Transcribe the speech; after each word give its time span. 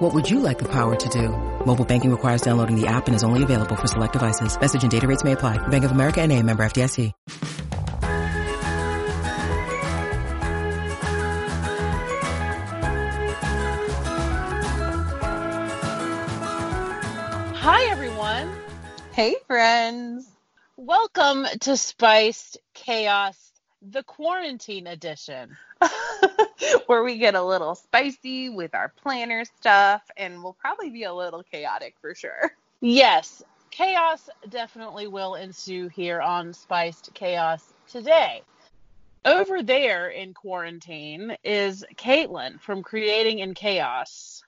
What 0.00 0.14
would 0.14 0.30
you 0.30 0.40
like 0.40 0.58
the 0.58 0.68
power 0.68 0.96
to 0.96 1.08
do? 1.10 1.28
Mobile 1.66 1.84
banking 1.84 2.10
requires 2.10 2.40
downloading 2.40 2.80
the 2.80 2.86
app 2.86 3.06
and 3.06 3.14
is 3.14 3.22
only 3.22 3.42
available 3.42 3.76
for 3.76 3.86
select 3.86 4.14
devices. 4.14 4.58
Message 4.58 4.82
and 4.82 4.90
data 4.90 5.06
rates 5.06 5.24
may 5.24 5.32
apply. 5.32 5.58
Bank 5.68 5.84
of 5.84 5.90
America 5.90 6.22
and 6.22 6.32
a 6.32 6.42
member 6.42 6.64
FDIC. 6.64 7.12
Hi, 17.56 17.84
everyone. 17.90 18.56
Hey, 19.12 19.36
friends. 19.46 20.26
Welcome 20.78 21.44
to 21.60 21.76
Spiced 21.76 22.56
Chaos, 22.72 23.52
the 23.82 24.02
quarantine 24.02 24.86
edition. 24.86 25.58
Where 26.86 27.02
we 27.02 27.18
get 27.18 27.34
a 27.34 27.42
little 27.42 27.74
spicy 27.74 28.48
with 28.48 28.74
our 28.74 28.92
planner 29.02 29.44
stuff, 29.44 30.02
and 30.16 30.42
we'll 30.42 30.56
probably 30.60 30.90
be 30.90 31.04
a 31.04 31.14
little 31.14 31.42
chaotic 31.42 31.94
for 32.00 32.14
sure. 32.14 32.52
Yes, 32.80 33.42
chaos 33.70 34.28
definitely 34.48 35.06
will 35.06 35.34
ensue 35.34 35.88
here 35.88 36.20
on 36.20 36.52
Spiced 36.52 37.12
Chaos 37.14 37.72
today. 37.88 38.42
Over 39.24 39.62
there 39.62 40.08
in 40.08 40.32
quarantine 40.32 41.36
is 41.44 41.84
Caitlin 41.96 42.58
from 42.58 42.82
Creating 42.82 43.40
in 43.40 43.52
Chaos. 43.52 44.42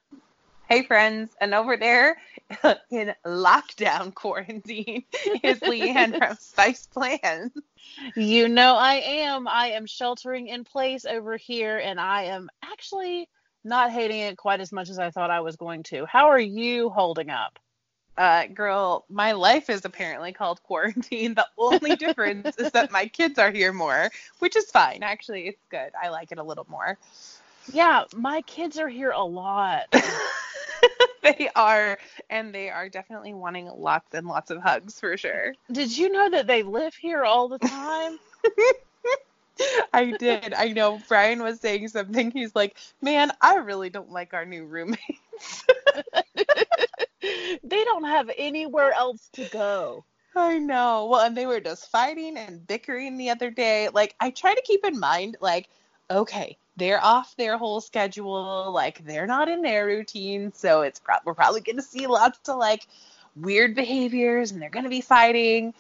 Hey, 0.73 0.85
friends. 0.85 1.37
And 1.39 1.53
over 1.53 1.77
there 1.77 2.17
in 2.91 3.13
lockdown 3.27 4.15
quarantine 4.15 5.05
is 5.43 5.61
Leanne 5.61 6.17
from 6.17 6.35
Spice 6.41 6.87
Plans. 6.87 7.53
You 8.17 8.49
know 8.49 8.77
I 8.77 8.95
am. 9.05 9.47
I 9.47 9.73
am 9.73 9.85
sheltering 9.85 10.49
in 10.49 10.65
place 10.65 11.05
over 11.05 11.37
here, 11.37 11.77
and 11.77 12.01
I 12.01 12.23
am 12.23 12.49
actually 12.65 13.29
not 13.63 13.91
hating 13.91 14.21
it 14.21 14.39
quite 14.39 14.63
as 14.63 14.73
much 14.73 14.89
as 14.89 14.99
I 14.99 15.11
thought 15.11 15.31
I 15.31 15.41
was 15.41 15.57
going 15.57 15.83
to. 15.83 16.07
How 16.07 16.29
are 16.29 16.41
you 16.41 16.89
holding 16.89 17.29
up? 17.29 17.59
Uh, 18.17 18.47
girl, 18.47 19.05
my 19.11 19.33
life 19.33 19.69
is 19.69 19.85
apparently 19.85 20.33
called 20.33 20.63
quarantine. 20.63 21.35
The 21.35 21.49
only 21.59 21.97
difference 21.97 22.57
is 22.57 22.73
that 22.73 22.91
my 22.91 23.09
kids 23.09 23.39
are 23.39 23.51
here 23.51 23.75
more, 23.75 24.11
which 24.39 24.57
is 24.57 24.71
fine. 24.71 25.03
Actually, 25.03 25.49
it's 25.49 25.65
good. 25.71 25.91
I 26.03 26.09
like 26.09 26.33
it 26.33 26.39
a 26.39 26.43
little 26.43 26.67
more. 26.71 26.97
Yeah, 27.73 28.05
my 28.15 28.43
kids 28.43 28.79
are 28.79 28.89
here 28.89 29.11
a 29.11 29.25
lot. 29.25 29.85
they 31.23 31.49
are, 31.55 31.99
and 32.31 32.55
they 32.55 32.71
are 32.71 32.89
definitely 32.89 33.35
wanting 33.35 33.67
lots 33.67 34.15
and 34.15 34.27
lots 34.27 34.51
of 34.51 34.61
hugs 34.63 34.99
for 34.99 35.17
sure. 35.17 35.55
Did 35.71 35.97
you 35.97 36.11
know 36.11 36.31
that 36.31 36.47
they 36.47 36.63
live 36.63 36.95
here 36.95 37.25
all 37.25 37.49
the 37.49 37.59
time? 37.59 38.19
I 39.93 40.13
did. 40.19 40.55
I 40.55 40.69
know 40.69 41.01
Brian 41.09 41.43
was 41.43 41.61
saying 41.61 41.89
something. 41.89 42.31
He's 42.31 42.55
like, 42.55 42.77
"Man, 43.01 43.31
I 43.41 43.57
really 43.57 43.91
don't 43.91 44.11
like 44.11 44.35
our 44.35 44.45
new 44.45 44.65
roommates." 44.65 44.99
they 47.23 47.85
don't 47.85 48.05
have 48.05 48.31
anywhere 48.37 48.93
else 48.93 49.29
to 49.35 49.45
go. 49.51 50.05
I 50.35 50.59
know. 50.59 51.07
Well, 51.11 51.21
and 51.21 51.37
they 51.37 51.47
were 51.47 51.61
just 51.61 51.91
fighting 51.91 52.37
and 52.39 52.67
bickering 52.67 53.19
the 53.19 53.31
other 53.31 53.51
day. 53.51 53.89
Like, 53.91 54.15
I 54.19 54.31
try 54.31 54.55
to 54.55 54.63
keep 54.63 54.85
in 54.85 54.99
mind, 54.99 55.37
like, 55.41 55.69
okay, 56.11 56.57
they're 56.77 57.03
off 57.03 57.37
their 57.37 57.59
whole 57.59 57.81
schedule. 57.81 58.73
Like, 58.73 59.05
they're 59.05 59.27
not 59.27 59.49
in 59.49 59.63
their 59.63 59.87
routine. 59.87 60.53
So 60.53 60.83
it's 60.83 60.99
pro- 60.99 61.17
we're 61.25 61.35
probably 61.35 61.61
going 61.61 61.77
to 61.77 61.83
see 61.83 62.07
lots 62.07 62.49
of 62.49 62.57
like 62.57 62.87
weird 63.37 63.75
behaviors 63.75 64.53
and 64.53 64.61
they're 64.61 64.71
going 64.71 64.85
to 64.85 64.91
be 64.91 65.01
fighting. 65.01 65.75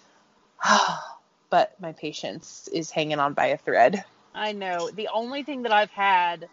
but 1.51 1.79
my 1.81 1.93
patience 1.93 2.69
is 2.73 2.91
hanging 2.91 3.19
on 3.19 3.35
by 3.35 3.47
a 3.47 3.59
thread. 3.59 4.05
I 4.35 4.53
know. 4.53 4.91
The 4.91 5.09
only 5.13 5.43
thing 5.43 5.63
that 5.63 5.73
I've 5.73 5.91
had 5.91 6.49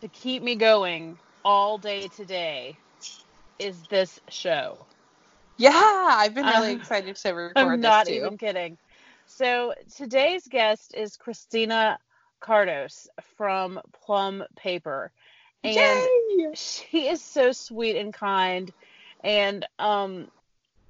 to 0.00 0.08
keep 0.08 0.42
me 0.42 0.54
going 0.54 1.18
all 1.44 1.78
day 1.78 2.08
today 2.08 2.76
is 3.58 3.76
this 3.88 4.20
show. 4.28 4.78
Yeah, 5.56 5.72
I've 5.72 6.34
been 6.34 6.46
really 6.46 6.72
um, 6.72 6.80
excited 6.80 7.16
to 7.16 7.30
record 7.30 7.56
I'm 7.56 7.80
not 7.80 8.08
even 8.08 8.38
kidding. 8.38 8.78
So 9.26 9.74
today's 9.96 10.46
guest 10.46 10.94
is 10.94 11.16
Christina 11.16 11.98
Cardos 12.40 13.08
from 13.36 13.80
Plum 14.04 14.44
Paper. 14.56 15.10
And 15.64 15.74
Yay! 15.74 16.50
she 16.54 17.08
is 17.08 17.22
so 17.22 17.52
sweet 17.52 17.96
and 17.96 18.12
kind. 18.12 18.72
And 19.24 19.66
um, 19.78 20.28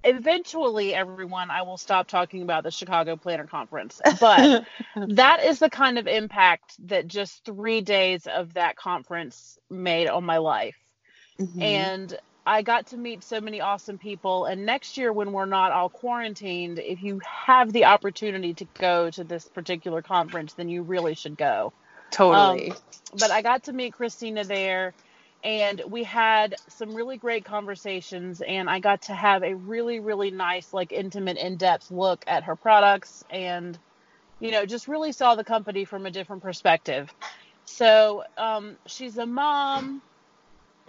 eventually, 0.04 0.94
everyone, 0.94 1.50
I 1.50 1.62
will 1.62 1.76
stop 1.76 2.09
talking 2.09 2.42
about 2.42 2.64
the 2.64 2.70
Chicago 2.70 3.16
Planner 3.16 3.47
Conference. 3.47 4.00
But 4.20 4.66
that 4.97 5.44
is 5.44 5.59
the 5.59 5.70
kind 5.70 5.98
of 5.98 6.06
impact 6.06 6.75
that 6.88 7.06
just 7.06 7.44
three 7.44 7.80
days 7.80 8.26
of 8.26 8.54
that 8.54 8.76
conference 8.76 9.59
made 9.70 10.09
on 10.09 10.25
my 10.25 10.38
life. 10.38 10.76
Mm-hmm. 11.41 11.62
And 11.62 12.19
I 12.48 12.62
got 12.62 12.86
to 12.88 12.97
meet 12.97 13.22
so 13.22 13.42
many 13.42 13.60
awesome 13.60 13.98
people. 13.98 14.47
And 14.47 14.64
next 14.64 14.97
year, 14.97 15.12
when 15.12 15.32
we're 15.32 15.44
not 15.44 15.70
all 15.70 15.91
quarantined, 15.91 16.78
if 16.78 17.03
you 17.03 17.20
have 17.25 17.75
the 17.75 17.84
opportunity 17.84 18.54
to 18.54 18.66
go 18.78 19.10
to 19.10 19.22
this 19.22 19.47
particular 19.47 20.00
conference, 20.00 20.54
then 20.54 20.70
you 20.70 20.82
really 20.82 21.14
should 21.14 21.36
go. 21.36 21.75
Totally. 22.10 22.70
Um, 22.70 22.76
but 23.19 23.31
I 23.31 23.42
got 23.42 23.64
to 23.64 23.75
meet 23.75 23.92
Christina 23.92 24.44
there, 24.44 24.94
and 25.44 25.82
we 25.88 26.04
had 26.04 26.54
some 26.69 26.94
really 26.94 27.19
great 27.19 27.44
conversations. 27.44 28.41
And 28.41 28.70
I 28.70 28.80
got 28.80 29.03
to 29.03 29.15
have 29.15 29.42
a 29.42 29.54
really, 29.54 30.00
really 30.00 30.30
nice, 30.30 30.72
like 30.72 30.91
intimate, 30.91 31.36
in 31.36 31.56
depth 31.56 31.91
look 31.91 32.25
at 32.26 32.44
her 32.44 32.56
products 32.56 33.25
and, 33.28 33.78
you 34.41 34.53
know, 34.53 34.65
just 34.65 34.88
really 34.88 35.12
saw 35.12 35.34
the 35.34 35.44
company 35.44 35.84
from 35.84 36.06
a 36.06 36.10
different 36.10 36.42
perspective. 36.42 37.12
So 37.66 38.25
um, 38.38 38.76
she's 38.86 39.19
a 39.19 39.26
mom 39.26 40.00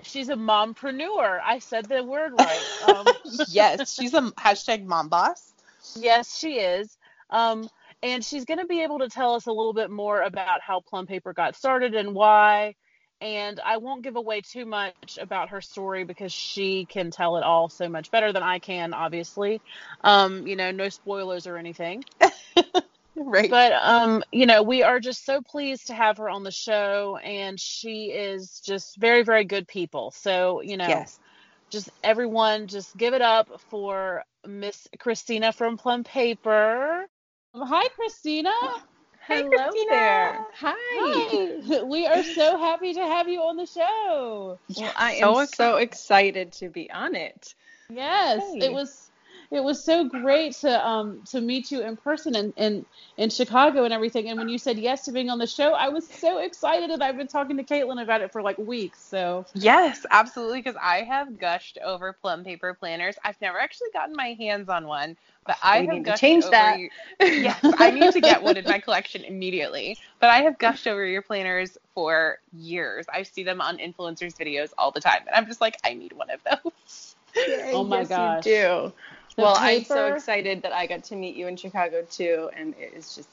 she's 0.03 0.29
a 0.29 0.35
mompreneur. 0.35 1.39
I 1.43 1.59
said 1.59 1.85
the 1.85 2.03
word 2.03 2.33
right. 2.37 2.59
Um, 2.87 3.07
yes, 3.49 3.93
she's 3.93 4.13
a 4.13 4.21
hashtag 4.31 4.85
mom 4.85 5.09
boss. 5.09 5.53
Yes, 5.95 6.37
she 6.37 6.55
is. 6.59 6.97
Um, 7.29 7.69
and 8.01 8.23
she's 8.23 8.45
going 8.45 8.59
to 8.59 8.65
be 8.65 8.81
able 8.81 8.99
to 8.99 9.09
tell 9.09 9.35
us 9.35 9.45
a 9.45 9.51
little 9.51 9.73
bit 9.73 9.91
more 9.91 10.21
about 10.21 10.61
how 10.61 10.79
Plum 10.79 11.05
Paper 11.05 11.33
got 11.33 11.55
started 11.55 11.93
and 11.93 12.15
why. 12.15 12.75
And 13.21 13.59
I 13.59 13.77
won't 13.77 14.01
give 14.01 14.15
away 14.15 14.41
too 14.41 14.65
much 14.65 15.19
about 15.21 15.49
her 15.49 15.59
story 15.59 16.05
because 16.05 16.31
she 16.31 16.85
can 16.85 17.11
tell 17.11 17.35
it 17.35 17.43
all 17.43 17.67
so 17.67 17.89
much 17.89 18.11
better 18.11 18.31
than 18.31 18.43
I 18.43 18.59
can, 18.59 18.93
obviously. 18.93 19.61
Um, 20.01 20.47
you 20.47 20.55
know, 20.55 20.71
no 20.71 20.87
spoilers 20.87 21.45
or 21.45 21.57
anything. 21.57 22.05
right. 23.15 23.49
But 23.49 23.73
um, 23.73 24.23
you 24.31 24.45
know, 24.45 24.63
we 24.63 24.83
are 24.83 24.99
just 24.99 25.25
so 25.25 25.41
pleased 25.41 25.87
to 25.87 25.93
have 25.93 26.17
her 26.17 26.29
on 26.29 26.43
the 26.43 26.51
show, 26.51 27.17
and 27.17 27.59
she 27.59 28.05
is 28.05 28.61
just 28.65 28.97
very, 28.97 29.23
very 29.23 29.45
good 29.45 29.67
people. 29.67 30.11
So 30.11 30.61
you 30.61 30.77
know, 30.77 30.87
yes. 30.87 31.19
just 31.71 31.89
everyone, 32.03 32.67
just 32.67 32.95
give 32.97 33.13
it 33.13 33.21
up 33.21 33.49
for 33.69 34.23
Miss 34.47 34.87
Christina 34.99 35.51
from 35.51 35.77
Plum 35.77 36.03
Paper. 36.03 37.05
Hi, 37.55 37.87
Christina. 37.89 38.51
Hey, 39.25 39.43
Hello 39.43 39.49
Christina. 39.49 39.89
there. 39.89 40.45
Hi. 40.55 40.73
Hi. 40.91 41.83
We 41.85 42.07
are 42.07 42.23
so 42.23 42.57
happy 42.57 42.93
to 42.93 43.01
have 43.01 43.27
you 43.27 43.41
on 43.41 43.57
the 43.57 43.65
show. 43.65 44.59
Well, 44.77 44.93
I 44.95 45.13
am 45.13 45.33
so, 45.33 45.45
so 45.45 45.75
excited 45.77 46.51
to 46.53 46.69
be 46.69 46.89
on 46.89 47.15
it. 47.15 47.53
Yes, 47.89 48.41
hey. 48.53 48.67
it 48.67 48.73
was 48.73 49.08
it 49.51 49.63
was 49.63 49.83
so 49.83 50.07
great 50.07 50.53
to 50.57 50.87
um 50.87 51.21
to 51.25 51.41
meet 51.41 51.71
you 51.71 51.81
in 51.81 51.97
person 51.97 52.35
in, 52.35 52.53
in 52.57 52.85
in 53.17 53.29
Chicago 53.29 53.83
and 53.83 53.93
everything. 53.93 54.29
And 54.29 54.37
when 54.37 54.49
you 54.49 54.57
said 54.57 54.77
yes 54.77 55.05
to 55.05 55.11
being 55.11 55.29
on 55.29 55.39
the 55.39 55.47
show, 55.47 55.73
I 55.73 55.89
was 55.89 56.07
so 56.07 56.39
excited, 56.39 56.89
and 56.89 57.03
I've 57.03 57.17
been 57.17 57.27
talking 57.27 57.57
to 57.57 57.63
Caitlin 57.63 58.01
about 58.01 58.21
it 58.21 58.31
for 58.31 58.41
like 58.41 58.57
weeks. 58.57 59.01
So 59.01 59.45
yes, 59.53 60.05
absolutely, 60.11 60.59
because 60.61 60.77
I 60.81 61.03
have 61.03 61.37
gushed 61.39 61.77
over 61.83 62.13
plum 62.13 62.43
paper 62.43 62.73
planners. 62.73 63.17
I've 63.23 63.39
never 63.41 63.59
actually 63.59 63.89
gotten 63.93 64.15
my 64.15 64.35
hands 64.39 64.69
on 64.69 64.87
one, 64.87 65.17
but 65.45 65.57
I 65.61 65.81
we 65.81 65.87
have 65.87 66.03
gushed 66.03 66.19
change 66.19 66.43
over 66.43 66.51
that. 66.51 66.71
Your, 66.71 66.89
yes, 67.29 67.63
I 67.77 67.91
need 67.91 68.11
to 68.11 68.21
get 68.21 68.41
one 68.41 68.57
in 68.57 68.65
my 68.67 68.79
collection 68.79 69.23
immediately. 69.23 69.97
But 70.19 70.29
I 70.29 70.41
have 70.43 70.57
gushed 70.57 70.87
over 70.87 71.05
your 71.05 71.21
planners 71.21 71.77
for 71.93 72.39
years. 72.53 73.05
I 73.11 73.23
see 73.23 73.43
them 73.43 73.61
on 73.61 73.77
influencers' 73.77 74.35
videos 74.37 74.71
all 74.77 74.91
the 74.91 75.01
time, 75.01 75.21
and 75.27 75.35
I'm 75.35 75.45
just 75.47 75.61
like, 75.61 75.77
I 75.83 75.93
need 75.93 76.13
one 76.13 76.29
of 76.29 76.41
those. 76.43 77.15
oh 77.71 77.83
my 77.83 78.03
yes, 78.03 78.09
gosh. 78.09 78.45
You 78.45 78.51
do. 78.53 78.93
The 79.35 79.43
well, 79.43 79.55
paper. 79.55 79.65
I'm 79.65 79.83
so 79.85 80.13
excited 80.13 80.61
that 80.63 80.73
I 80.73 80.87
got 80.87 81.03
to 81.05 81.15
meet 81.15 81.35
you 81.35 81.47
in 81.47 81.55
Chicago 81.55 82.03
too, 82.09 82.49
and 82.55 82.73
it 82.77 82.93
is 82.95 83.15
just 83.15 83.29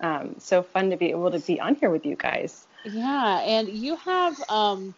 um, 0.00 0.36
so 0.38 0.62
fun 0.62 0.90
to 0.90 0.96
be 0.96 1.10
able 1.10 1.30
to 1.30 1.38
be 1.40 1.60
on 1.60 1.74
here 1.74 1.90
with 1.90 2.06
you 2.06 2.16
guys. 2.16 2.66
Yeah, 2.84 3.40
and 3.40 3.68
you 3.68 3.96
have 3.96 4.36
um, 4.48 4.94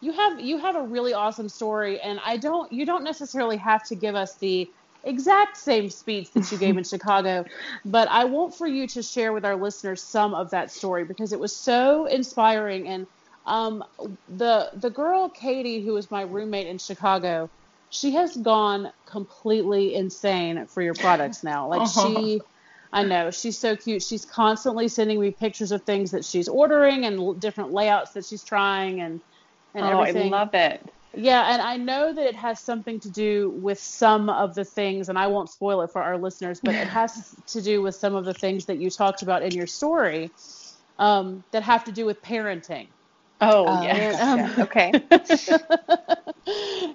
you 0.00 0.12
have 0.12 0.40
you 0.40 0.58
have 0.58 0.76
a 0.76 0.82
really 0.82 1.14
awesome 1.14 1.48
story, 1.48 2.00
and 2.00 2.20
I 2.24 2.36
don't 2.36 2.70
you 2.72 2.86
don't 2.86 3.04
necessarily 3.04 3.56
have 3.56 3.86
to 3.88 3.94
give 3.94 4.14
us 4.14 4.36
the 4.36 4.70
exact 5.04 5.56
same 5.56 5.88
speech 5.88 6.32
that 6.32 6.50
you 6.50 6.58
gave 6.58 6.76
in 6.76 6.84
Chicago, 6.94 7.44
but 7.84 8.08
I 8.08 8.24
want 8.24 8.54
for 8.54 8.66
you 8.66 8.86
to 8.88 9.02
share 9.02 9.32
with 9.32 9.44
our 9.44 9.56
listeners 9.56 10.02
some 10.02 10.34
of 10.34 10.50
that 10.50 10.70
story 10.70 11.04
because 11.04 11.32
it 11.32 11.40
was 11.40 11.56
so 11.56 12.06
inspiring. 12.06 12.88
And 12.88 13.06
um, 13.46 13.84
the 14.28 14.70
the 14.74 14.90
girl 14.90 15.28
Katie, 15.28 15.84
who 15.84 15.92
was 15.92 16.10
my 16.10 16.22
roommate 16.22 16.66
in 16.66 16.78
Chicago, 16.78 17.48
she 17.90 18.12
has 18.12 18.36
gone 18.36 18.92
completely 19.06 19.94
insane 19.94 20.66
for 20.66 20.82
your 20.82 20.94
products 20.94 21.42
now. 21.42 21.68
Like 21.68 21.82
uh-huh. 21.82 22.08
she. 22.08 22.40
I 22.92 23.02
know 23.02 23.30
she's 23.30 23.58
so 23.58 23.76
cute. 23.76 24.02
She's 24.02 24.24
constantly 24.24 24.88
sending 24.88 25.20
me 25.20 25.30
pictures 25.30 25.72
of 25.72 25.82
things 25.82 26.12
that 26.12 26.24
she's 26.24 26.48
ordering 26.48 27.04
and 27.04 27.38
different 27.40 27.72
layouts 27.72 28.12
that 28.12 28.24
she's 28.24 28.42
trying 28.42 29.00
and 29.00 29.20
and 29.74 29.84
oh, 29.84 30.00
everything. 30.00 30.32
I 30.32 30.38
love 30.38 30.54
it. 30.54 30.92
Yeah, 31.14 31.52
and 31.52 31.62
I 31.62 31.78
know 31.78 32.12
that 32.12 32.26
it 32.26 32.34
has 32.34 32.60
something 32.60 33.00
to 33.00 33.10
do 33.10 33.50
with 33.50 33.78
some 33.78 34.28
of 34.28 34.54
the 34.54 34.64
things, 34.64 35.08
and 35.08 35.18
I 35.18 35.26
won't 35.28 35.48
spoil 35.48 35.80
it 35.82 35.90
for 35.90 36.02
our 36.02 36.18
listeners, 36.18 36.60
but 36.62 36.74
it 36.74 36.86
has 36.88 37.34
to 37.48 37.62
do 37.62 37.82
with 37.82 37.94
some 37.94 38.14
of 38.14 38.24
the 38.24 38.34
things 38.34 38.66
that 38.66 38.78
you 38.78 38.90
talked 38.90 39.22
about 39.22 39.42
in 39.42 39.52
your 39.52 39.66
story 39.66 40.30
um, 40.98 41.42
that 41.52 41.62
have 41.62 41.84
to 41.84 41.92
do 41.92 42.04
with 42.04 42.22
parenting. 42.22 42.88
Oh, 43.40 43.68
um, 43.68 43.82
yes. 43.82 44.20
Um, 44.20 44.38
yeah. 44.38 44.54
Okay. 44.58 44.92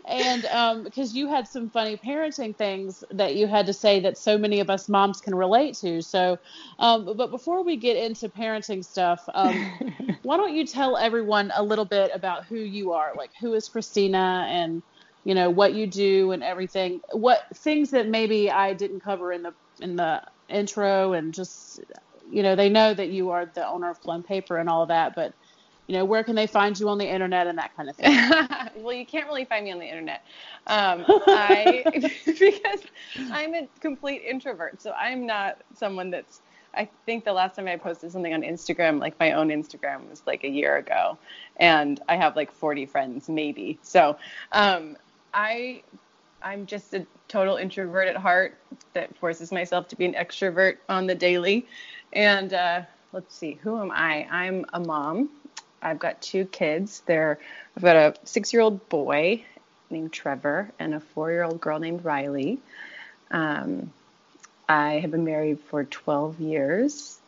and 0.08 0.44
because 0.86 1.12
um, 1.12 1.16
you 1.16 1.28
had 1.28 1.48
some 1.48 1.70
funny 1.70 1.98
parenting 1.98 2.58
things 2.58 3.04
that 3.12 3.36
you 3.36 3.48
had 3.48 3.66
to 3.68 3.74
say 3.74 4.00
that 4.00 4.18
so 4.18 4.38
many 4.38 4.60
of 4.60 4.70
us 4.70 4.88
moms 4.90 5.20
can 5.22 5.36
relate 5.36 5.76
to. 5.78 6.02
So, 6.02 6.38
um, 6.80 7.16
but 7.18 7.32
before 7.32 7.64
we 7.64 7.78
get 7.78 7.98
into 7.98 8.30
parenting 8.30 8.84
stuff, 8.84 9.22
um, 9.34 9.68
why 10.24 10.38
don't 10.38 10.56
you 10.56 10.66
tell 10.66 10.98
everyone 10.98 11.52
a 11.56 11.64
little 11.64 11.86
bit 11.86 12.12
about 12.14 12.46
who 12.46 12.58
you 12.58 12.92
are? 12.94 13.14
Like, 13.16 13.32
who 13.40 13.54
is 13.54 13.68
Christina 13.70 14.46
and 14.50 14.84
you 15.24 15.36
know 15.36 15.50
what 15.50 15.74
you 15.74 15.86
do 15.86 16.32
and 16.32 16.44
everything 16.44 17.00
what 17.12 17.42
things 17.58 17.92
that 17.92 18.08
maybe 18.08 18.50
i 18.50 18.74
didn't 18.74 19.02
cover 19.02 19.32
in 19.32 19.44
the 19.44 19.54
in 19.80 19.96
the 19.96 20.22
intro 20.50 21.14
and 21.14 21.34
just 21.34 21.80
you 22.28 22.42
know 22.42 22.56
they 22.56 22.70
know 22.70 22.94
that 22.94 23.10
you 23.10 23.30
are 23.30 23.46
the 23.54 23.68
owner 23.68 23.90
of 23.92 24.02
plum 24.02 24.24
paper 24.24 24.58
and 24.58 24.68
all 24.70 24.88
that 24.88 25.14
but 25.16 25.34
you 25.88 25.98
know, 25.98 26.06
where 26.06 26.24
can 26.24 26.36
they 26.36 26.48
find 26.48 26.80
you 26.80 26.88
on 26.90 26.98
the 26.98 27.06
internet 27.06 27.48
and 27.48 27.58
that 27.58 27.76
kind 27.76 27.90
of 27.90 27.96
thing? 27.96 28.16
well, 28.82 28.94
you 28.94 29.06
can't 29.06 29.28
really 29.28 29.46
find 29.46 29.66
me 29.66 29.72
on 29.72 29.80
the 29.80 29.86
internet. 29.86 30.24
Um, 30.68 31.04
I 31.28 31.84
because 32.26 32.82
I'm 33.32 33.54
a 33.54 33.68
complete 33.80 34.22
introvert, 34.22 34.82
so 34.82 34.92
I'm 34.94 35.26
not 35.26 35.58
someone 35.76 36.10
that's. 36.10 36.42
I 36.74 36.88
think 37.06 37.26
the 37.26 37.34
last 37.34 37.58
time 37.58 37.68
I 37.68 37.76
posted 37.76 38.14
something 38.14 38.34
on 38.34 38.44
Instagram, 38.44 39.02
like 39.02 39.20
my 39.20 39.34
own 39.34 39.50
Instagram, 39.50 40.10
was 40.10 40.24
like 40.26 40.46
a 40.46 40.50
year 40.50 40.78
ago, 40.78 41.18
and 41.58 42.00
I 42.08 42.16
have 42.16 42.38
like 42.38 42.50
40 42.50 42.86
friends, 42.86 43.28
maybe. 43.28 43.78
So, 43.82 44.16
um, 44.54 44.96
I, 45.34 45.84
I'm 46.42 46.66
just 46.66 46.94
a 46.94 47.06
total 47.28 47.58
introvert 47.58 48.08
at 48.08 48.16
heart 48.16 48.58
that 48.94 49.18
forces 49.18 49.52
myself 49.52 49.90
to 49.90 49.98
be 49.98 50.06
an 50.06 50.14
extrovert 50.14 50.78
on 50.88 51.08
the 51.08 51.16
daily, 51.16 51.68
and 52.14 52.54
uh, 52.54 52.84
let's 53.12 53.36
see, 53.36 53.60
who 53.62 53.82
am 53.82 53.92
I? 53.92 54.26
I'm 54.32 54.64
a 54.72 54.80
mom 54.80 55.30
I've 55.82 56.00
got 56.00 56.22
two 56.22 56.46
kids. 56.46 57.02
They're 57.06 57.40
I've 57.76 57.84
got 57.84 57.96
a 57.96 58.14
six-year-old 58.24 58.90
boy 58.90 59.44
named 59.90 60.14
Trevor 60.14 60.72
and 60.80 60.94
a 60.94 61.00
four-year-old 61.00 61.60
girl 61.60 61.80
named 61.80 62.06
Riley. 62.06 62.60
Um, 63.32 63.92
I 64.68 65.00
have 65.00 65.12
been 65.12 65.26
married 65.26 65.60
for 65.60 65.84
12 65.84 66.40
years, 66.40 67.20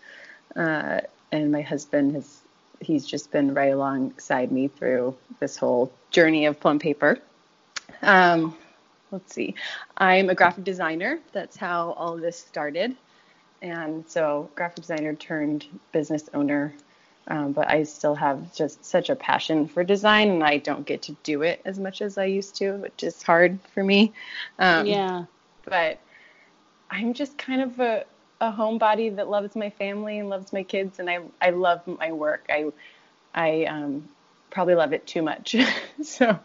uh, 0.56 1.02
and 1.32 1.52
my 1.52 1.62
husband 1.62 2.16
has 2.16 2.40
he's 2.80 3.06
just 3.06 3.32
been 3.32 3.54
right 3.54 3.74
alongside 3.74 4.52
me 4.52 4.68
through 4.68 5.16
this 5.40 5.58
whole 5.58 5.92
journey 6.12 6.46
of 6.46 6.60
plum 6.60 6.80
paper. 6.80 7.18
Um, 8.02 8.56
let's 9.12 9.34
see, 9.34 9.56
I'm 9.98 10.30
a 10.30 10.36
graphic 10.36 10.64
designer. 10.64 11.20
That's 11.32 11.58
how 11.58 11.92
all 11.92 12.18
this 12.18 12.38
started, 12.38 12.96
and 13.62 14.04
so 14.08 14.50
graphic 14.56 14.78
designer 14.78 15.14
turned 15.16 15.66
business 15.92 16.30
owner 16.34 16.74
um, 17.28 17.54
but 17.54 17.70
I 17.70 17.84
still 17.84 18.16
have 18.16 18.54
just 18.54 18.84
such 18.84 19.10
a 19.10 19.16
passion 19.16 19.68
for 19.68 19.84
design, 19.84 20.30
and 20.30 20.44
I 20.44 20.58
don't 20.58 20.86
get 20.86 21.04
to 21.04 21.16
do 21.24 21.42
it 21.42 21.62
as 21.64 21.80
much 21.80 22.02
as 22.02 22.18
I 22.18 22.26
used 22.26 22.56
to, 22.56 22.74
which 22.74 23.04
is 23.04 23.22
hard 23.24 23.60
for 23.74 23.84
me. 23.84 24.12
Um, 24.60 24.86
yeah. 24.86 25.26
But 25.64 26.00
I'm 26.90 27.14
just 27.14 27.38
kind 27.38 27.62
of 27.62 27.80
a, 27.80 28.04
a 28.42 28.52
homebody 28.52 29.16
that 29.16 29.30
loves 29.30 29.56
my 29.56 29.70
family 29.70 30.20
and 30.20 30.30
loves 30.30 30.52
my 30.52 30.64
kids, 30.64 31.00
and 31.00 31.10
I 31.10 31.20
I 31.42 31.52
love 31.52 31.88
my 31.88 32.12
work. 32.12 32.46
I 32.50 32.72
I 33.34 33.66
um, 33.66 34.10
probably 34.50 34.76
love 34.76 34.92
it 34.92 35.08
too 35.08 35.22
much. 35.22 35.56
so 36.04 36.38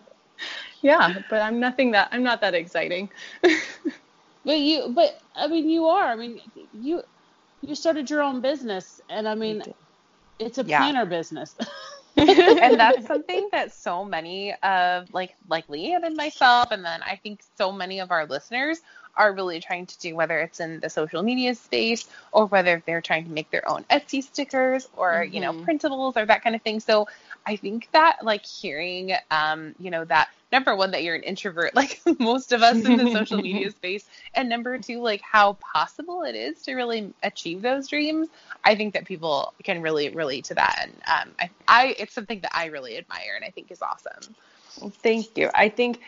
yeah, 0.81 1.23
but 1.29 1.43
I'm 1.43 1.59
nothing 1.59 1.91
that 1.93 2.09
I'm 2.13 2.23
not 2.23 2.41
that 2.43 2.55
exciting. 2.55 3.11
but 4.45 4.59
you, 4.59 4.93
but 4.95 5.21
I 5.35 5.49
mean, 5.49 5.69
you 5.69 5.87
are. 5.87 6.05
I 6.05 6.15
mean, 6.15 6.41
you 6.73 7.03
you 7.63 7.75
started 7.75 8.09
your 8.09 8.23
own 8.23 8.41
business, 8.41 9.01
and 9.09 9.27
I 9.27 9.35
mean 9.35 9.65
it's 10.39 10.59
a 10.59 10.65
yeah. 10.65 10.79
planner 10.79 11.07
business. 11.07 11.55
and 12.17 12.81
that's 12.81 13.07
something 13.07 13.49
that 13.53 13.73
so 13.73 14.05
many 14.05 14.53
of 14.63 15.13
like 15.15 15.37
like 15.49 15.67
Leanne 15.69 16.05
and 16.05 16.17
myself, 16.17 16.73
and 16.73 16.85
then 16.85 17.01
I 17.03 17.17
think 17.17 17.41
so 17.57 17.71
many 17.71 18.01
of 18.01 18.11
our 18.11 18.27
listeners 18.27 18.81
are 19.19 19.33
really 19.33 19.61
trying 19.61 19.87
to 19.87 19.99
do, 19.99 20.15
whether 20.15 20.39
it's 20.41 20.61
in 20.61 20.81
the 20.81 20.89
social 20.89 21.23
media 21.23 21.55
space 21.55 22.09
or 22.33 22.47
whether 22.47 22.83
they're 22.87 23.01
trying 23.01 23.25
to 23.25 23.31
make 23.31 23.51
their 23.51 23.69
own 23.69 23.85
Etsy 23.91 24.23
stickers 24.23 24.89
or 24.97 25.13
mm-hmm. 25.13 25.35
you 25.35 25.41
know 25.41 25.53
mm-hmm. 25.53 25.65
printables 25.65 26.17
or 26.17 26.27
that 26.27 26.43
kind 26.43 26.57
of 26.57 26.63
thing. 26.63 26.81
So 26.81 27.09
I 27.47 27.57
think 27.57 27.89
that 27.93 28.25
like 28.25 28.45
hearing 28.45 29.13
um 29.31 29.75
you 29.79 29.91
know 29.91 30.05
that 30.07 30.29
number 30.51 30.75
one 30.75 30.91
that 30.93 31.03
you're 31.03 31.15
an 31.15 31.23
introvert 31.23 31.75
like 31.75 32.01
most 32.19 32.53
of 32.53 32.63
us 32.63 32.85
in 32.85 32.97
the 32.97 33.13
social 33.13 33.39
media 33.39 33.71
space. 33.73 34.05
And 34.35 34.49
number 34.49 34.79
two 34.79 35.01
like 35.01 35.21
how 35.21 35.55
possible 35.55 36.23
it 36.23 36.35
is 36.35 36.63
to 36.63 36.75
really 36.75 37.13
achieve 37.23 37.63
those 37.63 37.89
dreams. 37.89 38.29
I 38.65 38.75
think 38.75 38.95
that 38.95 39.05
people 39.05 39.53
can 39.63 39.83
really 39.83 40.09
relate 40.11 40.45
to 40.47 40.55
that. 40.55 40.79
And 40.83 40.93
um, 41.07 41.35
I, 41.39 41.51
I 41.69 41.97
it's 41.99 42.13
something 42.13 42.41
that 42.41 42.55
i 42.55 42.67
really 42.67 42.97
admire 42.97 43.35
and 43.37 43.45
i 43.45 43.51
think 43.51 43.71
is 43.71 43.83
awesome. 43.83 44.35
Well, 44.81 44.91
thank 44.91 45.37
you. 45.37 45.51
I 45.55 45.69
think 45.69 46.01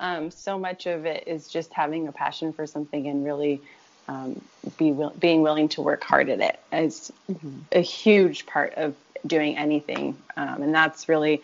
um, 0.00 0.30
so 0.30 0.58
much 0.58 0.86
of 0.86 1.06
it 1.06 1.24
is 1.26 1.48
just 1.48 1.72
having 1.72 2.08
a 2.08 2.12
passion 2.12 2.52
for 2.52 2.66
something 2.66 3.06
and 3.06 3.24
really 3.24 3.60
um, 4.08 4.40
be 4.76 4.94
being 5.18 5.42
willing 5.42 5.68
to 5.70 5.82
work 5.82 6.04
hard 6.04 6.28
at 6.28 6.40
it 6.40 6.60
is 6.72 7.12
mm-hmm. 7.30 7.58
a 7.72 7.80
huge 7.80 8.46
part 8.46 8.74
of 8.74 8.94
doing 9.26 9.56
anything. 9.56 10.16
Um, 10.36 10.62
and 10.62 10.74
that's 10.74 11.08
really 11.08 11.42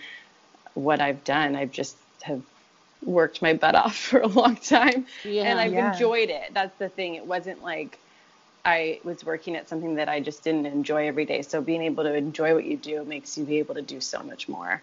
what 0.74 1.00
i've 1.00 1.22
done. 1.24 1.54
I've 1.54 1.72
just 1.72 1.96
have 2.22 2.42
worked 3.04 3.42
my 3.42 3.54
butt 3.54 3.74
off 3.74 3.96
for 4.08 4.20
a 4.20 4.26
long 4.26 4.56
time 4.56 5.06
yeah, 5.24 5.44
and 5.44 5.58
I've 5.58 5.72
yeah. 5.72 5.92
enjoyed 5.92 6.30
it. 6.30 6.52
That's 6.52 6.76
the 6.78 6.88
thing. 6.88 7.14
It 7.14 7.26
wasn't 7.26 7.62
like 7.62 7.98
I 8.64 9.00
was 9.02 9.24
working 9.24 9.56
at 9.56 9.68
something 9.68 9.96
that 9.96 10.08
I 10.08 10.20
just 10.20 10.44
didn't 10.44 10.66
enjoy 10.66 11.08
every 11.08 11.24
day. 11.24 11.42
So 11.42 11.60
being 11.60 11.82
able 11.82 12.04
to 12.04 12.14
enjoy 12.14 12.54
what 12.54 12.64
you 12.64 12.76
do 12.76 13.04
makes 13.04 13.36
you 13.36 13.44
be 13.44 13.58
able 13.58 13.74
to 13.74 13.82
do 13.82 14.00
so 14.00 14.22
much 14.22 14.48
more. 14.48 14.80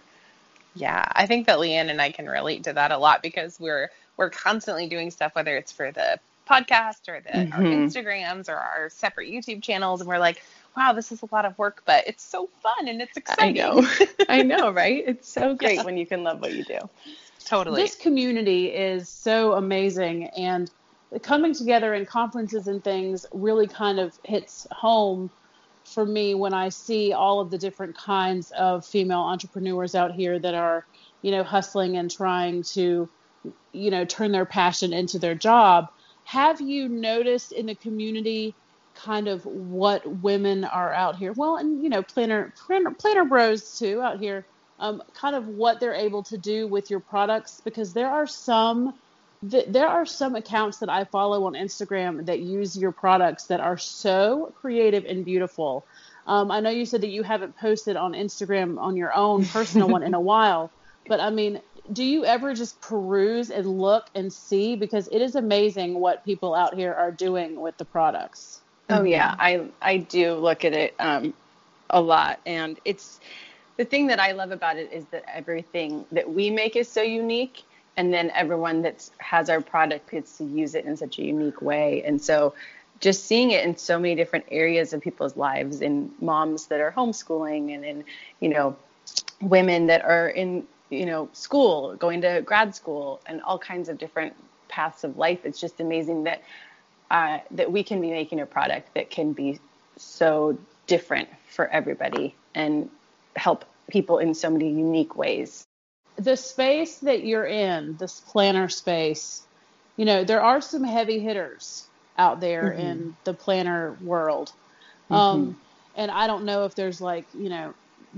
Yeah, 0.75 1.05
I 1.13 1.25
think 1.25 1.47
that 1.47 1.57
Leanne 1.57 1.89
and 1.89 2.01
I 2.01 2.11
can 2.11 2.27
relate 2.27 2.65
to 2.65 2.73
that 2.73 2.91
a 2.91 2.97
lot 2.97 3.23
because 3.23 3.59
we're 3.59 3.89
we're 4.17 4.29
constantly 4.29 4.87
doing 4.87 5.11
stuff, 5.11 5.33
whether 5.33 5.55
it's 5.55 5.71
for 5.71 5.91
the 5.91 6.19
podcast 6.47 7.07
or 7.07 7.21
the 7.21 7.29
mm-hmm. 7.29 7.53
our 7.53 7.61
Instagrams 7.61 8.49
or 8.49 8.55
our 8.55 8.89
separate 8.89 9.29
YouTube 9.29 9.63
channels, 9.63 10.01
and 10.01 10.09
we're 10.09 10.19
like, 10.19 10.43
wow, 10.75 10.93
this 10.93 11.11
is 11.11 11.21
a 11.21 11.27
lot 11.31 11.45
of 11.45 11.57
work, 11.57 11.81
but 11.85 12.07
it's 12.07 12.23
so 12.23 12.49
fun 12.61 12.87
and 12.87 13.01
it's 13.01 13.15
exciting. 13.17 13.61
I 13.61 13.67
know, 13.67 13.87
I 14.29 14.43
know, 14.43 14.71
right? 14.71 15.03
It's 15.05 15.27
so 15.27 15.55
great 15.55 15.75
yeah. 15.75 15.83
when 15.83 15.97
you 15.97 16.05
can 16.05 16.23
love 16.23 16.41
what 16.41 16.53
you 16.53 16.63
do. 16.63 16.79
Totally. 17.45 17.81
This 17.81 17.95
community 17.95 18.67
is 18.67 19.09
so 19.09 19.53
amazing 19.53 20.25
and 20.37 20.69
coming 21.23 21.53
together 21.53 21.93
in 21.93 22.05
conferences 22.05 22.67
and 22.67 22.83
things 22.83 23.25
really 23.33 23.67
kind 23.67 23.99
of 23.99 24.17
hits 24.23 24.67
home 24.71 25.29
for 25.83 26.05
me 26.05 26.35
when 26.35 26.53
I 26.53 26.69
see 26.69 27.13
all 27.13 27.39
of 27.39 27.49
the 27.49 27.57
different 27.57 27.97
kinds 27.97 28.51
of 28.51 28.85
female 28.85 29.21
entrepreneurs 29.21 29.95
out 29.95 30.13
here 30.13 30.37
that 30.37 30.53
are, 30.53 30.85
you 31.21 31.31
know, 31.31 31.43
hustling 31.43 31.97
and 31.97 32.11
trying 32.11 32.61
to, 32.63 33.09
you 33.71 33.91
know, 33.91 34.05
turn 34.05 34.31
their 34.31 34.45
passion 34.45 34.93
into 34.93 35.17
their 35.17 35.35
job. 35.35 35.89
Have 36.25 36.61
you 36.61 36.87
noticed 36.87 37.51
in 37.51 37.65
the 37.65 37.75
community 37.75 38.53
kind 38.93 39.27
of 39.27 39.45
what 39.45 40.05
women 40.21 40.63
are 40.63 40.93
out 40.93 41.15
here? 41.15 41.33
Well, 41.33 41.57
and 41.57 41.81
you 41.81 41.89
know, 41.89 42.03
planner 42.03 42.53
planner, 42.67 42.91
planner 42.91 43.25
bros 43.25 43.79
too 43.79 44.01
out 44.01 44.19
here 44.19 44.45
um, 44.79 45.03
kind 45.13 45.35
of 45.35 45.47
what 45.47 45.79
they're 45.79 45.93
able 45.93 46.23
to 46.23 46.37
do 46.37 46.67
with 46.67 46.89
your 46.89 46.99
products 46.99 47.61
because 47.63 47.93
there 47.93 48.09
are 48.09 48.27
some 48.27 48.93
th- 49.49 49.67
there 49.67 49.87
are 49.87 50.05
some 50.05 50.35
accounts 50.35 50.79
that 50.79 50.89
I 50.89 51.03
follow 51.05 51.45
on 51.45 51.53
Instagram 51.53 52.25
that 52.25 52.39
use 52.39 52.77
your 52.77 52.91
products 52.91 53.45
that 53.45 53.59
are 53.59 53.77
so 53.77 54.53
creative 54.61 55.05
and 55.05 55.25
beautiful. 55.25 55.85
Um, 56.27 56.51
I 56.51 56.59
know 56.59 56.69
you 56.69 56.85
said 56.85 57.01
that 57.01 57.09
you 57.09 57.23
haven't 57.23 57.57
posted 57.57 57.95
on 57.95 58.13
Instagram 58.13 58.79
on 58.79 58.95
your 58.95 59.13
own 59.13 59.45
personal 59.45 59.89
one 59.89 60.03
in 60.03 60.13
a 60.13 60.19
while, 60.31 60.71
but 61.07 61.19
I 61.19 61.29
mean, 61.29 61.61
do 61.91 62.03
you 62.03 62.25
ever 62.25 62.53
just 62.53 62.79
peruse 62.81 63.49
and 63.49 63.65
look 63.65 64.07
and 64.13 64.31
see 64.31 64.75
because 64.75 65.07
it 65.11 65.21
is 65.21 65.35
amazing 65.35 65.99
what 65.99 66.23
people 66.23 66.53
out 66.53 66.75
here 66.75 66.93
are 66.93 67.11
doing 67.11 67.59
with 67.59 67.77
the 67.77 67.85
products. 67.85 68.61
Oh 68.89 69.03
yeah, 69.03 69.35
I 69.37 69.67
I 69.81 69.97
do 69.97 70.33
look 70.35 70.65
at 70.65 70.73
it 70.73 70.95
um, 70.99 71.33
a 71.89 72.01
lot, 72.01 72.39
and 72.45 72.79
it's 72.85 73.19
the 73.79 73.85
thing 73.85 74.07
that 74.07 74.19
I 74.19 74.33
love 74.33 74.51
about 74.51 74.75
it 74.75 74.91
is 74.91 75.05
that 75.05 75.23
everything 75.33 76.03
that 76.11 76.29
we 76.29 76.49
make 76.49 76.75
is 76.75 76.89
so 76.89 77.01
unique 77.01 77.63
and 77.95 78.13
then 78.13 78.29
everyone 78.31 78.81
that 78.81 79.09
has 79.19 79.49
our 79.49 79.61
product 79.61 80.11
gets 80.11 80.37
to 80.39 80.43
use 80.43 80.75
it 80.75 80.83
in 80.83 80.97
such 80.97 81.17
a 81.17 81.23
unique 81.23 81.61
way. 81.61 82.03
And 82.03 82.21
so 82.21 82.53
just 82.99 83.25
seeing 83.25 83.51
it 83.51 83.63
in 83.63 83.77
so 83.77 83.97
many 83.97 84.15
different 84.15 84.43
areas 84.51 84.91
of 84.91 84.99
people's 84.99 85.37
lives 85.37 85.79
in 85.79 86.11
moms 86.19 86.67
that 86.67 86.81
are 86.81 86.91
homeschooling 86.91 87.73
and 87.73 87.85
in, 87.85 88.03
you 88.41 88.49
know, 88.49 88.75
women 89.39 89.87
that 89.87 90.03
are 90.03 90.27
in, 90.27 90.67
you 90.89 91.05
know, 91.05 91.29
school, 91.31 91.95
going 91.95 92.19
to 92.19 92.41
grad 92.41 92.75
school 92.75 93.21
and 93.27 93.41
all 93.43 93.57
kinds 93.57 93.87
of 93.87 93.97
different 93.97 94.33
paths 94.67 95.05
of 95.05 95.17
life. 95.17 95.45
It's 95.45 95.61
just 95.61 95.79
amazing 95.79 96.25
that 96.25 96.43
uh, 97.11 97.39
that 97.51 97.71
we 97.71 97.83
can 97.83 98.01
be 98.01 98.09
making 98.09 98.41
a 98.41 98.45
product 98.45 98.93
that 98.95 99.09
can 99.09 99.31
be 99.31 99.57
so 99.95 100.57
different 100.85 101.29
for 101.47 101.69
everybody 101.69 102.35
and 102.55 102.89
help 103.37 103.63
people 103.89 104.19
in 104.19 104.33
so 104.33 104.49
many 104.49 104.69
unique 104.69 105.15
ways. 105.15 105.65
The 106.17 106.35
space 106.35 106.97
that 106.97 107.23
you're 107.23 107.45
in, 107.45 107.95
this 107.97 108.19
planner 108.19 108.69
space, 108.69 109.43
you 109.95 110.05
know, 110.05 110.23
there 110.23 110.41
are 110.41 110.61
some 110.61 110.83
heavy 110.83 111.19
hitters 111.19 111.87
out 112.17 112.39
there 112.39 112.71
mm-hmm. 112.71 112.79
in 112.79 113.17
the 113.23 113.33
planner 113.33 113.97
world. 114.01 114.51
Mm-hmm. 115.05 115.13
Um, 115.13 115.61
and 115.95 116.11
I 116.11 116.27
don't 116.27 116.45
know 116.45 116.65
if 116.65 116.75
there's 116.75 117.01
like, 117.01 117.25
you 117.33 117.49
know, 117.49 117.73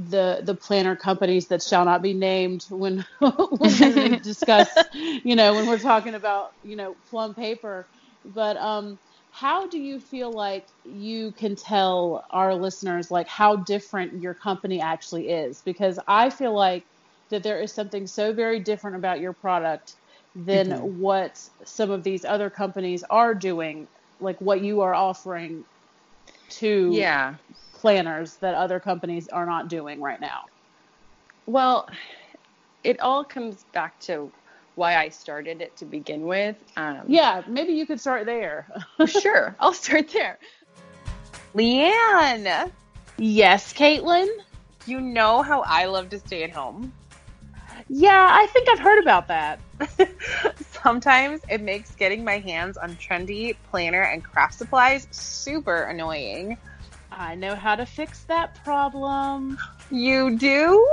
the 0.10 0.42
the 0.44 0.56
planner 0.56 0.96
companies 0.96 1.48
that 1.48 1.62
shall 1.62 1.84
not 1.84 2.02
be 2.02 2.14
named 2.14 2.66
when 2.70 3.06
when 3.20 3.96
we 3.96 4.20
discuss, 4.24 4.70
you 4.94 5.36
know, 5.36 5.54
when 5.54 5.68
we're 5.68 5.80
talking 5.80 6.16
about, 6.16 6.54
you 6.64 6.76
know, 6.76 6.96
plum 7.10 7.34
paper. 7.34 7.86
But 8.24 8.58
um 8.58 9.00
how 9.32 9.66
do 9.66 9.80
you 9.80 10.00
feel 10.00 10.32
like 10.32 10.68
you 10.86 11.32
can 11.32 11.56
tell 11.56 12.26
our 12.32 12.54
listeners 12.54 13.10
like 13.10 13.28
how 13.28 13.56
different 13.56 14.22
your 14.22 14.34
company 14.34 14.82
actually 14.82 15.30
is? 15.30 15.62
Because 15.62 16.00
i 16.08 16.30
feel 16.30 16.54
like 16.54 16.84
that 17.32 17.44
there 17.44 17.62
is 17.62 17.72
something 17.72 18.06
so 18.06 18.32
very 18.32 18.60
different 18.60 18.96
about 18.96 19.20
your 19.20 19.34
product 19.34 19.96
than 20.36 20.70
mm-hmm. 20.70 21.00
what 21.00 21.42
some 21.64 21.90
of 21.90 22.04
these 22.04 22.24
other 22.24 22.50
companies 22.50 23.04
are 23.10 23.34
doing 23.34 23.88
like 24.20 24.40
what 24.40 24.62
you 24.62 24.82
are 24.82 24.94
offering 24.94 25.64
to 26.50 26.92
yeah. 26.94 27.36
planners 27.74 28.36
that 28.36 28.54
other 28.54 28.80
companies 28.80 29.28
are 29.30 29.46
not 29.46 29.68
doing 29.68 30.00
right 30.00 30.22
now. 30.22 30.46
Well 31.48 31.90
it 32.84 33.00
all 33.00 33.24
comes 33.24 33.66
back 33.74 34.00
to 34.02 34.32
why 34.76 34.96
I 34.96 35.10
started 35.10 35.62
it 35.62 35.78
to 35.78 35.86
begin 35.86 36.22
with. 36.22 36.56
Um, 36.78 37.02
yeah, 37.08 37.44
maybe 37.48 37.74
you 37.74 37.86
could 37.86 38.00
start 38.00 38.26
there. 38.26 38.68
sure, 39.06 39.56
I'll 39.60 39.74
start 39.74 40.10
there. 40.10 40.40
Leanne. 41.54 42.72
Yes, 43.18 43.74
Caitlin. 43.74 44.28
You 44.86 45.02
know 45.02 45.42
how 45.42 45.62
I 45.62 45.86
love 45.86 46.10
to 46.10 46.20
stay 46.20 46.44
at 46.44 46.52
home. 46.52 46.92
Yeah, 47.90 48.28
I 48.32 48.48
think 48.48 48.70
I've 48.70 48.80
heard 48.80 49.00
about 49.00 49.28
that. 49.28 49.60
Sometimes 50.84 51.42
it 51.50 51.62
makes 51.62 51.94
getting 51.96 52.24
my 52.24 52.38
hands 52.40 52.78
on 52.78 52.96
trendy 52.96 53.56
planner 53.70 54.02
and 54.02 54.24
craft 54.24 54.56
supplies 54.56 55.08
super 55.12 55.84
annoying. 55.84 56.58
I 57.12 57.36
know 57.36 57.56
how 57.56 57.76
to 57.76 57.86
fix 57.86 58.24
that 58.24 58.56
problem. 58.64 59.58
You 59.90 60.38
do? 60.38 60.88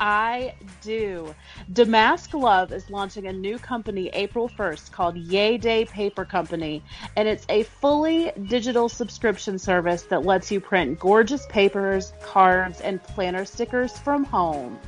I 0.00 0.54
do. 0.80 1.34
Damask 1.72 2.32
Love 2.32 2.72
is 2.72 2.88
launching 2.88 3.26
a 3.26 3.32
new 3.32 3.58
company 3.58 4.10
April 4.12 4.48
1st 4.48 4.92
called 4.92 5.16
Yay 5.16 5.58
Day 5.58 5.84
Paper 5.86 6.24
Company, 6.24 6.84
and 7.16 7.26
it's 7.26 7.44
a 7.48 7.64
fully 7.64 8.30
digital 8.46 8.88
subscription 8.88 9.58
service 9.58 10.02
that 10.02 10.24
lets 10.24 10.52
you 10.52 10.60
print 10.60 11.00
gorgeous 11.00 11.46
papers, 11.46 12.12
cards, 12.22 12.80
and 12.80 13.02
planner 13.02 13.44
stickers 13.44 13.98
from 13.98 14.24
home. 14.24 14.78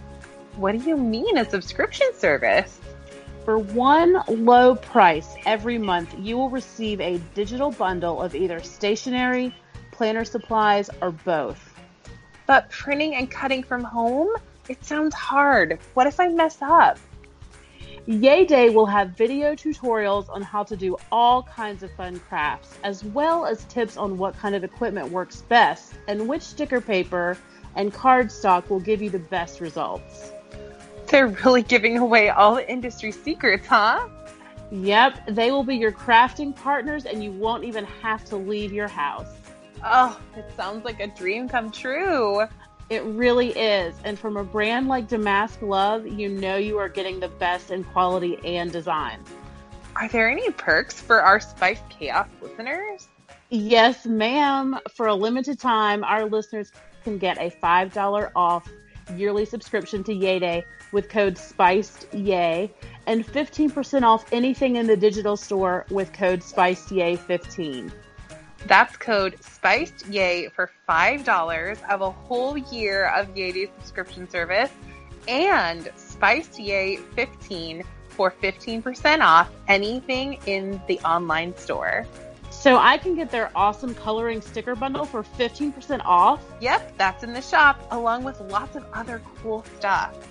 What 0.56 0.78
do 0.78 0.88
you 0.88 0.96
mean, 0.96 1.38
a 1.38 1.48
subscription 1.48 2.08
service? 2.14 2.80
For 3.44 3.58
one 3.58 4.22
low 4.28 4.76
price 4.76 5.34
every 5.44 5.78
month, 5.78 6.14
you 6.18 6.36
will 6.36 6.50
receive 6.50 7.00
a 7.00 7.18
digital 7.34 7.72
bundle 7.72 8.22
of 8.22 8.36
either 8.36 8.62
stationery, 8.62 9.54
planner 9.90 10.24
supplies, 10.24 10.88
or 11.00 11.10
both. 11.10 11.74
But 12.46 12.70
printing 12.70 13.16
and 13.16 13.30
cutting 13.30 13.62
from 13.62 13.82
home? 13.82 14.28
It 14.70 14.84
sounds 14.84 15.16
hard. 15.16 15.80
What 15.94 16.06
if 16.06 16.20
I 16.20 16.28
mess 16.28 16.58
up? 16.62 16.96
Yay 18.06 18.44
Day 18.44 18.70
will 18.70 18.86
have 18.86 19.16
video 19.16 19.56
tutorials 19.56 20.30
on 20.30 20.42
how 20.42 20.62
to 20.62 20.76
do 20.76 20.96
all 21.10 21.42
kinds 21.42 21.82
of 21.82 21.90
fun 21.96 22.20
crafts, 22.20 22.78
as 22.84 23.02
well 23.02 23.46
as 23.46 23.64
tips 23.64 23.96
on 23.96 24.16
what 24.16 24.36
kind 24.36 24.54
of 24.54 24.62
equipment 24.62 25.10
works 25.10 25.42
best 25.42 25.94
and 26.06 26.28
which 26.28 26.42
sticker 26.42 26.80
paper 26.80 27.36
and 27.74 27.92
cardstock 27.92 28.70
will 28.70 28.78
give 28.78 29.02
you 29.02 29.10
the 29.10 29.18
best 29.18 29.60
results. 29.60 30.30
They're 31.08 31.26
really 31.44 31.64
giving 31.64 31.98
away 31.98 32.28
all 32.28 32.54
the 32.54 32.70
industry 32.70 33.10
secrets, 33.10 33.66
huh? 33.66 34.08
Yep, 34.70 35.30
they 35.30 35.50
will 35.50 35.64
be 35.64 35.78
your 35.78 35.90
crafting 35.90 36.54
partners 36.54 37.06
and 37.06 37.24
you 37.24 37.32
won't 37.32 37.64
even 37.64 37.84
have 38.02 38.24
to 38.26 38.36
leave 38.36 38.72
your 38.72 38.86
house. 38.86 39.34
Oh, 39.84 40.16
it 40.36 40.48
sounds 40.56 40.84
like 40.84 41.00
a 41.00 41.08
dream 41.08 41.48
come 41.48 41.72
true. 41.72 42.46
It 42.90 43.04
really 43.04 43.50
is. 43.50 43.94
And 44.04 44.18
from 44.18 44.37
a 44.37 44.42
brand 44.42 44.88
like 44.88 45.06
Damask 45.09 45.62
Love, 45.62 46.09
you 46.09 46.28
know 46.28 46.56
you 46.56 46.76
are 46.78 46.88
getting 46.88 47.20
the 47.20 47.28
best 47.28 47.70
in 47.70 47.85
quality 47.85 48.38
and 48.44 48.73
design. 48.73 49.23
Are 49.94 50.09
there 50.09 50.28
any 50.28 50.50
perks 50.50 51.00
for 51.00 51.23
our 51.23 51.38
Spice 51.38 51.80
Chaos 51.88 52.28
listeners? 52.42 53.06
Yes, 53.49 54.06
ma'am. 54.06 54.76
For 54.92 55.06
a 55.06 55.14
limited 55.14 55.61
time, 55.61 56.02
our 56.02 56.25
listeners 56.25 56.73
can 57.04 57.18
get 57.18 57.38
a 57.38 57.50
$5 57.62 58.30
off 58.35 58.68
yearly 59.16 59.44
subscription 59.44 60.02
to 60.04 60.12
Yay 60.12 60.40
Day 60.40 60.64
with 60.92 61.09
code 61.09 61.38
Spiced 61.38 62.12
Yay 62.12 62.73
and 63.06 63.25
15% 63.25 64.02
off 64.02 64.32
anything 64.32 64.76
in 64.76 64.87
the 64.87 64.97
digital 64.97 65.37
store 65.37 65.87
with 65.90 66.12
code 66.12 66.42
Spiced 66.42 66.90
Yay 66.90 67.16
15. 67.16 67.92
That's 68.66 68.96
code 68.96 69.36
Spiced 69.42 70.06
Yay 70.06 70.48
for 70.48 70.70
$5 70.88 71.90
of 71.90 72.00
a 72.02 72.10
whole 72.10 72.56
year 72.56 73.06
of 73.06 73.36
Yay 73.36 73.52
Day's 73.52 73.68
subscription 73.78 74.28
service 74.28 74.70
and 75.28 75.90
Spiced 75.96 76.58
Yay 76.58 76.96
15 76.96 77.82
for 78.08 78.30
15% 78.30 79.20
off 79.20 79.50
anything 79.68 80.38
in 80.46 80.80
the 80.88 80.98
online 81.00 81.56
store. 81.56 82.06
So 82.50 82.76
I 82.76 82.98
can 82.98 83.14
get 83.14 83.30
their 83.30 83.50
awesome 83.54 83.94
coloring 83.94 84.42
sticker 84.42 84.74
bundle 84.74 85.06
for 85.06 85.22
15% 85.22 86.04
off? 86.04 86.44
Yep, 86.60 86.98
that's 86.98 87.24
in 87.24 87.32
the 87.32 87.40
shop 87.40 87.80
along 87.90 88.24
with 88.24 88.40
lots 88.40 88.76
of 88.76 88.84
other 88.92 89.22
cool 89.42 89.64
stuff. 89.78 90.28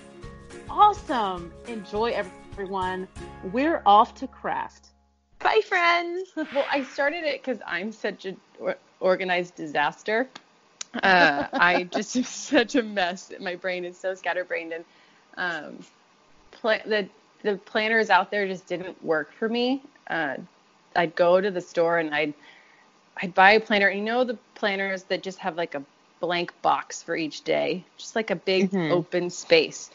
Awesome. 0.68 1.52
Enjoy 1.66 2.12
everyone. 2.12 3.08
We're 3.52 3.82
off 3.84 4.14
to 4.16 4.28
craft. 4.28 4.89
Bye, 5.42 5.60
friends. 5.66 6.30
well, 6.36 6.66
I 6.70 6.84
started 6.84 7.24
it 7.24 7.42
because 7.42 7.60
I'm 7.66 7.92
such 7.92 8.26
an 8.26 8.36
organized 9.00 9.56
disaster. 9.56 10.28
Uh, 10.94 11.46
I 11.52 11.84
just 11.84 12.16
am 12.16 12.24
such 12.24 12.74
a 12.74 12.82
mess. 12.82 13.32
My 13.40 13.54
brain 13.54 13.84
is 13.84 13.96
so 13.96 14.14
scatterbrained, 14.14 14.72
and 14.72 14.84
um, 15.36 15.78
pl- 16.52 16.80
the 16.84 17.08
the 17.42 17.56
planners 17.56 18.10
out 18.10 18.30
there 18.30 18.46
just 18.46 18.66
didn't 18.66 19.02
work 19.02 19.32
for 19.32 19.48
me. 19.48 19.82
Uh, 20.08 20.36
I'd 20.94 21.14
go 21.16 21.40
to 21.40 21.50
the 21.50 21.60
store 21.60 21.98
and 21.98 22.14
I'd 22.14 22.34
I'd 23.22 23.34
buy 23.34 23.52
a 23.52 23.60
planner. 23.60 23.90
You 23.90 24.02
know 24.02 24.24
the 24.24 24.38
planners 24.54 25.04
that 25.04 25.22
just 25.22 25.38
have 25.38 25.56
like 25.56 25.74
a 25.74 25.82
blank 26.20 26.52
box 26.60 27.02
for 27.02 27.16
each 27.16 27.42
day, 27.42 27.84
just 27.96 28.14
like 28.14 28.30
a 28.30 28.36
big 28.36 28.70
mm-hmm. 28.70 28.92
open 28.92 29.30
space. 29.30 29.90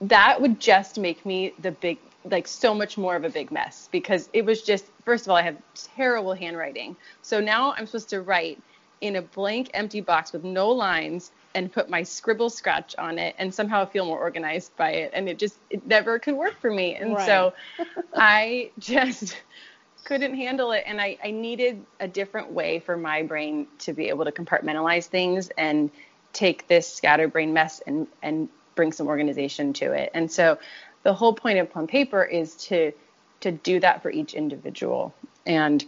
That 0.00 0.40
would 0.40 0.58
just 0.58 0.98
make 0.98 1.24
me 1.24 1.54
the 1.60 1.70
big 1.70 1.98
like 2.24 2.48
so 2.48 2.74
much 2.74 2.96
more 2.96 3.16
of 3.16 3.24
a 3.24 3.30
big 3.30 3.50
mess 3.50 3.88
because 3.92 4.28
it 4.32 4.44
was 4.44 4.62
just 4.62 4.86
first 5.04 5.26
of 5.26 5.30
all 5.30 5.36
I 5.36 5.42
have 5.42 5.56
terrible 5.74 6.34
handwriting. 6.34 6.96
So 7.22 7.40
now 7.40 7.74
I'm 7.76 7.86
supposed 7.86 8.08
to 8.10 8.22
write 8.22 8.60
in 9.00 9.16
a 9.16 9.22
blank 9.22 9.70
empty 9.74 10.00
box 10.00 10.32
with 10.32 10.44
no 10.44 10.70
lines 10.70 11.32
and 11.54 11.70
put 11.70 11.88
my 11.90 12.02
scribble 12.02 12.50
scratch 12.50 12.94
on 12.96 13.18
it 13.18 13.34
and 13.38 13.52
somehow 13.52 13.84
feel 13.84 14.06
more 14.06 14.18
organized 14.18 14.74
by 14.76 14.90
it 14.90 15.10
and 15.14 15.28
it 15.28 15.38
just 15.38 15.58
it 15.70 15.86
never 15.86 16.18
could 16.18 16.34
work 16.34 16.58
for 16.60 16.70
me. 16.70 16.94
And 16.94 17.14
right. 17.14 17.26
so 17.26 17.52
I 18.14 18.70
just 18.78 19.36
couldn't 20.04 20.34
handle 20.34 20.72
it 20.72 20.84
and 20.86 21.00
I, 21.00 21.18
I 21.22 21.30
needed 21.30 21.84
a 22.00 22.08
different 22.08 22.50
way 22.50 22.78
for 22.78 22.96
my 22.96 23.22
brain 23.22 23.66
to 23.80 23.92
be 23.92 24.08
able 24.08 24.24
to 24.24 24.32
compartmentalize 24.32 25.06
things 25.06 25.50
and 25.58 25.90
take 26.32 26.66
this 26.68 26.92
scatterbrain 26.92 27.52
mess 27.52 27.80
and 27.86 28.06
and 28.22 28.48
bring 28.74 28.92
some 28.92 29.06
organization 29.06 29.72
to 29.74 29.92
it. 29.92 30.10
And 30.14 30.30
so 30.30 30.58
the 31.04 31.14
whole 31.14 31.32
point 31.32 31.58
of 31.58 31.70
plum 31.70 31.86
paper 31.86 32.24
is 32.24 32.56
to 32.56 32.92
to 33.40 33.52
do 33.52 33.78
that 33.78 34.02
for 34.02 34.10
each 34.10 34.34
individual. 34.34 35.14
And 35.46 35.84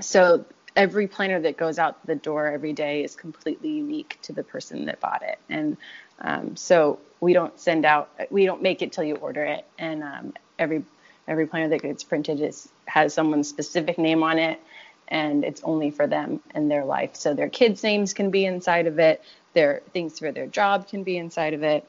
so 0.00 0.44
every 0.74 1.06
planner 1.06 1.40
that 1.40 1.56
goes 1.56 1.78
out 1.78 2.04
the 2.06 2.14
door 2.14 2.46
every 2.46 2.72
day 2.72 3.04
is 3.04 3.14
completely 3.14 3.68
unique 3.68 4.18
to 4.22 4.32
the 4.32 4.42
person 4.42 4.86
that 4.86 4.98
bought 5.00 5.22
it. 5.22 5.38
And 5.50 5.76
um, 6.20 6.56
so 6.56 6.98
we 7.20 7.32
don't 7.32 7.58
send 7.60 7.84
out 7.84 8.10
we 8.30 8.46
don't 8.46 8.62
make 8.62 8.82
it 8.82 8.92
till 8.92 9.04
you 9.04 9.16
order 9.16 9.44
it. 9.44 9.66
And 9.78 10.02
um, 10.02 10.34
every 10.58 10.84
every 11.28 11.46
planner 11.46 11.68
that 11.68 11.82
gets 11.82 12.02
printed 12.02 12.40
is 12.40 12.68
has 12.86 13.12
someone's 13.14 13.48
specific 13.48 13.98
name 13.98 14.22
on 14.22 14.38
it 14.38 14.60
and 15.08 15.44
it's 15.44 15.62
only 15.64 15.90
for 15.90 16.06
them 16.06 16.40
and 16.54 16.70
their 16.70 16.84
life. 16.84 17.16
So 17.16 17.34
their 17.34 17.48
kids 17.48 17.82
names 17.82 18.14
can 18.14 18.30
be 18.30 18.44
inside 18.44 18.86
of 18.86 18.98
it. 18.98 19.22
Their 19.54 19.82
things 19.92 20.18
for 20.18 20.32
their 20.32 20.46
job 20.46 20.88
can 20.88 21.02
be 21.02 21.16
inside 21.16 21.54
of 21.54 21.62
it. 21.62 21.86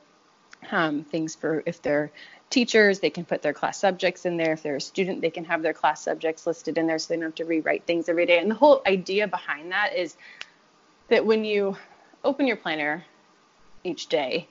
Um, 0.71 1.03
things 1.05 1.35
for 1.35 1.63
if 1.65 1.81
they're 1.81 2.11
teachers. 2.49 2.99
They 2.99 3.09
can 3.09 3.25
put 3.25 3.41
their 3.41 3.53
class 3.53 3.79
subjects 3.79 4.25
in 4.25 4.37
there. 4.37 4.53
If 4.53 4.63
they're 4.63 4.75
a 4.75 4.81
student, 4.81 5.21
they 5.21 5.29
can 5.29 5.45
have 5.45 5.61
their 5.61 5.73
class 5.73 6.03
subjects 6.03 6.47
listed 6.47 6.77
in 6.77 6.87
there 6.87 6.99
so 6.99 7.13
they 7.13 7.19
don't 7.19 7.25
have 7.25 7.35
to 7.35 7.45
rewrite 7.45 7.85
things 7.85 8.09
every 8.09 8.25
day. 8.25 8.39
And 8.39 8.49
the 8.49 8.55
whole 8.55 8.81
idea 8.87 9.27
behind 9.27 9.71
that 9.71 9.95
is 9.95 10.15
that 11.09 11.25
when 11.25 11.43
you 11.43 11.77
open 12.23 12.47
your 12.47 12.57
planner 12.57 13.05
each 13.83 14.07
day, 14.07 14.47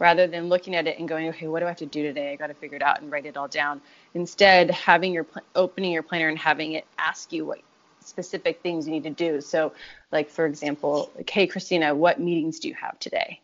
rather 0.00 0.26
than 0.26 0.48
looking 0.48 0.74
at 0.74 0.86
it 0.88 0.98
and 0.98 1.08
going, 1.08 1.28
okay, 1.28 1.46
what 1.46 1.60
do 1.60 1.66
I 1.66 1.68
have 1.68 1.78
to 1.78 1.86
do 1.86 2.02
today? 2.02 2.32
I 2.32 2.36
got 2.36 2.48
to 2.48 2.54
figure 2.54 2.76
it 2.76 2.82
out 2.82 3.00
and 3.00 3.12
write 3.12 3.26
it 3.26 3.36
all 3.36 3.46
down. 3.46 3.80
Instead, 4.14 4.70
having 4.70 5.12
your 5.12 5.26
opening 5.54 5.92
your 5.92 6.02
planner 6.02 6.28
and 6.28 6.38
having 6.38 6.72
it 6.72 6.86
ask 6.98 7.32
you 7.32 7.44
what 7.44 7.60
specific 8.00 8.62
things 8.62 8.86
you 8.86 8.92
need 8.92 9.04
to 9.04 9.10
do. 9.10 9.40
So, 9.40 9.72
like 10.10 10.30
for 10.30 10.46
example, 10.46 11.10
like, 11.16 11.30
hey 11.30 11.46
Christina, 11.46 11.94
what 11.94 12.18
meetings 12.18 12.58
do 12.58 12.68
you 12.68 12.74
have 12.74 12.98
today? 12.98 13.40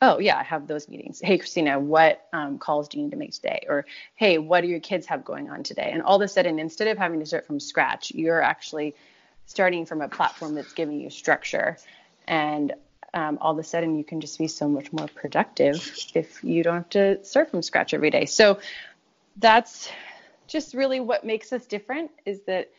Oh 0.00 0.18
yeah, 0.18 0.38
I 0.38 0.44
have 0.44 0.66
those 0.66 0.88
meetings. 0.88 1.20
Hey 1.20 1.38
Christina, 1.38 1.78
what 1.78 2.26
um, 2.32 2.58
calls 2.58 2.88
do 2.88 2.98
you 2.98 3.04
need 3.04 3.10
to 3.10 3.16
make 3.16 3.32
today? 3.32 3.66
Or 3.68 3.84
hey, 4.14 4.38
what 4.38 4.60
do 4.60 4.68
your 4.68 4.80
kids 4.80 5.06
have 5.06 5.24
going 5.24 5.50
on 5.50 5.64
today? 5.64 5.90
And 5.92 6.02
all 6.02 6.16
of 6.16 6.22
a 6.22 6.28
sudden, 6.28 6.58
instead 6.58 6.88
of 6.88 6.98
having 6.98 7.20
to 7.20 7.26
start 7.26 7.46
from 7.46 7.58
scratch, 7.58 8.12
you're 8.12 8.40
actually 8.40 8.94
starting 9.46 9.86
from 9.86 10.00
a 10.00 10.08
platform 10.08 10.54
that's 10.54 10.72
giving 10.72 11.00
you 11.00 11.10
structure 11.10 11.78
and 12.28 12.74
um, 13.14 13.38
all 13.40 13.52
of 13.52 13.58
a 13.58 13.64
sudden 13.64 13.96
you 13.96 14.04
can 14.04 14.20
just 14.20 14.38
be 14.38 14.48
so 14.48 14.68
much 14.68 14.92
more 14.92 15.08
productive 15.08 15.96
if 16.14 16.44
you 16.44 16.62
don't 16.62 16.74
have 16.74 16.90
to 16.90 17.24
start 17.24 17.50
from 17.50 17.62
scratch 17.62 17.94
every 17.94 18.10
day. 18.10 18.26
So 18.26 18.60
that's 19.36 19.90
just 20.46 20.74
really 20.74 21.00
what 21.00 21.24
makes 21.24 21.52
us 21.52 21.66
different 21.66 22.10
is 22.26 22.40
that 22.42 22.70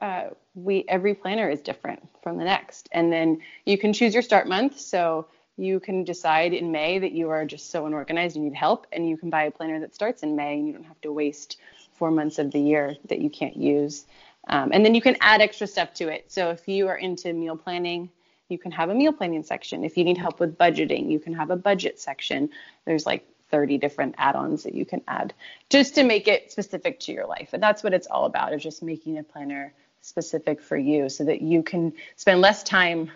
uh, 0.00 0.30
we 0.54 0.84
every 0.88 1.14
planner 1.14 1.48
is 1.48 1.60
different 1.60 2.08
from 2.22 2.36
the 2.36 2.44
next, 2.44 2.88
and 2.92 3.12
then 3.12 3.40
you 3.64 3.78
can 3.78 3.92
choose 3.92 4.12
your 4.12 4.22
start 4.22 4.48
month. 4.48 4.78
So 4.78 5.26
you 5.56 5.80
can 5.80 6.04
decide 6.04 6.52
in 6.52 6.72
May 6.72 6.98
that 6.98 7.12
you 7.12 7.30
are 7.30 7.44
just 7.44 7.70
so 7.70 7.86
unorganized, 7.86 8.36
you 8.36 8.42
need 8.42 8.54
help, 8.54 8.86
and 8.92 9.08
you 9.08 9.16
can 9.16 9.30
buy 9.30 9.44
a 9.44 9.50
planner 9.50 9.80
that 9.80 9.94
starts 9.94 10.22
in 10.22 10.36
May, 10.36 10.54
and 10.54 10.66
you 10.66 10.72
don't 10.72 10.84
have 10.84 11.00
to 11.02 11.12
waste 11.12 11.58
four 11.92 12.10
months 12.10 12.38
of 12.38 12.50
the 12.50 12.58
year 12.58 12.96
that 13.08 13.20
you 13.20 13.30
can't 13.30 13.56
use. 13.56 14.04
Um, 14.48 14.70
and 14.72 14.84
then 14.84 14.94
you 14.94 15.00
can 15.00 15.16
add 15.20 15.40
extra 15.40 15.66
stuff 15.66 15.94
to 15.94 16.08
it. 16.08 16.30
So 16.30 16.50
if 16.50 16.68
you 16.68 16.88
are 16.88 16.96
into 16.96 17.32
meal 17.32 17.56
planning, 17.56 18.10
you 18.48 18.58
can 18.58 18.72
have 18.72 18.90
a 18.90 18.94
meal 18.94 19.12
planning 19.12 19.42
section. 19.42 19.84
If 19.84 19.96
you 19.96 20.04
need 20.04 20.18
help 20.18 20.40
with 20.40 20.58
budgeting, 20.58 21.10
you 21.10 21.18
can 21.18 21.34
have 21.34 21.50
a 21.50 21.56
budget 21.56 21.98
section. 21.98 22.50
There's 22.84 23.06
like 23.06 23.26
30 23.50 23.78
different 23.78 24.16
add-ons 24.18 24.64
that 24.64 24.74
you 24.74 24.84
can 24.84 25.02
add 25.08 25.32
just 25.70 25.94
to 25.94 26.02
make 26.02 26.28
it 26.28 26.50
specific 26.52 27.00
to 27.00 27.12
your 27.12 27.26
life. 27.26 27.50
And 27.52 27.62
that's 27.62 27.82
what 27.82 27.94
it's 27.94 28.06
all 28.06 28.26
about, 28.26 28.52
is 28.52 28.62
just 28.62 28.82
making 28.82 29.18
a 29.18 29.22
planner 29.22 29.72
specific 30.00 30.60
for 30.60 30.76
you 30.76 31.08
so 31.08 31.24
that 31.24 31.40
you 31.40 31.62
can 31.62 31.94
spend 32.16 32.40
less 32.40 32.62
time 32.62 33.10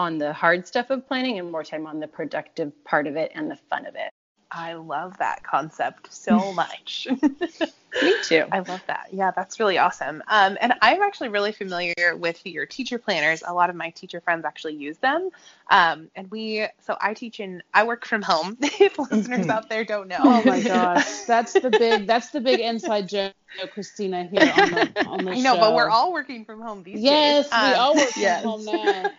on 0.00 0.16
the 0.16 0.32
hard 0.32 0.66
stuff 0.66 0.88
of 0.88 1.06
planning 1.06 1.38
and 1.38 1.52
more 1.52 1.62
time 1.62 1.86
on 1.86 2.00
the 2.00 2.08
productive 2.08 2.72
part 2.84 3.06
of 3.06 3.16
it 3.16 3.30
and 3.34 3.50
the 3.50 3.56
fun 3.68 3.84
of 3.84 3.94
it. 3.94 4.10
I 4.50 4.72
love 4.72 5.18
that 5.18 5.44
concept 5.44 6.10
so 6.10 6.52
much. 6.54 7.06
Me 8.02 8.14
too. 8.22 8.44
I 8.52 8.60
love 8.60 8.82
that. 8.86 9.08
Yeah, 9.12 9.30
that's 9.32 9.58
really 9.58 9.78
awesome. 9.78 10.22
Um, 10.28 10.56
and 10.60 10.74
I'm 10.80 11.02
actually 11.02 11.28
really 11.28 11.52
familiar 11.52 12.16
with 12.16 12.44
your 12.46 12.66
teacher 12.66 12.98
planners. 12.98 13.42
A 13.46 13.52
lot 13.52 13.68
of 13.70 13.76
my 13.76 13.90
teacher 13.90 14.20
friends 14.20 14.44
actually 14.44 14.74
use 14.74 14.98
them. 14.98 15.30
Um, 15.70 16.08
and 16.14 16.30
we, 16.30 16.66
so 16.80 16.96
I 17.00 17.14
teach 17.14 17.40
in, 17.40 17.62
I 17.74 17.84
work 17.84 18.04
from 18.06 18.22
home. 18.22 18.56
if 18.62 18.98
listeners 18.98 19.48
out 19.48 19.68
there 19.68 19.84
don't 19.84 20.08
know. 20.08 20.18
Oh 20.20 20.42
my 20.44 20.60
gosh, 20.62 21.22
that's 21.22 21.52
the 21.54 21.70
big, 21.70 22.06
that's 22.06 22.30
the 22.30 22.40
big 22.40 22.60
inside 22.60 23.08
joke, 23.08 23.32
Christina 23.72 24.24
here 24.24 24.52
on 24.56 24.70
the 24.70 25.06
on 25.06 25.24
the 25.24 25.30
I 25.32 25.40
know, 25.40 25.54
show. 25.54 25.60
but 25.60 25.74
we're 25.74 25.90
all 25.90 26.12
working 26.12 26.44
from 26.44 26.60
home 26.60 26.82
these 26.84 27.00
yes, 27.00 27.48
days. 27.48 27.52
Yes, 27.52 27.62
we 27.62 27.74
Um, 27.74 27.80
all 27.80 27.94
work 27.96 28.16
yes. 28.16 28.42
from 28.42 28.50
home 28.50 28.64
now. 28.64 29.10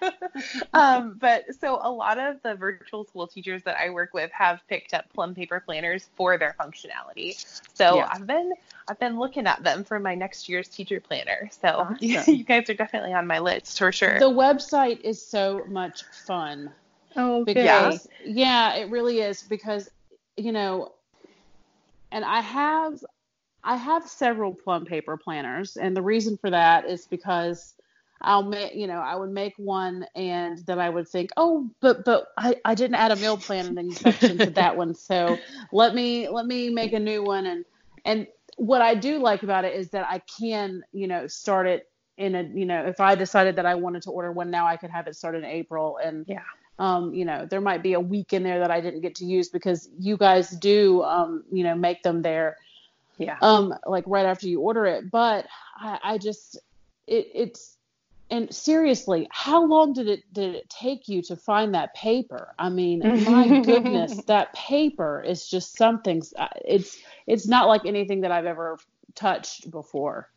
um, 0.74 1.18
but 1.20 1.44
so 1.60 1.80
a 1.82 1.92
lot 1.92 2.18
of 2.18 2.42
the 2.44 2.56
virtual 2.56 3.04
school 3.06 3.28
teachers 3.28 3.63
that 3.63 3.78
I 3.78 3.90
work 3.90 4.13
with 4.13 4.32
have 4.32 4.62
picked 4.68 4.94
up 4.94 5.12
plum 5.13 5.36
paper 5.36 5.62
planners 5.66 6.10
for 6.16 6.38
their 6.38 6.56
functionality. 6.60 7.36
So 7.74 7.96
Yeah. 7.96 8.10
I've 8.12 8.25
been 8.28 8.54
I've 8.88 9.00
been 9.00 9.20
looking 9.20 9.48
at 9.48 9.63
them 9.63 9.84
for 9.84 10.00
my 10.00 10.15
next 10.15 10.50
year's 10.50 10.68
teacher 10.68 11.00
planner. 11.00 11.50
So 11.62 11.68
Awesome. 12.01 12.36
you 12.36 12.44
guys 12.44 12.70
are 12.70 12.74
definitely 12.74 13.13
on 13.13 13.27
my 13.27 13.39
list 13.39 13.77
for 13.77 13.91
sure. 13.91 14.20
The 14.20 14.30
website 14.30 15.01
is 15.01 15.25
so 15.25 15.63
much 15.70 16.03
fun. 16.25 16.72
Oh, 17.15 17.44
because 17.44 18.08
yeah 18.25 18.75
it 18.75 18.89
really 18.89 19.20
is 19.20 19.44
because 19.44 19.90
you 20.38 20.51
know 20.51 20.94
and 22.12 22.24
i 22.24 22.40
have 22.40 23.03
i 23.64 23.75
have 23.75 24.07
several 24.07 24.53
plum 24.53 24.86
paper 24.86 25.18
planners 25.18 25.77
and 25.77 25.96
the 25.96 26.01
reason 26.01 26.38
for 26.38 26.50
that 26.50 26.86
is 26.86 27.05
because 27.07 27.75
i'll 28.22 28.44
make 28.44 28.74
you 28.75 28.88
know 28.88 29.00
i 29.00 29.16
would 29.16 29.31
make 29.31 29.53
one 29.57 30.05
and 30.16 30.59
then 30.59 30.79
i 30.79 30.90
would 30.90 31.07
think 31.07 31.29
oh 31.38 31.70
but 31.81 32.05
but 32.05 32.27
i, 32.38 32.55
I 32.64 32.75
didn't 32.75 32.96
add 32.96 33.12
a 33.12 33.16
meal 33.16 33.38
planning 33.38 33.92
section 33.92 34.38
to 34.40 34.50
that 34.51 34.75
one 34.75 34.94
so 34.94 35.38
let 35.72 35.96
me 35.96 36.29
let 36.29 36.46
me 36.46 36.70
make 36.70 36.94
a 36.94 37.00
new 37.00 37.24
one 37.24 37.46
and 37.46 37.66
and 38.05 38.27
what 38.62 38.82
i 38.82 38.94
do 38.94 39.18
like 39.18 39.42
about 39.44 39.66
it 39.66 39.76
is 39.76 39.90
that 39.90 40.06
i 40.08 40.22
can 40.40 40.84
you 40.92 41.08
know 41.08 41.26
start 41.26 41.66
it 41.66 41.88
in 42.18 42.36
a 42.36 42.44
you 42.44 42.66
know 42.66 42.86
if 42.86 43.00
i 43.00 43.16
decided 43.16 43.56
that 43.56 43.66
i 43.66 43.74
wanted 43.74 44.04
to 44.04 44.12
order 44.12 44.32
one 44.32 44.52
now 44.52 44.68
i 44.68 44.78
could 44.78 44.92
have 44.92 45.08
it 45.08 45.16
started 45.16 45.40
in 45.40 45.50
april 45.50 45.98
and 46.04 46.26
Yeah. 46.28 46.42
um, 46.80 47.14
you 47.14 47.26
know, 47.26 47.46
there 47.48 47.62
might 47.62 47.84
be 47.84 47.94
a 47.94 48.00
week 48.00 48.34
in 48.34 48.44
there 48.44 48.60
that 48.60 48.72
I 48.72 48.82
didn't 48.82 49.02
get 49.02 49.14
to 49.16 49.26
use 49.26 49.50
because 49.50 49.88
you 50.00 50.18
guys 50.18 50.50
do, 50.50 51.04
um, 51.04 51.44
you 51.52 51.64
know, 51.64 51.76
make 51.76 52.02
them 52.02 52.24
there, 52.24 52.58
Yeah. 53.20 53.38
um, 53.42 53.74
like 53.86 54.04
right 54.08 54.26
after 54.26 54.48
you 54.48 54.62
order 54.62 54.86
it. 54.88 55.12
But 55.12 55.46
I, 55.80 56.00
I 56.04 56.18
just, 56.18 56.58
it, 57.06 57.28
it's, 57.36 57.78
and 58.31 58.53
seriously, 58.53 59.27
how 59.29 59.65
long 59.65 59.94
did 59.94 60.07
it 60.07 60.22
did 60.33 60.55
it 60.55 60.70
take 60.70 61.07
you 61.07 61.22
to 61.24 61.35
find 61.35 61.75
that 61.75 61.94
paper? 61.94 62.55
I 62.57 62.70
mean, 62.70 63.03
my 63.25 63.50
goodness, 63.65 64.24
that 64.25 64.53
paper 64.53 65.22
is 65.22 65.48
just 65.48 65.77
something. 65.77 66.24
It's 66.65 66.98
it's 67.27 67.48
not 67.48 67.67
like 67.67 67.85
anything 67.85 68.22
that 68.22 68.31
I've 68.31 68.46
ever 68.46 68.79
touched 69.15 69.70
before. 69.70 70.29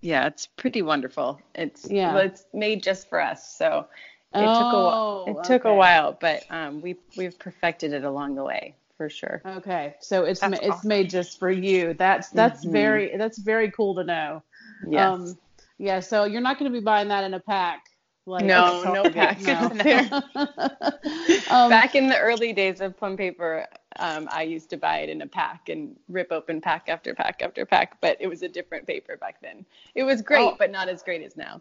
Yeah, 0.00 0.26
it's 0.26 0.46
pretty 0.46 0.82
wonderful. 0.82 1.40
It's 1.54 1.88
Yeah. 1.88 2.14
well, 2.14 2.24
it's 2.24 2.44
made 2.52 2.82
just 2.82 3.08
for 3.08 3.20
us, 3.20 3.54
so 3.56 3.86
it 4.34 4.54
took 4.54 4.72
a 4.72 4.80
while. 4.82 5.24
Oh, 5.26 5.28
It 5.28 5.44
took 5.44 5.64
a 5.64 5.74
while, 5.74 6.16
but 6.20 6.44
um, 6.50 6.80
we 6.80 6.96
we've 7.16 7.38
perfected 7.38 7.92
it 7.92 8.04
along 8.04 8.34
the 8.34 8.44
way 8.44 8.74
for 8.96 9.08
sure. 9.08 9.42
Okay, 9.46 9.94
so 10.00 10.24
it's 10.24 10.42
ma- 10.42 10.58
it's 10.60 10.84
made 10.84 11.10
just 11.10 11.38
for 11.38 11.50
you. 11.50 11.94
That's 11.94 12.30
that's 12.30 12.64
Mhm. 12.64 12.72
very 12.72 13.16
that's 13.16 13.38
very 13.38 13.70
cool 13.70 13.94
to 13.96 14.04
know. 14.04 14.42
Yes. 14.90 15.14
Um, 15.14 15.38
yeah, 15.82 15.98
so 15.98 16.24
you're 16.26 16.40
not 16.40 16.60
going 16.60 16.70
to 16.72 16.78
be 16.78 16.82
buying 16.82 17.08
that 17.08 17.24
in 17.24 17.34
a 17.34 17.40
pack. 17.40 17.86
Like 18.24 18.44
No, 18.44 18.84
no 18.84 19.10
pack. 19.10 19.40
no. 19.42 20.22
um, 21.50 21.68
Back 21.68 21.96
in 21.96 22.08
the 22.08 22.16
early 22.16 22.52
days 22.52 22.80
of 22.80 22.96
plum 22.96 23.16
paper, 23.16 23.66
um, 23.98 24.28
I 24.30 24.42
used 24.44 24.70
to 24.70 24.76
buy 24.76 24.98
it 24.98 25.08
in 25.08 25.22
a 25.22 25.26
pack 25.26 25.68
and 25.70 25.96
rip 26.08 26.30
open 26.30 26.60
pack 26.60 26.84
after 26.88 27.14
pack 27.16 27.42
after 27.42 27.66
pack, 27.66 28.00
but 28.00 28.16
it 28.20 28.28
was 28.28 28.42
a 28.42 28.48
different 28.48 28.86
paper 28.86 29.16
back 29.16 29.40
then. 29.42 29.66
It 29.96 30.04
was 30.04 30.22
great, 30.22 30.42
Oh. 30.52 30.54
but 30.56 30.70
not 30.70 30.88
as 30.88 31.02
great 31.02 31.20
as 31.22 31.36
now. 31.36 31.60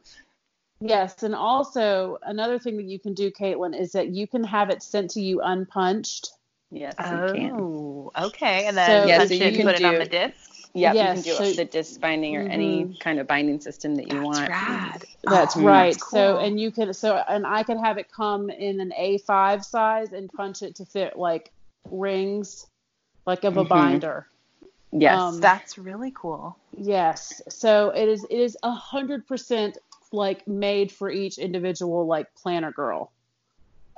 yes, 0.79 1.23
and 1.23 1.33
also 1.33 2.19
another 2.23 2.59
thing 2.59 2.77
that 2.77 2.85
you 2.85 2.99
can 2.99 3.15
do, 3.15 3.31
Caitlin, 3.31 3.75
is 3.79 3.91
that 3.93 4.09
you 4.09 4.27
can 4.27 4.43
have 4.43 4.69
it 4.69 4.83
sent 4.83 5.09
to 5.11 5.21
you 5.21 5.41
unpunched. 5.41 6.29
Yes, 6.69 6.93
you 6.99 7.33
can. 7.33 7.51
Oh, 7.55 8.11
okay. 8.19 8.67
And 8.67 8.77
then 8.77 8.87
So- 9.03 9.07
Yeah, 9.07 9.17
punch 9.17 9.29
so 9.29 9.33
it 9.35 9.39
you 9.39 9.45
and 9.47 9.55
can 9.55 9.65
put 9.65 9.75
it 9.79 9.83
on 9.83 9.95
the 9.95 10.05
disc. 10.05 10.60
Yeah, 10.73 10.93
Yes, 10.93 11.17
you 11.17 11.33
can 11.33 11.43
do 11.43 11.51
so- 11.51 11.57
the 11.57 11.65
disc 11.65 11.99
binding 11.99 12.35
or 12.37 12.41
any 12.43 12.95
kind 12.99 13.19
of 13.19 13.27
binding 13.27 13.59
system 13.59 13.95
that 13.95 14.07
you 14.07 14.15
That's 14.21 14.25
want. 14.25 14.49
rad. 14.49 15.05
That's 15.23 15.57
Oh, 15.57 15.63
right. 15.65 15.93
that's 15.93 16.09
So 16.09 16.37
and 16.37 16.59
you 16.59 16.71
can 16.71 16.93
so 16.93 17.15
and 17.17 17.45
I 17.45 17.63
can 17.63 17.77
have 17.77 17.97
it 17.97 18.11
come 18.11 18.49
in 18.49 18.79
an 18.79 18.93
A5 18.97 19.65
size 19.65 20.13
and 20.13 20.31
punch 20.31 20.61
it 20.61 20.75
to 20.77 20.85
fit 20.85 21.17
like 21.17 21.51
rings, 21.89 22.65
like 23.25 23.43
of 23.43 23.57
a 23.57 23.65
Mhm. 23.65 23.67
binder. 23.67 24.27
Yes. 24.93 25.19
Um, 25.21 25.41
That's 25.41 25.77
really 25.77 26.11
cool. 26.11 26.57
Yes. 26.77 27.41
So 27.49 27.89
it 27.89 28.07
is 28.07 28.23
it 28.29 28.39
is 28.39 28.57
a 28.63 28.71
hundred 28.71 29.27
percent 29.27 29.77
like 30.13 30.47
made 30.47 30.91
for 30.91 31.09
each 31.09 31.37
individual 31.37 32.05
like 32.05 32.33
planner 32.35 32.71
girl. 32.71 33.11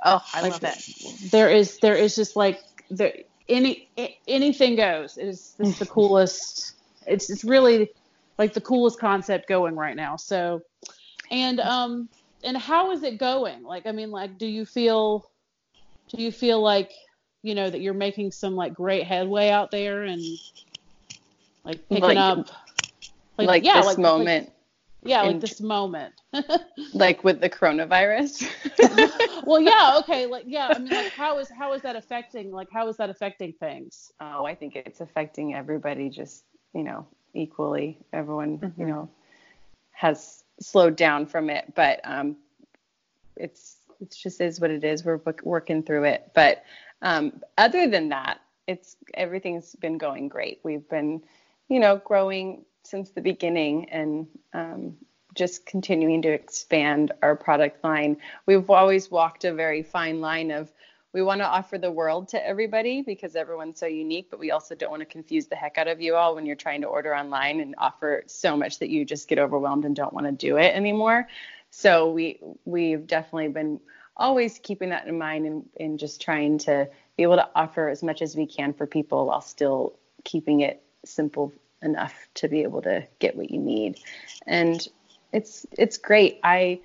Oh, 0.04 0.22
I 0.32 0.42
Like, 0.42 0.52
love 0.52 0.64
it. 0.64 1.30
There 1.30 1.50
is 1.50 1.78
there 1.78 1.96
is 1.96 2.14
just 2.16 2.36
like 2.36 2.60
there 2.90 3.14
any 3.48 3.88
anything 4.28 4.76
goes. 4.76 5.16
It 5.18 5.26
is 5.28 5.54
it's 5.58 5.78
the 5.78 5.86
coolest. 5.86 6.76
It's 7.06 7.30
it's 7.30 7.44
really 7.44 7.90
like 8.38 8.52
the 8.54 8.60
coolest 8.60 8.98
concept 8.98 9.48
going 9.48 9.76
right 9.76 9.96
now. 9.96 10.16
So 10.16 10.62
and 11.30 11.60
um 11.60 12.08
and 12.42 12.56
how 12.56 12.90
is 12.90 13.02
it 13.02 13.18
going? 13.18 13.62
Like 13.62 13.86
I 13.86 13.92
mean 13.92 14.10
like 14.10 14.38
do 14.38 14.46
you 14.46 14.64
feel 14.64 15.30
do 16.08 16.22
you 16.22 16.32
feel 16.32 16.60
like 16.60 16.90
you 17.42 17.54
know 17.54 17.68
that 17.68 17.80
you're 17.80 17.94
making 17.94 18.32
some 18.32 18.54
like 18.54 18.74
great 18.74 19.04
headway 19.04 19.50
out 19.50 19.70
there 19.70 20.02
and 20.04 20.22
like 21.64 21.86
picking 21.88 22.02
Like- 22.04 22.16
up 22.18 22.48
like, 23.36 23.64
yeah, 23.64 23.78
this 23.78 23.86
like- 23.86 23.98
like- 23.98 24.02
moment, 24.02 24.52
yeah, 25.04 25.22
like 25.22 25.40
this 25.40 25.60
moment. 25.60 26.14
like 26.94 27.22
with 27.24 27.40
the 27.40 27.50
coronavirus. 27.50 28.48
well, 29.46 29.60
yeah, 29.60 29.96
okay, 30.00 30.26
like 30.26 30.44
yeah, 30.46 30.72
I 30.74 30.78
mean, 30.78 30.90
like 30.92 31.12
how 31.12 31.38
is 31.38 31.48
how 31.50 31.72
is 31.72 31.82
that 31.82 31.96
affecting 31.96 32.50
like 32.50 32.68
how 32.72 32.88
is 32.88 32.96
that 32.96 33.10
affecting 33.10 33.52
things? 33.52 34.12
Oh, 34.20 34.44
I 34.44 34.54
think 34.54 34.76
it's 34.76 35.00
affecting 35.00 35.54
everybody 35.54 36.08
just, 36.08 36.44
you 36.74 36.82
know, 36.82 37.06
equally. 37.34 37.98
Everyone, 38.12 38.58
Mm-hmm. 38.58 38.80
you 38.80 38.86
know, 38.86 39.08
has 39.92 40.44
slowed 40.60 40.96
down 40.96 41.26
from 41.26 41.50
it, 41.50 41.72
but 41.74 42.00
um, 42.04 42.36
it's 43.36 43.76
it 44.00 44.10
just 44.10 44.40
is 44.40 44.60
what 44.60 44.70
it 44.70 44.84
is. 44.84 45.04
We're 45.04 45.18
work- 45.18 45.42
working 45.44 45.82
through 45.82 46.04
it. 46.04 46.30
But 46.34 46.64
um, 47.02 47.42
other 47.58 47.88
than 47.88 48.08
that, 48.08 48.40
it's 48.66 48.96
everything's 49.14 49.74
been 49.76 49.98
going 49.98 50.28
great. 50.28 50.60
We've 50.62 50.88
been, 50.88 51.22
you 51.68 51.78
know, 51.80 52.00
growing 52.04 52.64
since 52.84 53.10
the 53.10 53.20
beginning 53.20 53.88
and 53.90 54.26
um, 54.52 54.96
just 55.34 55.66
continuing 55.66 56.22
to 56.22 56.28
expand 56.28 57.12
our 57.22 57.34
product 57.34 57.82
line. 57.82 58.16
We've 58.46 58.68
always 58.70 59.10
walked 59.10 59.44
a 59.44 59.52
very 59.52 59.82
fine 59.82 60.20
line 60.20 60.50
of 60.50 60.72
we 61.12 61.22
want 61.22 61.40
to 61.40 61.46
offer 61.46 61.78
the 61.78 61.92
world 61.92 62.28
to 62.28 62.44
everybody 62.44 63.02
because 63.02 63.36
everyone's 63.36 63.78
so 63.78 63.86
unique, 63.86 64.28
but 64.30 64.40
we 64.40 64.50
also 64.50 64.74
don't 64.74 64.90
want 64.90 65.00
to 65.00 65.06
confuse 65.06 65.46
the 65.46 65.54
heck 65.54 65.78
out 65.78 65.86
of 65.86 66.00
you 66.00 66.16
all 66.16 66.34
when 66.34 66.44
you're 66.44 66.56
trying 66.56 66.80
to 66.80 66.88
order 66.88 67.14
online 67.14 67.60
and 67.60 67.76
offer 67.78 68.24
so 68.26 68.56
much 68.56 68.80
that 68.80 68.90
you 68.90 69.04
just 69.04 69.28
get 69.28 69.38
overwhelmed 69.38 69.84
and 69.84 69.94
don't 69.94 70.12
want 70.12 70.26
to 70.26 70.32
do 70.32 70.56
it 70.56 70.74
anymore. 70.74 71.28
So 71.70 72.10
we 72.10 72.40
we've 72.64 73.06
definitely 73.06 73.48
been 73.48 73.80
always 74.16 74.58
keeping 74.60 74.90
that 74.90 75.06
in 75.06 75.16
mind 75.16 75.46
and, 75.46 75.64
and 75.78 75.98
just 75.98 76.20
trying 76.20 76.58
to 76.58 76.88
be 77.16 77.22
able 77.22 77.36
to 77.36 77.48
offer 77.54 77.88
as 77.88 78.02
much 78.02 78.20
as 78.20 78.36
we 78.36 78.46
can 78.46 78.72
for 78.72 78.86
people 78.86 79.26
while 79.26 79.40
still 79.40 79.96
keeping 80.24 80.60
it 80.60 80.82
simple 81.04 81.52
enough 81.84 82.14
to 82.34 82.48
be 82.48 82.62
able 82.62 82.82
to 82.82 83.06
get 83.18 83.36
what 83.36 83.50
you 83.50 83.60
need. 83.60 83.98
And 84.46 84.86
it's 85.32 85.66
it's 85.72 85.98
great. 85.98 86.40
I 86.42 86.80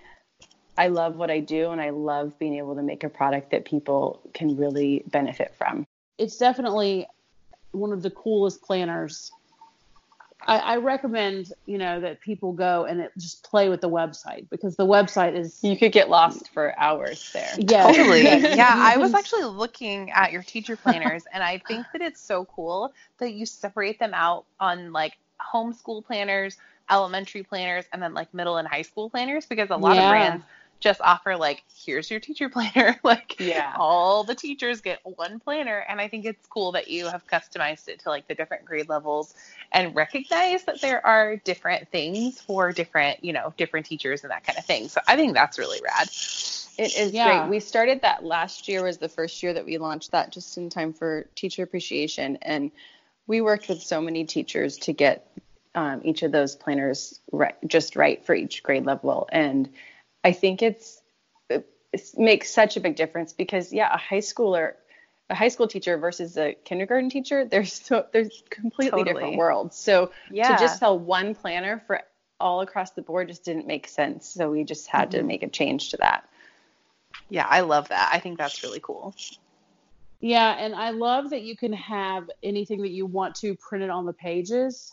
I 0.78 0.88
love 0.88 1.16
what 1.16 1.30
I 1.30 1.40
do 1.40 1.72
and 1.72 1.82
I 1.82 1.90
love 1.90 2.38
being 2.40 2.56
able 2.56 2.76
to 2.76 2.82
make 2.84 3.04
a 3.04 3.10
product 3.10 3.52
that 3.52 3.66
people 3.66 4.22
can 4.34 4.56
really 4.56 5.04
benefit 5.08 5.54
from. 5.58 5.86
It's 6.18 6.38
definitely 6.38 7.08
one 7.72 7.92
of 7.92 8.02
the 8.02 8.10
coolest 8.10 8.62
planners 8.62 9.32
I, 10.48 10.58
I, 10.58 10.78
recommend, 10.78 11.54
you 11.66 11.78
know, 11.78 12.00
that 12.00 12.22
people 12.22 12.54
go 12.54 12.86
and 12.86 13.02
it, 13.02 13.12
just 13.18 13.44
play 13.44 13.70
with 13.70 13.82
the 13.82 13.90
website 13.90 14.50
because 14.50 14.76
the 14.76 14.86
website 14.86 15.38
is. 15.38 15.60
You 15.62 15.78
could 15.78 15.92
get 15.92 16.10
lost 16.10 16.52
for 16.54 16.74
hours 16.80 17.30
there. 17.34 17.52
Yeah, 17.58 17.92
totally. 17.92 18.24
yeah, 18.24 18.74
I 18.76 18.98
was 18.98 19.14
actually 19.14 19.44
looking 19.44 20.12
at 20.12 20.32
your 20.32 20.44
teacher 20.44 20.78
planners, 20.78 21.24
and 21.34 21.44
I 21.44 21.62
think 21.68 21.86
that 21.94 22.02
it's 22.02 22.22
so 22.22 22.46
cool 22.46 22.94
that 23.18 23.34
you 23.34 23.46
separate 23.46 24.00
them 24.00 24.14
out 24.14 24.46
on 24.60 24.94
like 24.94 25.18
homeschool 25.54 26.06
planners, 26.06 26.58
elementary 26.90 27.44
planners, 27.44 27.86
and 27.92 28.02
then 28.02 28.14
like 28.14 28.34
middle 28.34 28.58
and 28.58 28.68
high 28.68 28.84
school 28.84 29.10
planners 29.10 29.46
because 29.46 29.70
a 29.70 29.78
lot 29.78 29.96
yeah. 29.96 30.04
of 30.04 30.10
brands 30.10 30.46
just 30.80 31.02
offer 31.02 31.36
like 31.36 31.64
here's 31.86 32.10
your 32.10 32.20
teacher 32.20 32.50
planner. 32.50 32.98
Like 33.04 33.40
yeah. 33.40 33.74
all 33.78 34.24
the 34.24 34.36
teachers 34.36 34.82
get 34.82 35.00
one 35.04 35.40
planner. 35.40 35.86
And 35.88 36.00
i 36.00 36.08
think 36.08 36.26
it's 36.26 36.46
cool 36.48 36.74
that 36.74 36.90
you 36.90 37.08
have 37.08 37.26
customized 37.28 37.88
it 37.88 38.00
to 38.02 38.10
like 38.10 38.28
the 38.28 38.36
different 38.36 38.66
grade 38.66 38.90
levels 38.90 39.34
and 39.72 39.96
recognize 39.96 40.64
that 40.66 40.82
there 40.82 41.06
are 41.06 41.38
different 41.38 41.90
things 41.90 42.42
for 42.42 42.72
different 42.72 43.24
you 43.24 43.34
know 43.34 43.54
different 43.58 43.86
teachers 43.86 44.24
and 44.24 44.32
that 44.32 44.44
kind 44.44 44.58
of 44.58 44.66
thing. 44.66 44.88
So 44.90 45.02
i 45.08 45.16
think 45.16 45.34
that's 45.34 45.58
really 45.58 45.80
rad. 45.84 46.08
It 46.80 46.96
is 46.96 47.12
yeah. 47.12 47.40
great. 47.40 47.50
We 47.50 47.60
started 47.60 48.02
that 48.04 48.24
last 48.24 48.70
year 48.70 48.84
was 48.84 48.98
the 48.98 49.10
first 49.10 49.44
year 49.44 49.54
that 49.54 49.66
we 49.66 49.78
launched 49.78 50.12
that 50.12 50.32
just 50.32 50.58
in 50.58 50.70
time 50.70 50.94
for 50.94 51.26
teacher 51.36 51.62
appreciation. 51.62 52.38
And 52.42 52.72
we 53.28 53.42
worked 53.42 53.68
with 53.68 53.82
so 53.82 54.00
many 54.00 54.24
teachers 54.24 54.78
to 54.78 54.94
get 54.94 55.30
um, 55.76 56.00
each 56.06 56.24
of 56.24 56.32
those 56.32 56.56
planners 56.56 57.20
right, 57.34 57.56
just 57.68 57.98
right 57.98 58.26
for 58.26 58.34
each 58.34 58.64
grade 58.64 58.86
level. 58.86 59.28
And 59.30 59.70
I 60.24 60.32
think 60.32 60.62
it's 60.62 61.02
it 61.50 61.68
makes 62.18 62.50
such 62.52 62.78
a 62.78 62.80
big 62.80 62.96
difference 62.96 63.34
because 63.34 63.74
yeah, 63.74 63.94
a 63.94 63.98
high 63.98 64.20
schooler, 64.20 64.74
a 65.30 65.36
high 65.36 65.48
school 65.48 65.68
teacher 65.68 65.98
versus 65.98 66.38
a 66.38 66.56
kindergarten 66.66 67.10
teacher, 67.10 67.46
there's 67.46 67.74
so 67.74 68.06
there's 68.12 68.44
completely 68.50 69.04
totally. 69.04 69.14
different 69.14 69.38
worlds. 69.38 69.78
So 69.78 70.12
yeah. 70.32 70.56
to 70.56 70.62
just 70.62 70.80
sell 70.80 70.98
one 70.98 71.36
planner 71.36 71.82
for 71.88 72.02
all 72.40 72.62
across 72.62 72.92
the 72.92 73.02
board 73.02 73.28
just 73.28 73.44
didn't 73.44 73.68
make 73.68 73.88
sense. 73.88 74.30
So 74.30 74.52
we 74.52 74.64
just 74.64 74.88
had 74.88 75.10
mm-hmm. 75.10 75.20
to 75.20 75.24
make 75.24 75.44
a 75.44 75.50
change 75.50 75.90
to 75.92 75.98
that. 75.98 76.28
Yeah, 77.30 77.46
I 77.48 77.62
love 77.62 77.90
that. 77.90 78.10
I 78.14 78.20
think 78.20 78.38
that's 78.38 78.64
really 78.64 78.80
cool. 78.80 79.14
Yeah, 80.20 80.56
and 80.58 80.76
I 80.76 80.90
love 80.90 81.30
that 81.30 81.44
you 81.44 81.56
can 81.56 81.74
have 81.74 82.30
anything 82.44 82.82
that 82.82 82.90
you 82.90 83.06
want 83.06 83.36
to 83.36 83.56
printed 83.56 83.90
on 83.90 84.06
the 84.06 84.14
pages. 84.14 84.92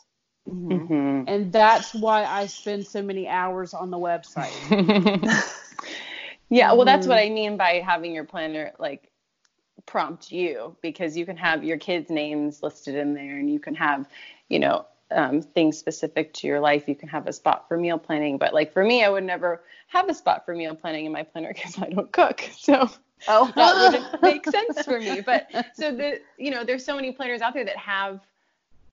Mm-hmm. 0.48 1.24
And 1.26 1.52
that's 1.52 1.94
why 1.94 2.24
I 2.24 2.46
spend 2.46 2.86
so 2.86 3.02
many 3.02 3.28
hours 3.28 3.74
on 3.74 3.90
the 3.90 3.98
website. 3.98 4.52
yeah, 6.48 6.72
well, 6.72 6.84
that's 6.84 7.06
what 7.06 7.18
mm-hmm. 7.18 7.32
I 7.32 7.34
mean 7.34 7.56
by 7.56 7.82
having 7.84 8.14
your 8.14 8.24
planner 8.24 8.72
like 8.78 9.10
prompt 9.86 10.30
you 10.30 10.76
because 10.82 11.16
you 11.16 11.26
can 11.26 11.36
have 11.36 11.64
your 11.64 11.78
kids' 11.78 12.10
names 12.10 12.62
listed 12.62 12.94
in 12.94 13.14
there 13.14 13.38
and 13.38 13.50
you 13.50 13.58
can 13.58 13.74
have, 13.74 14.08
you 14.48 14.58
know, 14.58 14.86
um, 15.10 15.40
things 15.42 15.78
specific 15.78 16.32
to 16.34 16.46
your 16.46 16.60
life. 16.60 16.88
You 16.88 16.96
can 16.96 17.08
have 17.08 17.26
a 17.26 17.32
spot 17.32 17.66
for 17.68 17.76
meal 17.76 17.98
planning. 17.98 18.38
But 18.38 18.54
like 18.54 18.72
for 18.72 18.84
me, 18.84 19.04
I 19.04 19.08
would 19.08 19.24
never 19.24 19.62
have 19.88 20.08
a 20.08 20.14
spot 20.14 20.44
for 20.44 20.54
meal 20.54 20.74
planning 20.74 21.06
in 21.06 21.12
my 21.12 21.22
planner 21.22 21.52
because 21.54 21.78
I 21.80 21.90
don't 21.90 22.10
cook. 22.12 22.48
So 22.56 22.88
oh. 23.28 23.52
that 23.56 23.74
wouldn't 23.74 24.22
make 24.22 24.44
sense 24.48 24.84
for 24.84 25.00
me. 25.00 25.20
But 25.20 25.48
so 25.74 25.94
the, 25.94 26.20
you 26.38 26.50
know, 26.50 26.64
there's 26.64 26.84
so 26.84 26.94
many 26.94 27.12
planners 27.12 27.40
out 27.40 27.54
there 27.54 27.64
that 27.64 27.76
have– 27.76 28.20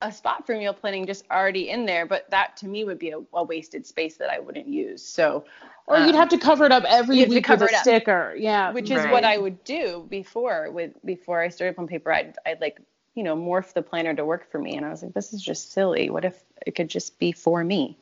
a 0.04 0.12
spot 0.12 0.46
for 0.46 0.56
meal 0.56 0.74
planning 0.74 1.06
just 1.06 1.24
already 1.30 1.70
in 1.70 1.86
there, 1.86 2.06
but 2.06 2.28
that 2.30 2.56
to 2.58 2.68
me 2.68 2.84
would 2.84 2.98
be 2.98 3.10
a, 3.10 3.18
a 3.32 3.42
wasted 3.42 3.86
space 3.86 4.16
that 4.16 4.30
I 4.30 4.38
wouldn't 4.38 4.68
use. 4.68 5.02
So, 5.02 5.44
or 5.86 5.96
um, 5.96 6.06
you'd 6.06 6.14
have 6.14 6.28
to 6.30 6.38
cover 6.38 6.64
it 6.64 6.72
up 6.72 6.84
every 6.86 7.24
week 7.24 7.48
with 7.48 7.62
a 7.62 7.68
sticker. 7.78 8.34
Yeah, 8.36 8.72
which 8.72 8.90
is 8.90 8.98
right. 8.98 9.12
what 9.12 9.24
I 9.24 9.38
would 9.38 9.62
do 9.64 10.06
before 10.08 10.70
with 10.70 10.92
before 11.04 11.40
I 11.40 11.48
started 11.48 11.74
Plum 11.74 11.88
Paper. 11.88 12.12
I'd 12.12 12.36
I'd 12.46 12.60
like 12.60 12.80
you 13.14 13.22
know 13.22 13.36
morph 13.36 13.72
the 13.72 13.82
planner 13.82 14.14
to 14.14 14.24
work 14.24 14.50
for 14.50 14.58
me, 14.58 14.76
and 14.76 14.84
I 14.84 14.90
was 14.90 15.02
like, 15.02 15.14
this 15.14 15.32
is 15.32 15.42
just 15.42 15.72
silly. 15.72 16.10
What 16.10 16.24
if 16.24 16.40
it 16.66 16.74
could 16.74 16.88
just 16.88 17.18
be 17.18 17.32
for 17.32 17.62
me? 17.64 17.96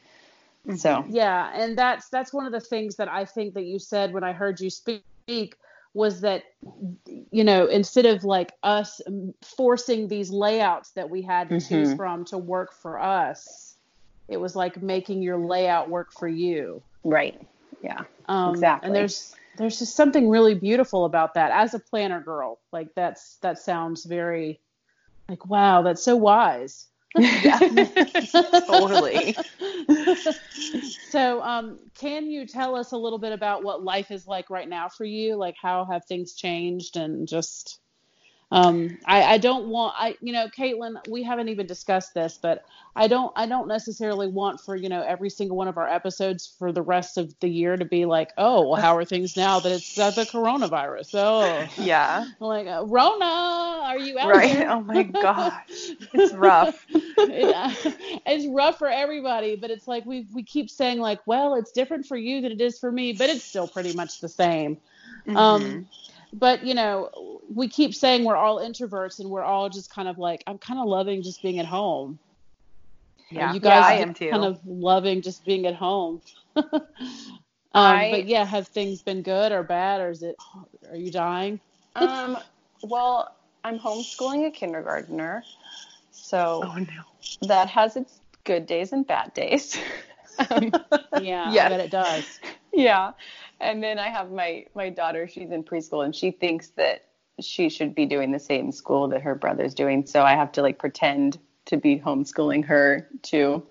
So 0.76 1.04
yeah, 1.08 1.50
and 1.54 1.76
that's 1.76 2.08
that's 2.08 2.32
one 2.32 2.46
of 2.46 2.52
the 2.52 2.60
things 2.60 2.96
that 2.96 3.08
I 3.08 3.24
think 3.24 3.54
that 3.54 3.64
you 3.64 3.78
said 3.78 4.12
when 4.12 4.24
I 4.24 4.32
heard 4.32 4.60
you 4.60 4.70
speak 4.70 5.56
was 5.94 6.22
that 6.22 6.44
you 7.30 7.44
know 7.44 7.66
instead 7.66 8.06
of 8.06 8.24
like 8.24 8.52
us 8.62 9.00
forcing 9.42 10.08
these 10.08 10.30
layouts 10.30 10.90
that 10.92 11.10
we 11.10 11.20
had 11.22 11.48
to 11.48 11.56
mm-hmm. 11.56 11.68
choose 11.68 11.94
from 11.94 12.24
to 12.24 12.38
work 12.38 12.72
for 12.72 12.98
us 13.00 13.72
it 14.32 14.40
was 14.40 14.56
like 14.56 14.82
making 14.82 15.22
your 15.22 15.36
layout 15.36 15.90
work 15.90 16.12
for 16.12 16.28
you. 16.28 16.82
Right. 17.04 17.40
Yeah. 17.82 18.00
Um, 18.26 18.54
exactly. 18.54 18.86
and 18.86 18.96
there's 18.96 19.34
there's 19.58 19.78
just 19.78 19.94
something 19.94 20.28
really 20.28 20.54
beautiful 20.54 21.04
about 21.04 21.34
that 21.34 21.50
as 21.50 21.74
a 21.74 21.78
planner 21.78 22.20
girl. 22.20 22.58
Like 22.72 22.94
that's 22.94 23.36
that 23.36 23.58
sounds 23.58 24.04
very 24.04 24.60
like 25.28 25.46
wow 25.46 25.82
that's 25.82 26.02
so 26.02 26.16
wise 26.16 26.86
yeah, 27.18 27.58
totally. 28.66 29.36
so, 31.10 31.42
um, 31.42 31.78
can 31.98 32.30
you 32.30 32.46
tell 32.46 32.74
us 32.74 32.92
a 32.92 32.96
little 32.96 33.18
bit 33.18 33.32
about 33.32 33.62
what 33.62 33.84
life 33.84 34.10
is 34.10 34.26
like 34.26 34.48
right 34.48 34.68
now 34.68 34.88
for 34.88 35.04
you? 35.04 35.36
Like, 35.36 35.56
how 35.60 35.84
have 35.84 36.06
things 36.06 36.34
changed, 36.34 36.96
and 36.96 37.28
just 37.28 37.81
um, 38.52 38.98
I, 39.06 39.22
I 39.22 39.38
don't 39.38 39.68
want 39.68 39.94
I 39.96 40.16
you 40.20 40.32
know 40.32 40.46
Caitlin 40.46 41.08
we 41.08 41.22
haven't 41.22 41.48
even 41.48 41.66
discussed 41.66 42.12
this 42.12 42.38
but 42.40 42.66
I 42.94 43.08
don't 43.08 43.32
I 43.34 43.46
don't 43.46 43.66
necessarily 43.66 44.28
want 44.28 44.60
for 44.60 44.76
you 44.76 44.90
know 44.90 45.02
every 45.02 45.30
single 45.30 45.56
one 45.56 45.68
of 45.68 45.78
our 45.78 45.88
episodes 45.88 46.54
for 46.58 46.70
the 46.70 46.82
rest 46.82 47.16
of 47.16 47.34
the 47.40 47.48
year 47.48 47.78
to 47.78 47.86
be 47.86 48.04
like 48.04 48.30
oh 48.36 48.68
well 48.68 48.80
how 48.80 48.94
are 48.94 49.06
things 49.06 49.38
now 49.38 49.58
that 49.60 49.72
it's 49.72 49.98
uh, 49.98 50.10
the 50.10 50.24
coronavirus? 50.24 51.14
Oh. 51.14 51.68
Yeah. 51.82 52.26
Like 52.38 52.66
uh, 52.66 52.84
Rona 52.86 53.24
are 53.24 53.98
you 53.98 54.18
out 54.18 54.28
right. 54.28 54.52
there? 54.52 54.70
oh 54.70 54.80
my 54.82 55.02
gosh. 55.22 55.90
It's 56.12 56.34
rough. 56.34 56.84
It, 56.90 57.54
uh, 57.54 57.90
it's 58.26 58.46
rough 58.46 58.78
for 58.78 58.88
everybody 58.88 59.56
but 59.56 59.70
it's 59.70 59.88
like 59.88 60.04
we 60.04 60.26
we 60.34 60.42
keep 60.42 60.68
saying 60.68 60.98
like 60.98 61.20
well 61.26 61.54
it's 61.54 61.72
different 61.72 62.04
for 62.04 62.18
you 62.18 62.42
than 62.42 62.52
it 62.52 62.60
is 62.60 62.78
for 62.78 62.92
me 62.92 63.14
but 63.14 63.30
it's 63.30 63.44
still 63.44 63.66
pretty 63.66 63.94
much 63.94 64.20
the 64.20 64.28
same. 64.28 64.76
Mm-hmm. 65.26 65.36
um 65.36 65.88
but 66.32 66.64
you 66.64 66.74
know 66.74 67.40
we 67.54 67.68
keep 67.68 67.94
saying 67.94 68.24
we're 68.24 68.36
all 68.36 68.58
introverts 68.58 69.20
and 69.20 69.28
we're 69.28 69.42
all 69.42 69.68
just 69.68 69.92
kind 69.92 70.08
of 70.08 70.18
like 70.18 70.42
i'm 70.46 70.58
kind 70.58 70.80
of 70.80 70.86
loving 70.86 71.22
just 71.22 71.42
being 71.42 71.58
at 71.58 71.66
home. 71.66 72.18
Yeah. 73.30 73.54
you 73.54 73.60
guys 73.60 73.80
yeah, 73.80 73.86
I 73.86 73.92
am 73.94 74.12
too. 74.12 74.28
kind 74.28 74.44
of 74.44 74.60
loving 74.66 75.22
just 75.22 75.44
being 75.46 75.66
at 75.66 75.74
home. 75.74 76.20
Um, 77.74 77.86
I, 77.96 78.10
but 78.10 78.26
yeah 78.26 78.44
have 78.44 78.68
things 78.68 79.00
been 79.00 79.22
good 79.22 79.50
or 79.50 79.62
bad 79.62 80.02
or 80.02 80.10
is 80.10 80.22
it 80.22 80.36
are 80.90 80.96
you 80.96 81.10
dying? 81.10 81.58
Um 81.96 82.36
well 82.82 83.34
i'm 83.64 83.78
homeschooling 83.78 84.46
a 84.46 84.50
kindergartner 84.50 85.42
so 86.10 86.60
oh, 86.64 86.76
no. 86.76 87.48
that 87.48 87.68
has 87.68 87.96
its 87.96 88.20
good 88.44 88.66
days 88.66 88.92
and 88.92 89.06
bad 89.06 89.32
days. 89.32 89.78
Um, 90.50 90.72
yeah 91.22 91.68
bet 91.68 91.80
it 91.80 91.90
does. 91.90 92.40
Yeah 92.72 93.12
and 93.62 93.82
then 93.82 93.98
I 93.98 94.08
have 94.08 94.30
my 94.30 94.66
my 94.74 94.90
daughter. 94.90 95.26
She's 95.28 95.50
in 95.50 95.64
preschool, 95.64 96.04
and 96.04 96.14
she 96.14 96.32
thinks 96.32 96.68
that 96.70 97.06
she 97.40 97.68
should 97.68 97.94
be 97.94 98.04
doing 98.04 98.32
the 98.32 98.38
same 98.38 98.72
school 98.72 99.08
that 99.08 99.22
her 99.22 99.34
brother's 99.34 99.72
doing. 99.72 100.04
So 100.04 100.22
I 100.22 100.34
have 100.34 100.52
to 100.52 100.62
like 100.62 100.78
pretend 100.78 101.38
to 101.66 101.76
be 101.76 101.98
homeschooling 101.98 102.64
her 102.66 103.08
too, 103.22 103.62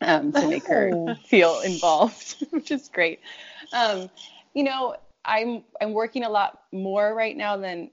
um, 0.00 0.32
to 0.32 0.48
make 0.48 0.66
her 0.66 0.90
oh. 0.92 1.14
feel 1.26 1.60
involved, 1.60 2.44
which 2.50 2.70
is 2.70 2.88
great. 2.88 3.20
Um, 3.72 4.10
you 4.54 4.64
know, 4.64 4.96
I'm 5.24 5.62
I'm 5.80 5.92
working 5.92 6.24
a 6.24 6.30
lot 6.30 6.62
more 6.72 7.14
right 7.14 7.36
now 7.36 7.56
than 7.56 7.90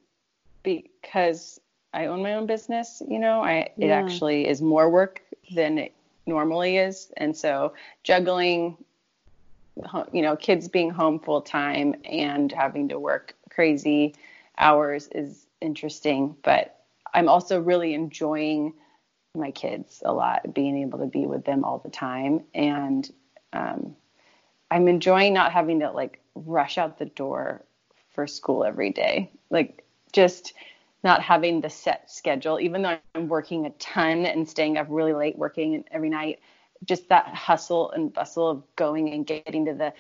because 0.64 1.60
I 1.94 2.08
own 2.08 2.24
my 2.24 2.34
own 2.34 2.48
business. 2.48 3.02
You 3.08 3.20
know, 3.20 3.42
I 3.42 3.70
yeah. 3.78 3.86
it 3.86 3.90
actually 3.92 4.48
is 4.48 4.62
more 4.62 4.90
work 4.90 5.22
than 5.54 5.78
it 5.78 5.94
normally 6.26 6.78
is, 6.78 7.12
and 7.18 7.38
so 7.38 7.74
juggling 8.04 8.78
you 10.12 10.22
know, 10.22 10.36
kids 10.36 10.68
being 10.68 10.90
home 10.90 11.20
full 11.20 11.42
time 11.42 11.96
and 12.06 12.52
having 12.52 12.90
to 12.90 13.00
work 13.00 13.36
crazy 13.50 14.16
hours 14.58 15.08
is 15.12 15.48
interesting, 15.62 16.36
but 16.44 16.80
I'm 17.14 17.30
also 17.30 17.62
really 17.62 17.94
enjoying 17.94 18.74
my 19.36 19.52
kids 19.52 20.02
a 20.06 20.14
lot, 20.14 20.54
being 20.54 20.78
able 20.78 21.00
to 21.00 21.06
be 21.06 21.26
with 21.26 21.46
them 21.46 21.64
all 21.64 21.80
the 21.80 21.90
time. 21.90 22.44
And 22.54 23.10
um, 23.54 23.96
I'm 24.72 24.88
enjoying 24.88 25.34
not 25.34 25.52
having 25.52 25.80
to 25.82 25.92
like 25.92 26.22
rush 26.36 26.78
out 26.78 26.98
the 26.98 27.06
door 27.06 27.64
for 28.10 28.28
school 28.28 28.64
every 28.64 28.92
day. 28.92 29.32
Like 29.50 29.84
just 30.14 30.54
not 31.04 31.22
having 31.22 31.62
the 31.62 31.70
set 31.70 32.10
schedule, 32.10 32.60
even 32.60 32.82
though 32.82 32.98
I'm 33.14 33.28
working 33.28 33.66
a 33.66 33.70
ton 33.72 34.26
and 34.26 34.50
staying 34.50 34.78
up 34.78 34.88
really 34.90 35.14
late 35.14 35.38
working 35.38 35.84
every 35.92 36.10
night, 36.10 36.40
just 36.84 37.10
that 37.10 37.28
hustle 37.28 37.92
and 37.92 38.14
bustle 38.14 38.50
of 38.50 38.64
going 38.76 39.12
and 39.12 39.26
getting 39.26 39.66
to 39.66 39.74
the 39.74 39.94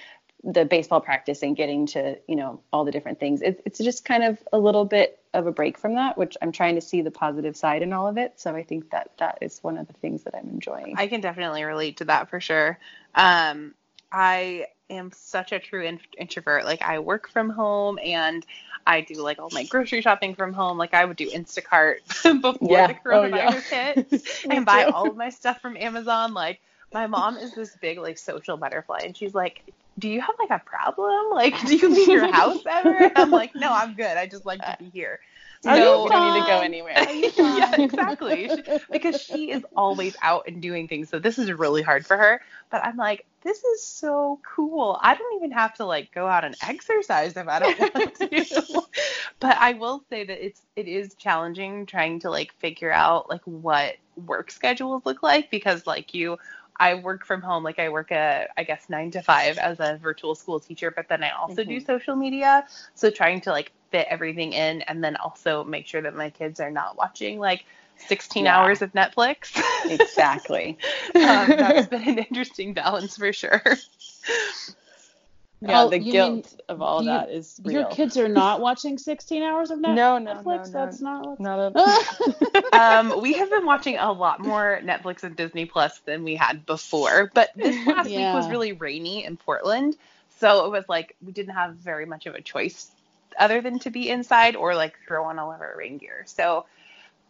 the 0.44 0.64
baseball 0.64 1.02
practice 1.02 1.42
and 1.42 1.56
getting 1.56 1.88
to 1.88 2.18
you 2.28 2.36
know 2.36 2.62
all 2.72 2.86
the 2.86 2.92
different 2.92 3.20
things. 3.20 3.42
It, 3.42 3.62
it's 3.66 3.80
just 3.80 4.06
kind 4.06 4.24
of 4.24 4.38
a 4.54 4.60
little 4.60 4.86
bit 4.86 5.20
of 5.34 5.48
a 5.48 5.52
break 5.52 5.78
from 5.78 5.96
that 5.96 6.18
which 6.18 6.38
i'm 6.42 6.54
trying 6.54 6.76
to 6.76 6.82
see 6.82 7.02
the 7.02 7.12
positive 7.12 7.58
side 7.58 7.82
in 7.82 7.92
all 7.94 8.08
of 8.08 8.18
it. 8.18 8.34
So 8.40 8.56
i 8.56 8.64
think 8.64 8.92
that 8.92 9.12
that 9.18 9.40
is 9.42 9.60
one 9.64 9.78
of 9.78 9.88
the 9.88 9.94
things 9.94 10.24
that 10.24 10.36
i'm 10.36 10.50
enjoying. 10.50 10.96
I 10.98 11.08
can 11.08 11.22
definitely 11.22 11.64
relate 11.64 11.98
to 11.98 12.06
that 12.06 12.30
for 12.30 12.40
sure. 12.40 12.78
Um, 13.16 13.74
i 14.12 14.68
am 14.90 15.12
such 15.12 15.52
a 15.52 15.60
true 15.60 15.84
in- 15.84 16.00
introvert. 16.18 16.66
Like 16.66 16.82
i 16.82 17.00
work 17.00 17.30
from 17.30 17.50
home 17.50 18.00
and 18.04 18.46
i 18.88 19.02
do 19.02 19.16
like 19.16 19.40
all 19.40 19.50
my 19.52 19.64
grocery 19.64 20.02
shopping 20.02 20.36
from 20.36 20.54
home. 20.54 20.78
Like 20.78 20.94
i 20.94 21.06
would 21.06 21.18
do 21.18 21.30
instacart 21.30 21.98
before 22.42 22.70
Yeah. 22.72 22.88
the 22.88 22.94
Oh, 22.94 23.24
coronavirus 23.24 23.72
yeah. 23.72 23.94
hit 23.94 24.46
and 24.50 24.66
buy 24.66 24.86
all 24.86 25.10
of 25.10 25.18
my 25.18 25.30
stuff 25.30 25.62
from 25.62 25.78
amazon. 25.78 26.34
Like 26.34 26.60
my 26.94 27.08
mom 27.08 27.38
is 27.38 27.54
this 27.54 27.76
big 27.78 27.98
like 27.98 28.18
social 28.18 28.58
butterfly 28.58 29.00
and 29.04 29.16
she's 29.18 29.34
like 29.34 29.64
do 29.98 30.10
you 30.10 30.20
have 30.20 30.36
like 30.40 30.50
a 30.50 30.62
problem? 30.66 31.32
Like 31.32 31.60
do 31.66 31.76
you 31.76 31.90
leave 31.90 32.10
your 32.10 32.32
house 32.32 32.66
ever? 32.70 32.96
And 32.96 33.14
i'm 33.16 33.32
like 33.32 33.56
no 33.56 33.72
i'm 33.72 33.94
good. 33.96 34.18
I 34.18 34.28
just 34.28 34.46
like 34.46 34.60
to 34.60 34.76
be 34.80 34.90
here 34.90 35.20
Are 35.66 35.76
So- 35.76 36.04
you 36.04 36.10
don't 36.10 36.34
need 36.34 36.42
to 36.42 36.48
go 36.48 36.60
anywhere 36.60 36.96
yeah, 37.38 37.82
exactly. 37.82 38.50
She- 38.50 38.80
because 38.92 39.22
she 39.22 39.52
is 39.52 39.64
always 39.76 40.16
out 40.22 40.44
and 40.48 40.62
doing 40.62 40.88
things. 40.88 41.10
So 41.10 41.20
this 41.20 41.40
is 41.40 41.52
really 41.52 41.82
hard 41.82 42.06
for 42.06 42.18
her. 42.18 42.42
But 42.70 42.84
I'm 42.84 42.98
like, 42.98 43.26
this 43.44 43.64
is 43.64 43.84
so 43.84 44.40
cool. 44.56 44.98
I 45.02 45.16
don't 45.16 45.36
even 45.38 45.52
have 45.52 45.76
to 45.76 45.86
like 45.86 46.12
go 46.12 46.28
out 46.28 46.44
and 46.44 46.56
exercise 46.62 47.38
if 47.38 47.48
I 47.48 47.60
don't 47.60 47.80
want 47.80 48.16
to. 48.16 48.82
but 49.40 49.58
I 49.60 49.74
will 49.74 50.04
say 50.10 50.26
that 50.26 50.46
it's 50.46 50.62
it 50.76 50.88
is 50.88 51.14
challenging 51.16 51.86
trying 51.86 52.20
to 52.22 52.30
like 52.30 52.54
figure 52.54 52.92
out 52.92 53.30
like 53.30 53.42
what 53.46 53.96
work 54.26 54.50
schedules 54.50 55.04
look 55.06 55.22
like 55.22 55.52
because 55.52 55.86
like 55.86 56.14
you 56.14 56.38
I 56.78 56.96
work 56.96 57.26
from 57.26 57.42
home 57.42 57.64
like 57.64 57.80
I 57.80 57.90
work 57.90 58.12
a 58.12 58.48
I 58.58 58.64
guess 58.64 58.90
9 58.90 59.12
to 59.12 59.22
5 59.22 59.58
as 59.58 59.80
a 59.80 59.98
virtual 60.02 60.36
school 60.36 60.60
teacher 60.60 60.92
but 60.92 61.08
then 61.08 61.24
I 61.24 61.32
also 61.32 61.64
do 61.64 61.80
social 61.80 62.16
media 62.16 62.66
so 62.96 63.10
trying 63.10 63.42
to 63.42 63.52
like 63.52 63.72
fit 63.92 64.08
everything 64.10 64.54
in 64.54 64.82
and 64.84 65.04
then 65.04 65.16
also 65.18 65.64
make 65.64 65.88
sure 65.88 66.02
that 66.02 66.16
my 66.16 66.30
kids 66.30 66.60
are 66.60 66.72
not 66.72 66.98
watching 66.98 67.40
like 67.40 67.66
16 67.98 68.46
Yeah. 68.46 68.58
hours 68.60 68.82
of 68.82 68.92
Netflix. 68.94 69.58
exactly 69.90 70.78
um, 71.16 71.56
that's 71.58 71.88
been 71.90 72.08
an 72.08 72.20
interesting 72.20 72.74
balance 72.74 73.18
for 73.18 73.32
sure. 73.32 73.62
Yeah 75.68 75.84
Oh, 75.84 75.90
the 75.90 76.00
guilt 76.00 76.30
mean 76.30 76.44
of 76.70 76.82
all 76.82 77.02
you- 77.02 77.10
that 77.10 77.30
is 77.30 77.60
real 77.64 77.82
Your 77.82 77.86
kids 77.90 78.18
are 78.18 78.28
not 78.28 78.62
watching 78.62 78.98
16 78.98 79.44
hours 79.44 79.72
of 79.72 79.80
Net- 79.80 79.96
No, 79.96 80.18
no, 80.18 80.34
Netflix. 80.34 80.74
no, 80.74 80.80
no. 80.80 80.86
That's 80.86 81.02
not 81.02 81.40
not 81.40 81.60
a 81.76 82.72
um, 82.74 83.22
we 83.22 83.34
have 83.34 83.50
been 83.50 83.66
watching 83.66 83.98
a 83.98 84.12
lot 84.12 84.40
more 84.44 84.80
Netflix 84.84 85.24
and 85.24 85.36
Disney 85.36 85.66
Plus 85.66 85.98
than 86.00 86.24
we 86.24 86.36
had 86.36 86.66
before, 86.66 87.32
but 87.34 87.50
this 87.56 87.76
last 87.88 88.06
week 88.08 88.34
was 88.34 88.50
really 88.50 88.74
rainy 88.74 89.24
in 89.26 89.38
Portland, 89.38 89.96
so 90.40 90.66
it 90.66 90.72
was 90.72 90.86
like 90.90 91.16
we 91.26 91.32
didn't 91.32 91.56
have 91.56 91.76
very 91.76 92.06
much 92.06 92.26
of 92.26 92.36
a 92.36 92.42
choice 92.42 92.90
other 93.38 93.62
than 93.62 93.80
to 93.80 93.90
be 93.90 94.10
inside 94.10 94.56
or 94.56 94.76
like 94.76 94.96
throw 95.08 95.26
on 95.26 95.40
all 95.40 95.52
of 95.52 95.62
our 95.62 95.76
rain 95.78 95.98
gear. 95.98 96.24
So 96.26 96.66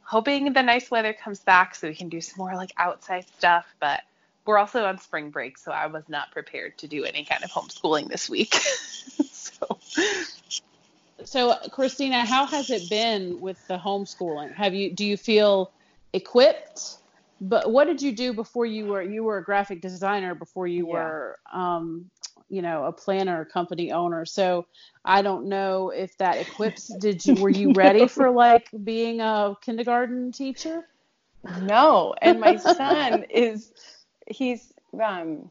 hoping 0.04 0.54
the 0.54 0.62
nice 0.62 0.90
weather 0.92 1.14
comes 1.14 1.40
back 1.40 1.76
so 1.76 1.88
we 1.88 1.96
can 1.96 2.10
do 2.10 2.22
some 2.22 2.38
more 2.38 2.56
like 2.56 2.72
outside 2.78 3.26
stuff, 3.38 3.66
but 3.80 4.02
we're 4.46 4.58
also 4.58 4.86
on 4.86 5.00
spring 5.00 5.32
break, 5.32 5.58
so 5.58 5.72
I 5.72 5.88
was 5.88 6.04
not 6.10 6.32
prepared 6.32 6.78
to 6.80 6.88
do 6.88 7.04
any 7.04 7.26
kind 7.26 7.44
of 7.44 7.52
homeschooling 7.52 8.10
this 8.10 8.30
week. 8.30 8.54
so 9.32 9.80
So, 11.26 11.56
Christina, 11.72 12.26
how 12.26 12.46
has 12.46 12.70
it 12.70 12.90
been 12.90 13.40
with 13.42 13.58
the 13.68 13.78
homeschooling? 13.78 14.54
Have 14.56 14.74
you 14.74 14.94
do 14.96 15.06
you 15.06 15.18
feel 15.18 15.72
equipped? 16.14 16.98
But 17.42 17.72
what 17.72 17.86
did 17.88 18.02
you 18.02 18.16
do 18.16 18.34
before 18.34 18.66
you 18.66 18.88
were 18.88 19.02
you 19.02 19.24
were 19.24 19.38
a 19.38 19.44
graphic 19.44 19.82
designer 19.82 20.36
before 20.36 20.68
you 20.68 20.86
Yeah. 20.86 21.12
were 21.12 21.38
um, 21.52 22.10
you 22.50 22.62
know 22.62 22.86
a 22.86 22.92
planner 22.92 23.42
a 23.42 23.46
company 23.46 23.92
owner? 23.92 24.26
So 24.26 24.68
I 25.04 25.22
don't 25.22 25.48
know 25.48 25.90
if 25.90 26.18
that 26.18 26.38
equips. 26.38 26.88
Did 26.88 27.26
you 27.26 27.36
were 27.36 27.50
you 27.50 27.72
ready 27.74 28.08
for 28.10 28.32
like 28.32 28.70
being 28.84 29.22
a 29.22 29.56
kindergarten 29.62 30.32
teacher? 30.32 30.84
No, 31.64 32.16
and 32.22 32.40
my 32.40 32.58
son 32.58 33.24
is 33.30 33.72
he's 34.28 34.74
um 35.02 35.50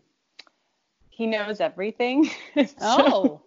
he 1.10 1.26
knows 1.26 1.60
everything. 1.60 2.28
So- 2.66 2.78
Oh, 2.80 3.40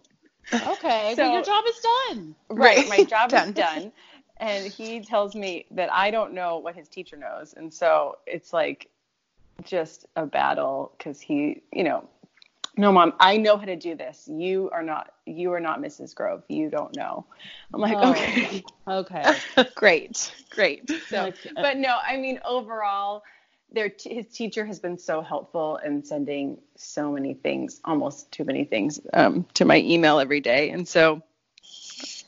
okay. 0.66 1.14
well, 1.18 1.32
your 1.32 1.42
job 1.42 1.64
is 1.68 1.80
done. 2.08 2.34
right, 2.50 2.86
my 2.88 3.02
job 3.04 3.30
Done. 3.30 3.48
is 3.48 3.54
done. 3.54 3.92
And 4.40 4.66
he 4.66 5.00
tells 5.00 5.34
me 5.34 5.66
that 5.72 5.92
I 5.92 6.10
don't 6.10 6.32
know 6.32 6.58
what 6.58 6.74
his 6.74 6.88
teacher 6.88 7.16
knows. 7.16 7.54
And 7.54 7.72
so 7.72 8.18
it's 8.26 8.52
like 8.52 8.88
just 9.64 10.06
a 10.16 10.26
battle 10.26 10.92
cuz 10.98 11.20
he, 11.20 11.62
you 11.72 11.84
know, 11.84 12.08
no 12.76 12.92
mom, 12.92 13.12
I 13.20 13.36
know 13.36 13.56
how 13.56 13.64
to 13.64 13.76
do 13.76 13.94
this. 13.94 14.28
You 14.28 14.70
are 14.72 14.82
not 14.82 15.12
you 15.26 15.52
are 15.52 15.60
not 15.60 15.80
Mrs. 15.80 16.14
Grove. 16.14 16.42
You 16.48 16.70
don't 16.70 16.94
know. 16.94 17.26
I'm 17.74 17.80
like, 17.80 17.98
Oh. 18.00 18.10
okay. 18.10 18.64
Okay. 18.88 19.42
great 19.74 20.32
great 20.50 20.90
so 21.08 21.24
Like, 21.24 21.36
uh, 21.56 21.62
but 21.62 21.76
no 21.76 21.96
i 22.06 22.16
mean 22.16 22.40
overall 22.46 23.22
their 23.72 23.88
t- 23.88 24.14
his 24.14 24.26
teacher 24.28 24.64
has 24.64 24.78
been 24.78 24.98
so 24.98 25.20
helpful 25.20 25.76
in 25.84 26.04
sending 26.04 26.58
so 26.76 27.12
many 27.12 27.34
things 27.34 27.80
almost 27.84 28.30
too 28.32 28.44
many 28.44 28.64
things 28.64 29.00
um, 29.12 29.46
to 29.54 29.64
my 29.64 29.78
email 29.78 30.18
every 30.18 30.40
day 30.40 30.70
and 30.70 30.86
so 30.86 31.22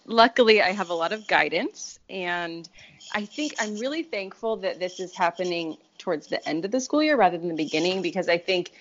luckily 0.07 0.61
i 0.61 0.71
have 0.71 0.91
a 0.91 0.95
lot 0.95 1.13
of 1.13 1.27
guidance 1.27 1.99
and 2.09 2.69
i 3.15 3.25
think 3.25 3.55
i'm 3.59 3.77
really 3.79 4.03
thankful 4.03 4.57
that 4.57 4.79
this 4.79 5.01
is 5.01 5.15
happening 5.15 5.77
towards 5.99 6.27
the 6.27 6.47
end 6.49 6.65
of 6.65 6.71
the 6.71 6.81
school 6.81 7.03
year 7.03 7.17
rather 7.17 7.39
than 7.39 7.49
the 7.49 7.55
beginning 7.55 8.03
because 8.03 8.29
i 8.29 8.37
think 8.37 8.73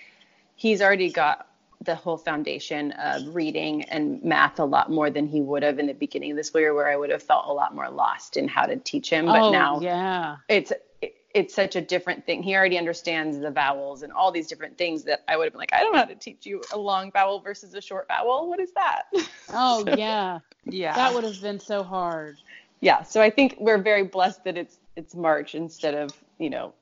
he's 0.56 0.82
already 0.82 1.12
got 1.12 1.50
the 1.82 1.96
whole 1.96 2.18
foundation 2.18 2.92
of 2.92 3.34
reading 3.34 3.84
and 3.84 4.22
math 4.24 4.60
a 4.60 4.66
lot 4.66 4.92
more 4.92 5.10
than 5.10 5.28
he 5.28 5.40
would 5.40 5.64
have 5.64 5.80
in 5.80 5.88
the 5.88 5.94
beginning 5.94 6.32
of 6.32 6.38
the 6.38 6.44
school 6.44 6.60
year 6.60 6.74
where 6.74 6.90
I 6.90 6.98
would 6.98 7.10
have 7.10 7.24
felt 7.24 7.46
a 7.48 7.54
lot 7.54 7.74
more 7.74 7.90
lost 7.90 8.36
in 8.36 8.50
how 8.50 8.66
to 8.66 8.76
teach 8.76 9.10
him. 9.10 9.28
But 9.28 9.44
oh, 9.44 9.52
now 9.52 9.80
yeah. 9.80 10.38
it's 10.50 10.72
it, 10.72 10.89
it's 11.36 11.54
such 11.54 11.76
a 11.76 11.82
different 11.82 12.26
thing. 12.26 12.42
He 12.42 12.56
already 12.56 12.78
understands 12.78 13.38
the 13.40 13.52
vowels 13.52 14.02
and 14.02 14.12
all 14.12 14.32
these 14.32 14.48
different 14.48 14.78
things 14.78 15.04
that 15.04 15.24
I 15.28 15.38
would 15.38 15.44
have 15.46 15.54
been 15.54 15.60
like, 15.60 15.74
I 15.74 15.82
don't 15.82 15.94
know 15.94 16.00
how 16.00 16.06
to 16.06 16.16
teach 16.16 16.46
you 16.46 16.62
a 16.74 16.78
long 16.78 17.12
vowel 17.12 17.40
versus 17.40 17.74
a 17.76 17.82
short 17.82 18.08
vowel. 18.08 18.50
What 18.50 18.60
is 18.60 18.72
that? 18.74 19.04
Oh, 19.52 19.84
yeah. 19.98 20.40
yeah. 20.66 20.94
That 20.96 21.14
would 21.16 21.24
have 21.24 21.42
been 21.42 21.60
so 21.60 21.82
hard. 21.84 22.38
yeah. 22.82 23.02
So 23.04 23.20
I 23.22 23.30
think 23.32 23.56
we're 23.60 23.78
very 23.82 24.04
blessed 24.04 24.44
that 24.44 24.58
it's 24.58 24.78
it's 24.96 25.16
March 25.16 25.56
instead 25.56 25.96
of, 25.96 26.12
you 26.38 26.50
know, 26.52 26.74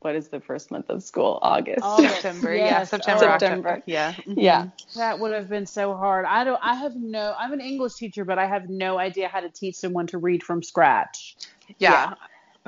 what 0.00 0.14
is 0.14 0.28
the 0.28 0.40
first 0.40 0.70
month 0.70 0.88
of 0.88 1.02
school? 1.02 1.38
August. 1.42 1.80
August. 1.82 2.14
September, 2.22 2.54
Yes. 2.54 2.70
yeah, 2.70 2.84
September, 2.84 3.24
Oh. 3.24 3.28
October, 3.28 3.54
September. 3.54 3.82
yeah. 3.86 4.14
yeah. 4.26 4.62
Mm-hmm. 4.62 4.98
That 4.98 5.18
would 5.18 5.32
have 5.32 5.48
been 5.48 5.66
so 5.66 5.94
hard. 5.96 6.24
I 6.26 6.44
don't. 6.44 6.60
I 6.62 6.74
have 6.76 6.94
no. 6.96 7.34
I'm 7.38 7.52
an 7.52 7.60
English 7.60 7.94
teacher, 7.94 8.24
but 8.24 8.38
I 8.38 8.46
have 8.46 8.68
no 8.68 8.98
idea 8.98 9.28
how 9.28 9.40
to 9.40 9.48
teach 9.50 9.74
someone 9.76 10.06
to 10.08 10.18
read 10.18 10.42
from 10.42 10.62
scratch. 10.62 11.36
Yeah. 11.78 12.14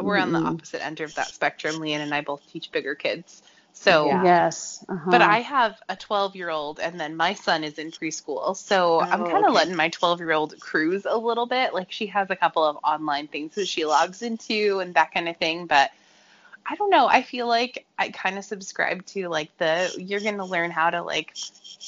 We're 0.03 0.17
on 0.19 0.33
the 0.33 0.39
opposite 0.39 0.85
end 0.85 1.01
of 1.01 1.15
that 1.15 1.29
spectrum. 1.29 1.77
Leanne 1.81 2.01
and 2.01 2.15
I 2.15 2.21
both 2.23 2.47
teach 2.51 2.71
bigger 2.73 2.95
kids. 2.95 3.43
So, 3.73 4.07
Yeah. 4.07 4.25
Yes. 4.25 4.85
Uh-huh. 4.89 5.11
but 5.11 5.23
I 5.23 5.39
have 5.41 5.81
a 5.89 5.97
12 5.97 6.35
year 6.37 6.51
old, 6.51 6.81
and 6.81 6.99
then 6.99 7.17
my 7.17 7.35
son 7.35 7.65
is 7.65 7.79
in 7.79 7.91
preschool. 7.91 8.57
So 8.57 9.01
I'm 9.01 9.21
Oh, 9.21 9.25
kind 9.25 9.45
of 9.45 9.51
okay. 9.51 9.55
letting 9.55 9.77
my 9.77 9.89
12 9.89 10.21
year 10.21 10.33
old 10.33 10.59
cruise 10.61 11.07
a 11.07 11.17
little 11.17 11.47
bit. 11.47 11.75
Like 11.75 11.93
she 11.93 12.07
has 12.09 12.31
a 12.31 12.37
couple 12.37 12.65
of 12.65 12.77
online 12.85 13.29
things 13.29 13.55
that 13.55 13.69
she 13.69 13.85
logs 13.85 14.23
into 14.23 14.81
and 14.81 14.95
that 14.95 15.13
kind 15.13 15.29
of 15.29 15.37
thing. 15.37 15.67
But 15.67 15.91
I 16.67 16.75
don't 16.77 16.91
know. 16.91 17.07
I 17.09 17.23
feel 17.23 17.47
like 17.47 17.87
I 17.99 18.11
kind 18.11 18.39
of 18.39 18.45
subscribe 18.45 19.05
to 19.07 19.29
like 19.29 19.57
the 19.59 19.95
you're 19.97 20.21
going 20.21 20.39
to 20.39 20.45
learn 20.45 20.71
how 20.71 20.91
to 20.91 21.03
like 21.03 21.35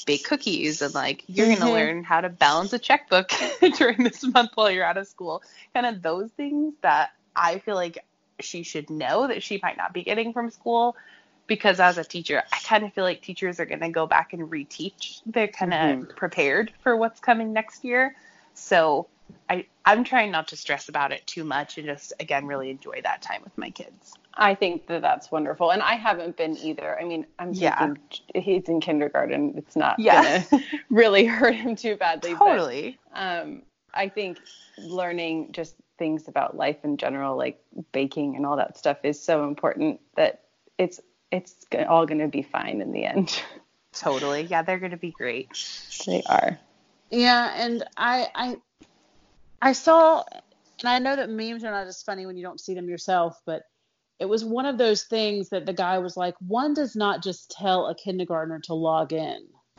bake 0.07 0.25
cookies 0.25 0.81
and 0.83 0.95
like 0.95 1.25
you're 1.27 1.49
going 1.49 1.59
Mhm. 1.59 1.61
to 1.61 1.71
learn 1.71 2.05
how 2.05 2.21
to 2.21 2.29
balance 2.29 2.73
a 2.73 2.79
checkbook 2.79 3.31
during 3.77 4.03
this 4.05 4.23
month 4.25 4.53
while 4.55 4.71
you're 4.71 4.85
out 4.85 4.97
of 4.97 5.07
school. 5.07 5.43
Kind 5.75 5.87
of 5.87 6.03
those 6.03 6.31
things 6.33 6.75
that 6.83 7.11
I 7.41 7.59
feel 7.61 7.75
like 7.75 7.99
she 8.41 8.63
should 8.63 8.91
know 8.91 9.27
that 9.29 9.43
she 9.43 9.59
might 9.63 9.77
not 9.77 9.93
be 9.93 10.03
getting 10.03 10.33
from 10.33 10.51
school 10.51 10.97
because 11.47 11.81
as 11.81 11.99
a 11.99 12.05
teacher, 12.05 12.43
I 12.53 12.59
kind 12.65 12.85
of 12.85 12.93
feel 12.93 13.05
like 13.05 13.23
teachers 13.23 13.59
are 13.59 13.67
going 13.67 13.81
to 13.81 13.89
go 13.91 14.07
back 14.07 14.33
and 14.33 14.43
reteach. 14.51 15.21
They're 15.27 15.49
kind 15.49 15.73
of 15.75 15.81
Mhm. 15.81 16.17
prepared 16.17 16.73
for 16.83 16.97
what's 16.97 17.21
coming 17.21 17.53
next 17.53 17.85
year. 17.85 18.15
So 18.55 19.09
I, 19.49 19.67
I'm 19.85 20.05
trying 20.05 20.31
not 20.31 20.49
to 20.49 20.57
stress 20.57 20.89
about 20.89 21.13
it 21.13 21.27
too 21.27 21.45
much 21.45 21.79
and 21.79 21.87
just, 21.87 22.13
again, 22.21 22.47
really 22.47 22.71
enjoy 22.71 23.01
that 23.03 23.23
time 23.23 23.41
with 23.43 23.57
my 23.59 23.71
kids. 23.71 24.15
I 24.35 24.55
think 24.55 24.87
that 24.87 25.03
that's 25.03 25.31
wonderful, 25.33 25.71
and 25.73 25.83
I 25.83 25.95
haven't 25.95 26.37
been 26.37 26.57
either. 26.59 26.99
I 27.01 27.05
mean, 27.05 27.27
I'm 27.39 27.53
Yeah. 27.53 27.77
thinking 27.79 27.99
he's 28.35 28.69
in 28.69 28.81
kindergarten; 28.81 29.55
it's 29.57 29.77
not 29.77 29.99
Yeah. 29.99 30.23
gonna 30.23 30.63
really 30.91 31.27
hurt 31.27 31.55
him 31.55 31.75
too 31.75 31.97
badly. 31.97 32.35
Totally. 32.35 32.99
But, 33.13 33.21
um, 33.21 33.63
I 33.95 34.09
think 34.09 34.39
learning 34.79 35.53
just 35.53 35.75
things 35.99 36.29
about 36.29 36.57
life 36.57 36.85
in 36.85 36.97
general, 36.97 37.37
like 37.37 37.63
baking 37.93 38.37
and 38.37 38.47
all 38.47 38.57
that 38.57 38.79
stuff, 38.79 38.99
is 39.05 39.23
so 39.23 39.47
important 39.47 40.01
that 40.17 40.43
it's 40.79 41.01
it's 41.31 41.67
all 41.89 42.07
going 42.07 42.21
to 42.21 42.29
be 42.29 42.43
fine 42.43 42.81
in 42.81 42.93
the 42.93 43.05
end. 43.05 43.43
Totally. 43.93 44.43
Yeah, 44.43 44.63
they're 44.63 44.79
going 44.79 44.93
to 44.93 44.97
be 44.97 45.11
great. 45.11 45.49
they 46.07 46.23
are. 46.27 46.59
Yeah, 47.11 47.53
and 47.57 47.85
I 47.97 48.29
I 48.35 48.57
I 49.61 49.73
saw 49.73 50.25
and 50.81 50.89
I 50.89 50.99
know 50.99 51.17
that 51.17 51.29
memes 51.29 51.65
are 51.65 51.71
not 51.71 51.87
as 51.87 52.03
funny 52.03 52.27
when 52.27 52.37
you 52.37 52.43
don't 52.43 52.61
see 52.61 52.75
them 52.75 52.89
yourself, 52.89 53.41
but 53.45 53.63
it 54.19 54.29
was 54.29 54.45
one 54.45 54.67
of 54.67 54.79
those 54.79 55.05
things 55.05 55.49
that 55.51 55.67
the 55.67 55.73
guy 55.73 55.99
was 55.99 56.17
like, 56.17 56.35
one 56.47 56.75
does 56.75 56.95
not 56.95 57.23
just 57.23 57.51
tell 57.51 57.87
a 57.87 57.95
kindergartner 57.95 58.61
to 58.61 58.75
log 58.75 59.13
in. 59.13 59.47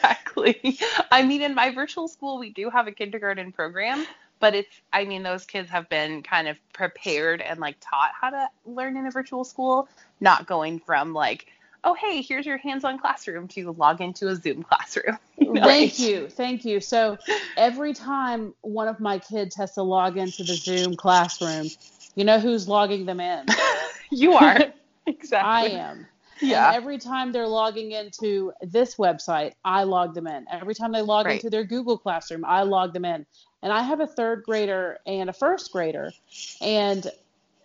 exactly. 0.00 0.78
I 1.10 1.22
mean, 1.22 1.42
in 1.42 1.54
my 1.54 1.70
virtual 1.70 2.08
school, 2.08 2.38
we 2.38 2.50
do 2.50 2.70
have 2.70 2.86
a 2.86 2.92
kindergarten 2.92 3.52
program, 3.52 4.06
but 4.38 4.54
it's, 4.54 4.80
I 4.92 5.04
mean, 5.04 5.22
those 5.22 5.44
kids 5.44 5.70
have 5.70 5.88
been 5.88 6.22
kind 6.22 6.48
of 6.48 6.56
prepared 6.72 7.40
and 7.40 7.60
like 7.60 7.76
taught 7.80 8.10
how 8.18 8.30
to 8.30 8.48
learn 8.64 8.96
in 8.96 9.06
a 9.06 9.10
virtual 9.10 9.44
school, 9.44 9.88
not 10.20 10.46
going 10.46 10.78
from 10.80 11.12
like, 11.12 11.46
oh, 11.84 11.94
hey, 11.94 12.22
here's 12.22 12.44
your 12.44 12.58
hands 12.58 12.84
on 12.84 12.98
classroom 12.98 13.48
to 13.48 13.72
log 13.72 14.00
into 14.00 14.28
a 14.28 14.36
Zoom 14.36 14.62
classroom. 14.68 15.18
You 15.38 15.52
know? 15.52 15.64
Thank 15.64 15.98
you. 15.98 16.28
Thank 16.28 16.64
you. 16.64 16.80
So 16.80 17.18
every 17.56 17.94
time 17.94 18.54
one 18.60 18.88
of 18.88 19.00
my 19.00 19.18
kids 19.18 19.56
has 19.56 19.72
to 19.74 19.82
log 19.82 20.16
into 20.16 20.44
the 20.44 20.54
Zoom 20.54 20.96
classroom, 20.96 21.68
you 22.14 22.24
know 22.24 22.38
who's 22.38 22.68
logging 22.68 23.06
them 23.06 23.20
in? 23.20 23.46
you 24.10 24.34
are. 24.34 24.58
exactly. 25.06 25.76
I 25.76 25.80
am. 25.80 26.06
Yeah. 26.40 26.68
And 26.68 26.76
every 26.76 26.98
time 26.98 27.32
they're 27.32 27.46
logging 27.46 27.92
into 27.92 28.52
this 28.62 28.96
website, 28.96 29.52
I 29.64 29.84
log 29.84 30.14
them 30.14 30.26
in. 30.26 30.46
Every 30.50 30.74
time 30.74 30.92
they 30.92 31.02
log 31.02 31.26
right. 31.26 31.36
into 31.36 31.50
their 31.50 31.64
Google 31.64 31.98
Classroom, 31.98 32.44
I 32.44 32.62
log 32.62 32.92
them 32.92 33.04
in. 33.04 33.26
And 33.62 33.72
I 33.72 33.82
have 33.82 34.00
a 34.00 34.06
third 34.06 34.42
grader 34.44 34.98
and 35.06 35.28
a 35.28 35.32
first 35.32 35.70
grader. 35.70 36.12
And 36.60 37.06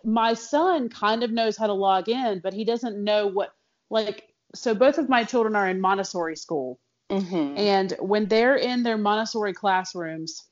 my 0.04 0.34
son 0.34 0.88
kind 0.88 1.22
of 1.22 1.30
knows 1.30 1.56
how 1.56 1.66
to 1.66 1.72
log 1.72 2.08
in, 2.08 2.40
but 2.40 2.52
he 2.52 2.64
doesn't 2.64 3.02
know 3.02 3.26
what, 3.26 3.54
like, 3.90 4.28
so 4.54 4.74
both 4.74 4.98
of 4.98 5.08
my 5.08 5.24
children 5.24 5.56
are 5.56 5.68
in 5.68 5.80
Montessori 5.80 6.36
school. 6.36 6.78
Mm-hmm. 7.10 7.58
And 7.58 7.92
when 8.00 8.26
they're 8.26 8.56
in 8.56 8.82
their 8.82 8.98
Montessori 8.98 9.52
classrooms, 9.52 10.44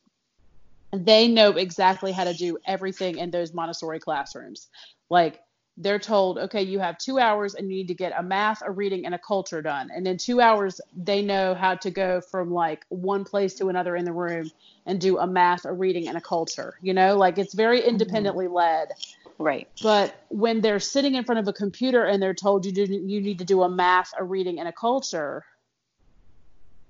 they 0.92 1.28
know 1.28 1.50
exactly 1.50 2.12
how 2.12 2.24
to 2.24 2.34
do 2.34 2.58
everything 2.64 3.18
in 3.18 3.30
those 3.30 3.52
Montessori 3.52 3.98
classrooms. 3.98 4.68
Like, 5.10 5.40
they're 5.76 5.98
told, 5.98 6.38
okay, 6.38 6.62
you 6.62 6.78
have 6.78 6.98
two 6.98 7.18
hours 7.18 7.54
and 7.54 7.68
you 7.68 7.78
need 7.78 7.88
to 7.88 7.94
get 7.94 8.12
a 8.16 8.22
math, 8.22 8.62
a 8.64 8.70
reading, 8.70 9.06
and 9.06 9.14
a 9.14 9.18
culture 9.18 9.60
done. 9.60 9.90
And 9.92 10.06
in 10.06 10.18
two 10.18 10.40
hours, 10.40 10.80
they 10.96 11.20
know 11.20 11.54
how 11.54 11.74
to 11.76 11.90
go 11.90 12.20
from 12.20 12.52
like 12.52 12.84
one 12.90 13.24
place 13.24 13.54
to 13.54 13.68
another 13.68 13.96
in 13.96 14.04
the 14.04 14.12
room 14.12 14.50
and 14.86 15.00
do 15.00 15.18
a 15.18 15.26
math, 15.26 15.64
a 15.64 15.72
reading, 15.72 16.06
and 16.06 16.16
a 16.16 16.20
culture. 16.20 16.78
You 16.80 16.94
know, 16.94 17.16
like 17.16 17.38
it's 17.38 17.54
very 17.54 17.80
mm-hmm. 17.80 17.90
independently 17.90 18.46
mm-hmm. 18.46 18.54
led. 18.54 18.88
Right. 19.36 19.68
But 19.82 20.14
when 20.28 20.60
they're 20.60 20.78
sitting 20.78 21.16
in 21.16 21.24
front 21.24 21.40
of 21.40 21.48
a 21.48 21.52
computer 21.52 22.04
and 22.04 22.22
they're 22.22 22.34
told 22.34 22.64
you 22.64 22.70
do, 22.70 22.84
you 22.84 23.20
need 23.20 23.38
to 23.40 23.44
do 23.44 23.62
a 23.62 23.68
math, 23.68 24.12
a 24.16 24.22
reading, 24.22 24.60
and 24.60 24.68
a 24.68 24.72
culture, 24.72 25.44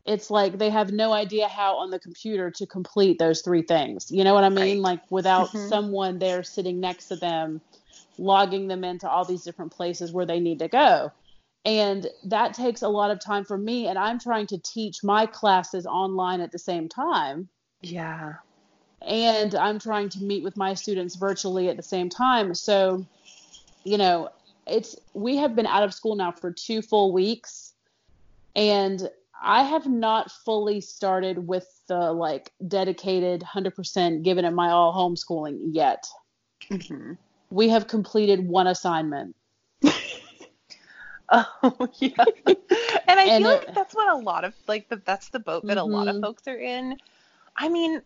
it's 0.05 0.29
like 0.31 0.59
they 0.59 0.69
have 0.69 0.93
no 0.93 1.15
idea 1.15 1.49
how 1.49 1.79
on 1.79 1.89
the 1.91 1.99
computer 1.99 2.51
to 2.51 2.67
complete 2.67 3.19
those 3.19 3.41
three 3.41 3.63
things. 3.63 4.13
You 4.13 4.25
know 4.25 4.35
what 4.35 4.45
I 4.45 4.51
mean? 4.51 4.83
Right. 4.83 4.93
Like 4.93 5.11
without 5.11 5.49
mm-hmm. 5.49 5.69
someone 5.69 6.19
there 6.19 6.43
sitting 6.43 6.81
next 6.81 7.09
to 7.09 7.17
them 7.17 7.63
logging 8.19 8.69
them 8.69 8.85
into 8.85 9.09
all 9.09 9.25
these 9.25 9.43
different 9.43 9.73
places 9.73 10.13
where 10.13 10.27
they 10.27 10.41
need 10.41 10.59
to 10.61 10.69
go. 10.69 11.13
And 11.65 12.07
that 12.25 12.55
takes 12.55 12.83
a 12.83 12.89
lot 12.89 13.11
of 13.11 13.21
time 13.21 13.45
for 13.45 13.57
me. 13.57 13.87
And 13.87 13.99
I'm 13.99 14.19
trying 14.19 14.47
to 14.49 14.59
teach 14.59 15.03
my 15.03 15.27
classes 15.27 15.87
online 15.87 16.41
at 16.41 16.53
the 16.53 16.59
same 16.59 16.89
time. 16.89 17.49
Yeah. 17.81 18.35
And 19.01 19.55
I'm 19.55 19.79
trying 19.79 20.11
to 20.11 20.23
meet 20.23 20.45
with 20.45 20.57
my 20.57 20.75
students 20.75 21.17
virtually 21.17 21.69
at 21.69 21.77
the 21.77 21.83
same 21.83 22.09
time. 22.09 22.55
So, 22.55 23.07
you 23.83 23.99
know, 23.99 24.31
it's 24.67 24.97
we 25.15 25.37
have 25.37 25.55
been 25.55 25.67
out 25.67 25.83
of 25.83 25.95
school 25.95 26.17
now 26.17 26.33
for 26.33 26.53
two 26.53 26.83
full 26.83 27.13
weeks. 27.13 27.73
And 28.57 29.09
I 29.43 29.63
have 29.63 29.87
not 29.87 30.31
fully 30.31 30.81
started 30.81 31.47
with 31.47 31.67
the 31.87 32.13
like 32.13 32.53
dedicated 32.67 33.43
100% 33.43 34.23
giving 34.23 34.45
it 34.45 34.53
my 34.53 34.71
all 34.71 34.95
homeschooling 34.95 35.61
yet. 35.73 36.07
Mm-hmm 36.71 37.15
we 37.51 37.69
have 37.69 37.87
completed 37.87 38.47
one 38.47 38.67
assignment. 38.67 39.37
oh 41.31 41.89
yeah, 41.99 42.13
and 42.47 43.21
I 43.21 43.25
and 43.25 43.45
feel 43.45 43.53
it, 43.53 43.67
like 43.67 43.75
that's 43.75 43.95
what 43.95 44.13
a 44.13 44.17
lot 44.17 44.45
of 44.45 44.55
like 44.67 44.89
the 44.89 44.97
that's 45.05 45.29
the 45.29 45.39
boat 45.39 45.67
that 45.67 45.77
mm-hmm. 45.77 45.93
a 45.93 45.97
lot 45.97 46.09
of 46.09 46.17
mm-hmm. 46.17 46.25
folks 46.25 46.47
are 46.47 46.59
in. 46.59 46.99
I 47.57 47.69
mean, 47.69 48.03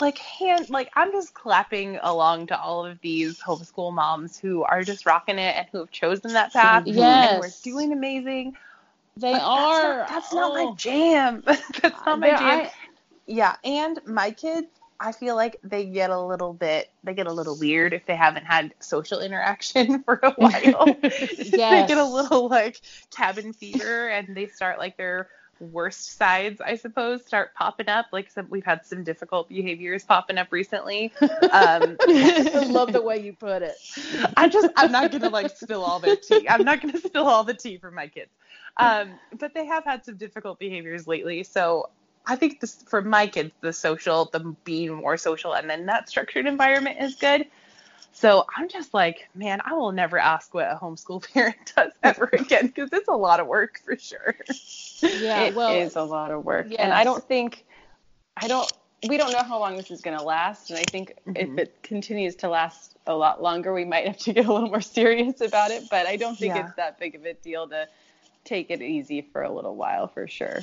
like 0.00 0.18
hand 0.18 0.70
like 0.70 0.90
I'm 0.94 1.12
just 1.12 1.34
clapping 1.34 1.98
along 2.02 2.48
to 2.48 2.60
all 2.60 2.86
of 2.86 3.00
these 3.00 3.38
homeschool 3.40 3.92
moms 3.92 4.38
who 4.38 4.62
are 4.62 4.82
just 4.82 5.06
rocking 5.06 5.38
it 5.38 5.56
and 5.56 5.66
who 5.72 5.78
have 5.78 5.90
chosen 5.90 6.32
that 6.32 6.52
path. 6.52 6.84
Yes, 6.86 7.32
and 7.32 7.40
we're 7.40 7.50
doing 7.62 7.92
amazing. 7.92 8.56
They 9.16 9.32
but 9.32 9.42
are. 9.42 10.06
That's 10.08 10.08
not, 10.08 10.08
that's 10.08 10.32
oh. 10.32 10.36
not 10.36 10.54
my 10.54 10.74
jam. 10.76 11.42
that's 11.82 12.06
not 12.06 12.20
my 12.20 12.30
jam. 12.30 12.40
I, 12.42 12.72
yeah, 13.26 13.56
and 13.64 14.00
my 14.06 14.30
kids 14.30 14.68
I 15.00 15.12
feel 15.12 15.34
like 15.34 15.56
they 15.64 15.86
get 15.86 16.10
a 16.10 16.20
little 16.20 16.52
bit 16.52 16.90
they 17.02 17.14
get 17.14 17.26
a 17.26 17.32
little 17.32 17.58
weird 17.58 17.94
if 17.94 18.04
they 18.04 18.16
haven't 18.16 18.44
had 18.44 18.74
social 18.80 19.20
interaction 19.20 20.02
for 20.04 20.20
a 20.22 20.30
while. 20.36 20.96
yes. 21.02 21.40
they 21.48 21.86
get 21.86 21.98
a 21.98 22.04
little 22.04 22.48
like 22.48 22.80
cabin 23.10 23.52
fever 23.54 24.08
and 24.08 24.36
they 24.36 24.46
start 24.46 24.78
like 24.78 24.96
their 24.96 25.28
worst 25.60 26.16
sides, 26.16 26.60
I 26.60 26.76
suppose, 26.76 27.24
start 27.24 27.54
popping 27.54 27.88
up. 27.88 28.06
Like 28.12 28.30
some, 28.30 28.46
we've 28.48 28.64
had 28.64 28.86
some 28.86 29.04
difficult 29.04 29.48
behaviors 29.48 30.04
popping 30.04 30.38
up 30.38 30.48
recently. 30.50 31.12
Um, 31.20 31.28
I 32.00 32.66
love 32.68 32.92
the 32.92 33.02
way 33.02 33.20
you 33.22 33.34
put 33.34 33.62
it. 33.62 33.76
I 34.36 34.48
just 34.48 34.68
I'm 34.76 34.90
not 34.90 35.12
gonna 35.12 35.28
like 35.28 35.54
spill 35.56 35.82
all 35.82 36.00
the 36.00 36.16
tea. 36.16 36.48
I'm 36.48 36.64
not 36.64 36.80
gonna 36.80 36.98
spill 36.98 37.26
all 37.26 37.44
the 37.44 37.54
tea 37.54 37.76
for 37.76 37.90
my 37.90 38.06
kids. 38.06 38.30
Um, 38.76 39.10
but 39.38 39.52
they 39.52 39.66
have 39.66 39.84
had 39.84 40.04
some 40.04 40.16
difficult 40.16 40.58
behaviors 40.58 41.06
lately, 41.06 41.42
so 41.42 41.90
I 42.26 42.36
think 42.36 42.60
this 42.60 42.82
for 42.86 43.02
my 43.02 43.26
kids, 43.26 43.52
the 43.60 43.72
social, 43.72 44.26
the 44.32 44.54
being 44.64 44.94
more 44.94 45.16
social, 45.16 45.54
and 45.54 45.68
then 45.68 45.86
that 45.86 46.08
structured 46.08 46.46
environment 46.46 46.98
is 47.00 47.16
good. 47.16 47.46
So 48.12 48.44
I'm 48.56 48.68
just 48.68 48.92
like, 48.92 49.28
man, 49.34 49.60
I 49.64 49.74
will 49.74 49.92
never 49.92 50.18
ask 50.18 50.52
what 50.52 50.66
a 50.66 50.78
homeschool 50.80 51.32
parent 51.34 51.72
does 51.76 51.92
ever 52.02 52.28
again 52.32 52.66
because 52.66 52.90
it's 52.92 53.08
a 53.08 53.16
lot 53.16 53.40
of 53.40 53.46
work 53.46 53.80
for 53.84 53.96
sure. 53.96 54.36
Yeah, 55.02 55.42
it 55.42 55.54
well, 55.54 55.74
is 55.74 55.96
a 55.96 56.02
lot 56.02 56.30
of 56.30 56.44
work, 56.44 56.66
yes. 56.70 56.80
and 56.80 56.92
I 56.92 57.04
don't 57.04 57.26
think, 57.26 57.64
I 58.36 58.48
don't, 58.48 58.70
we 59.08 59.16
don't 59.16 59.32
know 59.32 59.42
how 59.42 59.58
long 59.58 59.76
this 59.76 59.90
is 59.90 60.02
going 60.02 60.18
to 60.18 60.22
last, 60.22 60.70
and 60.70 60.78
I 60.78 60.82
think 60.82 61.14
mm-hmm. 61.26 61.36
if 61.36 61.58
it 61.58 61.82
continues 61.82 62.36
to 62.36 62.48
last 62.48 62.96
a 63.06 63.14
lot 63.14 63.42
longer, 63.42 63.72
we 63.72 63.84
might 63.84 64.06
have 64.06 64.18
to 64.18 64.32
get 64.32 64.46
a 64.46 64.52
little 64.52 64.68
more 64.68 64.80
serious 64.80 65.40
about 65.40 65.70
it. 65.70 65.84
But 65.90 66.06
I 66.06 66.16
don't 66.16 66.38
think 66.38 66.54
yeah. 66.54 66.66
it's 66.66 66.76
that 66.76 66.98
big 66.98 67.14
of 67.14 67.24
a 67.24 67.34
deal 67.34 67.68
to 67.68 67.88
take 68.44 68.70
it 68.70 68.82
easy 68.82 69.22
for 69.32 69.42
a 69.42 69.52
little 69.52 69.76
while 69.76 70.08
for 70.08 70.28
sure. 70.28 70.60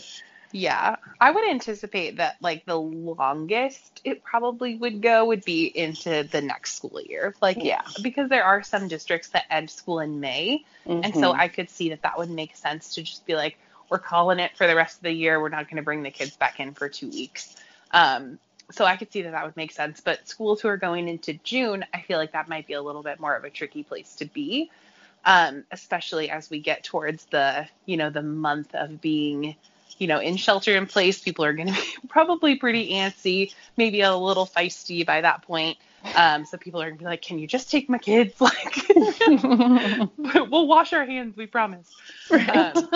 Yeah, 0.52 0.96
I 1.20 1.32
would 1.32 1.50
anticipate 1.50 2.18
that 2.18 2.38
like 2.42 2.66
the 2.66 2.80
longest 2.80 4.02
it 4.04 4.24
probably 4.24 4.76
would 4.76 5.02
go 5.02 5.26
would 5.26 5.44
be 5.44 5.66
into 5.66 6.24
the 6.24 6.42
next 6.42 6.76
school 6.76 7.02
year. 7.02 7.36
Like, 7.42 7.58
yeah, 7.62 7.82
because 8.02 8.30
there 8.30 8.44
are 8.44 8.64
some 8.64 8.88
districts 8.88 9.30
that 9.30 9.46
end 9.50 9.70
school 9.70 10.00
in 10.00 10.20
May, 10.20 10.64
mm-hmm. 10.86 11.04
and 11.04 11.14
so 11.14 11.32
mm-hmm. 11.32 11.42
I 11.42 11.48
could 11.50 11.70
see 11.70 11.90
that 11.90 12.04
that 12.04 12.18
would 12.18 12.30
make 12.30 12.56
sense 12.56 12.96
to 12.96 13.04
just 13.04 13.26
be 13.26 13.36
like, 13.36 13.58
we're 13.90 14.00
calling 14.00 14.40
it 14.40 14.56
for 14.56 14.68
the 14.68 14.76
rest 14.76 14.98
of 14.98 15.04
the 15.04 15.12
year. 15.12 15.40
We're 15.40 15.50
not 15.50 15.66
going 15.66 15.78
to 15.78 15.84
bring 15.84 16.04
the 16.04 16.12
kids 16.12 16.36
back 16.36 16.60
in 16.60 16.74
for 16.74 16.90
two 16.90 17.10
weeks. 17.10 17.56
Um, 17.92 18.40
so 18.72 18.86
I 18.86 18.98
could 18.98 19.12
see 19.12 19.22
that 19.24 19.32
that 19.32 19.46
would 19.46 19.56
make 19.56 19.72
sense. 19.72 20.02
But 20.02 20.28
schools 20.28 20.62
who 20.62 20.68
are 20.68 20.78
going 20.78 21.08
into 21.08 21.34
June, 21.34 21.86
I 21.94 22.02
feel 22.02 22.18
like 22.18 22.34
that 22.34 22.50
might 22.50 22.68
be 22.68 22.74
a 22.74 22.82
little 22.82 23.04
bit 23.04 23.20
more 23.20 23.36
of 23.36 23.44
a 23.44 23.50
tricky 23.50 23.84
place 23.84 24.16
to 24.16 24.26
be, 24.26 24.70
um, 25.26 25.64
especially 25.72 26.30
as 26.30 26.50
we 26.50 26.60
get 26.60 26.84
towards 26.84 27.26
the 27.26 27.68
you 27.86 27.98
know 27.98 28.10
the 28.10 28.22
month 28.22 28.76
of 28.76 29.00
being 29.02 29.56
you 29.98 30.08
know, 30.08 30.20
in 30.20 30.38
shelter 30.38 30.76
in 30.76 30.86
place, 30.86 31.20
people 31.20 31.46
are 31.46 31.54
going 31.54 31.68
to 31.74 31.74
be 31.74 32.08
probably 32.08 32.56
pretty 32.56 32.92
antsy, 32.92 33.54
maybe 33.78 34.02
a 34.02 34.16
little 34.16 34.46
feisty 34.46 35.06
by 35.06 35.22
that 35.22 35.42
point. 35.42 35.78
Um, 36.16 36.46
so 36.46 36.58
people 36.58 36.82
are 36.82 36.86
going 36.86 36.98
to 36.98 37.04
be 37.04 37.10
like, 37.10 37.22
"Can 37.22 37.40
you 37.40 37.48
just 37.48 37.70
take 37.72 37.90
my 37.90 37.98
kids? 37.98 38.36
Like, 38.42 38.76
we'll 40.52 40.68
wash 40.68 40.94
our 40.94 41.06
hands, 41.06 41.36
we 41.36 41.48
promise." 41.48 41.94
Right. 42.30 42.50
Um, 42.50 42.90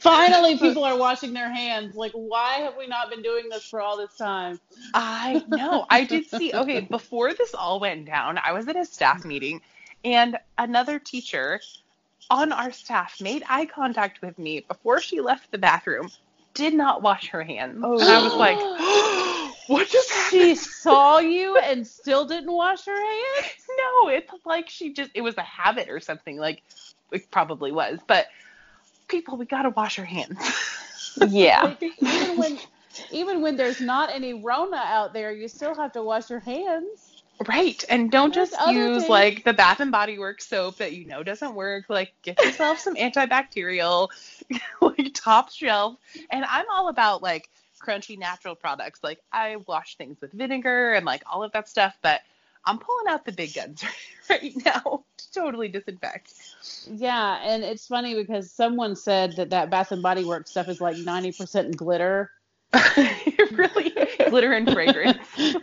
Finally, 0.00 0.58
people 0.58 0.84
are 0.84 0.96
washing 0.96 1.32
their 1.32 1.52
hands. 1.52 1.94
Like, 1.94 2.12
why 2.12 2.54
have 2.60 2.76
we 2.76 2.86
not 2.86 3.10
been 3.10 3.22
doing 3.22 3.48
this 3.48 3.64
for 3.64 3.80
all 3.80 3.96
this 3.96 4.16
time? 4.16 4.58
I 4.92 5.44
know. 5.48 5.86
I 5.90 6.04
did 6.04 6.26
see. 6.26 6.52
Okay, 6.52 6.80
before 6.80 7.32
this 7.34 7.54
all 7.54 7.80
went 7.80 8.06
down, 8.06 8.38
I 8.38 8.52
was 8.52 8.66
at 8.68 8.76
a 8.76 8.84
staff 8.84 9.24
meeting, 9.24 9.60
and 10.04 10.38
another 10.58 10.98
teacher 10.98 11.60
on 12.30 12.52
our 12.52 12.72
staff 12.72 13.20
made 13.20 13.42
eye 13.48 13.66
contact 13.66 14.22
with 14.22 14.38
me 14.38 14.60
before 14.60 15.00
she 15.00 15.20
left 15.20 15.50
the 15.50 15.58
bathroom, 15.58 16.10
did 16.54 16.74
not 16.74 17.02
wash 17.02 17.28
her 17.28 17.42
hands. 17.42 17.80
Oh. 17.82 17.98
And 17.98 18.08
I 18.08 18.22
was 18.22 18.34
like, 18.34 18.56
what 19.68 19.88
just 19.88 20.10
happened? 20.10 20.42
She 20.42 20.54
saw 20.54 21.18
you 21.18 21.56
and 21.58 21.86
still 21.86 22.24
didn't 22.26 22.52
wash 22.52 22.84
her 22.86 22.94
hands? 22.94 23.54
No, 23.76 24.08
it's 24.08 24.32
like 24.44 24.68
she 24.68 24.92
just, 24.92 25.10
it 25.14 25.20
was 25.20 25.36
a 25.36 25.42
habit 25.42 25.88
or 25.88 26.00
something. 26.00 26.36
Like, 26.36 26.62
it 27.10 27.30
probably 27.30 27.72
was. 27.72 27.98
But 28.06 28.26
people, 29.08 29.36
we 29.36 29.46
got 29.46 29.62
to 29.62 29.70
wash 29.70 29.98
our 29.98 30.04
hands. 30.04 30.38
yeah. 31.28 31.62
Like, 31.62 31.82
even 32.00 32.36
when 32.38 32.58
even 33.10 33.42
when 33.42 33.56
there's 33.56 33.80
not 33.80 34.10
any 34.12 34.34
Rona 34.34 34.76
out 34.76 35.12
there, 35.12 35.32
you 35.32 35.48
still 35.48 35.74
have 35.74 35.92
to 35.92 36.02
wash 36.02 36.30
your 36.30 36.40
hands. 36.40 37.03
Right. 37.48 37.84
And 37.88 38.10
don't 38.10 38.34
There's 38.34 38.50
just 38.50 38.72
use 38.72 39.02
things. 39.02 39.08
like 39.08 39.44
the 39.44 39.52
Bath 39.52 39.80
and 39.80 39.90
Body 39.90 40.18
Works 40.18 40.46
soap 40.46 40.76
that 40.76 40.92
you 40.92 41.04
know 41.06 41.22
doesn't 41.22 41.54
work. 41.54 41.86
Like 41.88 42.12
get 42.22 42.42
yourself 42.42 42.78
some 42.78 42.94
antibacterial, 42.94 44.08
like 44.80 45.10
top 45.14 45.50
shelf. 45.50 45.96
And 46.30 46.44
I'm 46.44 46.66
all 46.72 46.88
about 46.88 47.22
like 47.22 47.48
crunchy 47.84 48.18
natural 48.18 48.54
products. 48.54 49.00
Like 49.02 49.20
I 49.32 49.56
wash 49.66 49.96
things 49.96 50.20
with 50.20 50.32
vinegar 50.32 50.94
and 50.94 51.04
like 51.04 51.22
all 51.30 51.42
of 51.42 51.52
that 51.52 51.68
stuff, 51.68 51.96
but 52.02 52.20
I'm 52.66 52.78
pulling 52.78 53.08
out 53.08 53.24
the 53.24 53.32
big 53.32 53.54
guns 53.54 53.84
right 54.30 54.52
now 54.64 55.04
to 55.18 55.32
totally 55.32 55.68
disinfect. 55.68 56.32
Yeah, 56.86 57.40
and 57.42 57.62
it's 57.62 57.86
funny 57.86 58.14
because 58.14 58.50
someone 58.50 58.96
said 58.96 59.36
that 59.36 59.50
that 59.50 59.70
Bath 59.70 59.92
and 59.92 60.02
Body 60.02 60.24
Works 60.24 60.50
stuff 60.50 60.68
is 60.68 60.80
like 60.80 60.96
90% 60.96 61.76
glitter. 61.76 62.30
really 63.52 63.94
glitter 64.28 64.52
and 64.52 64.70
fragrance. 64.70 65.18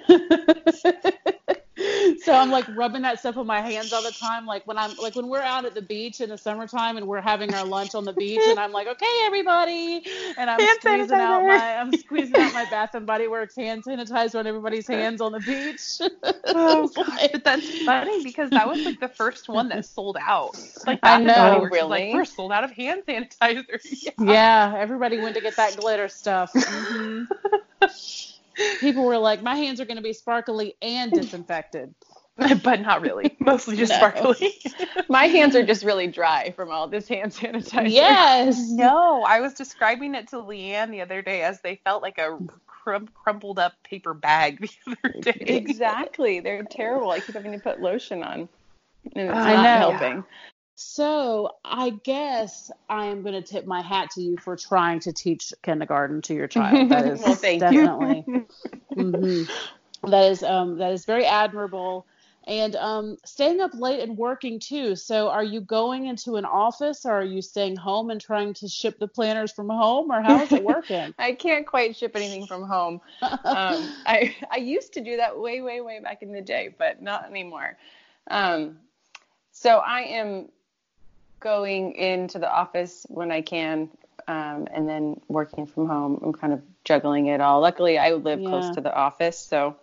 so 2.23 2.33
I'm 2.33 2.49
like 2.51 2.65
rubbing 2.75 3.01
that 3.03 3.19
stuff 3.19 3.37
on 3.37 3.47
my 3.47 3.61
hands 3.61 3.93
all 3.93 4.03
the 4.03 4.11
time. 4.11 4.45
Like 4.45 4.65
when 4.67 4.77
I'm 4.77 4.95
like 4.97 5.15
when 5.15 5.27
we're 5.27 5.41
out 5.41 5.65
at 5.65 5.75
the 5.75 5.81
beach 5.81 6.21
in 6.21 6.29
the 6.29 6.37
summertime 6.37 6.97
and 6.97 7.07
we're 7.07 7.21
having 7.21 7.53
our 7.53 7.65
lunch 7.65 7.95
on 7.95 8.03
the 8.03 8.13
beach 8.13 8.41
and 8.47 8.59
I'm 8.59 8.71
like, 8.71 8.87
okay, 8.87 9.19
everybody, 9.25 10.03
and 10.37 10.49
I'm 10.49 10.59
Hand 10.59 10.77
squeezing 10.81 11.17
out 11.17 11.43
my 11.43 11.77
I'm 11.77 11.91
squeezing 11.93 12.35
out 12.35 12.53
my 12.53 12.65
Bath 12.65 12.95
and 12.95 13.05
Body 13.05 13.27
Works 13.27 13.55
hand 13.55 13.83
sanitizer 13.83 14.39
on 14.39 14.47
everybody's 14.47 14.87
hands 14.87 15.21
on 15.21 15.31
the 15.31 15.39
beach. 15.39 15.99
Oh 16.53 16.87
gosh, 16.89 17.27
but 17.31 17.43
that's 17.43 17.83
funny 17.85 18.23
because 18.23 18.49
that 18.49 18.67
was 18.67 18.83
like 18.83 18.99
the 18.99 19.07
first 19.07 19.47
one 19.47 19.69
that 19.69 19.85
sold 19.85 20.17
out. 20.19 20.57
Like 20.85 20.99
I 21.03 21.17
Bath 21.17 21.19
and. 21.19 21.27
Body 21.27 21.59
Works 21.61 21.73
Really? 21.73 21.89
like 22.07 22.13
we're 22.13 22.25
sold 22.25 22.51
out 22.51 22.63
of 22.63 22.71
hand 22.71 23.03
sanitizer. 23.07 23.79
Yeah. 24.01 24.11
yeah, 24.19 24.73
everybody 24.77 25.17
went 25.17 25.35
to 25.35 25.41
get 25.41 25.55
that 25.55 25.77
glitter 25.77 26.07
stuff. 26.09 26.51
Mhm. 26.53 27.27
People 28.79 29.05
were 29.05 29.17
like, 29.17 29.41
my 29.41 29.55
hands 29.55 29.79
are 29.79 29.85
going 29.85 29.97
to 29.97 30.03
be 30.03 30.13
sparkly 30.13 30.75
and 30.81 31.11
disinfected. 31.13 31.93
but 32.63 32.81
not 32.81 33.01
really. 33.01 33.35
Mostly 33.39 33.75
just 33.75 33.91
No. 33.91 33.97
sparkly. 33.97 34.53
My 35.09 35.25
hands 35.25 35.55
are 35.55 35.63
just 35.65 35.83
really 35.83 36.07
dry 36.07 36.51
from 36.51 36.71
all 36.71 36.87
this 36.87 37.07
hand 37.07 37.33
sanitizer. 37.33 37.91
Yes. 37.91 38.69
no, 38.71 39.23
I 39.23 39.41
was 39.41 39.53
describing 39.53 40.15
it 40.15 40.29
to 40.29 40.37
Leanne 40.37 40.89
the 40.91 41.01
other 41.01 41.21
day 41.21 41.43
as 41.43 41.61
they 41.61 41.79
felt 41.83 42.01
like 42.01 42.17
a 42.17 42.39
crum- 42.65 43.09
crumpled 43.13 43.59
up 43.59 43.73
paper 43.83 44.13
bag 44.13 44.59
the 44.61 44.69
other 45.03 45.19
day. 45.21 45.37
Exactly. 45.39 46.39
They're 46.39 46.63
terrible. 46.63 47.11
I 47.11 47.19
keep 47.19 47.35
having 47.35 47.51
to 47.51 47.59
put 47.59 47.79
lotion 47.81 48.23
on. 48.23 48.49
And 49.13 49.29
it's 49.29 49.37
I 49.37 49.53
not 49.53 49.63
know. 49.63 49.97
helping. 49.97 50.23
So 50.75 51.49
I 51.63 51.91
guess 52.03 52.71
I 52.89 53.05
am 53.07 53.21
going 53.21 53.35
to 53.35 53.41
tip 53.41 53.65
my 53.65 53.81
hat 53.81 54.11
to 54.11 54.21
you 54.21 54.37
for 54.37 54.55
trying 54.55 54.99
to 55.01 55.13
teach 55.13 55.53
kindergarten 55.63 56.21
to 56.23 56.33
your 56.33 56.47
child. 56.47 56.89
That 56.89 57.05
is 57.07 57.21
Well, 57.21 57.35
thank 57.35 57.71
you. 57.71 57.89
definitely. 57.91 58.27
Mhm. 58.97 59.49
That 60.07 60.31
is 60.31 60.43
um 60.43 60.77
that 60.79 60.91
is 60.93 61.05
very 61.05 61.25
admirable. 61.25 62.05
And 62.47 62.75
um, 62.75 63.17
staying 63.23 63.61
up 63.61 63.71
late 63.75 63.99
and 63.99 64.17
working 64.17 64.59
too. 64.59 64.95
So, 64.95 65.29
are 65.29 65.43
you 65.43 65.61
going 65.61 66.07
into 66.07 66.35
an 66.37 66.45
office, 66.45 67.05
or 67.05 67.13
are 67.13 67.23
you 67.23 67.41
staying 67.41 67.75
home 67.77 68.09
and 68.09 68.19
trying 68.19 68.53
to 68.55 68.67
ship 68.67 68.97
the 68.99 69.07
planners 69.07 69.51
from 69.51 69.69
home, 69.69 70.11
or 70.11 70.21
how 70.21 70.41
is 70.41 70.51
it 70.51 70.63
working? 70.63 71.13
I 71.19 71.33
can't 71.33 71.65
quite 71.67 71.95
ship 71.95 72.15
anything 72.15 72.47
from 72.47 72.63
home. 72.63 73.01
Um, 73.51 73.93
I 74.05 74.35
I 74.49 74.57
used 74.57 74.93
to 74.93 75.01
do 75.01 75.17
that 75.17 75.39
way 75.39 75.61
way 75.61 75.81
way 75.81 75.99
back 75.99 76.23
in 76.23 76.31
the 76.31 76.41
day, 76.41 76.73
but 76.77 77.01
not 77.01 77.25
anymore. 77.29 77.77
Um, 78.29 78.79
so 79.51 79.77
I 79.77 80.01
am 80.01 80.49
going 81.41 81.93
into 81.95 82.39
the 82.39 82.49
office 82.49 83.05
when 83.09 83.31
I 83.31 83.41
can, 83.41 83.89
um, 84.27 84.67
and 84.73 84.87
then 84.87 85.19
working 85.27 85.65
from 85.65 85.87
home. 85.87 86.21
I'm 86.23 86.31
kind 86.31 86.53
of 86.53 86.61
juggling 86.85 87.27
it 87.27 87.41
all. 87.41 87.59
Luckily, 87.59 87.97
I 87.97 88.13
live 88.13 88.39
Yeah. 88.41 88.49
close 88.49 88.69
to 88.71 88.81
the 88.81 88.93
office, 88.95 89.37
so 89.37 89.75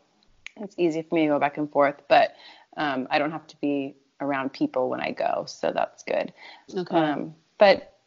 it's 0.56 0.74
easy 0.78 1.02
for 1.02 1.14
me 1.14 1.22
to 1.22 1.28
go 1.28 1.38
back 1.38 1.58
and 1.58 1.70
forth. 1.70 2.00
But 2.08 2.34
um, 2.76 3.06
I 3.10 3.18
don't 3.18 3.32
have 3.32 3.46
to 3.48 3.56
be 3.60 3.96
around 4.20 4.52
people 4.52 4.88
when 4.88 5.00
I 5.00 5.10
go, 5.10 5.44
so 5.46 5.72
that's 5.72 6.02
good. 6.04 6.32
okay. 6.74 6.96
Um, 6.96 7.34
but 7.58 7.98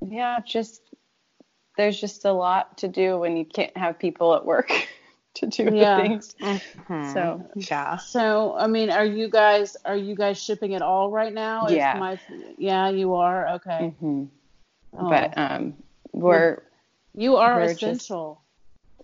yeah, 0.00 0.40
just 0.40 0.82
there's 1.76 2.00
just 2.00 2.24
a 2.24 2.32
lot 2.32 2.78
to 2.78 2.88
do 2.88 3.18
when 3.18 3.36
you 3.36 3.44
can't 3.44 3.76
have 3.76 3.98
people 3.98 4.34
at 4.34 4.44
work 4.44 4.70
to 5.40 5.46
do 5.46 5.64
Yeah. 5.74 5.96
the 5.96 6.02
things. 6.02 6.34
Mhm. 6.40 7.12
So 7.12 7.42
yeah. 7.56 7.96
So, 7.96 8.54
I 8.58 8.66
mean, 8.66 8.90
are 8.90 9.04
you 9.04 9.28
guys 9.28 9.76
are 9.84 9.96
you 9.96 10.14
guys 10.14 10.42
shipping 10.42 10.72
it 10.72 10.82
all 10.82 11.10
right 11.10 11.32
now? 11.32 11.66
Is 11.66 11.72
Yeah. 11.72 11.94
my- 11.98 12.20
yeah, 12.58 12.88
you 12.90 13.14
are. 13.14 13.48
Okay. 13.56 13.94
Mm-hmm. 14.02 14.24
Oh. 14.98 15.10
but 15.10 15.36
um, 15.36 15.74
we're 16.12 16.62
you 17.14 17.36
are 17.36 17.56
we're 17.56 17.66
just- 17.68 17.82
essential. 17.82 18.40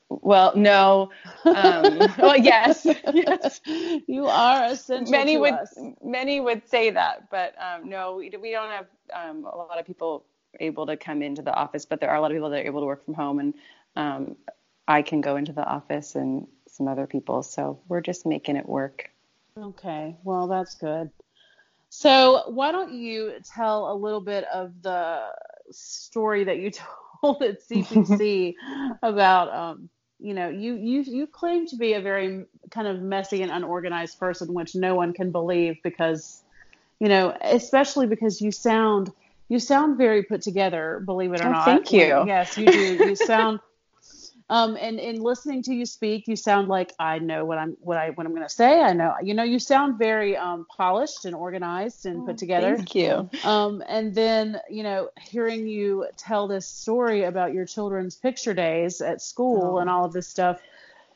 well, 0.08 0.52
no, 0.56 1.10
um, 1.44 1.98
well, 2.18 2.36
yes, 2.36 2.86
yes. 3.12 3.60
You 4.06 4.26
are 4.26 4.64
essential 4.66 5.10
Many 5.10 5.34
to 5.34 5.40
would 5.40 5.54
us. 5.54 5.74
many 6.02 6.40
would 6.40 6.66
say 6.68 6.90
that, 6.90 7.30
but 7.30 7.54
um, 7.60 7.88
no, 7.88 8.16
we, 8.16 8.30
we 8.40 8.50
don't 8.52 8.70
have 8.70 8.86
um, 9.12 9.44
a 9.44 9.56
lot 9.56 9.78
of 9.78 9.86
people 9.86 10.24
able 10.60 10.86
to 10.86 10.96
come 10.96 11.22
into 11.22 11.42
the 11.42 11.52
office, 11.52 11.84
but 11.84 12.00
there 12.00 12.10
are 12.10 12.16
a 12.16 12.20
lot 12.20 12.30
of 12.30 12.36
people 12.36 12.50
that 12.50 12.60
are 12.62 12.66
able 12.66 12.80
to 12.80 12.86
work 12.86 13.04
from 13.04 13.14
home, 13.14 13.38
and 13.40 13.54
um, 13.96 14.36
I 14.86 15.02
can 15.02 15.20
go 15.20 15.36
into 15.36 15.52
the 15.52 15.64
office 15.64 16.14
and 16.14 16.46
some 16.68 16.88
other 16.88 17.06
people, 17.06 17.42
so 17.42 17.80
we're 17.88 18.00
just 18.00 18.26
making 18.26 18.56
it 18.56 18.68
work. 18.68 19.10
Okay, 19.58 20.16
well, 20.24 20.48
that's 20.48 20.74
good. 20.74 21.10
So, 21.88 22.42
why 22.48 22.72
don't 22.72 22.92
you 22.92 23.34
tell 23.54 23.92
a 23.92 23.94
little 23.94 24.20
bit 24.20 24.44
of 24.52 24.72
the 24.82 25.28
story 25.70 26.44
that 26.44 26.58
you 26.58 26.70
told 27.22 27.42
at 27.42 27.62
CPC 27.62 28.54
about, 29.02 29.52
um, 29.54 29.88
you 30.18 30.34
know, 30.34 30.48
you 30.48 30.74
you 30.74 31.02
you 31.02 31.26
claim 31.26 31.66
to 31.68 31.76
be 31.76 31.94
a 31.94 32.00
very 32.00 32.44
kind 32.70 32.88
of 32.88 33.00
messy 33.00 33.42
and 33.42 33.50
unorganized 33.52 34.18
person, 34.18 34.52
which 34.52 34.74
no 34.74 34.94
one 34.94 35.12
can 35.12 35.30
believe 35.30 35.76
because, 35.84 36.42
you 36.98 37.08
know, 37.08 37.36
especially 37.42 38.06
because 38.06 38.40
you 38.40 38.50
sound 38.50 39.12
you 39.48 39.58
sound 39.58 39.96
very 39.96 40.22
put 40.24 40.42
together, 40.42 41.02
believe 41.04 41.32
it 41.32 41.40
or 41.40 41.48
Oh, 41.48 41.52
not. 41.52 41.64
thank 41.64 41.92
you. 41.92 42.24
Yes, 42.26 42.58
you 42.58 42.66
do. 42.66 43.06
You 43.06 43.14
sound 43.16 43.60
um, 44.50 44.76
and 44.78 45.00
in 45.00 45.22
listening 45.22 45.62
to 45.62 45.74
you 45.74 45.86
speak, 45.86 46.28
you 46.28 46.36
sound 46.36 46.68
like 46.68 46.92
I 46.98 47.18
know 47.18 47.46
what 47.46 47.56
I'm 47.56 47.76
what 47.80 47.96
I 47.96 48.10
what 48.10 48.26
I'm 48.26 48.34
going 48.34 48.46
to 48.46 48.54
say. 48.54 48.80
I 48.80 48.92
know 48.92 49.14
you 49.22 49.32
know 49.32 49.42
you 49.42 49.58
sound 49.58 49.98
very 49.98 50.36
um, 50.36 50.66
polished 50.76 51.24
and 51.24 51.34
organized 51.34 52.04
and 52.04 52.26
put 52.26 52.36
together. 52.36 52.76
Thank 52.76 52.94
you. 52.94 53.30
Um, 53.42 53.82
and 53.88 54.14
then 54.14 54.60
you 54.68 54.82
know 54.82 55.08
hearing 55.20 55.66
you 55.66 56.06
tell 56.18 56.46
this 56.46 56.66
story 56.66 57.24
about 57.24 57.54
your 57.54 57.64
children's 57.64 58.16
picture 58.16 58.52
days 58.54 59.00
at 59.00 59.22
school 59.22 59.76
Oh. 59.76 59.78
and 59.78 59.88
all 59.88 60.04
of 60.04 60.12
this 60.12 60.28
stuff, 60.28 60.60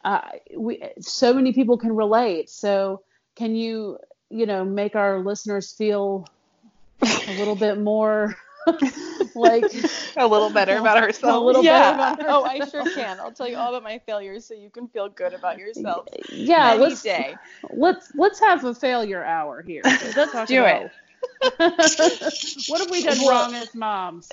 uh, 0.04 0.20
we 0.56 0.82
so 1.00 1.34
many 1.34 1.52
people 1.52 1.76
can 1.76 1.94
relate. 1.94 2.48
So 2.48 3.02
can 3.36 3.54
you 3.54 3.98
you 4.30 4.46
know 4.46 4.64
make 4.64 4.96
our 4.96 5.18
listeners 5.20 5.72
feel 5.72 6.26
a 7.02 7.38
little 7.38 7.56
bit 7.56 7.78
more 7.78 8.34
like 9.34 9.64
A 10.16 10.26
little 10.26 10.50
better 10.50 10.76
about 10.76 10.96
ourselves. 10.96 11.36
A 11.36 11.40
little 11.40 11.64
yeah. 11.64 12.14
better 12.14 12.22
about 12.22 12.42
oh, 12.42 12.44
I 12.44 12.66
sure 12.66 12.84
can. 12.94 13.18
I'll 13.20 13.32
tell 13.32 13.48
you 13.48 13.56
all 13.56 13.70
about 13.70 13.82
my 13.82 13.98
failures 14.06 14.44
so 14.44 14.54
you 14.54 14.70
can 14.70 14.88
feel 14.88 15.08
good 15.08 15.34
about 15.34 15.58
yourself. 15.58 16.06
yeah 16.30 16.72
Any 16.72 16.82
let's 16.82 17.02
day. 17.02 17.36
let's 17.70 18.12
let's 18.14 18.40
have 18.40 18.64
a 18.64 18.74
failure 18.74 19.24
hour 19.24 19.62
here 19.62 19.82
let's 19.84 20.48
do 20.48 20.60
about 20.60 20.90
what 21.56 22.80
have 22.80 22.90
we 22.90 23.02
done 23.02 23.26
wrong 23.26 23.54
as 23.54 23.74
moms 23.74 24.30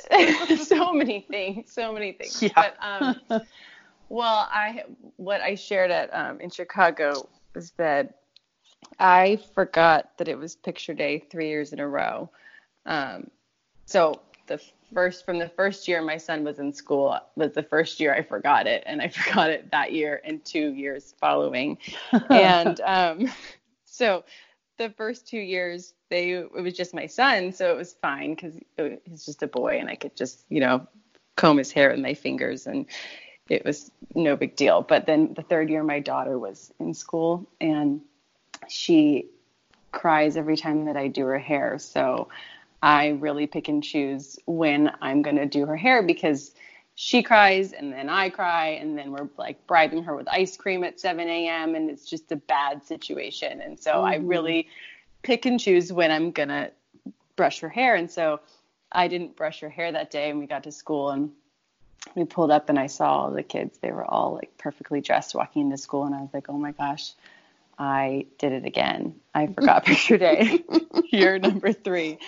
so 0.67 0.93
many 0.93 1.21
things, 1.29 1.71
so 1.71 1.93
many 1.93 2.11
things. 2.11 2.41
Yeah. 2.41 2.49
But 2.55 2.75
um, 2.81 3.41
well, 4.09 4.47
I 4.51 4.83
what 5.17 5.41
I 5.41 5.55
shared 5.55 5.91
at 5.91 6.13
um, 6.13 6.39
in 6.41 6.49
Chicago 6.49 7.27
was 7.53 7.71
that 7.71 8.19
I 8.99 9.39
forgot 9.53 10.11
that 10.17 10.27
it 10.27 10.37
was 10.37 10.55
picture 10.55 10.93
day 10.93 11.19
three 11.19 11.47
years 11.47 11.73
in 11.73 11.79
a 11.79 11.87
row. 11.87 12.29
Um, 12.85 13.29
so 13.85 14.21
the 14.47 14.61
first 14.93 15.25
from 15.25 15.39
the 15.39 15.49
first 15.49 15.87
year 15.87 16.01
my 16.01 16.17
son 16.17 16.43
was 16.43 16.59
in 16.59 16.71
school 16.71 17.17
was 17.35 17.53
the 17.53 17.63
first 17.63 17.99
year 17.99 18.13
I 18.13 18.21
forgot 18.21 18.67
it, 18.67 18.83
and 18.85 19.01
I 19.01 19.07
forgot 19.09 19.49
it 19.49 19.71
that 19.71 19.93
year 19.93 20.21
and 20.23 20.43
two 20.43 20.73
years 20.73 21.13
following. 21.19 21.77
and 22.29 22.79
um, 22.81 23.31
so 23.85 24.23
the 24.77 24.89
first 24.91 25.27
two 25.27 25.39
years 25.39 25.93
they 26.09 26.31
it 26.31 26.51
was 26.51 26.73
just 26.73 26.93
my 26.93 27.05
son 27.05 27.51
so 27.51 27.71
it 27.71 27.77
was 27.77 27.93
fine 27.93 28.35
because 28.35 28.53
he's 29.05 29.25
just 29.25 29.43
a 29.43 29.47
boy 29.47 29.77
and 29.79 29.89
i 29.89 29.95
could 29.95 30.15
just 30.15 30.45
you 30.49 30.59
know 30.59 30.85
comb 31.35 31.57
his 31.57 31.71
hair 31.71 31.91
with 31.91 31.99
my 31.99 32.13
fingers 32.13 32.67
and 32.67 32.85
it 33.49 33.63
was 33.65 33.91
no 34.15 34.35
big 34.35 34.55
deal 34.55 34.81
but 34.81 35.05
then 35.05 35.33
the 35.33 35.41
third 35.41 35.69
year 35.69 35.83
my 35.83 35.99
daughter 35.99 36.37
was 36.37 36.73
in 36.79 36.93
school 36.93 37.47
and 37.61 38.01
she 38.67 39.25
cries 39.91 40.35
every 40.37 40.57
time 40.57 40.85
that 40.85 40.97
i 40.97 41.07
do 41.07 41.25
her 41.25 41.39
hair 41.39 41.77
so 41.79 42.27
i 42.81 43.09
really 43.09 43.47
pick 43.47 43.67
and 43.67 43.83
choose 43.83 44.37
when 44.45 44.91
i'm 45.01 45.21
going 45.21 45.35
to 45.35 45.45
do 45.45 45.65
her 45.65 45.77
hair 45.77 46.01
because 46.03 46.51
she 46.95 47.21
cries 47.21 47.73
and 47.73 47.91
then 47.91 48.07
I 48.07 48.29
cry 48.29 48.67
and 48.67 48.97
then 48.97 49.11
we're 49.11 49.27
like 49.37 49.67
bribing 49.67 50.03
her 50.03 50.15
with 50.15 50.29
ice 50.29 50.55
cream 50.55 50.85
at 50.85 50.97
7 50.97 51.27
a.m. 51.27 51.75
and 51.75 51.89
it's 51.89 52.09
just 52.09 52.31
a 52.31 52.37
bad 52.37 52.83
situation. 52.85 53.59
And 53.59 53.77
so 53.77 54.01
I 54.01 54.17
Mhm. 54.17 54.29
really 54.29 54.67
pick 55.21 55.45
and 55.45 55.59
choose 55.59 55.91
when 55.91 56.09
I'm 56.09 56.31
gonna 56.31 56.71
brush 57.35 57.59
her 57.59 57.67
hair. 57.69 57.95
And 57.95 58.09
so 58.09 58.39
I 58.93 59.09
didn't 59.09 59.35
brush 59.35 59.59
her 59.59 59.69
hair 59.69 59.91
that 59.91 60.09
day 60.09 60.29
and 60.29 60.39
we 60.39 60.47
got 60.47 60.63
to 60.63 60.71
school 60.71 61.09
and 61.09 61.31
we 62.15 62.23
pulled 62.23 62.51
up 62.51 62.69
and 62.69 62.79
I 62.79 62.87
saw 62.87 63.23
all 63.23 63.31
the 63.31 63.43
kids. 63.43 63.77
They 63.79 63.91
were 63.91 64.05
all 64.05 64.33
like 64.35 64.57
perfectly 64.57 65.01
dressed 65.01 65.35
walking 65.35 65.63
into 65.63 65.77
school. 65.77 66.05
And 66.05 66.15
I 66.15 66.21
was 66.21 66.33
like, 66.33 66.47
oh 66.47 66.57
my 66.57 66.71
gosh, 66.71 67.11
I 67.77 68.27
did 68.37 68.53
it 68.53 68.63
again. 68.63 69.19
I 69.33 69.47
forgot 69.47 69.85
picture 69.85 70.17
day. 70.17 70.63
Year 71.11 71.39
number 71.39 71.73
three. 71.73 72.19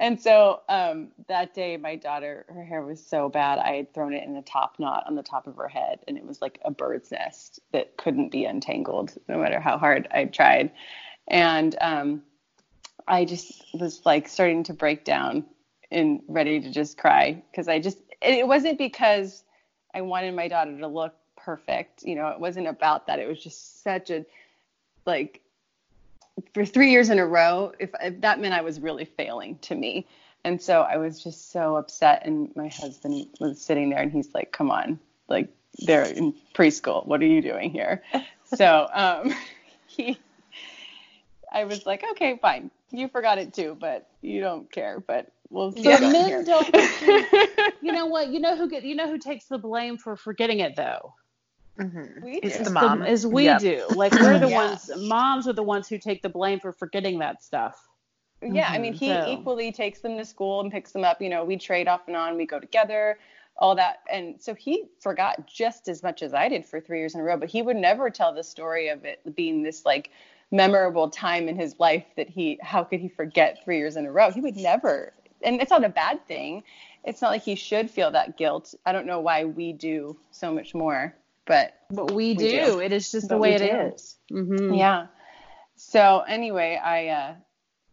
And 0.00 0.20
so 0.20 0.60
um, 0.68 1.08
that 1.28 1.54
day, 1.54 1.76
my 1.76 1.96
daughter, 1.96 2.44
her 2.48 2.64
hair 2.64 2.82
was 2.82 3.04
so 3.04 3.28
bad. 3.28 3.58
I 3.58 3.76
had 3.76 3.94
thrown 3.94 4.12
it 4.12 4.24
in 4.24 4.36
a 4.36 4.42
top 4.42 4.76
knot 4.78 5.04
on 5.06 5.14
the 5.14 5.22
top 5.22 5.46
of 5.46 5.56
her 5.56 5.68
head, 5.68 6.00
and 6.08 6.18
it 6.18 6.26
was 6.26 6.42
like 6.42 6.58
a 6.64 6.70
bird's 6.70 7.12
nest 7.12 7.60
that 7.72 7.96
couldn't 7.96 8.30
be 8.30 8.44
untangled 8.44 9.16
no 9.28 9.38
matter 9.38 9.60
how 9.60 9.78
hard 9.78 10.08
I 10.10 10.24
tried. 10.24 10.72
And 11.28 11.76
um, 11.80 12.22
I 13.06 13.24
just 13.24 13.64
was 13.72 14.04
like 14.04 14.28
starting 14.28 14.64
to 14.64 14.74
break 14.74 15.04
down 15.04 15.44
and 15.90 16.20
ready 16.26 16.60
to 16.60 16.70
just 16.70 16.98
cry 16.98 17.42
because 17.50 17.68
I 17.68 17.78
just, 17.78 17.98
it 18.20 18.46
wasn't 18.46 18.78
because 18.78 19.44
I 19.94 20.00
wanted 20.00 20.34
my 20.34 20.48
daughter 20.48 20.76
to 20.76 20.88
look 20.88 21.14
perfect. 21.36 22.02
You 22.02 22.16
know, 22.16 22.28
it 22.28 22.40
wasn't 22.40 22.66
about 22.66 23.06
that. 23.06 23.20
It 23.20 23.28
was 23.28 23.42
just 23.42 23.82
such 23.82 24.10
a, 24.10 24.26
like, 25.06 25.40
for 26.52 26.64
three 26.64 26.90
years 26.90 27.10
in 27.10 27.18
a 27.18 27.26
row, 27.26 27.72
if, 27.78 27.90
if 28.02 28.20
that 28.20 28.40
meant 28.40 28.54
I 28.54 28.62
was 28.62 28.80
really 28.80 29.04
failing 29.04 29.58
to 29.62 29.74
me. 29.74 30.06
And 30.44 30.60
so 30.60 30.82
I 30.82 30.98
was 30.98 31.22
just 31.22 31.52
so 31.52 31.76
upset. 31.76 32.26
And 32.26 32.54
my 32.54 32.68
husband 32.68 33.26
was 33.40 33.60
sitting 33.60 33.90
there 33.90 34.00
and 34.00 34.12
he's 34.12 34.34
like, 34.34 34.52
come 34.52 34.70
on, 34.70 34.98
like 35.28 35.48
they're 35.78 36.04
in 36.04 36.34
preschool. 36.54 37.06
What 37.06 37.22
are 37.22 37.26
you 37.26 37.40
doing 37.40 37.70
here? 37.70 38.02
so 38.44 38.88
um, 38.92 39.34
he, 39.86 40.18
I 41.52 41.64
was 41.64 41.86
like, 41.86 42.04
okay, 42.12 42.38
fine. 42.40 42.70
You 42.90 43.08
forgot 43.08 43.38
it 43.38 43.54
too, 43.54 43.76
but 43.80 44.08
you 44.20 44.40
don't 44.40 44.70
care. 44.70 45.02
But 45.04 45.32
we'll 45.50 45.72
still 45.72 45.84
Yeah, 45.84 45.98
men 45.98 46.14
here. 46.26 46.44
don't. 46.44 46.74
You 47.82 47.92
know 47.92 48.06
what? 48.06 48.28
You 48.28 48.40
know 48.40 48.56
who 48.56 48.68
get. 48.68 48.84
You 48.84 48.94
know 48.94 49.08
who 49.08 49.18
takes 49.18 49.46
the 49.46 49.58
blame 49.58 49.98
for 49.98 50.16
forgetting 50.16 50.60
it 50.60 50.74
though. 50.76 51.14
Mhm. 51.78 52.22
We 52.22 52.32
It's 52.36 52.56
do. 52.58 52.64
the 52.64 52.68
Is 52.68 52.72
mom. 52.72 53.04
is 53.04 53.26
we 53.26 53.44
Yep. 53.44 53.60
do. 53.60 53.86
Like 53.96 54.12
we're 54.12 54.38
the 54.38 54.48
Yeah. 54.50 54.68
ones. 54.68 54.90
Moms 54.96 55.48
are 55.48 55.52
the 55.52 55.62
ones 55.62 55.88
who 55.88 55.98
take 55.98 56.22
the 56.22 56.28
blame 56.28 56.60
for 56.60 56.72
forgetting 56.72 57.18
that 57.18 57.42
stuff. 57.42 57.88
Yeah, 58.42 58.68
I 58.70 58.78
mean, 58.78 58.92
he 58.92 59.08
So- 59.08 59.26
equally 59.28 59.72
takes 59.72 60.00
them 60.00 60.16
to 60.18 60.24
school 60.24 60.60
and 60.60 60.70
picks 60.70 60.92
them 60.92 61.02
up. 61.04 61.20
You 61.22 61.30
know, 61.30 61.44
we 61.44 61.56
trade 61.56 61.88
off 61.88 62.02
and 62.06 62.16
on, 62.16 62.36
we 62.36 62.44
go 62.46 62.60
together, 62.60 63.18
all 63.56 63.74
that. 63.76 64.00
And 64.10 64.40
so 64.40 64.54
he 64.54 64.84
forgot 65.00 65.46
just 65.46 65.88
as 65.88 66.02
much 66.02 66.22
as 66.22 66.34
I 66.34 66.48
did 66.48 66.64
for 66.66 66.80
three 66.80 66.98
years 66.98 67.14
in 67.14 67.20
a 67.20 67.24
row, 67.24 67.36
but 67.36 67.48
he 67.48 67.62
would 67.62 67.76
never 67.76 68.10
tell 68.10 68.32
the 68.34 68.42
story 68.44 68.88
of 68.88 69.04
it 69.04 69.20
being 69.34 69.62
this 69.62 69.86
like 69.86 70.10
memorable 70.50 71.08
time 71.08 71.48
in 71.48 71.56
his 71.56 71.80
life 71.80 72.04
that 72.16 72.28
he, 72.28 72.58
how 72.62 72.84
could 72.84 73.00
he 73.00 73.08
forget 73.08 73.64
three 73.64 73.78
years 73.78 73.96
in 73.96 74.04
a 74.06 74.12
row? 74.12 74.30
He 74.30 74.40
would 74.40 74.56
never. 74.56 75.12
And 75.42 75.60
it's 75.60 75.70
not 75.70 75.84
a 75.84 75.88
bad 75.88 76.24
thing. 76.26 76.62
It's 77.04 77.20
not 77.22 77.30
like 77.30 77.42
he 77.42 77.54
should 77.54 77.90
feel 77.90 78.10
that 78.12 78.36
guilt. 78.36 78.74
I 78.86 78.92
don't 78.92 79.06
know 79.06 79.20
why 79.20 79.44
we 79.44 79.72
do 79.72 80.16
so 80.30 80.52
much 80.52 80.74
more, 80.74 81.14
but 81.46 81.74
But 81.90 82.12
we, 82.12 82.34
We 82.34 82.34
do. 82.34 82.50
do. 82.50 82.78
It 82.80 82.92
is 82.92 83.10
just 83.10 83.28
the 83.28 83.38
way 83.38 83.54
it 83.54 83.62
is. 83.62 84.16
Mm-hmm. 84.32 84.74
Yeah. 84.74 85.06
So 85.76 86.24
anyway, 86.26 86.80
I 86.82 87.08
uh, 87.08 87.34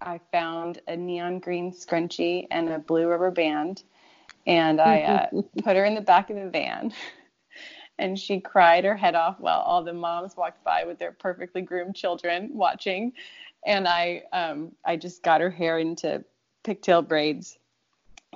I 0.02 0.20
found 0.32 0.82
a 0.88 0.96
neon 0.96 1.40
green 1.40 1.72
scrunchie 1.72 2.48
and 2.52 2.70
a 2.70 2.80
blue 2.80 3.08
rubber 3.08 3.32
band, 3.32 3.84
and 4.46 4.80
I 4.80 5.02
uh, 5.02 5.42
put 5.64 5.76
her 5.76 5.86
in 5.86 5.96
the 5.96 6.02
back 6.02 6.30
of 6.30 6.36
the 6.36 6.50
van, 6.50 6.94
and 8.00 8.18
she 8.18 8.40
cried 8.40 8.84
her 8.84 8.96
head 8.96 9.16
off 9.16 9.40
while 9.40 9.60
all 9.60 9.84
the 9.84 9.94
moms 9.94 10.38
walked 10.38 10.64
by 10.64 10.86
with 10.86 11.00
their 11.00 11.12
perfectly 11.12 11.62
groomed 11.62 11.96
children 11.96 12.52
watching, 12.54 13.14
and 13.66 13.88
I 13.88 14.24
um, 14.32 14.72
I 14.86 14.96
just 14.96 15.24
got 15.24 15.42
her 15.42 15.52
hair 15.52 15.80
into 15.80 16.24
pigtail 16.64 17.02
braids 17.02 17.58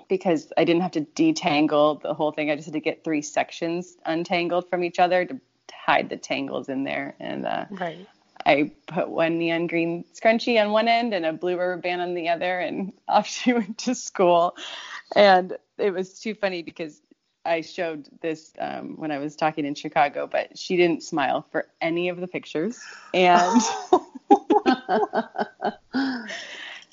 because 0.07 0.51
I 0.57 0.63
didn't 0.63 0.81
have 0.81 0.91
to 0.91 1.01
detangle 1.01 2.01
the 2.01 2.13
whole 2.13 2.31
thing. 2.31 2.51
I 2.51 2.55
just 2.55 2.67
had 2.67 2.73
to 2.73 2.79
get 2.79 3.03
three 3.03 3.21
sections 3.21 3.97
untangled 4.05 4.69
from 4.69 4.83
each 4.83 4.99
other 4.99 5.25
to 5.25 5.39
hide 5.73 6.09
the 6.09 6.17
tangles 6.17 6.69
in 6.69 6.83
there, 6.83 7.15
and 7.19 7.45
uh, 7.45 7.65
Right. 7.69 8.07
I 8.45 8.71
put 8.87 9.09
one 9.09 9.39
neon 9.39 9.67
green 9.67 10.05
scrunchie 10.13 10.61
on 10.61 10.71
one 10.71 10.87
end 10.87 11.13
and 11.13 11.25
a 11.25 11.33
blue 11.33 11.57
rubber 11.57 11.77
band 11.77 12.01
on 12.01 12.13
the 12.13 12.29
other, 12.29 12.59
and 12.59 12.93
off 13.07 13.27
she 13.27 13.53
went 13.53 13.79
to 13.79 13.95
school. 13.95 14.55
And 15.15 15.57
it 15.77 15.91
was 15.91 16.19
too 16.19 16.35
funny 16.35 16.61
because 16.61 17.01
I 17.45 17.61
showed 17.61 18.07
this 18.21 18.53
um, 18.59 18.95
when 18.97 19.11
I 19.11 19.19
was 19.19 19.35
talking 19.35 19.65
in 19.65 19.75
Chicago, 19.75 20.27
but 20.27 20.57
she 20.57 20.77
didn't 20.77 21.03
smile 21.03 21.45
for 21.51 21.67
any 21.81 22.09
of 22.09 22.19
the 22.19 22.27
pictures. 22.27 22.79
And 23.13 23.61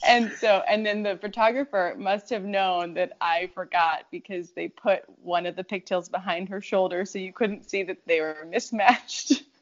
and 0.04 0.32
so 0.32 0.62
and 0.68 0.84
then 0.84 1.02
the 1.02 1.16
photographer 1.16 1.94
must 1.98 2.30
have 2.30 2.44
known 2.44 2.94
that 2.94 3.12
I 3.20 3.50
forgot 3.54 4.04
because 4.10 4.50
they 4.50 4.68
put 4.68 5.02
one 5.22 5.46
of 5.46 5.56
the 5.56 5.64
pigtails 5.64 6.08
behind 6.08 6.48
her 6.48 6.60
shoulder 6.60 7.04
so 7.04 7.18
you 7.18 7.32
couldn't 7.32 7.68
see 7.68 7.82
that 7.84 7.98
they 8.06 8.20
were 8.20 8.46
mismatched. 8.48 9.42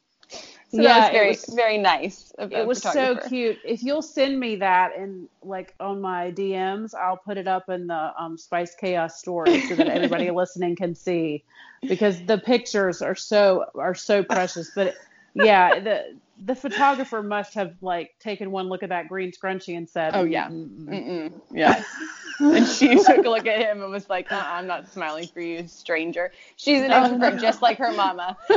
So 0.72 0.80
Yeah, 0.82 1.00
that 1.00 1.00
was 1.00 1.08
it 1.08 1.12
very 1.12 1.28
was- 1.30 1.44
very 1.56 1.78
nice. 1.78 2.30
Of 2.38 2.52
It 2.52 2.64
was 2.64 2.80
so 2.80 3.16
cute. 3.16 3.58
If 3.64 3.82
you'll 3.82 4.02
send 4.02 4.38
me 4.38 4.54
that 4.56 4.96
and 4.96 5.28
like 5.42 5.74
on 5.80 6.00
my 6.00 6.30
DMs, 6.30 6.94
I'll 6.94 7.16
put 7.16 7.36
it 7.38 7.48
up 7.48 7.68
in 7.68 7.88
the 7.88 8.12
um, 8.16 8.38
Spice 8.38 8.76
Chaos 8.76 9.18
story 9.18 9.62
so 9.62 9.74
that 9.74 9.88
everybody 9.88 10.30
listening 10.42 10.76
can 10.76 10.94
see, 10.94 11.42
because 11.88 12.24
the 12.24 12.38
pictures 12.38 13.02
are 13.02 13.16
so 13.16 13.64
are 13.74 13.96
so 13.96 14.22
precious. 14.22 14.70
But 14.72 14.94
yeah, 15.34 15.80
the 15.80 16.20
the 16.42 16.54
photographer 16.54 17.22
must 17.22 17.54
have 17.54 17.74
like 17.80 18.10
taken 18.20 18.50
one 18.50 18.68
look 18.68 18.82
at 18.82 18.88
that 18.90 19.08
green 19.08 19.32
scrunchie 19.32 19.76
and 19.76 19.88
said, 19.88 20.14
Oh, 20.14 20.24
yeah. 20.24 20.48
"Mm-mm." 20.48 20.88
Mm-mm. 20.88 21.40
Yeah. 21.50 21.82
and 22.40 22.66
she 22.66 22.96
took 23.02 23.24
a 23.24 23.28
look 23.28 23.46
at 23.46 23.58
him 23.60 23.82
and 23.82 23.90
was 23.92 24.08
like, 24.08 24.32
uh 24.32 24.42
I'm 24.46 24.66
not 24.66 24.88
smiling 24.88 25.28
for 25.28 25.40
you, 25.40 25.66
stranger. 25.68 26.32
She's 26.56 26.82
an 26.82 26.90
Oh, 26.90 27.02
extrovert 27.04 27.40
just 27.40 27.62
like 27.62 27.78
her 27.78 27.92
mama. 27.92 28.36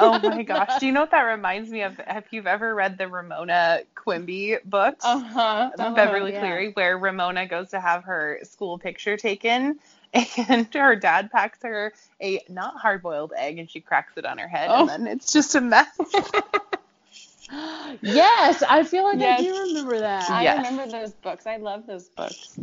oh 0.00 0.18
my 0.22 0.42
gosh. 0.46 0.78
Do 0.78 0.86
you 0.86 0.92
know 0.92 1.00
what 1.00 1.12
that 1.12 1.22
reminds 1.22 1.70
me 1.70 1.82
of? 1.82 1.96
Have 2.06 2.24
you 2.30 2.42
ever 2.44 2.74
read 2.74 2.98
the 2.98 3.08
Ramona 3.08 3.80
Quimby 3.94 4.58
books? 4.64 5.04
Uh-huh. 5.04 5.70
uh-huh. 5.78 5.94
Beverly 5.94 6.32
yeah. 6.32 6.40
Cleary, 6.40 6.70
where 6.72 6.98
Ramona 6.98 7.46
goes 7.46 7.70
to 7.70 7.80
have 7.80 8.04
her 8.04 8.40
school 8.42 8.78
picture 8.78 9.16
taken, 9.16 9.78
and 10.48 10.72
her 10.74 10.96
dad 10.96 11.30
packs 11.30 11.58
her 11.62 11.92
a 12.20 12.40
not 12.48 12.76
hard 12.76 13.02
boiled 13.02 13.32
egg, 13.36 13.58
and 13.58 13.70
she 13.70 13.80
cracks 13.80 14.12
it 14.16 14.24
on 14.26 14.38
her 14.38 14.48
head, 14.48 14.68
Oh. 14.70 14.80
and 14.80 14.88
then 14.88 15.06
it's 15.06 15.32
just 15.32 15.54
a 15.54 15.60
mess. 15.60 15.88
Yes, 18.00 18.62
I 18.66 18.82
feel 18.82 19.04
like 19.04 19.18
Yes. 19.18 19.40
I 19.40 19.42
do 19.42 19.60
remember 19.60 20.00
that. 20.00 20.30
I 20.30 20.56
remember 20.56 20.86
those 20.86 21.12
books. 21.12 21.46
I 21.46 21.58
love 21.58 21.86
those 21.86 22.04
books. 22.08 22.58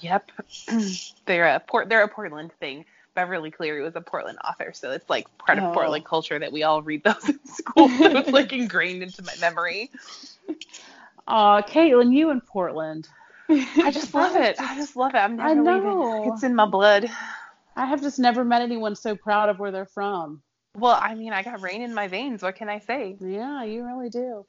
yep, 0.00 0.30
they're 1.26 1.46
a 1.46 1.60
port. 1.60 1.88
They're 1.88 2.02
a 2.02 2.08
Portland 2.08 2.52
thing. 2.60 2.84
Beverly 3.14 3.50
Cleary 3.50 3.80
was 3.80 3.96
a 3.96 4.00
Portland 4.02 4.38
author, 4.44 4.72
so 4.74 4.90
it's 4.90 5.08
like 5.08 5.26
part 5.38 5.56
of 5.58 5.64
Oh. 5.64 5.72
Portland 5.72 6.04
culture 6.04 6.38
that 6.38 6.52
we 6.52 6.62
all 6.62 6.82
read 6.82 7.04
those 7.04 7.26
in 7.28 7.38
school. 7.46 7.88
so 7.88 8.04
it's 8.18 8.30
like 8.30 8.52
ingrained 8.52 9.02
into 9.02 9.22
my 9.22 9.32
memory. 9.40 9.90
Aw, 11.28 11.62
Caitlin, 11.62 12.12
you 12.14 12.30
in 12.30 12.40
Portland. 12.42 13.08
I 13.50 13.90
just 13.90 14.14
love 14.14 14.36
it. 14.36 14.60
I 14.60 14.76
just 14.76 14.96
love 14.96 15.14
it. 15.14 15.18
I'm 15.18 15.36
never 15.36 15.48
I 15.48 15.54
leaving. 15.54 15.64
know. 15.64 16.32
It's 16.32 16.42
in 16.42 16.54
my 16.54 16.66
blood. 16.66 17.08
I 17.76 17.86
have 17.86 18.00
just 18.00 18.18
never 18.18 18.44
met 18.44 18.62
anyone 18.62 18.94
so 18.94 19.16
proud 19.16 19.48
of 19.48 19.58
where 19.58 19.70
they're 19.70 19.86
from. 19.86 20.42
Well, 20.76 20.98
I 21.00 21.14
mean, 21.14 21.32
I 21.32 21.42
got 21.42 21.60
rain 21.60 21.82
in 21.82 21.94
my 21.94 22.08
veins. 22.08 22.42
What 22.42 22.56
can 22.56 22.68
I 22.68 22.80
say? 22.80 23.16
Yeah, 23.20 23.62
you 23.64 23.84
really 23.84 24.10
do. 24.10 24.44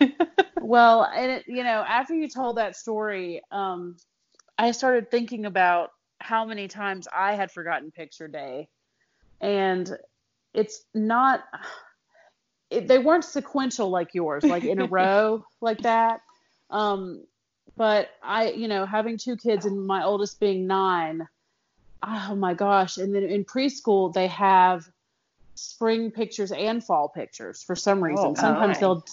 well, 0.60 1.04
and 1.04 1.32
it, 1.32 1.44
you 1.46 1.64
know, 1.64 1.84
after 1.86 2.14
you 2.14 2.28
told 2.28 2.58
that 2.58 2.76
story, 2.76 3.42
um, 3.50 3.96
I 4.56 4.70
started 4.70 5.10
thinking 5.10 5.46
about 5.46 5.90
how 6.20 6.44
many 6.44 6.68
times 6.68 7.08
I 7.14 7.34
had 7.34 7.50
forgotten 7.50 7.90
picture 7.90 8.28
day, 8.28 8.68
and 9.40 9.90
it's 10.52 10.84
not. 10.94 11.42
It, 12.70 12.88
they 12.88 12.98
weren't 12.98 13.24
sequential 13.24 13.90
like 13.90 14.14
yours, 14.14 14.44
like 14.44 14.64
in 14.64 14.80
a 14.80 14.86
row 14.90 15.44
like 15.60 15.78
that. 15.82 16.20
Um, 16.70 17.24
but 17.76 18.08
I, 18.22 18.50
you 18.50 18.68
know, 18.68 18.86
having 18.86 19.18
two 19.18 19.36
kids 19.36 19.66
and 19.66 19.86
my 19.86 20.04
oldest 20.04 20.40
being 20.40 20.66
nine, 20.66 21.26
oh 22.02 22.34
my 22.36 22.54
gosh! 22.54 22.98
And 22.98 23.14
then 23.14 23.24
in 23.24 23.44
preschool 23.44 24.12
they 24.12 24.28
have 24.28 24.88
spring 25.54 26.10
pictures 26.10 26.52
and 26.52 26.84
fall 26.84 27.08
pictures 27.08 27.62
for 27.62 27.76
some 27.76 28.02
reason. 28.02 28.30
Oh, 28.30 28.34
Sometimes 28.34 28.78
they'll 28.80 29.04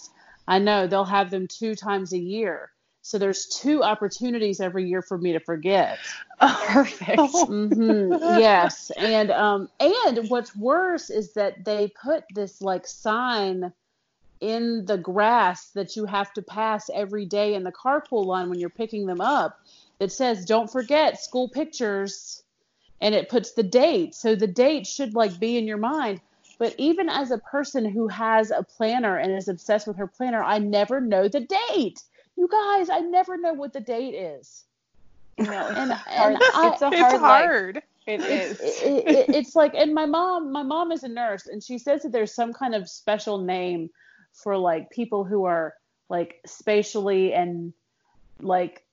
I 0.48 0.60
know 0.60 0.88
they'll 0.88 1.06
have 1.06 1.32
them 1.32 1.48
two 1.48 1.76
times 1.76 2.14
a 2.14 2.20
year. 2.20 2.72
So 3.04 3.18
there's 3.18 3.48
two 3.48 3.84
opportunities 3.84 4.60
every 4.60 4.88
year 4.88 5.02
for 5.02 5.18
me 5.18 5.34
to 5.34 5.40
forget. 5.40 5.98
Perfect. 6.42 7.20
hmm 7.20 8.14
yes, 8.38 8.92
and 8.98 9.32
um, 9.32 9.70
and 9.80 10.30
what's 10.30 10.56
worse 10.56 11.10
is 11.10 11.34
that 11.34 11.66
they 11.66 11.92
put 12.04 12.24
this 12.36 12.62
like 12.62 12.86
sign 12.86 13.72
in 14.42 14.86
the 14.86 14.98
grass 14.98 15.68
that 15.70 15.96
you 15.96 16.06
have 16.06 16.34
to 16.34 16.42
pass 16.42 16.90
every 16.94 17.26
day 17.26 17.54
in 17.56 17.64
the 17.64 17.72
carpool 17.72 18.26
line 18.26 18.50
when 18.50 18.60
you're 18.60 18.70
picking 18.70 19.06
them 19.06 19.22
up. 19.22 19.60
That 20.00 20.12
says, 20.12 20.46
"Don't 20.46 20.72
forget 20.72 21.22
school 21.22 21.48
pictures," 21.48 22.44
and 23.00 23.14
it 23.16 23.30
puts 23.30 23.52
the 23.54 23.64
date. 23.64 24.16
So 24.16 24.36
the 24.36 24.48
date 24.48 24.88
should 24.88 25.14
like 25.16 25.40
be 25.40 25.58
in 25.58 25.68
your 25.68 25.78
mind. 25.78 26.22
But 26.58 26.76
even 26.78 27.08
as 27.10 27.32
a 27.32 27.38
person 27.40 27.86
who 27.86 28.08
has 28.08 28.52
a 28.52 28.64
planner 28.64 29.18
and 29.18 29.32
is 29.32 29.48
obsessed 29.48 29.88
with 29.88 29.98
her 29.98 30.08
planner, 30.08 30.44
I 30.44 30.58
never 30.60 31.00
know 31.02 31.28
the 31.28 31.48
date. 31.72 32.04
You 32.36 32.48
guys, 32.48 32.90
I 32.90 33.00
never 33.02 33.38
know 33.38 33.54
what 33.54 33.74
the 33.74 33.80
date 33.80 34.14
is. 34.16 34.64
You 35.38 35.46
know, 35.46 35.68
And- 35.68 35.92
a 35.92 35.96
hard, 36.08 36.34
and 36.34 36.44
I- 36.44 36.72
it's 36.74 36.82
a 36.82 36.88
It's 36.88 37.00
hard, 37.00 37.14
life. 37.22 37.22
hard. 37.22 37.84
It 38.08 38.22
is. 38.22 38.60
it, 38.60 39.08
it, 39.08 39.30
it's 39.36 39.56
like 39.56 39.76
and 39.76 39.94
my 39.94 40.08
mom 40.08 40.52
my 40.52 40.64
mom 40.64 40.92
is 40.92 41.04
a 41.04 41.08
nurse 41.08 41.46
and 41.46 41.64
she 41.64 41.78
says 41.78 42.02
that 42.02 42.12
there's 42.12 42.34
some 42.34 42.52
kind 42.54 42.74
of 42.74 42.90
special 42.90 43.38
name 43.38 43.92
for 44.34 44.58
like 44.58 44.90
people 44.90 45.24
who 45.24 45.46
are 45.46 45.74
like 46.10 46.42
spatially 46.46 47.34
and 47.34 47.74
like 48.40 48.84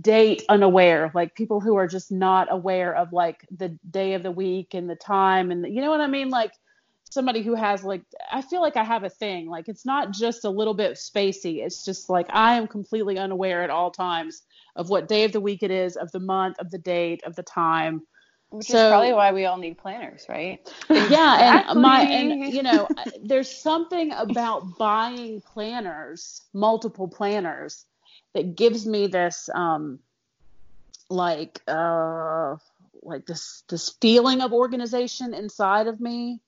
date 0.00 0.42
unaware 0.48 1.12
like 1.14 1.34
people 1.34 1.60
who 1.60 1.76
are 1.76 1.86
just 1.86 2.10
not 2.10 2.48
aware 2.50 2.94
of 2.94 3.12
like 3.12 3.46
the 3.56 3.68
day 3.88 4.14
of 4.14 4.22
the 4.22 4.30
week 4.30 4.74
and 4.74 4.90
the 4.90 4.96
time 4.96 5.50
and 5.50 5.64
the, 5.64 5.70
you 5.70 5.80
know 5.80 5.90
what 5.90 6.00
i 6.00 6.06
mean? 6.06 6.28
Like 6.28 6.52
somebody 7.08 7.42
who 7.42 7.54
has 7.54 7.84
like 7.84 8.02
i 8.32 8.42
feel 8.42 8.60
like 8.60 8.76
i 8.76 8.84
have 8.84 9.04
a 9.04 9.10
thing. 9.10 9.48
Like 9.48 9.68
it's 9.68 9.86
not 9.86 10.10
just 10.10 10.44
a 10.44 10.50
little 10.50 10.74
bit 10.74 10.94
spacey. 10.94 11.64
It's 11.64 11.84
just 11.84 12.10
like 12.10 12.26
i 12.30 12.54
am 12.54 12.66
completely 12.66 13.18
unaware 13.18 13.62
at 13.62 13.70
all 13.70 13.90
times 13.90 14.42
of 14.74 14.90
what 14.90 15.08
day 15.08 15.24
of 15.24 15.32
the 15.32 15.40
week 15.40 15.62
it 15.62 15.70
is 15.70 15.96
of 15.96 16.10
the 16.12 16.20
month 16.20 16.58
of 16.58 16.70
the 16.70 16.78
date 16.78 17.22
of 17.24 17.36
the 17.36 17.42
time 17.44 18.02
Which 18.50 18.66
So- 18.68 18.76
is 18.76 18.90
probably 18.90 19.12
why 19.12 19.32
we 19.32 19.44
all 19.46 19.56
need 19.56 19.76
planners, 19.78 20.26
right? 20.28 20.60
yeah 20.88 21.64
and 21.70 21.80
my 21.82 22.02
and 22.02 22.52
you 22.54 22.62
know 22.62 22.88
there's 23.22 23.50
something 23.50 24.12
about 24.12 24.78
buying 24.78 25.40
planners 25.42 26.42
multiple 26.54 27.08
planners 27.08 27.84
that 28.34 28.54
gives 28.56 28.86
me 28.86 29.06
this 29.08 29.48
um 29.54 29.98
like 31.10 31.60
uh 31.68 32.56
like 33.02 33.26
this 33.26 33.62
this 33.68 33.90
feeling 34.00 34.40
of 34.40 34.52
organization 34.52 35.34
inside 35.34 35.86
of 35.86 36.00
me 36.00 36.40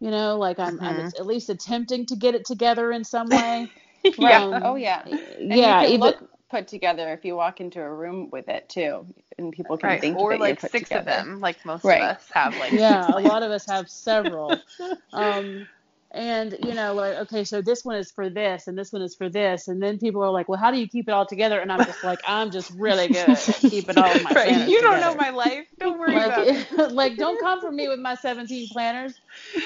you 0.00 0.10
know 0.10 0.36
like 0.36 0.58
i'm, 0.58 0.78
I'm 0.80 0.96
Mhm. 0.96 1.18
at 1.18 1.26
least 1.26 1.48
attempting 1.48 2.06
to 2.06 2.16
get 2.16 2.34
it 2.34 2.44
together 2.44 2.92
in 2.92 3.04
some 3.04 3.28
way 3.28 3.68
Yeah. 4.18 4.44
Um, 4.44 4.62
Oh 4.64 4.74
yeah. 4.76 5.02
And 5.04 5.52
yeah 5.56 5.84
even 5.86 6.00
look 6.00 6.30
put 6.50 6.68
together 6.68 7.12
if 7.12 7.24
you 7.24 7.36
walk 7.36 7.60
into 7.60 7.80
a 7.80 7.92
room 7.92 8.28
with 8.30 8.48
it 8.48 8.68
too, 8.68 9.06
and 9.38 9.52
people 9.52 9.76
can 9.76 9.90
Right. 9.90 10.00
think 10.00 10.18
Or 10.18 10.30
that 10.32 10.40
like 10.40 10.48
you're 10.48 10.56
put 10.56 10.70
six 10.70 10.90
together. 10.90 11.10
of 11.10 11.26
them, 11.26 11.40
like 11.40 11.64
most 11.64 11.84
Right. 11.84 12.02
of 12.02 12.16
us 12.16 12.24
have 12.32 12.56
like 12.56 12.72
yeah 12.72 13.16
a 13.16 13.20
lot 13.20 13.42
of 13.42 13.50
us 13.50 13.66
have 13.68 13.88
several 13.88 14.62
um 15.12 15.66
and 16.12 16.56
you 16.60 16.72
know 16.72 16.94
like 16.94 17.16
okay 17.16 17.44
so 17.44 17.60
this 17.60 17.84
one 17.84 17.96
is 17.96 18.10
for 18.10 18.30
this 18.30 18.66
and 18.66 18.78
this 18.78 18.92
one 18.94 19.02
is 19.02 19.14
for 19.14 19.28
this 19.28 19.68
and 19.68 19.82
then 19.82 19.98
people 19.98 20.22
are 20.24 20.30
like 20.30 20.48
well 20.48 20.58
how 20.58 20.70
do 20.70 20.78
you 20.78 20.88
keep 20.88 21.06
it 21.06 21.12
all 21.12 21.26
together 21.26 21.60
and 21.60 21.70
i'm 21.70 21.84
just 21.84 22.02
like 22.02 22.18
i'm 22.26 22.50
just 22.50 22.70
really 22.78 23.08
good 23.08 23.28
at 23.28 23.46
keeping 23.68 23.98
all 23.98 24.14
of 24.14 24.22
my 24.22 24.32
Right. 24.34 24.66
You 24.68 24.80
don't 24.80 25.00
know 25.02 25.14
my 25.14 25.28
life. 25.28 25.66
Don't 25.78 25.98
worry 25.98 26.16
about 26.24 26.48
it. 26.48 26.66
like, 26.78 26.90
like 26.92 27.16
don't 27.18 27.38
come 27.38 27.60
for 27.60 27.70
me 27.70 27.88
with 27.88 28.00
my 28.00 28.14
17 28.14 28.68
planners 28.68 29.12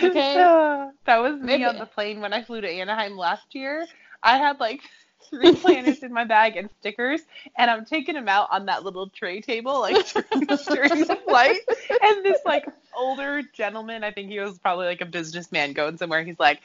okay 0.02 0.42
Uh, 0.42 0.88
that 1.06 1.18
was 1.18 1.34
me 1.36 1.46
Maybe- 1.46 1.64
on 1.64 1.78
the 1.78 1.86
plane 1.86 2.20
when 2.20 2.32
I 2.32 2.42
flew 2.42 2.60
to 2.60 2.68
Anaheim 2.68 3.16
last 3.16 3.54
year. 3.54 3.86
I 4.24 4.36
had 4.38 4.58
like 4.58 4.80
three 5.30 5.54
planners 5.54 6.02
in 6.02 6.12
my 6.12 6.24
bag 6.24 6.56
and 6.56 6.70
stickers, 6.80 7.20
and 7.56 7.70
I'm 7.70 7.84
taking 7.84 8.14
them 8.14 8.28
out 8.28 8.48
on 8.50 8.66
that 8.66 8.84
little 8.84 9.08
tray 9.08 9.40
table 9.40 9.80
like 9.80 10.12
during, 10.12 10.46
during 10.46 11.06
the 11.06 11.18
flight. 11.26 11.60
And 12.02 12.24
this 12.24 12.40
like 12.44 12.66
older 12.96 13.42
gentleman, 13.54 14.04
I 14.04 14.10
think 14.10 14.30
he 14.30 14.38
was 14.40 14.58
probably 14.58 14.86
like 14.86 15.00
a 15.00 15.06
businessman 15.06 15.72
going 15.72 15.96
somewhere. 15.96 16.22
He's 16.22 16.38
like, 16.38 16.60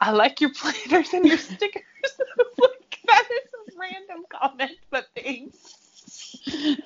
"I 0.00 0.12
like 0.12 0.40
your 0.40 0.50
planners 0.54 1.12
and 1.12 1.26
your 1.26 1.38
stickers." 1.38 1.82
Like, 2.58 2.98
that 3.06 3.28
is 3.30 3.74
a 3.74 3.78
random 3.78 4.24
comment, 4.28 4.78
but 4.90 5.06
thanks. 5.16 5.56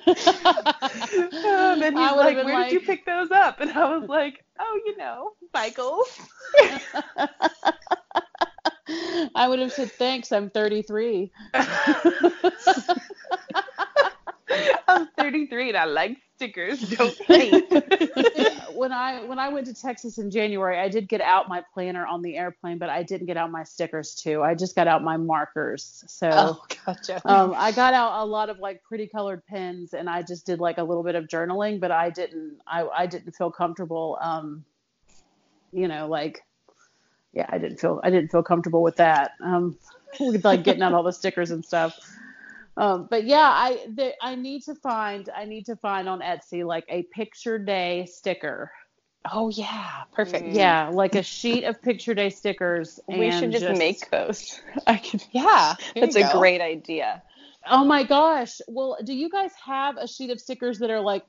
Um, 0.07 1.81
and 1.81 1.97
he's 1.97 2.11
like, 2.11 2.43
"Where 2.43 2.63
did 2.63 2.73
you 2.73 2.79
pick 2.79 3.05
those 3.05 3.31
up?" 3.31 3.59
And 3.59 3.71
I 3.71 3.95
was 3.97 4.07
like, 4.07 4.43
"Oh, 4.59 4.81
you 4.85 4.97
know, 4.97 5.33
Michael's." 5.53 6.19
i 9.35 9.47
would 9.47 9.59
have 9.59 9.71
said 9.71 9.91
thanks 9.91 10.31
i'm 10.31 10.49
33 10.49 11.31
I'm 14.87 15.07
33 15.17 15.69
and 15.69 15.77
I 15.77 15.85
like 15.85 16.17
stickers. 16.35 16.79
Don't 16.81 17.15
hate. 17.27 17.65
when 18.73 18.91
I 18.91 19.23
when 19.25 19.39
I 19.39 19.49
went 19.49 19.67
to 19.67 19.73
Texas 19.73 20.17
in 20.17 20.31
January, 20.31 20.79
I 20.79 20.87
did 20.87 21.09
get 21.09 21.21
out 21.21 21.49
my 21.49 21.63
planner 21.73 22.05
on 22.05 22.21
the 22.21 22.37
airplane, 22.37 22.77
but 22.77 22.89
I 22.89 23.03
didn't 23.03 23.27
get 23.27 23.37
out 23.37 23.51
my 23.51 23.63
stickers 23.63 24.15
too. 24.15 24.41
I 24.43 24.55
just 24.55 24.75
got 24.75 24.87
out 24.87 25.03
my 25.03 25.17
markers. 25.17 26.03
So 26.07 26.29
Oh, 26.31 26.63
gotcha. 26.85 27.21
um, 27.25 27.53
I 27.55 27.71
got 27.71 27.93
out 27.93 28.21
a 28.21 28.25
lot 28.25 28.49
of 28.49 28.59
like 28.59 28.81
pretty 28.83 29.07
colored 29.07 29.45
pens, 29.45 29.93
and 29.93 30.09
I 30.09 30.21
just 30.21 30.45
did 30.45 30.59
like 30.59 30.77
a 30.77 30.83
little 30.83 31.03
bit 31.03 31.15
of 31.15 31.25
journaling, 31.25 31.79
but 31.79 31.91
I 31.91 32.09
didn't 32.09 32.59
I 32.65 32.87
I 32.87 33.05
didn't 33.07 33.33
feel 33.33 33.51
comfortable. 33.51 34.17
Um, 34.21 34.63
you 35.73 35.87
know, 35.87 36.07
like 36.07 36.43
yeah, 37.37 37.45
I 37.49 37.59
didn't 37.59 37.79
feel 37.79 38.01
I 38.03 38.09
didn't 38.09 38.31
feel 38.31 38.41
comfortable 38.41 38.81
with 38.81 38.95
that. 38.95 39.33
Um, 39.43 39.77
with 40.19 40.43
like 40.43 40.63
getting 40.63 40.81
out 40.81 40.93
all 40.93 41.03
the 41.03 41.13
stickers 41.13 41.51
and 41.51 41.63
stuff. 41.63 41.95
Um, 42.75 43.07
but 43.09 43.25
yeah, 43.25 43.47
I 43.47 43.85
the, 43.93 44.13
I 44.21 44.33
need 44.33 44.63
to 44.63 44.73
find 44.73 45.29
I 45.35 45.45
need 45.45 45.67
to 45.67 45.75
find 45.75 46.09
on 46.09 46.21
Etsy 46.21 46.65
like 46.65 46.85
a 46.89 47.03
picture 47.03 47.59
day 47.59 48.07
sticker. 48.11 48.71
oh 49.31 49.49
yeah, 49.49 50.03
perfect. 50.13 50.47
Mm. 50.47 50.55
Yeah, 50.55 50.89
like 50.89 51.13
a 51.13 51.21
sheet 51.21 51.63
of 51.63 51.79
picture 51.79 52.15
day 52.15 52.31
stickers. 52.31 52.99
We 53.07 53.29
should 53.31 53.43
and 53.43 53.51
just, 53.53 53.77
make 53.77 54.09
those. 54.09 54.59
I 54.87 54.97
could. 54.97 55.23
Yeah, 55.31 55.75
That's 55.95 56.15
a 56.15 56.21
go. 56.21 56.39
great 56.39 56.61
idea. 56.61 57.21
Oh 57.69 57.85
my 57.85 58.03
gosh! 58.03 58.61
Well, 58.67 58.97
do 59.03 59.13
you 59.13 59.29
guys 59.29 59.51
have 59.63 59.97
a 59.97 60.07
sheet 60.07 60.31
of 60.31 60.39
stickers 60.39 60.79
that 60.79 60.89
are 60.89 61.01
like 61.01 61.23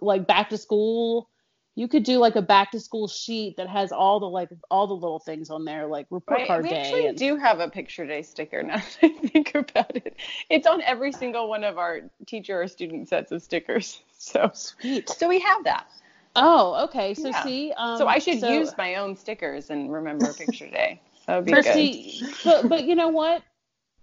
like 0.00 0.26
back 0.26 0.48
to 0.50 0.56
school? 0.56 1.28
You 1.76 1.88
could 1.88 2.04
do 2.04 2.18
like 2.18 2.36
a 2.36 2.42
back 2.42 2.70
to 2.70 2.78
school 2.80 3.08
sheet 3.08 3.56
that 3.56 3.68
has 3.68 3.90
all 3.90 4.20
the 4.20 4.26
like 4.28 4.48
all 4.70 4.86
the 4.86 4.94
little 4.94 5.18
things 5.18 5.50
on 5.50 5.64
there, 5.64 5.86
like 5.86 6.06
report 6.10 6.38
Right. 6.40 6.46
card 6.46 6.62
We 6.64 6.70
day. 6.70 6.80
actually 6.80 7.06
and- 7.06 7.18
do 7.18 7.36
have 7.36 7.58
a 7.60 7.68
picture 7.68 8.06
day 8.06 8.22
sticker 8.22 8.62
now 8.62 8.76
that 9.00 9.10
I 9.10 9.26
think 9.28 9.54
about 9.54 9.96
it. 9.96 10.16
It's 10.50 10.66
on 10.68 10.82
every 10.82 11.10
single 11.10 11.48
one 11.48 11.64
of 11.64 11.76
our 11.78 12.02
teacher 12.26 12.62
or 12.62 12.68
student 12.68 13.08
sets 13.08 13.32
of 13.32 13.42
stickers. 13.42 14.00
So 14.16 14.50
Sweet. 14.54 15.10
so 15.10 15.28
we 15.28 15.38
have 15.40 15.64
that. 15.64 15.86
Oh, 16.34 16.84
okay. 16.84 17.12
So 17.12 17.28
Yeah. 17.28 17.42
see, 17.42 17.72
um, 17.76 17.98
so 17.98 18.06
I 18.08 18.18
should 18.18 18.40
so- 18.40 18.48
use 18.52 18.72
my 18.78 18.94
own 18.94 19.16
stickers 19.16 19.68
and 19.70 19.92
remember 19.92 20.32
picture 20.38 20.66
day. 20.70 21.02
That 21.26 21.36
would 21.36 21.44
be 21.44 21.52
But 21.52 21.64
good. 21.64 21.74
see, 21.74 22.26
but 22.44 22.68
but 22.70 22.84
you 22.84 22.94
know 22.94 23.08
what? 23.08 23.42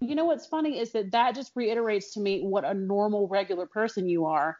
You 0.00 0.14
know 0.14 0.24
what's 0.26 0.46
funny 0.46 0.78
is 0.78 0.92
that 0.92 1.10
that 1.12 1.34
just 1.34 1.52
reiterates 1.56 2.12
to 2.14 2.20
me 2.20 2.40
what 2.42 2.64
a 2.64 2.72
normal, 2.74 3.26
regular 3.28 3.66
person 3.66 4.08
you 4.08 4.26
are. 4.26 4.56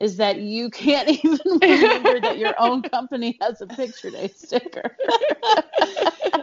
Is 0.00 0.16
that 0.16 0.38
you 0.38 0.70
can't 0.70 1.08
even 1.24 1.38
remember 1.62 2.20
that 2.20 2.38
your 2.38 2.58
own 2.58 2.82
company 2.82 3.36
has 3.40 3.60
a 3.60 3.66
picture 3.66 4.10
day 4.10 4.28
sticker? 4.34 4.96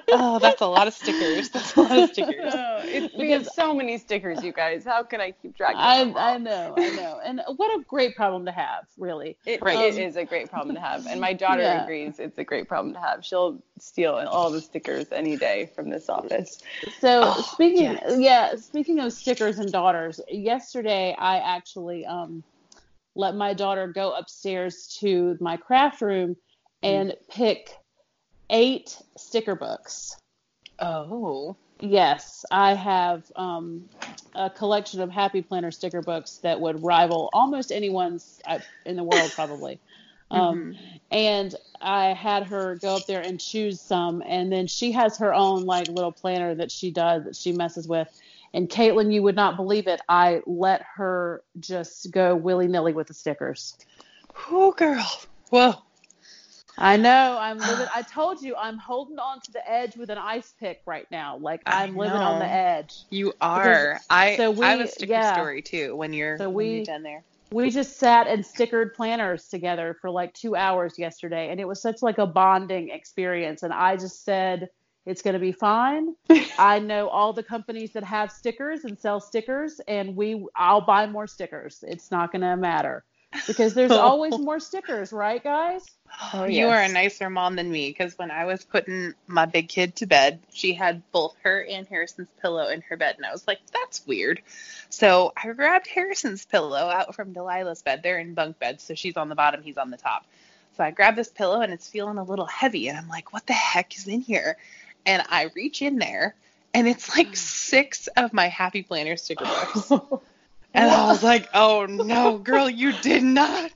Oh, 0.10 0.39
that's 0.39 0.62
a 0.62 0.68
lot 0.68 0.88
of 0.88 0.93
stickers. 0.93 1.49
That's 1.49 1.76
a 1.76 1.82
lot 1.82 1.97
of 1.99 2.05
stickers. 2.05 2.53
Oh, 2.53 2.84
it, 2.88 3.12
we 3.18 3.32
have 3.32 3.45
so 3.45 3.74
many 3.74 3.97
stickers, 3.97 4.41
you 4.43 4.53
guys. 4.53 4.86
How 4.86 5.03
can 5.03 5.20
I 5.20 5.32
keep 5.32 5.55
track 5.58 5.74
of 5.74 5.80
I 5.80 5.99
all? 6.01 6.18
I 6.18 6.38
know, 6.38 6.76
I 6.78 6.89
know, 6.91 7.20
and 7.24 7.41
what 7.58 7.70
a 7.80 7.84
great 7.88 8.16
problem 8.16 8.45
to 8.45 8.51
have, 8.51 8.86
really. 8.97 9.38
It, 9.45 9.62
Right. 9.62 9.78
it 9.80 9.97
is 9.97 10.16
a 10.16 10.24
great 10.24 10.49
problem 10.49 10.76
to 10.76 10.82
have, 10.82 11.05
and 11.08 11.20
my 11.20 11.34
daughter 11.45 11.62
Yeah. 11.62 11.84
agrees. 11.84 12.20
It's 12.20 12.38
a 12.38 12.43
great 12.43 12.68
problem 12.68 12.93
to 12.93 12.99
have. 12.99 13.26
She'll 13.26 13.62
steal 13.80 14.14
all 14.14 14.49
the 14.51 14.62
stickers 14.62 15.12
any 15.12 15.36
day 15.36 15.72
from 15.76 15.89
this 15.89 16.10
office. 16.10 16.62
So 16.99 17.22
Oh, 17.24 17.41
speaking, 17.53 17.82
yes. 17.82 18.16
yeah, 18.18 18.55
speaking 18.55 18.99
of 18.99 19.12
stickers 19.14 19.60
and 19.60 19.72
daughters, 19.72 20.22
yesterday 20.30 21.16
I 21.20 21.39
actually 21.39 22.05
um, 22.05 22.43
let 23.18 23.36
my 23.36 23.53
daughter 23.53 23.88
go 23.88 24.13
upstairs 24.13 24.97
to 24.99 25.38
my 25.41 25.57
craft 25.57 26.01
room 26.01 26.36
and 26.84 27.15
pick 27.30 27.72
eight 28.49 28.97
sticker 29.18 29.55
books. 29.55 30.15
Oh. 30.80 31.55
Yes, 31.80 32.43
I 32.49 32.74
have 32.74 33.32
um, 33.36 33.88
a 34.34 34.49
collection 34.49 35.01
of 35.01 35.11
Happy 35.11 35.41
Planner 35.41 35.72
sticker 35.72 36.01
books 36.01 36.38
that 36.38 36.59
would 36.59 36.82
rival 36.84 37.30
almost 37.34 37.72
anyone's 37.72 38.39
uh, 38.47 38.59
in 38.86 38.95
the 38.95 39.03
world, 39.03 39.32
probably. 39.34 39.80
Um, 40.30 40.76
And 41.09 41.55
I 41.80 42.07
had 42.07 42.43
her 42.47 42.76
go 42.76 42.97
up 42.97 43.05
there 43.05 43.22
and 43.22 43.39
choose 43.39 43.80
some, 43.80 44.22
and 44.26 44.51
then 44.51 44.68
she 44.68 44.91
has 44.91 45.18
her 45.20 45.34
own 45.34 45.63
like 45.63 45.88
little 45.88 46.11
planner 46.11 46.53
that 46.55 46.70
she 46.70 46.91
does 46.91 47.24
that 47.24 47.36
she 47.38 47.53
messes 47.53 47.88
with. 47.88 48.09
And 48.54 48.70
Caitlin, 48.70 49.14
you 49.14 49.24
would 49.24 49.36
not 49.36 49.56
believe 49.56 49.88
it. 49.88 50.02
I 50.10 50.41
let 50.45 50.82
her 50.95 51.43
just 51.60 52.12
go 52.12 52.36
willy 52.36 52.68
nilly 52.68 52.93
with 52.93 53.08
the 53.08 53.14
stickers. 53.14 53.78
Oh, 54.50 54.72
girl. 54.72 55.06
Whoa. 55.50 55.74
I 56.80 56.95
know. 56.98 57.38
I'm 57.39 57.58
living. 57.58 57.88
I 57.93 58.04
told 58.04 58.41
you 58.41 58.56
I'm 58.56 58.78
holding 58.78 59.18
on 59.18 59.41
to 59.41 59.52
the 59.52 59.68
edge 59.70 59.98
with 59.98 60.10
an 60.12 60.20
ice 60.20 60.54
pick 60.60 60.82
right 60.86 61.08
now. 61.10 61.38
Like 61.38 61.62
I'm 61.66 61.95
living 61.98 62.18
on 62.18 62.38
the 62.39 62.45
edge. 62.45 62.93
You 63.10 63.34
are. 63.41 64.00
I, 64.12 64.38
so 64.38 64.52
I 64.62 64.70
have 64.72 64.80
a 64.80 64.84
we- 64.84 64.88
sticker 64.89 65.12
yeah. 65.12 65.34
story 65.34 65.62
too 65.64 65.95
when 65.95 66.14
you're, 66.14 66.38
So 66.38 66.50
when 66.50 66.66
you're 66.68 66.80
we- 66.80 66.86
done 66.86 67.02
there. 67.02 67.24
we 67.52 67.72
just 67.72 67.98
sat 67.98 68.28
and 68.28 68.43
stickered 68.45 68.93
planners 68.93 69.48
together 69.48 69.98
for 70.02 70.12
like 70.12 70.34
two 70.36 70.56
hours 70.56 71.00
yesterday 71.00 71.50
and 71.50 71.60
it 71.60 71.68
was 71.68 71.82
such 71.82 72.02
like 72.04 72.18
a 72.20 72.28
bonding 72.28 72.89
experience 72.89 73.64
and 73.64 73.72
i 73.74 73.95
just 73.95 74.26
said 74.26 74.68
it's 75.08 75.22
going 75.22 75.34
to 75.34 75.39
be 75.39 75.51
fine 75.51 76.16
i 76.60 76.78
know 76.80 77.08
all 77.08 77.34
the 77.34 77.43
companies 77.43 77.91
that 77.93 78.03
have 78.03 78.32
stickers 78.32 78.84
and 78.84 78.99
sell 78.99 79.20
stickers 79.20 79.82
and 79.88 80.16
we 80.16 80.45
i'll 80.55 80.82
buy 80.82 81.08
more 81.08 81.26
stickers 81.26 81.84
it's 81.88 82.12
not 82.12 82.32
going 82.32 82.41
to 82.41 82.55
matter 82.55 83.03
because 83.45 83.74
there's 83.74 83.91
always 84.08 84.38
more 84.38 84.60
stickers, 84.60 85.12
right, 85.12 85.43
guys? 85.43 85.86
Oh, 86.34 86.45
yes. 86.45 86.53
you 86.53 86.68
are 86.68 86.82
a 86.82 86.89
nicer 86.89 87.30
mom 87.30 87.55
than 87.55 87.70
me 87.70 87.89
because 87.89 88.18
when 88.18 88.32
I 88.32 88.45
was 88.45 88.64
putting 88.64 89.14
my 89.28 89.45
big 89.45 89.68
kid 89.68 89.95
to 89.97 90.05
bed, 90.05 90.39
she 90.53 90.74
had 90.74 91.03
both 91.12 91.36
her 91.43 91.64
and 91.64 91.88
Harrison's 91.88 92.30
pillow 92.41 92.68
in 92.70 92.82
her 92.82 92.97
bed, 92.97 93.16
and 93.18 93.26
I 93.26 93.32
was 93.32 93.45
like, 93.47 93.60
"That's 93.74 94.05
weird." 94.08 94.41
So 94.89 95.34
I 95.36 95.51
grabbed 95.51 95.88
Harrison's 95.88 96.45
pillow 96.45 96.89
out 96.89 97.16
from 97.16 97.34
Delilah's 97.34 97.82
bed. 97.82 98.01
They're 98.03 98.20
in 98.20 98.34
bunk 98.34 98.60
beds, 98.60 98.84
so 98.84 98.95
she's 98.95 99.18
on 99.18 99.30
the 99.30 99.36
bottom, 99.36 99.62
he's 99.62 99.78
on 99.78 99.91
the 99.91 99.97
top. 99.97 100.26
So 100.78 100.84
I 100.84 100.91
grab 100.91 101.16
this 101.16 101.30
pillow, 101.30 101.62
and 101.62 101.74
it's 101.74 101.89
feeling 101.89 102.18
a 102.18 102.24
little 102.24 102.45
heavy, 102.45 102.88
and 102.88 102.97
I'm 102.97 103.10
like, 103.10 103.34
"What 103.34 103.45
the 103.45 103.53
heck 103.53 103.97
is 103.97 104.08
in 104.08 104.22
here?" 104.22 104.58
And 105.08 105.24
I 105.30 105.49
reach 105.55 105.82
in 105.82 105.97
there, 105.97 106.36
and 106.76 106.88
it's 106.88 107.18
like 107.18 107.36
six 107.36 108.08
of 108.16 108.34
my 108.34 108.47
Happy 108.47 108.84
Planner 108.84 109.18
sticker 109.18 109.45
books. 109.45 109.91
And 110.74 110.91
I 110.91 111.08
was 111.08 111.24
like, 111.24 111.49
oh 111.55 111.88
no, 111.88 112.38
girl, 112.38 112.70
you 112.70 112.93
did 113.01 113.24
not. 113.24 113.72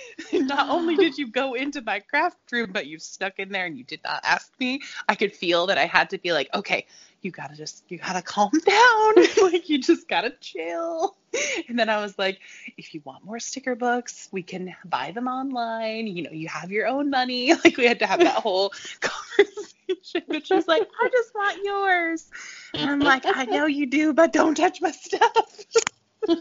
Not 0.32 0.68
only 0.68 0.96
did 0.96 1.16
you 1.16 1.26
go 1.26 1.54
into 1.54 1.80
my 1.80 2.00
craft 2.00 2.36
room, 2.50 2.72
but 2.72 2.86
you 2.86 2.98
snuck 2.98 3.38
in 3.38 3.48
there 3.48 3.64
and 3.64 3.78
you 3.78 3.84
did 3.84 4.00
not 4.04 4.20
ask 4.22 4.52
me. 4.60 4.82
I 5.08 5.14
could 5.14 5.34
feel 5.34 5.68
that 5.68 5.78
I 5.78 5.86
had 5.86 6.10
to 6.10 6.18
be 6.18 6.32
like, 6.34 6.50
okay, 6.52 6.86
you 7.22 7.30
gotta 7.30 7.54
just, 7.54 7.84
you 7.88 7.98
gotta 7.98 8.22
calm 8.22 8.50
down. 8.66 9.14
like, 9.42 9.68
you 9.68 9.78
just 9.78 10.08
gotta 10.08 10.30
chill. 10.40 11.16
And 11.68 11.78
then 11.78 11.88
I 11.88 12.02
was 12.02 12.18
like, 12.18 12.40
if 12.76 12.92
you 12.92 13.00
want 13.04 13.24
more 13.24 13.40
sticker 13.40 13.74
books, 13.74 14.28
we 14.32 14.42
can 14.42 14.74
buy 14.84 15.12
them 15.12 15.28
online. 15.28 16.06
You 16.06 16.24
know, 16.24 16.30
you 16.30 16.48
have 16.48 16.70
your 16.70 16.86
own 16.86 17.10
money. 17.10 17.52
Like, 17.64 17.76
we 17.76 17.86
had 17.86 18.00
to 18.00 18.06
have 18.06 18.18
that 18.20 18.34
whole 18.34 18.72
conversation. 19.00 20.22
But 20.26 20.46
she's 20.46 20.66
like, 20.66 20.82
I 21.00 21.08
just 21.08 21.34
want 21.34 21.64
yours. 21.64 22.30
And 22.74 22.90
I'm 22.90 22.98
like, 22.98 23.24
I 23.24 23.44
know 23.44 23.66
you 23.66 23.86
do, 23.86 24.12
but 24.12 24.32
don't 24.32 24.56
touch 24.56 24.80
my 24.80 24.90
stuff. 24.90 25.64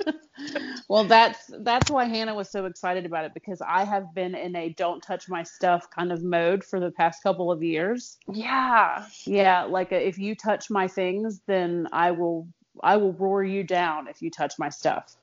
Well, 0.90 1.06
that's 1.06 1.50
that's 1.60 1.90
why 1.90 2.06
Hannah 2.06 2.34
was 2.36 2.50
so 2.50 2.66
excited 2.66 3.06
about 3.06 3.26
it 3.26 3.34
because 3.34 3.62
I 3.62 3.84
have 3.86 4.14
been 4.14 4.36
in 4.36 4.56
a 4.56 4.70
don't 4.70 5.02
touch 5.02 5.30
my 5.30 5.44
stuff 5.44 5.90
kind 5.90 6.12
of 6.12 6.24
mode 6.24 6.64
for 6.64 6.80
the 6.80 6.92
past 6.92 7.24
couple 7.24 7.52
of 7.52 7.64
years. 7.64 8.18
Yeah. 8.32 9.06
Yeah, 9.26 9.64
like 9.64 9.92
uh, 9.94 9.96
if 9.98 10.18
you 10.18 10.36
touch 10.36 10.70
my 10.70 10.88
things, 10.88 11.42
then 11.48 11.88
I 11.94 12.12
will 12.12 12.48
I 12.84 12.98
will 12.98 13.14
roar 13.14 13.44
you 13.44 13.64
down 13.64 14.08
if 14.08 14.22
you 14.22 14.30
touch 14.32 14.56
my 14.60 14.70
stuff. 14.70 15.16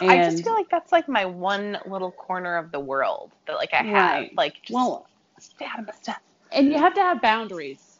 Yeah. 0.00 0.10
I 0.10 0.30
just 0.30 0.44
feel 0.44 0.54
like 0.54 0.68
that's 0.70 0.92
like 0.92 1.08
my 1.08 1.24
one 1.24 1.78
little 1.86 2.12
corner 2.12 2.56
of 2.56 2.72
the 2.72 2.80
world 2.80 3.32
that 3.46 3.56
like 3.56 3.74
I 3.74 3.82
have. 3.82 4.26
Like 4.36 4.54
just 4.62 4.72
Well, 4.74 5.06
stay 5.38 5.66
out 5.66 5.80
of 5.80 5.86
my 5.86 5.94
stuff. 5.94 6.20
and 6.52 6.68
you 6.68 6.78
have 6.78 6.94
to 6.94 7.00
have 7.00 7.20
boundaries. 7.20 7.98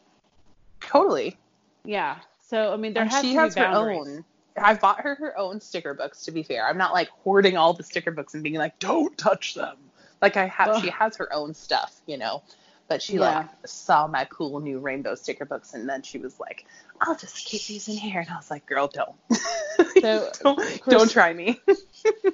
Totally. 0.81 1.37
Yeah. 1.85 2.19
So 2.41 2.73
I 2.73 2.77
mean, 2.77 2.95
there 2.95 3.03
And 3.03 3.11
has 3.11 3.23
she 3.23 3.33
to 3.35 3.39
has 3.41 3.55
be 3.55 3.61
her 3.61 3.67
own. 3.69 4.25
I've 4.57 4.81
bought 4.81 5.01
her 5.01 5.15
her 5.17 5.39
own 5.39 5.61
sticker 5.61 5.95
books. 5.95 6.25
To 6.25 6.31
be 6.31 6.43
fair, 6.43 6.67
I'm 6.67 6.79
not 6.79 6.93
like 6.93 7.09
hoarding 7.25 7.57
all 7.57 7.73
the 7.73 7.83
sticker 7.83 8.11
books 8.11 8.35
and 8.35 8.43
being 8.43 8.57
like, 8.57 8.79
"Don't 8.79 9.17
touch 9.19 9.55
them." 9.55 9.77
Like 10.21 10.37
I 10.37 10.47
have, 10.47 10.69
Ugh. 10.69 10.83
she 10.85 10.91
has 10.91 11.17
her 11.17 11.33
own 11.33 11.55
stuff, 11.55 12.01
you 12.07 12.17
know. 12.17 12.43
But 12.89 13.01
she 13.03 13.15
Yeah. 13.15 13.21
like 13.21 13.47
saw 13.65 14.07
my 14.07 14.25
cool 14.27 14.61
new 14.61 14.79
rainbow 14.79 15.15
sticker 15.15 15.45
books, 15.45 15.73
and 15.75 15.89
then 15.89 16.03
she 16.03 16.19
was 16.19 16.39
like, 16.39 16.67
"I'll 17.01 17.17
just 17.17 17.47
keep 17.47 17.63
these 17.65 17.89
in 17.89 17.97
here." 17.97 18.21
And 18.21 18.29
I 18.29 18.37
was 18.37 18.51
like, 18.51 18.67
"Girl, 18.67 18.89
don't, 18.89 19.15
So, 20.01 20.31
don't, 20.43 20.57
Chris- 20.59 20.81
don't 20.87 21.11
try 21.11 21.33
me." 21.33 21.61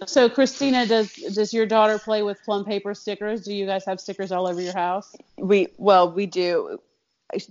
So 0.07 0.31
Christina, 0.31 0.87
does 0.87 1.13
does 1.13 1.53
your 1.53 1.67
daughter 1.67 1.99
play 1.99 2.23
with 2.23 2.43
plum 2.43 2.65
paper 2.65 2.95
stickers? 2.95 3.43
Do 3.45 3.53
you 3.53 3.67
guys 3.67 3.85
have 3.85 4.01
stickers 4.01 4.33
all 4.33 4.47
over 4.47 4.61
your 4.63 4.73
house? 4.73 5.15
We 5.37 5.69
well, 5.77 6.11
we 6.11 6.25
do. 6.25 6.81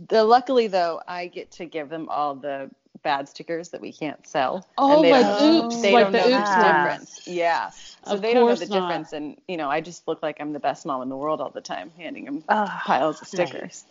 The, 0.09 0.23
luckily 0.23 0.65
though, 0.65 0.99
I 1.07 1.27
get 1.27 1.51
to 1.51 1.65
give 1.65 1.89
them 1.89 2.09
all 2.09 2.33
the 2.33 2.71
bad 3.03 3.27
stickers 3.29 3.69
that 3.69 3.81
we 3.81 3.91
can't 3.91 4.25
sell. 4.27 4.67
Oh, 4.77 4.93
and 4.95 5.03
they 5.03 5.11
like 5.11 5.25
don't, 5.25 5.41
oops, 5.41 5.81
they 5.81 5.91
like 5.91 6.03
don't 6.03 6.11
the 6.11 6.17
know 6.17 6.27
oops 6.27 6.55
the 6.55 6.61
difference. 6.61 7.21
Yeah. 7.25 7.71
So 8.03 8.15
Of 8.15 8.21
they 8.21 8.33
don't 8.33 8.47
know 8.47 8.55
the 8.55 8.65
not. 8.67 8.73
difference, 8.81 9.13
and 9.13 9.37
you 9.47 9.57
know, 9.57 9.69
I 9.69 9.81
just 9.81 10.07
look 10.07 10.21
like 10.23 10.37
I'm 10.39 10.53
the 10.53 10.59
best 10.59 10.85
mom 10.85 11.01
in 11.01 11.09
the 11.09 11.17
world 11.17 11.41
all 11.41 11.51
the 11.51 11.61
time, 11.61 11.91
handing 11.97 12.25
them 12.25 12.43
Ugh. 12.49 12.69
piles 12.85 13.21
of 13.21 13.27
stickers. 13.27 13.85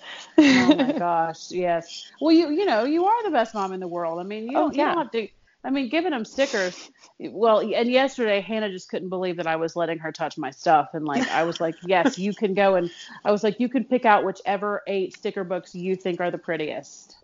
Oh 0.49 0.75
my 0.75 0.93
gosh, 0.93 1.51
yes. 1.51 2.05
Well, 2.21 2.33
you 2.33 2.51
you 2.51 2.65
know 2.65 2.85
you 2.85 3.05
are 3.07 3.25
the 3.25 3.31
best 3.31 3.55
mom 3.55 3.73
in 3.73 3.81
the 3.81 3.89
world. 3.89 4.21
I 4.21 4.23
mean, 4.25 4.49
you 4.49 4.59
Oh, 4.59 4.71
you 4.71 4.77
yeah. 4.77 4.87
don't 4.87 4.99
have 4.99 5.11
to. 5.13 5.29
I 5.65 5.71
mean, 5.71 5.89
giving 5.89 6.13
them 6.13 6.25
stickers. 6.25 6.91
Well, 7.19 7.61
and 7.61 7.91
yesterday 7.91 8.41
Hannah 8.41 8.71
just 8.71 8.89
couldn't 8.89 9.09
believe 9.09 9.37
that 9.39 9.47
I 9.49 9.57
was 9.57 9.75
letting 9.77 9.99
her 9.99 10.13
touch 10.13 10.39
my 10.39 10.51
stuff, 10.51 10.91
and 10.95 11.05
like 11.05 11.27
I 11.29 11.45
was 11.45 11.61
like, 11.61 11.77
yes, 11.83 12.19
you 12.19 12.35
can 12.35 12.55
go 12.55 12.77
and 12.77 12.91
I 13.25 13.33
was 13.33 13.43
like, 13.43 13.59
you 13.61 13.69
can 13.69 13.85
pick 13.85 14.05
out 14.05 14.25
whichever 14.25 14.83
eight 14.87 15.17
sticker 15.17 15.45
books 15.45 15.75
you 15.75 15.97
think 15.97 16.21
are 16.21 16.31
the 16.31 16.39
prettiest. 16.39 17.17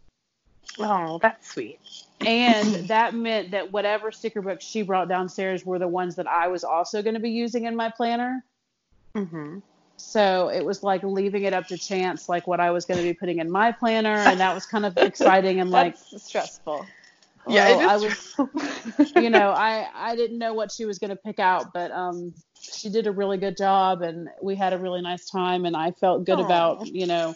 Oh, 0.78 1.18
that's 1.20 1.52
sweet. 1.52 1.78
And 2.20 2.88
that 2.88 3.14
meant 3.14 3.50
that 3.50 3.72
whatever 3.72 4.12
sticker 4.12 4.40
books 4.40 4.64
she 4.64 4.82
brought 4.82 5.08
downstairs 5.08 5.66
were 5.66 5.78
the 5.78 5.88
ones 5.88 6.16
that 6.16 6.26
I 6.26 6.48
was 6.48 6.64
also 6.64 7.02
going 7.02 7.14
to 7.14 7.20
be 7.20 7.30
using 7.30 7.64
in 7.64 7.76
my 7.76 7.90
planner. 7.90 8.44
Mm-hmm. 9.14 9.58
So 9.96 10.48
it 10.48 10.64
was 10.64 10.82
like 10.82 11.02
leaving 11.02 11.44
it 11.44 11.52
up 11.52 11.66
to 11.68 11.78
chance, 11.78 12.28
like 12.28 12.46
what 12.46 12.60
I 12.60 12.70
was 12.70 12.84
going 12.84 12.98
to 12.98 13.04
be 13.04 13.14
putting 13.14 13.38
in 13.38 13.50
my 13.50 13.72
planner, 13.72 14.16
and 14.16 14.40
that 14.40 14.54
was 14.54 14.66
kind 14.66 14.84
of 14.84 14.96
exciting 14.96 15.60
and 15.60 15.70
like, 15.70 15.96
That's 16.10 16.24
stressful. 16.24 16.86
Yeah, 17.48 17.76
well, 17.76 17.90
I 17.90 17.96
it 17.96 18.96
was, 18.96 19.12
you 19.16 19.30
know, 19.30 19.50
I 19.50 19.88
I 19.94 20.14
didn't 20.14 20.38
know 20.38 20.54
what 20.54 20.70
she 20.70 20.84
was 20.84 20.98
going 20.98 21.10
to 21.10 21.16
pick 21.16 21.40
out, 21.40 21.72
but 21.72 21.90
um, 21.90 22.32
she 22.60 22.88
did 22.88 23.06
a 23.06 23.12
really 23.12 23.36
good 23.36 23.56
job, 23.56 24.02
and 24.02 24.28
we 24.40 24.54
had 24.54 24.72
a 24.72 24.78
really 24.78 25.02
nice 25.02 25.28
time, 25.28 25.64
and 25.64 25.76
I 25.76 25.90
felt 25.90 26.24
good 26.24 26.38
Aw. 26.38 26.44
about 26.44 26.86
you 26.86 27.06
know 27.06 27.34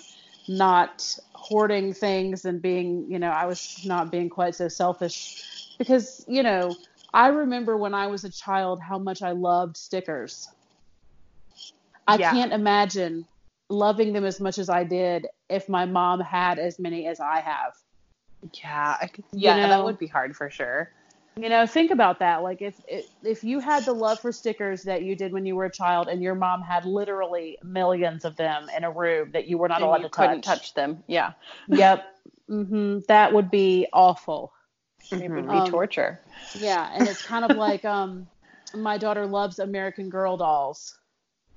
not 0.49 1.19
hoarding 1.35 1.93
things 1.93 2.45
and 2.45 2.61
being 2.63 3.07
you 3.09 3.19
know 3.19 3.31
I 3.31 3.47
was 3.47 3.83
not 3.85 4.11
being 4.11 4.29
quite 4.29 4.55
so 4.55 4.69
selfish 4.69 5.43
because 5.79 6.25
you 6.29 6.43
know 6.43 6.77
I 7.13 7.29
remember 7.29 7.77
when 7.77 7.95
I 7.95 8.07
was 8.09 8.25
a 8.25 8.31
child 8.31 8.81
how 8.81 8.99
much 8.99 9.23
I 9.23 9.33
loved 9.33 9.77
stickers. 9.77 10.49
I 12.07 12.19
Yeah. 12.19 12.31
can't 12.31 12.53
imagine 12.53 13.27
loving 13.69 14.13
them 14.13 14.25
as 14.25 14.41
much 14.41 14.59
as 14.59 14.69
I 14.69 14.85
did 14.85 15.27
if 15.49 15.69
my 15.69 15.87
mom 15.87 16.21
had 16.21 16.59
as 16.59 16.79
many 16.79 17.07
as 17.07 17.19
I 17.21 17.41
have. 17.41 17.73
Yeah, 18.63 18.97
I 19.01 19.07
could, 19.07 19.25
yeah, 19.33 19.57
know? 19.63 19.69
that 19.69 19.85
would 19.85 19.99
be 19.99 20.07
hard 20.07 20.37
for 20.37 20.51
sure. 20.51 20.91
You 21.39 21.49
know, 21.51 21.67
think 21.67 21.91
about 21.91 22.21
that. 22.21 22.43
Like 22.43 22.63
if 22.63 22.81
if 23.23 23.45
you 23.45 23.61
had 23.61 23.85
the 23.85 23.93
love 23.93 24.21
for 24.21 24.33
stickers 24.33 24.85
that 24.85 25.03
you 25.03 25.17
did 25.17 25.33
when 25.33 25.45
you 25.47 25.55
were 25.57 25.67
a 25.67 25.71
child, 25.73 26.09
and 26.09 26.23
your 26.23 26.35
mom 26.35 26.63
had 26.63 26.85
literally 26.87 27.59
millions 27.63 28.25
of 28.25 28.37
them 28.37 28.69
in 28.77 28.85
a 28.85 28.91
room 28.91 29.33
that 29.33 29.47
you 29.47 29.59
were 29.59 29.69
not 29.69 29.83
And 29.83 29.93
allowed 29.93 30.03
to 30.03 30.09
couldn't 30.11 30.43
touch. 30.43 30.43
touch 30.43 30.75
them. 30.75 31.05
Yeah. 31.07 31.33
Yep. 31.69 32.05
hmm 32.49 32.99
That 33.09 33.33
would 33.33 33.51
be 33.51 33.87
awful. 33.93 34.53
It 35.19 35.33
would 35.35 35.51
be 35.51 35.63
Um, 35.63 35.63
torture. 35.63 36.21
Yeah, 36.55 36.91
and 36.93 37.07
it's 37.07 37.23
kind 37.23 37.45
of 37.45 37.55
like 37.55 37.85
um, 37.85 38.29
my 38.75 38.99
daughter 38.99 39.27
loves 39.27 39.59
American 39.59 40.09
Girl 40.11 40.37
dolls, 40.37 40.99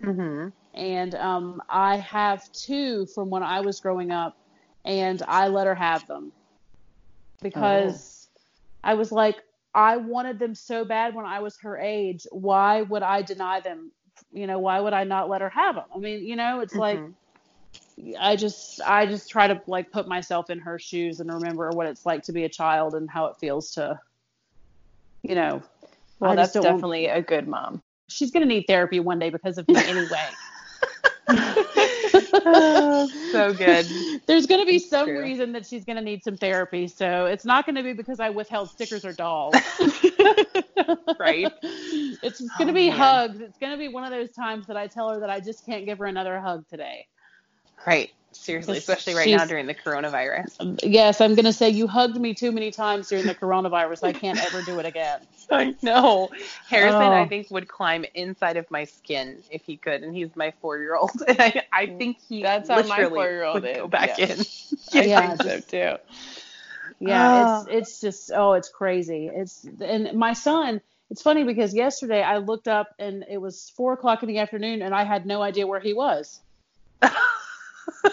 Mm-hmm. 0.04 0.50
and 0.74 1.16
um, 1.16 1.62
I 1.70 1.98
have 1.98 2.42
two 2.54 3.06
from 3.14 3.30
when 3.30 3.44
I 3.44 3.62
was 3.62 3.80
growing 3.80 4.12
up, 4.12 4.36
and 4.86 5.22
I 5.28 5.48
let 5.48 5.68
her 5.68 5.76
have 5.76 6.06
them 6.08 6.34
because 7.42 8.30
I 8.84 8.94
was 8.96 9.12
like, 9.12 9.38
I 9.74 9.98
wanted 9.98 10.40
them 10.40 10.56
so 10.56 10.84
bad 10.84 11.14
when 11.14 11.26
I 11.26 11.40
was 11.40 11.58
her 11.60 11.78
age. 11.78 12.26
Why 12.32 12.82
would 12.82 13.04
I 13.04 13.22
deny 13.22 13.60
them? 13.60 13.92
You 14.32 14.48
know, 14.48 14.60
why 14.60 14.80
would 14.80 14.94
I 14.94 15.04
not 15.04 15.30
let 15.30 15.42
her 15.42 15.50
have 15.50 15.76
them? 15.76 15.86
I 15.96 16.00
mean, 16.00 16.26
you 16.26 16.36
know, 16.36 16.60
it's 16.60 16.76
like 16.76 17.00
mm-hmm. 17.00 18.14
I 18.20 18.36
just 18.36 18.82
I 18.82 19.06
just 19.06 19.30
try 19.30 19.48
to 19.48 19.62
like 19.68 19.92
put 19.92 20.08
myself 20.08 20.50
in 20.50 20.60
her 20.60 20.80
shoes 20.80 21.20
and 21.20 21.32
remember 21.32 21.70
what 21.72 21.88
it's 21.88 22.06
like 22.06 22.24
to 22.24 22.32
be 22.32 22.44
a 22.46 22.50
child 22.50 22.96
and 22.96 23.10
how 23.10 23.26
it 23.26 23.36
feels 23.40 23.72
to, 23.72 24.00
you 25.24 25.36
know. 25.36 25.62
Well, 26.20 26.36
that's 26.36 26.54
don't 26.54 26.64
want- 26.64 26.78
definitely 26.78 27.06
a 27.08 27.22
good 27.22 27.48
mom. 27.48 27.82
she's 28.10 28.32
gonna 28.32 28.46
need 28.46 28.66
therapy 28.68 29.00
one 29.00 29.20
day 29.20 29.30
because 29.30 29.58
of 29.58 29.68
me 29.68 29.76
anyway. 29.86 30.28
so 33.32 33.54
good. 33.54 33.94
There's 34.28 34.46
gonna 34.46 34.66
be 34.66 34.78
It's 34.78 34.90
some 34.90 35.06
true. 35.06 35.18
reason 35.18 35.52
that 35.54 35.66
she's 35.66 35.86
gonna 35.86 36.02
need 36.02 36.24
some 36.24 36.38
therapy, 36.38 36.88
so 36.88 37.26
it's 37.26 37.46
not 37.46 37.66
gonna 37.66 37.84
be 37.84 37.94
because 37.94 38.20
I 38.20 38.30
withheld 38.30 38.72
stickers 38.72 39.06
or 39.06 39.14
dolls. 39.14 39.72
Right? 41.20 41.52
It's 42.22 42.42
gonna 42.58 42.72
Oh, 42.72 42.74
be 42.74 42.90
man. 42.90 42.90
hugs. 42.90 43.40
It's 43.42 43.58
gonna 43.58 43.78
be 43.78 43.88
one 43.90 44.04
of 44.04 44.12
those 44.12 44.32
times 44.32 44.68
that 44.68 44.78
I 44.78 44.88
tell 44.88 45.10
her 45.12 45.20
that 45.22 45.30
I 45.30 45.40
just 45.40 45.66
can't 45.66 45.86
give 45.86 46.00
her 46.00 46.06
another 46.06 46.40
hug 46.40 46.68
today. 46.70 47.06
Right. 47.86 48.12
Seriously, 48.42 48.78
especially 48.78 49.14
right 49.16 49.30
now 49.30 49.46
during 49.46 49.68
the 49.68 49.76
coronavirus. 49.76 50.80
Yes, 50.82 51.22
I'm 51.22 51.36
gonna 51.36 51.54
say 51.54 51.70
you 51.70 51.88
hugged 51.88 52.18
me 52.20 52.34
too 52.34 52.52
many 52.52 52.72
times 52.72 53.10
during 53.10 53.26
the 53.26 53.36
coronavirus. 53.36 54.04
I 54.04 54.14
can't 54.14 54.42
ever 54.44 54.62
do 54.62 54.80
it 54.80 54.86
again. 54.86 55.20
I 55.52 55.76
know. 55.82 56.30
Harrison, 56.68 57.02
Oh. 57.02 57.12
I 57.12 57.28
think, 57.28 57.52
would 57.52 57.68
climb 57.68 58.06
inside 58.16 58.58
of 58.58 58.70
my 58.72 58.86
skin 58.86 59.44
if 59.52 59.64
he 59.66 59.78
could, 59.78 60.04
and 60.04 60.16
he's 60.16 60.36
my 60.36 60.54
four 60.62 60.78
year 60.78 60.96
old. 60.96 61.12
And 61.28 61.40
I, 61.40 61.64
I 61.72 61.86
think 61.88 62.18
he 62.28 62.42
That's 62.42 62.70
how 62.70 62.82
my 62.84 63.04
four-year-old 63.10 63.62
would 63.64 63.76
go 63.76 63.86
is, 63.86 63.90
back 63.92 64.18
yeah. 64.18 64.26
in. 64.26 64.40
I 64.94 65.06
Yeah, 65.06 65.36
think 65.36 65.44
so 65.44 65.60
too. 65.60 65.98
Yeah, 67.02 67.28
Ah. 67.28 67.62
it's 67.62 67.70
it's 67.70 68.02
just 68.02 68.32
oh, 68.34 68.54
it's 68.54 68.70
crazy. 68.70 69.28
It's 69.32 69.66
and 69.82 70.14
my 70.14 70.34
son. 70.34 70.82
It's 71.12 71.22
funny 71.24 71.44
because 71.44 71.74
yesterday 71.74 72.22
I 72.22 72.38
looked 72.38 72.68
up 72.68 72.94
and 73.00 73.26
it 73.30 73.38
was 73.40 73.72
four 73.76 73.94
o'clock 73.94 74.22
in 74.24 74.30
the 74.30 74.38
afternoon 74.40 74.82
and 74.84 74.94
I 74.94 75.04
had 75.04 75.26
no 75.26 75.42
idea 75.42 75.66
where 75.68 75.80
he 75.80 75.94
was. 75.94 76.40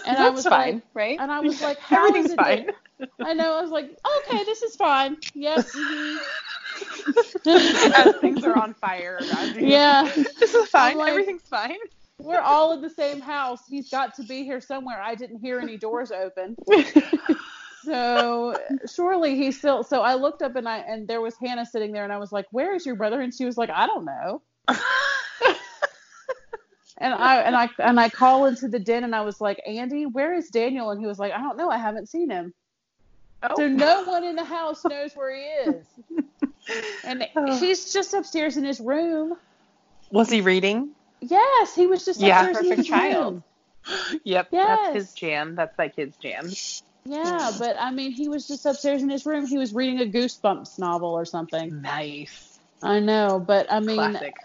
And 0.05 0.17
I 0.25 0.29
was 0.29 0.45
fine, 0.45 0.75
like, 0.75 0.83
right? 0.93 1.17
and 1.19 1.31
I 1.31 1.39
was 1.39 1.61
like, 1.61 1.79
how 1.79 2.05
is 2.05 2.09
Everything's 2.09 2.31
it 2.33 2.35
fine. 2.37 2.65
that- 2.65 2.75
I 3.23 3.33
know. 3.33 3.57
I 3.57 3.61
was 3.61 3.69
like, 3.71 3.95
okay, 4.19 4.43
this 4.43 4.63
is 4.63 4.75
fine. 4.75 5.17
Yep. 5.35 5.57
mhm. 5.65 6.17
As 7.45 8.15
things 8.21 8.43
are 8.43 8.57
on 8.57 8.73
fire 8.73 9.19
around 9.21 9.55
you. 9.55 9.67
Yeah. 9.67 10.11
This 10.39 10.53
is 10.55 10.67
fine. 10.69 10.97
like- 10.97 11.09
Everything's 11.09 11.43
fine. 11.43 11.77
We're 12.19 12.41
all 12.41 12.73
in 12.73 12.81
the 12.81 12.89
same 12.89 13.21
house. 13.21 13.61
He's 13.69 13.89
got 13.91 14.15
to 14.15 14.23
be 14.23 14.43
here 14.43 14.59
somewhere. 14.59 14.99
I 14.99 15.13
didn't 15.13 15.39
hear 15.39 15.59
any 15.59 15.77
doors 15.77 16.11
open. 16.11 16.55
So 17.83 18.57
surely 18.93 19.35
he's 19.37 19.57
still 19.59 19.83
so 19.83 20.01
I 20.01 20.15
looked 20.15 20.41
up 20.41 20.55
and 20.55 20.67
I 20.67 20.79
and 20.79 21.07
there 21.07 21.21
was 21.21 21.35
Hannah 21.39 21.65
sitting 21.65 21.91
there 21.91 22.03
and 22.03 22.11
I 22.11 22.17
was 22.17 22.31
like, 22.31 22.47
Where 22.51 22.73
is 22.75 22.85
your 22.85 22.95
brother? 22.95 23.21
And 23.21 23.33
she 23.33 23.45
was 23.45 23.55
like, 23.57 23.69
I 23.69 23.85
don't 23.85 24.03
know. 24.03 24.41
And 26.99 27.13
I 27.13 27.41
and 27.41 27.55
I 27.55 27.69
and 27.79 27.99
I 27.99 28.09
call 28.09 28.45
into 28.45 28.67
the 28.67 28.79
den 28.79 29.03
and 29.03 29.15
I 29.15 29.21
was 29.21 29.39
like, 29.39 29.61
Andy, 29.67 30.05
where 30.05 30.33
is 30.33 30.49
Daniel? 30.49 30.89
And 30.89 30.99
he 30.99 31.05
was 31.05 31.19
like, 31.19 31.31
I 31.31 31.37
don't 31.37 31.57
know, 31.57 31.69
I 31.69 31.77
haven't 31.77 32.09
seen 32.09 32.29
him. 32.29 32.53
Oh. 33.43 33.55
So 33.55 33.67
no 33.67 34.03
one 34.03 34.23
in 34.23 34.35
the 34.35 34.43
house 34.43 34.83
knows 34.83 35.15
where 35.15 35.35
he 35.35 35.41
is. 35.41 35.85
And 37.05 37.25
oh. 37.35 37.57
he's 37.59 37.93
just 37.93 38.13
upstairs 38.13 38.57
in 38.57 38.65
his 38.65 38.81
room. 38.81 39.37
Was 40.11 40.29
he 40.29 40.41
reading? 40.41 40.89
Yes, 41.21 41.73
he 41.73 41.87
was 41.87 42.03
just 42.03 42.19
Yeah, 42.19 42.41
upstairs 42.41 42.57
in 42.57 42.63
perfect 42.63 42.77
his 42.79 42.87
child. 42.87 43.33
room. 43.33 43.43
Yep. 44.25 44.49
Yes. 44.51 44.67
That's 44.67 44.95
his 44.95 45.13
jam. 45.13 45.55
That's 45.55 45.75
that 45.77 45.95
kid's 45.95 46.17
jam. 46.17 46.49
Yeah, 47.05 47.53
but 47.57 47.77
I 47.79 47.91
mean, 47.91 48.11
he 48.11 48.27
was 48.27 48.45
just 48.47 48.65
upstairs 48.65 49.01
in 49.01 49.09
his 49.09 49.25
room. 49.25 49.45
He 49.47 49.57
was 49.57 49.73
reading 49.73 50.01
a 50.01 50.11
Goosebumps 50.11 50.77
novel 50.77 51.13
or 51.13 51.23
something. 51.23 51.81
Nice. 51.81 52.59
I 52.83 52.99
know, 52.99 53.39
but 53.39 53.71
I 53.71 53.79
mean, 53.79 53.95
Classic. 53.95 54.35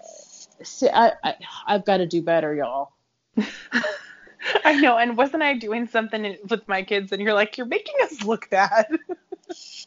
See, 0.63 0.89
I, 0.89 1.13
I 1.23 1.35
I've 1.67 1.85
got 1.85 1.99
to 1.99 2.07
do 2.07 2.23
better, 2.23 2.55
y'all. 2.55 2.93
I 4.65 4.75
know. 4.81 4.99
And 4.99 5.17
wasn't 5.17 5.43
I 5.43 5.55
doing 5.55 5.87
something 5.87 6.37
with 6.49 6.67
my 6.69 6.83
kids 6.83 7.13
and 7.13 7.23
you're 7.23 7.35
like, 7.35 7.57
you're 7.57 7.67
making 7.67 7.95
us 8.03 8.23
look 8.23 8.51
bad? 8.51 8.99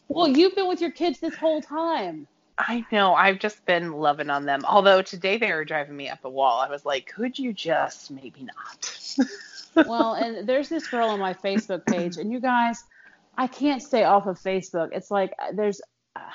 Well, 0.08 0.28
you've 0.28 0.54
been 0.54 0.68
with 0.68 0.80
your 0.80 0.92
kids 0.92 1.20
this 1.20 1.36
whole 1.36 1.60
time. 1.60 2.28
I 2.60 2.86
know. 2.92 3.16
I've 3.16 3.40
just 3.40 3.66
been 3.66 3.94
loving 3.94 4.30
on 4.30 4.46
them. 4.46 4.62
Although 4.64 5.02
today 5.02 5.38
they 5.38 5.52
were 5.52 5.66
driving 5.66 5.98
me 5.98 6.08
up 6.08 6.24
a 6.24 6.30
wall. 6.30 6.60
I 6.60 6.70
was 6.70 6.86
like, 6.86 7.12
could 7.12 7.40
you 7.40 7.52
just 7.52 8.12
maybe 8.12 8.44
not? 8.44 9.18
Well, 9.88 10.14
and 10.14 10.48
there's 10.48 10.70
this 10.70 10.88
girl 10.88 11.10
on 11.10 11.20
my 11.20 11.34
Facebook 11.34 11.86
page, 11.86 12.16
and 12.16 12.32
you 12.32 12.40
guys, 12.40 12.82
I 13.38 13.48
can't 13.48 13.84
stay 13.84 14.06
off 14.06 14.26
of 14.26 14.40
Facebook. 14.40 14.90
It's 14.94 15.12
like 15.12 15.34
uh, 15.38 15.52
there's, 15.54 15.82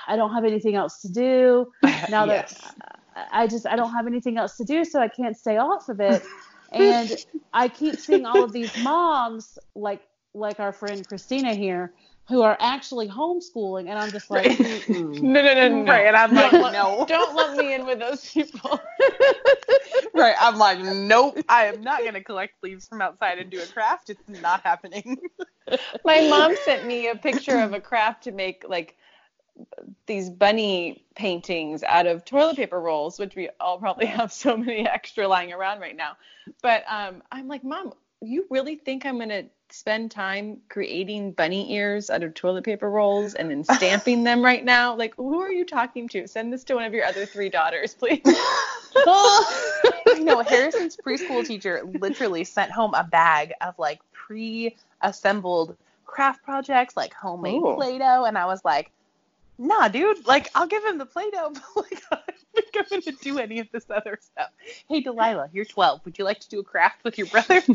I 0.06 0.16
don't 0.16 0.34
have 0.34 0.44
anything 0.44 0.74
else 0.74 1.00
to 1.02 1.08
do 1.10 1.72
now 2.10 2.26
that 2.26 2.50
Yes. 2.50 2.72
I 3.32 3.46
just 3.46 3.66
I 3.66 3.76
don't 3.76 3.92
have 3.92 4.06
anything 4.06 4.38
else 4.38 4.56
to 4.56 4.64
do, 4.64 4.84
so 4.84 5.00
I 5.00 5.08
can't 5.08 5.36
stay 5.36 5.56
off 5.56 5.88
of 5.88 6.00
it. 6.00 6.22
And 6.72 7.10
I 7.52 7.66
keep 7.66 7.96
seeing 7.96 8.26
all 8.26 8.44
of 8.44 8.52
these 8.52 8.76
moms, 8.76 9.58
like 9.74 10.02
like 10.34 10.60
our 10.60 10.72
friend 10.72 11.04
Christina 11.04 11.52
here, 11.54 11.92
who 12.28 12.42
are 12.42 12.56
actually 12.60 13.08
homeschooling, 13.08 13.88
and 13.88 13.98
I'm 13.98 14.12
just 14.12 14.30
like, 14.30 14.46
Right. 14.46 14.58
"Mm-mm." 14.58 15.20
No, 15.22 15.42
no, 15.42 15.54
no, 15.54 15.68
no. 15.68 15.90
Right, 15.90 16.06
and 16.06 16.16
I'm 16.16 16.32
like, 16.32 16.52
no. 16.72 17.04
Don't 17.08 17.34
let 17.34 17.56
me 17.56 17.74
in 17.74 17.86
with 17.86 17.98
those 17.98 18.24
people. 18.30 18.80
right. 20.14 20.36
I'm 20.40 20.56
like, 20.56 20.78
nope. 20.78 21.38
I 21.48 21.66
am 21.66 21.82
not 21.82 22.00
going 22.00 22.14
to 22.14 22.22
collect 22.22 22.54
leaves 22.62 22.86
from 22.86 23.02
outside 23.02 23.38
and 23.38 23.50
do 23.50 23.60
a 23.60 23.66
craft. 23.66 24.10
It's 24.10 24.22
not 24.28 24.62
happening. 24.62 25.18
My 26.04 26.20
mom 26.28 26.54
sent 26.64 26.86
me 26.86 27.08
a 27.08 27.16
picture 27.16 27.58
of 27.58 27.72
a 27.74 27.80
craft 27.80 28.24
to 28.24 28.32
make 28.32 28.64
like 28.68 28.96
these 30.06 30.30
bunny 30.30 31.04
paintings 31.14 31.82
out 31.82 32.06
of 32.06 32.24
toilet 32.24 32.56
paper 32.56 32.80
rolls, 32.80 33.18
which 33.18 33.34
we 33.34 33.48
all 33.60 33.78
probably 33.78 34.06
have 34.18 34.32
so 34.32 34.56
many 34.56 34.86
extra 34.86 35.26
lying 35.26 35.52
around 35.52 35.80
right 35.80 35.96
now. 35.96 36.16
But 36.62 36.84
um, 36.88 37.22
I'm 37.32 37.48
like, 37.48 37.64
Mom, 37.64 37.92
you 38.20 38.46
really 38.50 38.76
think 38.76 39.06
I'm 39.06 39.18
gonna 39.18 39.44
spend 39.72 40.10
time 40.10 40.58
creating 40.68 41.32
bunny 41.32 41.72
ears 41.72 42.10
out 42.10 42.22
of 42.22 42.34
toilet 42.34 42.64
paper 42.64 42.90
rolls 42.90 43.34
and 43.34 43.50
then 43.50 43.64
stamping 43.64 44.24
them 44.24 44.44
right 44.44 44.64
now? 44.64 44.94
Like, 44.94 45.14
who 45.16 45.40
are 45.40 45.52
you 45.52 45.64
talking 45.64 46.08
to? 46.08 46.26
Send 46.26 46.52
this 46.52 46.64
to 46.64 46.74
one 46.74 46.84
of 46.84 46.92
your 46.92 47.04
other 47.04 47.24
three 47.24 47.48
daughters, 47.48 47.94
please. 47.94 48.22
Know 50.20 50.42
Harrison's 50.42 50.98
preschool 50.98 51.46
teacher 51.46 51.82
literally 51.98 52.44
sent 52.44 52.70
home 52.70 52.92
a 52.92 53.04
bag 53.04 53.54
of 53.62 53.78
like 53.78 54.00
pre-assembled 54.12 55.76
craft 56.04 56.42
projects, 56.42 56.96
like 56.96 57.14
homemade 57.14 57.62
Ooh. 57.62 57.74
Play-Doh, 57.74 58.24
and 58.24 58.36
I 58.36 58.44
was 58.44 58.62
like, 58.64 58.90
"Nah, 59.60 59.88
dude. 59.88 60.26
Like, 60.26 60.48
I'll 60.54 60.66
give 60.66 60.82
him 60.84 60.96
the 60.96 61.04
Play-Doh, 61.04 61.52
but 61.74 61.76
like, 61.76 62.02
I 62.10 62.16
don't 62.16 62.72
think 62.72 62.90
I'm 62.92 63.00
gonna 63.00 63.16
do 63.20 63.38
any 63.38 63.60
of 63.60 63.68
this 63.70 63.84
other 63.90 64.18
stuff." 64.20 64.48
Hey, 64.88 65.00
Delilah, 65.00 65.50
you're 65.52 65.66
12. 65.66 66.04
Would 66.06 66.18
you 66.18 66.24
like 66.24 66.40
to 66.40 66.48
do 66.48 66.60
a 66.60 66.64
craft 66.64 67.04
with 67.04 67.18
your 67.18 67.26
brother? 67.26 67.62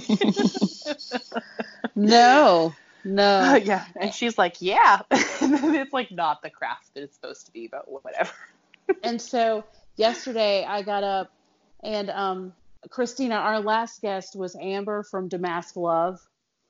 no, 1.96 2.74
no. 3.04 3.56
yeah, 3.64 3.86
and 3.96 4.14
she's 4.14 4.38
like, 4.38 4.56
"Yeah," 4.60 5.02
and 5.12 5.54
then 5.54 5.76
it's 5.76 5.94
like 5.94 6.12
not 6.12 6.42
the 6.42 6.50
craft 6.50 6.94
that 6.96 7.04
it's 7.04 7.16
supposed 7.16 7.46
to 7.46 7.52
be, 7.52 7.68
but 7.68 7.90
whatever. 7.90 8.34
and 9.04 9.22
so 9.22 9.64
yesterday 9.96 10.66
I 10.66 10.82
got 10.82 11.04
up 11.04 11.32
and 11.84 12.10
um 12.10 12.54
Christina, 12.90 13.36
our 13.36 13.60
last 13.60 14.02
guest 14.02 14.36
was 14.36 14.56
Amber 14.56 15.04
from 15.04 15.30
Damask 15.30 15.76
Love. 15.76 16.20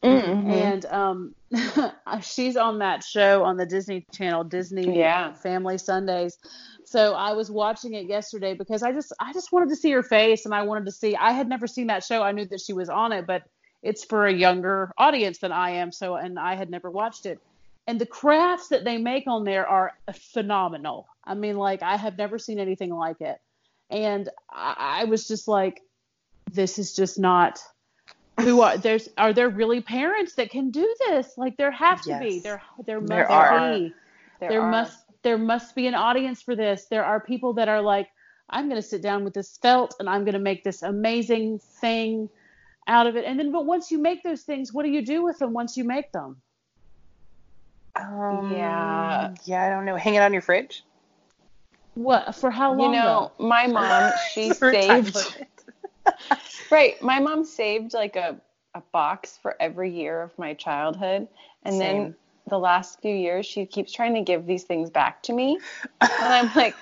Mm-hmm. 0.06 0.52
And 0.52 0.86
um 0.86 1.36
she's 2.22 2.58
on 2.58 2.80
that 2.80 3.04
show 3.04 3.44
on 3.44 3.58
the 3.58 3.66
Disney 3.66 4.06
Channel, 4.12 4.44
Disney 4.44 4.98
Yeah. 4.98 5.34
Family 5.34 5.78
Sundays. 5.78 6.38
So 6.86 7.14
I 7.14 7.34
was 7.34 7.50
watching 7.50 7.94
it 7.94 8.06
yesterday 8.08 8.54
because 8.54 8.84
I 8.84 8.92
just 8.92 9.12
I 9.20 9.34
just 9.34 9.52
wanted 9.52 9.70
to 9.70 9.76
see 9.76 9.92
her 9.92 10.04
face 10.04 10.46
and 10.46 10.54
I 10.54 10.62
wanted 10.64 10.86
to 10.86 10.92
see 10.92 11.16
I 11.16 11.32
had 11.32 11.50
never 11.50 11.68
seen 11.68 11.88
that 11.88 12.04
show. 12.04 12.22
I 12.22 12.32
knew 12.32 12.46
that 12.46 12.62
she 12.62 12.74
was 12.74 12.90
on 12.90 13.12
it, 13.12 13.26
but 13.26 13.44
it's 13.82 14.04
for 14.04 14.26
a 14.26 14.34
younger 14.34 14.92
audience 14.98 15.40
than 15.40 15.52
I 15.52 15.72
am, 15.72 15.92
so 15.92 16.16
and 16.16 16.40
I 16.40 16.56
had 16.56 16.70
never 16.70 16.90
watched 16.90 17.26
it. 17.26 17.40
And 17.88 18.02
the 18.02 18.06
crafts 18.06 18.70
that 18.70 18.84
they 18.84 18.98
make 18.98 19.26
on 19.28 19.44
there 19.44 19.68
are 19.68 19.94
phenomenal. 20.34 21.08
I 21.24 21.36
mean, 21.36 21.58
like 21.58 21.84
I 21.84 21.98
have 21.98 22.18
never 22.18 22.40
seen 22.40 22.60
anything 22.60 22.94
like 22.94 23.22
it. 23.22 23.40
And 23.92 24.30
I, 24.52 25.02
I 25.02 25.04
was 25.06 25.28
just 25.28 25.48
like, 25.48 25.82
this 26.52 26.80
is 26.80 26.96
just 26.96 27.20
not 27.20 27.60
who 28.40 28.62
are 28.62 28.78
there's 28.78 29.10
are 29.18 29.34
there 29.34 29.50
really 29.50 29.82
parents 29.82 30.36
that 30.36 30.50
can 30.50 30.70
do 30.72 30.94
this? 31.08 31.38
Like 31.38 31.58
there 31.58 31.72
have 31.72 32.02
to 32.04 32.20
be. 32.20 32.40
There 32.40 32.62
there 32.86 33.00
must 33.00 33.10
There 33.10 33.32
are. 33.32 33.74
be. 33.74 33.94
There, 34.40 34.50
There, 34.50 34.62
are. 34.62 34.72
must 34.72 35.00
there 35.24 35.38
must 35.38 35.76
be 35.76 35.88
an 35.88 35.96
audience 35.96 36.42
for 36.42 36.56
this. 36.56 36.86
There 36.90 37.04
are 37.06 37.20
people 37.20 37.54
that 37.54 37.70
are 37.70 37.82
like, 37.82 38.10
I'm 38.50 38.68
gonna 38.68 38.82
sit 38.82 39.02
down 39.02 39.24
with 39.24 39.34
this 39.34 39.58
felt 39.58 39.96
and 40.00 40.10
I'm 40.10 40.26
gonna 40.26 40.40
make 40.40 40.64
this 40.64 40.84
amazing 40.84 41.60
thing 41.60 42.30
out 42.88 43.08
of 43.08 43.16
it. 43.16 43.26
And 43.26 43.40
then 43.40 43.52
but 43.52 43.66
once 43.66 43.90
you 43.90 43.98
make 43.98 44.22
those 44.24 44.44
things, 44.44 44.74
what 44.74 44.84
do 44.84 44.92
you 44.92 45.06
do 45.06 45.24
with 45.24 45.40
them 45.40 45.54
once 45.54 45.78
you 45.78 45.84
make 45.84 46.12
them? 46.12 46.42
Um, 47.96 48.52
Yeah. 48.52 49.34
Yeah, 49.46 49.64
I 49.64 49.70
don't 49.70 49.86
know. 49.86 49.96
Hang 49.96 50.16
it 50.16 50.22
on 50.22 50.34
your 50.34 50.42
fridge. 50.42 50.84
What 51.96 52.36
for 52.36 52.52
how 52.52 52.74
long? 52.74 52.94
You 52.94 53.00
know, 53.00 53.32
my 53.40 53.68
mom, 53.68 54.12
she 54.34 54.52
For 54.52 54.74
time 54.74 55.06
saved 55.06 55.16
limit. 55.16 55.55
Right. 56.72 57.02
My 57.02 57.20
mom 57.20 57.46
saved 57.46 57.94
like 57.94 58.16
a, 58.16 58.40
a 58.74 58.82
box 58.92 59.38
for 59.42 59.56
every 59.60 59.92
year 59.92 60.22
of 60.22 60.38
my 60.38 60.54
childhood. 60.54 61.28
And 61.64 61.80
then 61.80 62.16
the 62.50 62.58
last 62.60 63.02
few 63.02 63.14
years, 63.14 63.46
she 63.46 63.66
keeps 63.66 63.92
trying 63.92 64.16
to 64.16 64.22
give 64.22 64.46
these 64.46 64.64
things 64.64 64.90
back 64.90 65.22
to 65.24 65.34
me. 65.34 65.62
And 66.18 66.34
I'm 66.34 66.52
like, 66.56 66.76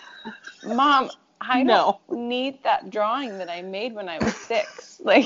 Mom, 0.64 1.12
I 1.42 1.64
No. 1.64 2.00
don't 2.10 2.28
need 2.28 2.64
that 2.64 2.90
drawing 2.90 3.38
that 3.38 3.50
I 3.50 3.62
made 3.62 3.94
when 3.94 4.10
I 4.10 4.20
was 4.20 4.36
six. 4.36 5.00
Like, 5.06 5.26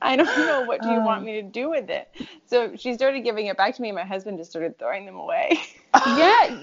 I 0.00 0.16
don't 0.16 0.46
know 0.46 0.60
what 0.60 0.82
do 0.82 0.90
you 0.90 1.00
want 1.02 1.24
me 1.24 1.32
to 1.40 1.42
do 1.42 1.70
with 1.70 1.90
it. 1.90 2.08
So 2.46 2.76
she 2.76 2.94
started 2.94 3.22
giving 3.22 3.46
it 3.46 3.56
back 3.56 3.74
to 3.76 3.82
me. 3.82 3.88
And 3.88 3.96
my 3.96 4.04
husband 4.04 4.38
just 4.38 4.50
started 4.50 4.78
throwing 4.78 5.06
them 5.06 5.16
away, 5.16 5.58
yeah, 6.04 6.56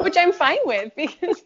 which 0.00 0.16
I'm 0.16 0.32
fine 0.32 0.58
with 0.64 0.92
because 0.96 1.42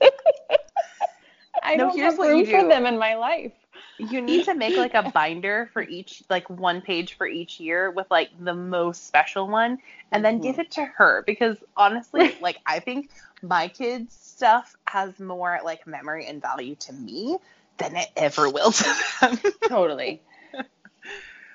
I 1.62 1.76
no, 1.76 1.84
don't 1.84 1.98
have 1.98 2.18
room 2.18 2.44
for 2.44 2.62
them 2.68 2.86
in 2.86 2.98
my 2.98 3.14
life. 3.14 3.52
You 3.98 4.20
need 4.20 4.44
to 4.44 4.54
make 4.54 4.76
like 4.76 4.94
a 4.94 5.10
binder 5.14 5.70
for 5.72 5.82
each, 5.82 6.22
like 6.30 6.48
one 6.48 6.80
page 6.80 7.14
for 7.14 7.26
each 7.26 7.58
year 7.58 7.90
with 7.90 8.06
like 8.10 8.30
the 8.38 8.54
most 8.54 9.06
special 9.06 9.48
one, 9.48 9.78
and 10.12 10.24
then 10.24 10.40
give 10.40 10.52
mm-hmm. 10.52 10.62
it 10.62 10.70
to 10.72 10.84
her 10.84 11.24
because 11.26 11.56
honestly, 11.76 12.36
like 12.40 12.58
I 12.64 12.78
think 12.78 13.10
my 13.42 13.68
kids' 13.68 14.14
stuff 14.14 14.76
has 14.86 15.18
more 15.18 15.60
like 15.64 15.86
memory 15.86 16.26
and 16.26 16.40
value 16.40 16.76
to 16.76 16.92
me 16.92 17.38
than 17.78 17.96
it 17.96 18.08
ever 18.16 18.48
will 18.48 18.72
to 18.72 18.96
them. 19.20 19.38
Totally. 19.68 20.22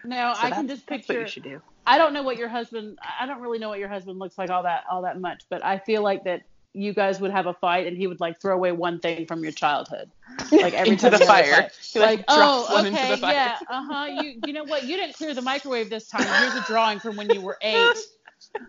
no, 0.03 0.33
So 0.33 0.41
I 0.41 0.51
can 0.51 0.67
just 0.67 0.85
that's 0.87 1.07
what 1.07 1.19
you 1.19 1.27
should 1.27 1.43
do. 1.43 1.61
I 1.85 1.97
don't 1.97 2.13
know 2.13 2.23
what 2.23 2.37
your 2.37 2.49
husband. 2.49 2.99
I 3.19 3.25
don't 3.25 3.41
really 3.41 3.59
know 3.59 3.69
what 3.69 3.79
your 3.79 3.89
husband 3.89 4.19
looks 4.19 4.37
like 4.37 4.49
all 4.49 4.63
that 4.63 4.83
all 4.89 5.03
that 5.03 5.19
much, 5.19 5.43
but 5.49 5.63
I 5.65 5.79
feel 5.79 6.01
like 6.01 6.23
that 6.25 6.43
you 6.73 6.93
guys 6.93 7.19
would 7.19 7.31
have 7.31 7.45
a 7.47 7.53
fight 7.53 7.87
and 7.87 7.97
he 7.97 8.07
would 8.07 8.19
like 8.19 8.41
throw 8.41 8.55
away 8.55 8.71
one 8.71 8.99
thing 8.99 9.25
from 9.25 9.43
your 9.43 9.51
childhood, 9.51 10.11
like 10.59 10.73
every 10.73 10.93
Into 10.93 11.09
time 11.09 11.11
the 11.11 11.19
fire. 11.19 11.69
He, 11.91 11.99
like, 11.99 12.19
Like, 12.19 12.27
drops 12.27 12.65
oh, 12.69 12.73
one 12.73 12.85
into 12.85 12.99
okay, 12.99 13.09
the 13.09 13.17
fire. 13.17 13.33
yeah, 13.33 13.57
uh 13.69 13.83
huh. 13.89 14.05
You 14.05 14.39
you 14.41 14.53
know 14.53 14.63
what? 14.65 14.83
You 14.83 14.97
didn't 14.97 15.15
clear 15.15 15.33
the 15.33 15.41
microwave 15.41 15.89
this 15.89 16.07
time. 16.07 16.33
Here's 16.41 16.55
a 16.55 16.61
drawing 16.61 16.99
from 16.99 17.15
when 17.15 17.29
you 17.29 17.41
were 17.41 17.57
eight. 17.61 17.97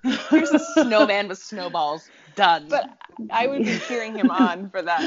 Here's 0.30 0.50
a 0.52 0.58
snowman 0.58 1.28
with 1.28 1.38
snowballs. 1.38 2.10
Done. 2.34 2.66
But 2.68 2.98
I 3.30 3.46
would 3.46 3.64
be 3.64 3.78
cheering 3.78 4.16
him 4.16 4.30
on 4.30 4.70
for 4.70 4.82
that. 4.82 5.02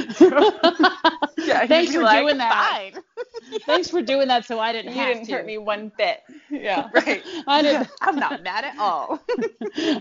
yeah, 1.38 1.66
Thanks 1.68 1.94
for 1.94 2.02
like, 2.02 2.22
doing 2.24 2.38
that. 2.38 2.94
Fine. 2.94 3.04
Thanks 3.66 3.90
for 3.90 4.02
doing 4.02 4.28
that, 4.28 4.46
so 4.46 4.60
I 4.60 4.72
didn't 4.72 4.94
you 4.94 5.00
have 5.00 5.14
didn't 5.16 5.28
to. 5.28 5.32
hurt 5.34 5.46
me 5.46 5.58
one 5.58 5.92
bit. 5.98 6.22
Yeah. 6.50 6.90
Right. 6.98 7.24
I 7.46 7.62
didn't. 7.62 7.90
I'm 8.02 8.16
not 8.16 8.42
mad 8.44 8.64
at 8.66 8.78
all. 8.80 9.20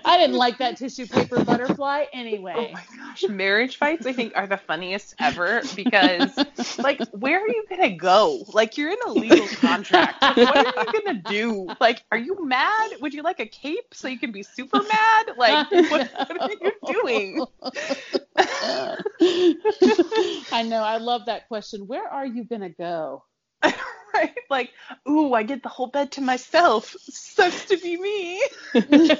I 0.05 0.17
didn't 0.19 0.37
like 0.37 0.59
that 0.59 0.79
tissue 0.79 1.07
paper 1.07 1.45
butterfly 1.45 2.07
anyway. 2.13 2.55
Oh 2.57 2.73
my 2.73 2.83
gosh, 2.97 3.25
marriage 3.29 3.77
fights 3.77 4.07
I 4.07 4.13
think 4.13 4.33
are 4.35 4.47
the 4.47 4.57
funniest 4.57 5.15
ever 5.19 5.61
because 5.75 6.37
like 6.79 7.01
where 7.13 7.39
are 7.39 7.49
you 7.49 7.65
gonna 7.69 7.95
go? 7.97 8.45
Like 8.55 8.79
you're 8.79 8.91
in 8.91 8.99
a 9.07 9.11
legal 9.11 9.47
contract. 9.61 10.23
Like, 10.23 10.37
what 10.37 10.57
are 10.77 10.85
you 10.87 11.03
gonna 11.05 11.23
do? 11.29 11.69
Like, 11.81 12.03
are 12.11 12.19
you 12.19 12.45
mad? 12.47 12.93
Would 13.01 13.13
you 13.13 13.23
like 13.23 13.41
a 13.41 13.47
cape 13.47 13.93
so 13.93 14.09
you 14.09 14.19
can 14.19 14.33
be 14.33 14.43
super 14.43 14.83
mad? 14.83 15.27
Like 15.37 15.71
what, 15.71 16.11
what 16.13 16.41
are 16.41 16.51
you 16.51 16.73
doing? 16.87 17.16
I 20.53 20.63
know. 20.63 20.83
I 20.83 20.99
love 20.99 21.27
that 21.27 21.49
question. 21.49 21.87
Where 21.87 22.09
are 22.09 22.27
you 22.27 22.45
gonna 22.45 22.71
go? 22.71 23.25
right? 23.63 24.35
Like, 24.51 24.71
ooh, 25.09 25.35
I 25.35 25.43
get 25.43 25.63
the 25.63 25.69
whole 25.69 25.89
bed 25.89 26.13
to 26.13 26.21
myself. 26.21 26.95
Sucks 27.01 27.67
to 27.67 27.79
be 27.79 27.97
me. 27.97 28.43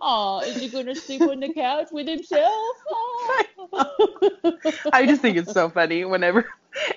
oh, 0.00 0.42
is 0.44 0.56
he 0.56 0.68
gonna 0.68 0.94
sleep 0.94 1.22
on 1.22 1.40
the 1.40 1.52
couch 1.52 1.88
with 1.92 2.08
himself? 2.08 2.76
I 4.92 5.06
just 5.06 5.22
think 5.22 5.36
it's 5.36 5.52
so 5.52 5.68
funny 5.68 6.04
whenever, 6.04 6.46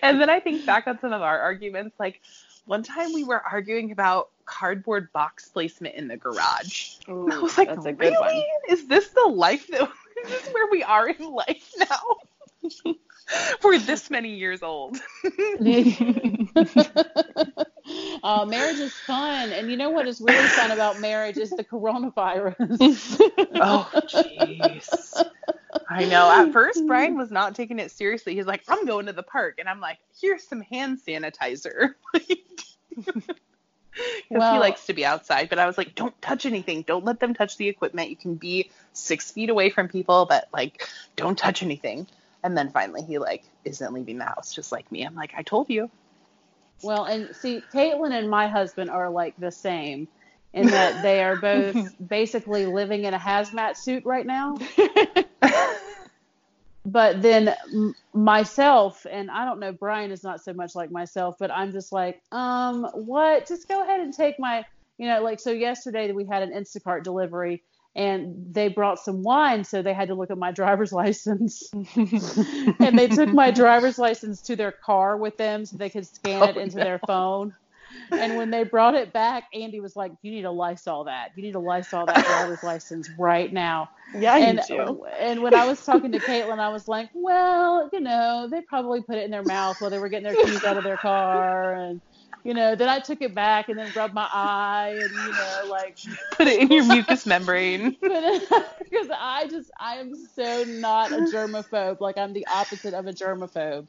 and 0.01 0.21
then 0.21 0.29
I 0.29 0.39
think 0.39 0.65
back 0.65 0.87
on 0.87 0.99
some 0.99 1.13
of 1.13 1.21
our 1.21 1.39
arguments. 1.39 1.95
Like 1.99 2.21
one 2.69 2.83
time 2.83 3.13
we 3.13 3.23
were 3.23 3.41
arguing 3.41 3.91
about 3.91 4.29
cardboard 4.45 5.11
box 5.11 5.49
placement 5.49 5.95
in 5.95 6.07
the 6.07 6.17
garage. 6.17 6.97
Ooh, 7.09 7.27
I 7.31 7.39
was 7.39 7.57
like, 7.57 7.67
that's 7.67 7.83
a 7.83 7.91
good 7.91 7.99
really? 8.11 8.35
one. 8.35 8.43
Is 8.69 8.87
this 8.87 9.07
the 9.07 9.27
life 9.27 9.65
that? 9.69 9.81
Is 10.23 10.29
this 10.29 10.53
where 10.53 10.69
we 10.69 10.83
are 10.83 11.09
in 11.09 11.31
life 11.31 11.71
now? 11.79 12.17
we're 13.63 13.79
this 13.79 14.11
many 14.11 14.35
years 14.35 14.61
old. 14.61 14.97
uh, 18.23 18.45
marriage 18.45 18.79
is 18.79 18.93
fun, 18.93 19.51
and 19.51 19.69
you 19.69 19.77
know 19.77 19.89
what 19.89 20.07
is 20.07 20.21
really 20.21 20.47
fun 20.49 20.71
about 20.71 20.99
marriage 20.99 21.37
is 21.37 21.49
the 21.51 21.63
coronavirus. 21.63 23.19
oh, 23.55 23.89
jeez. 23.93 25.23
I 25.89 26.05
know. 26.05 26.29
At 26.29 26.51
first, 26.51 26.85
Brian 26.87 27.17
was 27.17 27.31
not 27.31 27.55
taking 27.55 27.79
it 27.79 27.91
seriously. 27.91 28.35
He's 28.35 28.45
like, 28.45 28.63
"I'm 28.67 28.85
going 28.85 29.05
to 29.07 29.13
the 29.13 29.23
park," 29.23 29.55
and 29.59 29.69
I'm 29.69 29.79
like, 29.79 29.97
"Here's 30.19 30.47
some 30.47 30.61
hand 30.61 30.99
sanitizer." 31.05 31.95
Because 32.95 33.35
Well- 34.29 34.53
he 34.53 34.59
likes 34.59 34.85
to 34.85 34.93
be 34.93 35.05
outside, 35.05 35.49
but 35.49 35.59
I 35.59 35.65
was 35.65 35.77
like, 35.77 35.95
"Don't 35.95 36.19
touch 36.21 36.45
anything. 36.45 36.83
Don't 36.83 37.05
let 37.05 37.19
them 37.19 37.33
touch 37.33 37.57
the 37.57 37.67
equipment. 37.67 38.09
You 38.09 38.15
can 38.15 38.35
be 38.35 38.69
six 38.93 39.31
feet 39.31 39.49
away 39.49 39.69
from 39.69 39.87
people, 39.87 40.25
but 40.25 40.47
like, 40.53 40.87
don't 41.15 41.37
touch 41.37 41.63
anything." 41.63 42.07
And 42.43 42.57
then 42.57 42.71
finally, 42.71 43.01
he 43.01 43.17
like 43.17 43.43
isn't 43.65 43.93
leaving 43.93 44.17
the 44.17 44.25
house, 44.25 44.53
just 44.53 44.71
like 44.71 44.91
me. 44.91 45.03
I'm 45.03 45.15
like, 45.15 45.33
"I 45.35 45.41
told 45.43 45.69
you." 45.69 45.89
Well, 46.83 47.05
and 47.05 47.35
see, 47.35 47.63
Caitlin 47.73 48.11
and 48.13 48.29
my 48.29 48.47
husband 48.47 48.89
are 48.89 49.09
like 49.09 49.35
the 49.37 49.51
same 49.51 50.07
in 50.53 50.71
that 50.71 51.01
they 51.03 51.23
are 51.23 51.35
both 51.35 51.77
basically 52.07 52.65
living 52.65 53.03
in 53.05 53.13
a 53.13 53.19
hazmat 53.19 53.77
suit 53.77 54.03
right 54.05 54.25
now. 54.25 54.57
But 56.85 57.21
then 57.21 57.49
m- 57.73 57.93
myself, 58.13 59.05
and 59.09 59.29
I 59.29 59.45
don't 59.45 59.59
know, 59.59 59.71
Brian 59.73 60.11
is 60.11 60.23
not 60.23 60.41
so 60.43 60.53
much 60.53 60.75
like 60.75 60.91
myself, 60.91 61.35
but 61.39 61.51
I'm 61.51 61.71
just 61.71 61.91
like, 61.91 62.21
um, 62.31 62.85
what? 62.93 63.47
Just 63.47 63.67
go 63.67 63.83
ahead 63.83 63.99
and 63.99 64.13
take 64.13 64.39
my, 64.39 64.65
you 64.97 65.07
know, 65.07 65.21
like, 65.21 65.39
so 65.39 65.51
yesterday 65.51 66.11
we 66.11 66.25
had 66.25 66.41
an 66.41 66.51
Instacart 66.51 67.03
delivery 67.03 67.63
and 67.95 68.53
they 68.53 68.67
brought 68.67 68.99
some 68.99 69.23
wine, 69.23 69.63
so 69.63 69.81
they 69.81 69.93
had 69.93 70.07
to 70.09 70.15
look 70.15 70.31
at 70.31 70.37
my 70.37 70.51
driver's 70.59 70.91
license. 70.91 71.69
and 71.73 72.97
they 72.97 73.07
took 73.07 73.29
my 73.33 73.51
driver's 73.51 73.97
license 73.97 74.41
to 74.43 74.55
their 74.55 74.73
car 74.85 75.17
with 75.17 75.37
them 75.37 75.65
so 75.65 75.77
they 75.77 75.89
could 75.89 76.05
scan 76.05 76.43
it 76.49 76.57
Oh, 76.57 76.61
into 76.61 76.77
no. 76.77 76.83
their 76.83 76.99
phone. 77.07 77.53
And 78.11 78.35
when 78.35 78.51
they 78.51 78.63
brought 78.63 78.93
it 78.95 79.13
back, 79.13 79.45
Andy 79.53 79.79
was 79.79 79.95
like, 79.95 80.11
"You 80.21 80.31
need 80.31 80.43
to 80.43 80.51
Lysol 80.51 81.05
that. 81.05 81.29
You 81.35 81.43
need 81.43 81.53
to 81.53 81.59
Lysol 81.59 82.05
that 82.05 82.23
driver's 82.25 82.61
license 82.63 83.09
right 83.17 83.51
now." 83.51 83.89
Yeah, 84.13 84.37
and 84.37 84.61
you 84.69 84.85
do. 84.85 85.05
and 85.19 85.41
when 85.41 85.55
I 85.55 85.65
was 85.65 85.83
talking 85.83 86.11
to 86.11 86.19
Caitlin, 86.19 86.59
I 86.59 86.69
was 86.69 86.87
like, 86.87 87.09
"Well, 87.15 87.89
you 87.91 87.99
know, 87.99 88.47
they 88.49 88.61
probably 88.61 89.01
put 89.01 89.17
it 89.17 89.25
in 89.25 89.31
their 89.31 89.43
mouth 89.43 89.77
while 89.79 89.89
they 89.89 89.97
were 89.99 90.09
getting 90.09 90.31
their 90.31 90.35
keys 90.45 90.63
out 90.63 90.77
of 90.77 90.83
their 90.83 90.97
car, 90.97 91.73
and 91.73 92.01
you 92.43 92.53
know, 92.53 92.75
then 92.75 92.89
I 92.89 92.99
took 92.99 93.21
it 93.21 93.35
back 93.35 93.69
and 93.69 93.77
then 93.77 93.91
rubbed 93.95 94.13
my 94.13 94.27
eye, 94.31 94.97
and 94.99 95.11
you 95.11 95.31
know, 95.31 95.69
like, 95.69 95.97
Put 96.37 96.47
it 96.47 96.61
in 96.61 96.71
your 96.71 96.85
mucous 96.85 97.25
membrane. 97.25 97.91
because 98.01 99.09
I 99.13 99.47
just 99.49 99.71
I 99.79 99.95
am 99.95 100.13
so 100.15 100.63
not 100.63 101.11
a 101.11 101.21
germaphobe. 101.21 101.99
Like 101.99 102.17
I'm 102.17 102.33
the 102.33 102.47
opposite 102.47 102.93
of 102.93 103.07
a 103.07 103.13
germaphobe, 103.13 103.87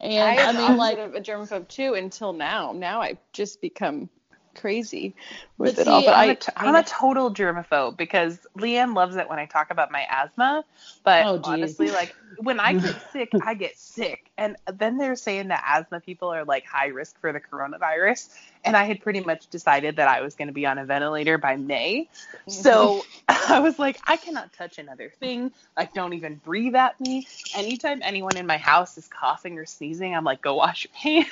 and 0.00 0.40
I, 0.40 0.44
I, 0.44 0.50
am 0.50 0.56
mean, 0.56 0.76
like, 0.76 0.98
a 0.98 1.20
germaphobe 1.20 1.68
too 1.68 1.94
until 1.94 2.32
now. 2.32 2.72
Now 2.72 3.00
I've 3.00 3.18
just 3.32 3.60
become 3.60 4.08
crazy 4.54 5.14
with 5.58 5.76
But 5.76 5.82
it 5.82 5.88
all. 5.88 6.02
But 6.04 6.14
I'm, 6.14 6.28
I, 6.28 6.32
a 6.32 6.36
t- 6.36 6.52
I'm 6.56 6.74
a 6.74 6.82
total 6.82 7.32
germaphobe 7.32 7.96
because 7.96 8.38
Leanne 8.56 8.94
loves 8.94 9.16
it 9.16 9.28
when 9.28 9.38
I 9.38 9.46
talk 9.46 9.70
about 9.70 9.90
my 9.90 10.06
asthma. 10.08 10.64
But 11.02 11.26
Oh, 11.26 11.40
honestly, 11.44 11.90
like 11.90 12.14
when 12.38 12.60
I 12.60 12.74
get 12.74 12.96
sick, 13.12 13.30
I 13.42 13.54
get 13.54 13.78
sick. 13.78 14.30
And 14.36 14.56
then 14.72 14.98
they're 14.98 15.16
saying 15.16 15.48
that 15.48 15.64
asthma 15.66 16.00
people 16.00 16.32
are 16.32 16.44
like 16.44 16.66
high 16.66 16.88
risk 16.88 17.18
for 17.20 17.32
the 17.32 17.40
coronavirus. 17.40 18.28
And 18.64 18.76
I 18.76 18.84
had 18.84 19.00
pretty 19.02 19.20
much 19.20 19.48
decided 19.48 19.96
that 19.96 20.08
I 20.08 20.22
was 20.22 20.34
going 20.34 20.48
to 20.48 20.54
be 20.54 20.66
on 20.66 20.78
a 20.78 20.84
ventilator 20.84 21.38
by 21.38 21.56
May. 21.56 22.08
So 22.48 23.02
mm-hmm. 23.28 23.52
I 23.52 23.60
was 23.60 23.78
like, 23.78 24.00
I 24.04 24.16
cannot 24.16 24.52
touch 24.52 24.78
another 24.78 25.12
thing. 25.20 25.52
Like, 25.76 25.92
don't 25.92 26.14
even 26.14 26.36
breathe 26.36 26.74
at 26.74 27.00
me. 27.00 27.26
Anytime 27.54 28.00
anyone 28.02 28.36
in 28.36 28.46
my 28.46 28.58
house 28.58 28.96
is 28.98 29.06
coughing 29.08 29.58
or 29.58 29.66
sneezing, 29.66 30.14
I'm 30.14 30.24
like, 30.24 30.40
go 30.40 30.54
wash 30.54 30.86
your 30.86 31.22
hands. 31.24 31.30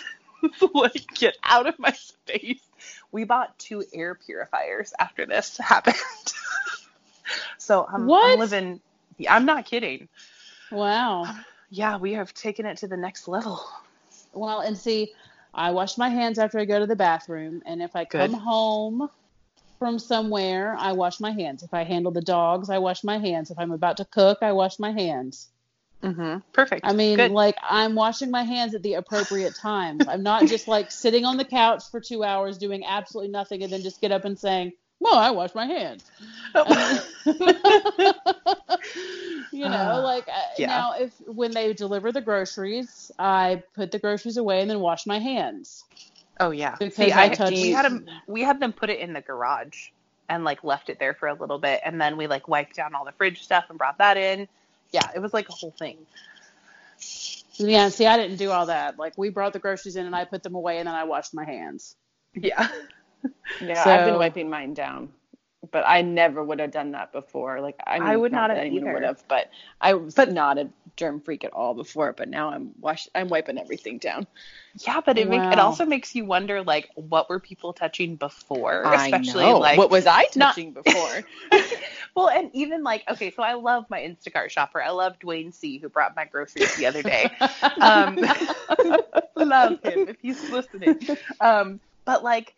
like, 0.75 1.07
get 1.14 1.37
out 1.43 1.66
of 1.66 1.79
my 1.79 1.93
space. 1.93 2.61
We 3.13 3.25
bought 3.25 3.59
two 3.59 3.85
air 3.93 4.15
purifiers 4.15 4.93
after 4.99 5.27
this 5.27 5.57
happened. 5.59 5.97
so 7.59 7.87
I'm? 7.93 8.11
I'm 8.11 8.39
living. 8.39 8.81
I'm 9.29 9.45
not 9.47 9.67
kidding. 9.67 10.09
wow. 10.71 11.25
Um, 11.25 11.45
yeah, 11.71 11.97
we 11.97 12.13
have 12.15 12.35
taken 12.35 12.67
it 12.67 12.79
to 12.79 12.89
the 12.89 12.97
next 12.97 13.29
level. 13.29 13.61
Well, 14.35 14.61
and 14.61 14.77
see, 14.77 15.13
I 15.55 15.71
wash 15.71 15.99
my 15.99 16.09
hands 16.09 16.39
after 16.39 16.59
I 16.59 16.65
go 16.65 16.79
to 16.79 16.87
the 16.87 16.97
bathroom, 16.97 17.63
and 17.67 17.83
if 17.83 17.95
I 17.95 18.05
come 18.05 18.33
home 18.33 19.11
from 19.79 19.99
somewhere, 19.99 20.77
I 20.79 20.93
wash 20.93 21.21
my 21.21 21.33
hands. 21.33 21.63
If 21.63 21.75
I 21.75 21.85
handle 21.85 22.13
the 22.13 22.23
dogs, 22.23 22.71
I 22.71 22.79
wash 22.79 23.05
my 23.05 23.19
hands. 23.19 23.51
If 23.51 23.59
I'm 23.59 23.73
about 23.73 23.99
to 23.99 24.05
cook, 24.05 24.39
I 24.41 24.53
wash 24.53 24.79
my 24.79 24.93
hands. 24.93 25.49
Mm-hmm. 26.03 26.38
Perfect. 26.53 26.84
I 26.84 26.92
mean, 26.92 27.16
Good. 27.16 27.30
like 27.30 27.57
I'm 27.62 27.94
washing 27.94 28.30
my 28.30 28.42
hands 28.42 28.74
at 28.74 28.82
the 28.82 28.94
appropriate 28.94 29.55
times. 29.55 30.07
I'm 30.09 30.22
not 30.22 30.46
just 30.46 30.66
like 30.66 30.90
sitting 31.05 31.24
on 31.24 31.36
the 31.36 31.44
couch 31.44 31.84
for 31.90 32.00
two 32.00 32.24
hours 32.24 32.59
doing 32.59 32.84
absolutely 32.84 33.30
nothing 33.30 33.62
and 33.62 33.72
then 33.72 33.82
just 33.82 34.00
get 34.00 34.11
up 34.11 34.24
and 34.24 34.36
saying, 34.38 34.72
"Well, 34.98 35.14
I 35.14 35.30
wash 35.30 35.55
my 35.55 35.66
hands." 35.66 36.11
you 39.53 39.68
know, 39.68 39.90
Ah, 39.92 40.00
like 40.03 40.28
uh, 40.28 40.32
yeah. 40.59 40.66
now 40.66 40.92
if 40.98 41.12
when 41.26 41.53
they 41.53 41.72
deliver 41.72 42.12
the 42.12 42.20
groceries, 42.20 43.11
I 43.18 43.62
put 43.74 43.90
the 43.92 43.98
groceries 43.98 44.36
away 44.36 44.61
and 44.61 44.70
then 44.70 44.80
wash 44.80 45.07
my 45.07 45.18
hands. 45.18 45.84
oh 46.40 46.50
yeah. 46.50 46.76
Because 46.78 46.96
See, 46.96 47.12
I 47.12 47.24
I, 47.24 47.28
touched- 47.28 47.53
we 47.53 47.70
had 47.70 47.84
them. 47.84 48.07
We 48.26 48.42
had 48.42 48.61
them 48.61 48.72
put 48.72 48.90
it 48.90 48.98
in 49.00 49.12
the 49.12 49.20
garage 49.20 49.90
and 50.28 50.44
like 50.44 50.64
left 50.64 50.88
it 50.88 50.98
there 50.98 51.14
for 51.14 51.28
a 51.28 51.34
little 51.34 51.59
bit, 51.59 51.80
and 51.84 52.00
then 52.00 52.16
we 52.16 52.26
like 52.26 52.48
wiped 52.48 52.76
down 52.76 52.94
all 52.94 53.05
the 53.05 53.12
fridge 53.12 53.42
stuff 53.42 53.66
and 53.68 53.78
brought 53.78 53.98
that 53.98 54.16
in. 54.16 54.48
Yeah, 54.93 55.11
it 55.14 55.20
was 55.20 55.32
like 55.32 55.49
a 55.49 55.53
whole 55.53 55.74
thing. 55.78 55.99
Yeah, 57.57 57.88
see, 57.88 58.07
I 58.07 58.16
didn't 58.16 58.36
do 58.36 58.51
all 58.51 58.66
that. 58.66 58.99
Like 58.99 59.16
we 59.16 59.28
brought 59.28 59.53
the 59.53 59.59
groceries 59.59 59.97
in 59.97 60.07
and 60.07 60.14
I 60.14 60.24
put 60.24 60.43
them 60.43 60.55
away 60.55 60.78
and 60.78 60.88
then 60.88 60.95
I 60.95 61.05
washed 61.05 61.34
my 61.34 61.45
hands. 61.45 61.97
Yeah. 62.34 62.68
yeah, 63.61 63.84
I've 63.86 64.07
been 64.07 64.16
wiping 64.16 64.49
mine 64.49 64.74
down. 64.74 65.12
But 65.73 65.85
I 65.87 66.03
never 66.03 66.45
would 66.45 66.61
have 66.61 66.70
done 66.70 66.93
that 66.93 67.12
before. 67.12 67.61
Like 67.61 67.81
I, 67.87 67.99
mean, 67.99 68.09
I 68.09 68.16
would 68.16 68.31
not 68.31 68.49
that 68.49 68.59
have 68.59 68.73
either. 68.73 68.93
would 68.93 69.03
have, 69.03 69.27
but 69.27 69.51
I 69.81 69.95
was 69.95 70.14
But- 70.14 70.31
not 70.31 70.59
a 70.59 70.68
germ 70.97 71.20
freak 71.20 71.45
at 71.45 71.53
all 71.55 71.73
before. 71.75 72.12
But 72.12 72.29
now 72.29 72.51
I'm 72.51 72.73
wash. 72.79 73.09
I'm 73.14 73.29
wiping 73.29 73.59
everything 73.59 73.97
down. 73.99 74.27
Yeah, 74.87 75.01
but 75.05 75.18
it 75.18 75.29
make, 75.29 75.41
it 75.41 75.59
also 75.59 75.85
makes 75.85 76.14
you 76.14 76.25
wonder 76.25 76.62
like 76.62 76.91
what 76.95 77.29
were 77.29 77.41
people 77.41 77.73
touching 77.73 78.16
before, 78.16 78.87
I 78.87 79.07
especially 79.07 79.45
know. 79.45 79.59
like 79.59 79.79
what 79.79 79.91
was 79.91 80.07
I 80.07 80.27
not- 80.37 80.51
touching 80.51 80.73
before? 80.73 81.23
well, 82.14 82.29
and 82.29 82.51
even 82.55 82.83
like 82.83 83.05
okay, 83.11 83.31
so 83.31 83.43
I 83.43 83.55
love 83.55 83.87
my 83.89 84.01
Instacart 84.01 84.51
shopper. 84.51 84.83
I 84.83 84.91
love 84.91 85.18
Dwayne 85.18 85.53
C, 85.55 85.79
who 85.79 85.89
brought 85.89 86.14
my 86.14 86.27
groceries 86.27 86.75
the 86.77 86.87
other 86.87 87.03
day. 87.03 87.31
Um, 87.81 88.16
love 89.37 89.83
him 89.83 90.09
if 90.09 90.16
he's 90.20 90.51
listening. 90.51 91.01
Um, 91.41 91.81
but 92.05 92.23
like 92.23 92.55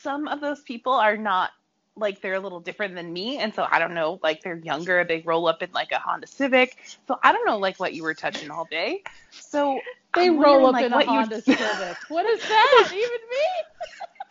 some 0.00 0.26
of 0.28 0.40
those 0.40 0.60
people 0.62 0.92
are 0.92 1.16
not 1.16 1.50
like 1.96 2.20
they're 2.20 2.34
a 2.34 2.40
little 2.40 2.60
different 2.60 2.94
than 2.94 3.12
me, 3.12 3.38
and 3.38 3.54
so 3.54 3.66
I 3.70 3.78
don't 3.78 3.94
know. 3.94 4.18
Like 4.22 4.42
they're 4.42 4.56
younger, 4.58 5.04
they 5.04 5.22
roll 5.24 5.46
up 5.46 5.62
in 5.62 5.70
like 5.72 5.92
a 5.92 5.98
Honda 5.98 6.26
Civic. 6.26 6.76
So 7.06 7.18
I 7.22 7.32
don't 7.32 7.46
know 7.46 7.58
like 7.58 7.78
what 7.78 7.94
you 7.94 8.02
were 8.02 8.14
touching 8.14 8.50
all 8.50 8.64
day. 8.70 9.02
So 9.40 9.80
They 10.14 10.28
I'm 10.28 10.38
roll 10.38 10.66
up 10.66 10.74
like, 10.74 10.86
in 10.86 10.92
a 10.92 10.96
what 10.96 11.04
you- 11.06 11.10
Honda 11.12 11.40
Civic. 11.42 11.96
What 12.08 12.26
is 12.26 12.40
that? 12.40 12.88
Even 12.90 13.00
me? 13.02 13.46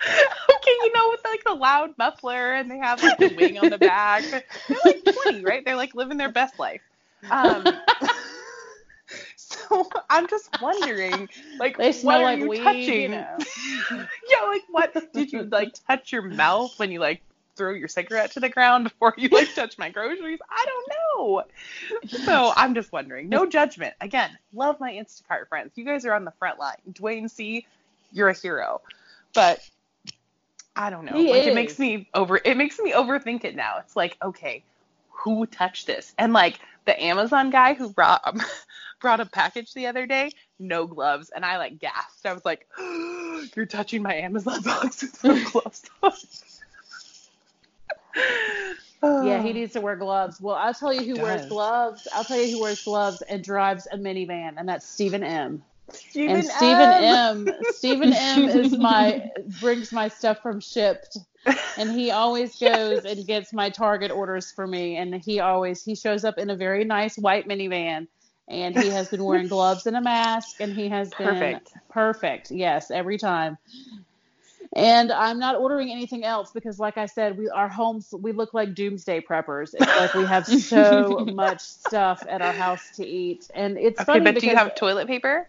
okay, 0.05 0.71
you 0.83 0.91
know, 0.93 1.09
with 1.11 1.21
like 1.23 1.43
the 1.45 1.53
loud 1.53 1.91
muffler 1.97 2.53
and 2.53 2.69
they 2.69 2.77
have 2.77 3.01
like 3.01 3.17
the 3.17 3.33
wing 3.35 3.57
on 3.57 3.69
the 3.69 3.77
back. 3.77 4.23
They're 4.29 4.77
like 4.85 5.03
20, 5.23 5.45
right? 5.45 5.63
They're 5.63 5.77
like 5.77 5.95
living 5.95 6.17
their 6.17 6.31
best 6.31 6.59
life. 6.59 6.81
Um, 7.31 7.65
so 9.37 9.87
I'm 10.09 10.27
just 10.27 10.49
wondering, 10.61 11.29
like, 11.59 11.77
They 11.77 11.93
what 11.93 12.17
are 12.17 12.23
like 12.23 12.39
you 12.39 12.49
weed, 12.49 12.63
touching? 12.63 13.01
you 13.03 13.07
know. 13.09 13.37
yeah, 13.91 14.47
like 14.47 14.63
what 14.69 15.13
did 15.13 15.31
you 15.31 15.43
like 15.43 15.73
touch 15.87 16.11
your 16.11 16.23
mouth 16.23 16.73
when 16.77 16.91
you 16.91 16.99
like 16.99 17.21
throw 17.55 17.71
your 17.71 17.87
cigarette 17.87 18.31
to 18.31 18.39
the 18.39 18.49
ground 18.49 18.85
before 18.85 19.13
you 19.17 19.29
like 19.29 19.53
touch 19.55 19.77
my 19.77 19.89
groceries? 19.89 20.39
I 20.49 20.65
don't 20.65 20.93
know. 21.21 21.43
So 22.25 22.53
I'm 22.55 22.73
just 22.75 22.91
wondering. 22.91 23.29
No 23.29 23.45
judgment. 23.45 23.93
Again, 24.01 24.37
love 24.53 24.79
my 24.79 24.93
Instacart 24.93 25.47
friends. 25.49 25.71
You 25.75 25.85
guys 25.85 26.05
are 26.05 26.13
on 26.13 26.25
the 26.25 26.33
front 26.39 26.59
line. 26.59 26.77
Dwayne 26.91 27.29
C, 27.29 27.65
you're 28.11 28.29
a 28.29 28.33
hero. 28.33 28.81
But 29.33 29.67
I 30.75 30.89
don't 30.89 31.05
know. 31.05 31.13
He 31.13 31.31
like 31.31 31.41
is. 31.41 31.47
it 31.47 31.55
makes 31.55 31.79
me 31.79 32.09
over 32.13 32.39
it 32.43 32.57
makes 32.57 32.79
me 32.79 32.93
overthink 32.93 33.43
it 33.43 33.55
now. 33.55 33.77
It's 33.79 33.95
like, 33.95 34.17
okay, 34.21 34.63
who 35.09 35.45
touched 35.45 35.87
this? 35.87 36.13
And 36.17 36.33
like 36.33 36.59
the 36.85 37.01
Amazon 37.01 37.49
guy 37.49 37.73
who 37.73 37.89
brought 37.89 38.21
um, 38.25 38.41
brought 39.01 39.19
a 39.19 39.25
package 39.25 39.73
the 39.73 39.87
other 39.87 40.05
day, 40.05 40.31
no 40.59 40.87
gloves, 40.87 41.29
and 41.29 41.45
I 41.45 41.57
like 41.57 41.79
gasped. 41.79 42.25
I 42.25 42.33
was 42.33 42.45
like, 42.45 42.67
"You're 43.55 43.65
touching 43.65 44.01
my 44.01 44.15
Amazon 44.15 44.61
box 44.61 45.01
with 45.01 45.23
no 45.23 45.43
gloves 45.51 45.83
on." 46.01 46.11
Yeah, 49.03 49.41
he 49.41 49.51
needs 49.51 49.73
to 49.73 49.81
wear 49.81 49.97
gloves. 49.97 50.39
Well, 50.39 50.55
I'll 50.55 50.73
tell 50.73 50.93
you 50.93 51.03
who 51.03 51.21
wears 51.21 51.45
gloves. 51.45 52.07
I'll 52.13 52.23
tell 52.23 52.37
you 52.37 52.51
who 52.51 52.61
wears 52.61 52.81
gloves 52.83 53.21
and 53.23 53.43
drives 53.43 53.85
a 53.91 53.97
minivan, 53.97 54.53
and 54.57 54.67
that's 54.67 54.87
Stephen 54.87 55.23
M. 55.23 55.61
Stephen 55.91 56.37
and 56.37 56.45
Stephen 56.45 56.91
M. 56.91 57.47
M. 57.47 57.53
Stephen 57.71 58.13
M. 58.13 58.49
is 58.49 58.77
my 58.77 59.29
brings 59.59 59.91
my 59.91 60.07
stuff 60.07 60.39
from 60.41 60.59
Shipt, 60.59 61.17
and 61.77 61.91
he 61.91 62.11
always 62.11 62.55
goes 62.59 63.05
and 63.05 63.25
gets 63.27 63.51
my 63.51 63.69
Target 63.69 64.11
orders 64.11 64.51
for 64.51 64.65
me. 64.65 64.95
And 64.97 65.15
he 65.15 65.39
always 65.39 65.83
he 65.83 65.95
shows 65.95 66.23
up 66.23 66.37
in 66.37 66.49
a 66.49 66.55
very 66.55 66.85
nice 66.85 67.17
white 67.17 67.47
minivan, 67.47 68.07
and 68.47 68.75
he 68.75 68.87
has 68.89 69.09
been 69.09 69.23
wearing 69.23 69.47
gloves 69.47 69.85
and 69.85 69.97
a 69.97 70.01
mask, 70.01 70.61
and 70.61 70.73
he 70.73 70.87
has 70.89 71.09
been 71.15 71.27
Perfect. 71.27 71.73
perfect. 71.89 72.51
Yes, 72.51 72.89
every 72.89 73.17
time. 73.17 73.57
And 74.75 75.11
I'm 75.11 75.39
not 75.39 75.55
ordering 75.55 75.91
anything 75.91 76.23
else 76.23 76.51
because, 76.51 76.79
like 76.79 76.97
I 76.97 77.05
said, 77.05 77.37
we 77.37 77.49
our 77.49 77.69
homes 77.69 78.13
we 78.19 78.31
look 78.31 78.53
like 78.53 78.73
doomsday 78.73 79.21
preppers. 79.21 79.73
It's 79.73 79.95
like 79.95 80.13
we 80.15 80.25
have 80.27 80.47
so 80.47 81.23
much 81.25 81.61
stuff 81.61 82.25
at 82.27 82.41
our 82.41 82.53
house 82.53 82.89
to 82.91 83.05
eat, 83.05 83.49
and 83.53 83.77
it's 83.77 84.01
Okay, 84.01 84.03
funny 84.03 84.21
but 84.21 84.33
because 84.33 84.43
do 84.43 84.47
you 84.47 84.55
have 84.55 84.75
toilet 84.75 85.07
paper? 85.07 85.47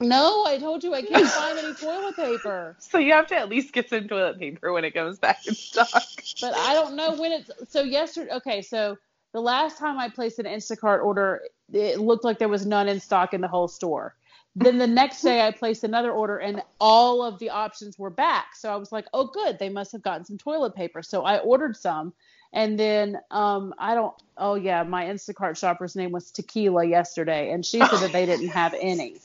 no, 0.00 0.44
I 0.46 0.58
told 0.58 0.84
you 0.84 0.94
I 0.94 1.02
can't 1.02 1.30
find 1.32 1.58
any 1.58 1.74
toilet 1.74 2.16
paper. 2.16 2.78
So 2.78 2.98
you 2.98 3.12
have 3.12 3.26
to 3.28 3.36
at 3.36 3.48
least 3.48 3.72
get 3.72 3.88
some 3.90 4.08
toilet 4.08 4.38
paper 4.38 4.72
when 4.72 4.84
it 4.84 4.92
comes 4.94 5.18
back 5.18 5.46
in 5.46 5.54
stock. 5.54 6.04
But 6.40 6.54
I 6.54 6.74
don't 6.74 6.96
know 6.96 7.14
when 7.14 7.32
it's 7.32 7.50
so 7.72 7.82
yesterday 7.82 8.32
okay, 8.32 8.62
so 8.62 8.98
the 9.32 9.40
last 9.40 9.78
time 9.78 9.98
I 9.98 10.08
placed 10.08 10.38
an 10.38 10.46
Instacart 10.46 11.04
order, 11.04 11.42
it 11.72 12.00
looked 12.00 12.24
like 12.24 12.38
there 12.38 12.48
was 12.48 12.66
none 12.66 12.88
in 12.88 13.00
stock 13.00 13.32
in 13.34 13.40
the 13.40 13.48
whole 13.48 13.68
store. 13.68 14.14
Then 14.56 14.78
the 14.78 14.86
next 14.86 15.22
day 15.22 15.40
I 15.46 15.52
placed 15.52 15.84
another 15.84 16.10
order 16.10 16.38
and 16.38 16.62
all 16.80 17.22
of 17.22 17.38
the 17.38 17.50
options 17.50 17.98
were 17.98 18.10
back. 18.10 18.56
So 18.56 18.72
I 18.72 18.76
was 18.76 18.90
like, 18.90 19.06
"Oh 19.14 19.26
good, 19.26 19.58
they 19.58 19.68
must 19.68 19.92
have 19.92 20.02
gotten 20.02 20.24
some 20.24 20.38
toilet 20.38 20.74
paper." 20.74 21.02
So 21.02 21.22
I 21.22 21.38
ordered 21.38 21.76
some 21.76 22.12
and 22.52 22.78
then 22.78 23.18
um 23.30 23.72
I 23.78 23.94
don't 23.94 24.14
oh 24.36 24.54
yeah, 24.56 24.82
my 24.82 25.04
Instacart 25.04 25.56
shopper's 25.56 25.94
name 25.94 26.10
was 26.10 26.30
Tequila 26.32 26.84
yesterday 26.84 27.52
and 27.52 27.64
she 27.64 27.80
said 27.80 28.00
that 28.00 28.12
they 28.12 28.26
didn't 28.26 28.48
have 28.60 28.74
any. 28.80 29.20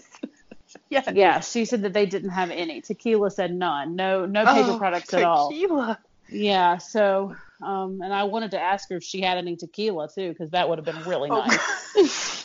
Yeah. 0.89 1.03
Yeah, 1.11 1.39
she 1.39 1.65
said 1.65 1.81
that 1.83 1.93
they 1.93 2.05
didn't 2.05 2.29
have 2.29 2.51
any. 2.51 2.81
Tequila 2.81 3.31
said 3.31 3.53
none. 3.53 3.95
No 3.95 4.25
no 4.25 4.45
paper 4.45 4.73
Oh, 4.73 4.77
products 4.77 5.13
at 5.13 5.23
all. 5.23 5.49
tequila. 5.49 5.99
Yeah, 6.29 6.77
so 6.77 7.35
um 7.63 7.99
and 8.03 8.13
I 8.13 8.23
wanted 8.23 8.51
to 8.51 8.61
ask 8.61 8.89
her 8.89 8.97
if 8.97 9.03
she 9.03 9.21
had 9.21 9.37
any 9.37 9.55
tequila 9.55 10.07
too 10.13 10.35
cuz 10.35 10.51
that 10.51 10.69
would 10.69 10.77
have 10.77 10.85
been 10.85 11.03
really 11.07 11.29
nice. 11.29 11.57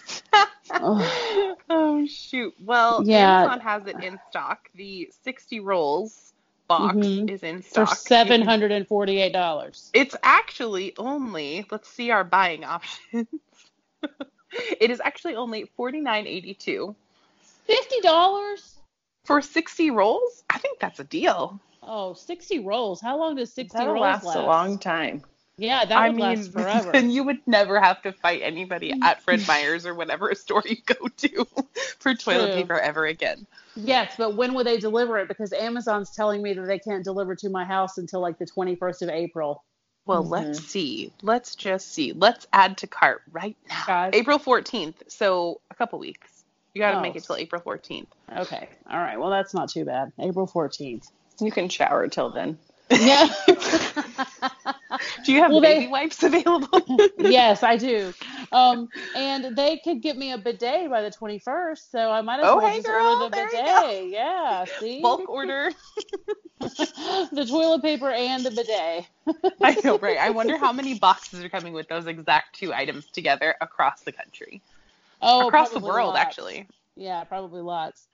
Oh. 0.73 1.55
oh 1.71 2.07
shoot. 2.07 2.55
Well, 2.65 3.03
Yeah. 3.05 3.43
Amazon 3.43 3.61
has 3.61 3.87
it 3.87 4.03
in 4.03 4.19
stock. 4.31 4.69
The 4.75 5.11
60 5.25 5.61
rolls 5.61 6.33
box 6.69 6.97
Mhm. 6.97 7.29
is 7.31 7.43
in 7.43 7.63
stock 7.63 7.89
For 7.89 7.95
$748. 7.95 9.91
It's 9.93 10.17
actually 10.23 10.95
only, 10.99 11.67
let's 11.71 11.89
see 11.89 12.11
our 12.11 12.25
buying 12.25 12.65
options. 12.65 13.27
it 14.81 14.91
is 14.91 15.01
actually 15.05 15.35
only 15.37 15.71
$49.82 15.79 16.95
$50? 17.69 18.77
for 19.25 19.43
60 19.43 19.91
rolls. 19.91 20.45
I 20.49 20.59
think 20.59 20.79
that's 20.81 21.01
a 21.01 21.05
deal. 21.05 21.61
Oh, 21.83 22.15
60 22.15 22.61
rolls. 22.61 23.01
How 23.01 23.19
long 23.19 23.37
does 23.37 23.53
60 23.53 23.77
That'll 23.77 23.95
rolls 23.95 24.03
last 24.03 24.25
last? 24.25 24.37
a 24.37 24.43
long 24.43 24.79
time. 24.79 25.23
Yeah, 25.61 25.85
that 25.85 25.97
I 25.97 26.09
would 26.09 26.17
mean, 26.17 26.25
last 26.25 26.53
forever. 26.53 26.91
then 26.91 27.11
you 27.11 27.23
would 27.25 27.47
never 27.47 27.79
have 27.79 28.01
to 28.03 28.13
fight 28.13 28.41
anybody 28.43 28.93
mm-hmm. 28.93 29.03
at 29.03 29.23
Fred 29.23 29.47
Meyer's 29.47 29.85
or 29.85 29.95
whatever 29.95 30.35
store 30.35 30.63
you 30.65 30.77
go 30.87 31.07
to 31.09 31.47
for 31.99 32.15
toilet 32.15 32.47
True. 32.47 32.55
paper 32.55 32.79
ever 32.79 33.05
again. 33.05 33.47
yes, 33.77 34.15
but 34.17 34.37
when 34.37 34.55
will 34.55 34.65
they 34.65 34.79
deliver 34.79 35.19
it? 35.19 35.29
Because 35.29 35.53
Amazon's 35.53 36.13
telling 36.13 36.41
me 36.43 36.55
that 36.55 36.63
they 36.67 36.79
can't 36.79 37.05
deliver 37.05 37.35
to 37.37 37.51
my 37.51 37.65
house 37.65 37.99
until 37.99 38.21
like 38.21 38.39
the 38.39 38.47
21st 38.47 39.03
of 39.03 39.09
April. 39.11 39.63
Well, 40.07 40.23
mm-hmm. 40.23 40.33
let's 40.33 40.61
see. 40.61 41.13
Let's 41.21 41.55
just 41.55 41.93
see. 41.93 42.15
Let's 42.15 42.47
add 42.55 42.79
to 42.79 42.87
cart 42.87 43.21
right 43.31 43.57
now. 43.69 43.85
Guys. 43.87 44.11
April 44.15 44.39
14th. 44.39 44.95
So 45.09 45.61
a 45.71 45.75
couple 45.75 45.99
weeks. 45.99 46.43
You 46.73 46.81
got 46.81 46.93
to 46.93 46.99
Oh. 46.99 47.03
make 47.03 47.17
it 47.17 47.25
oh. 47.25 47.35
till 47.35 47.37
April 47.37 47.61
14th. 47.61 48.07
Okay. 48.35 48.67
All 48.91 48.99
right. 48.99 49.21
Well, 49.21 49.29
that's 49.29 49.53
not 49.53 49.69
too 49.69 49.85
bad. 49.85 50.11
April 50.19 50.47
14th. 50.47 51.07
You 51.39 51.53
can 51.53 51.69
shower 51.69 52.09
till 52.09 52.31
then. 52.31 52.59
Yeah. 52.91 53.29
Do 55.25 55.33
you 55.33 55.41
have 55.41 55.51
Well, 55.51 55.61
they- 55.61 55.75
baby 55.81 55.87
wipes 55.89 56.23
available? 56.23 56.83
yes, 57.19 57.63
I 57.63 57.77
do. 57.77 58.13
Um, 58.53 58.89
and 59.15 59.57
they 59.57 59.79
could 59.79 60.03
get 60.03 60.17
me 60.17 60.33
a 60.33 60.39
bidet 60.39 60.91
by 60.91 61.03
the 61.03 61.11
21st, 61.11 61.91
so 61.91 62.11
I 62.11 62.21
might 62.23 62.41
as 62.41 62.47
Oh, 62.47 62.57
well 62.57 62.67
hey, 62.69 62.77
just 62.77 62.87
girl, 62.87 63.07
order 63.07 63.25
the 63.37 63.37
bidet. 63.53 64.09
Yeah, 64.11 64.65
see? 64.81 65.01
Bulk 65.01 65.29
order. 65.29 65.71
the 66.61 67.47
toilet 67.49 67.83
paper 67.83 68.11
and 68.11 68.45
the 68.45 68.51
bidet. 68.51 69.07
I 69.63 69.77
know, 69.85 69.99
right? 69.99 70.19
I 70.19 70.31
wonder 70.31 70.57
how 70.59 70.73
many 70.73 70.99
boxes 70.99 71.45
are 71.45 71.49
coming 71.49 71.73
with 71.73 71.89
those 71.89 72.07
exact 72.07 72.57
two 72.59 72.73
items 72.75 73.07
together 73.07 73.55
across 73.61 74.01
the 74.03 74.13
country, 74.13 74.61
Oh, 75.23 75.47
across 75.47 75.71
the 75.71 75.79
world, 75.81 76.09
lots. 76.15 76.19
actually. 76.21 76.67
Yeah, 76.97 77.23
probably 77.25 77.63
lots. 77.63 78.09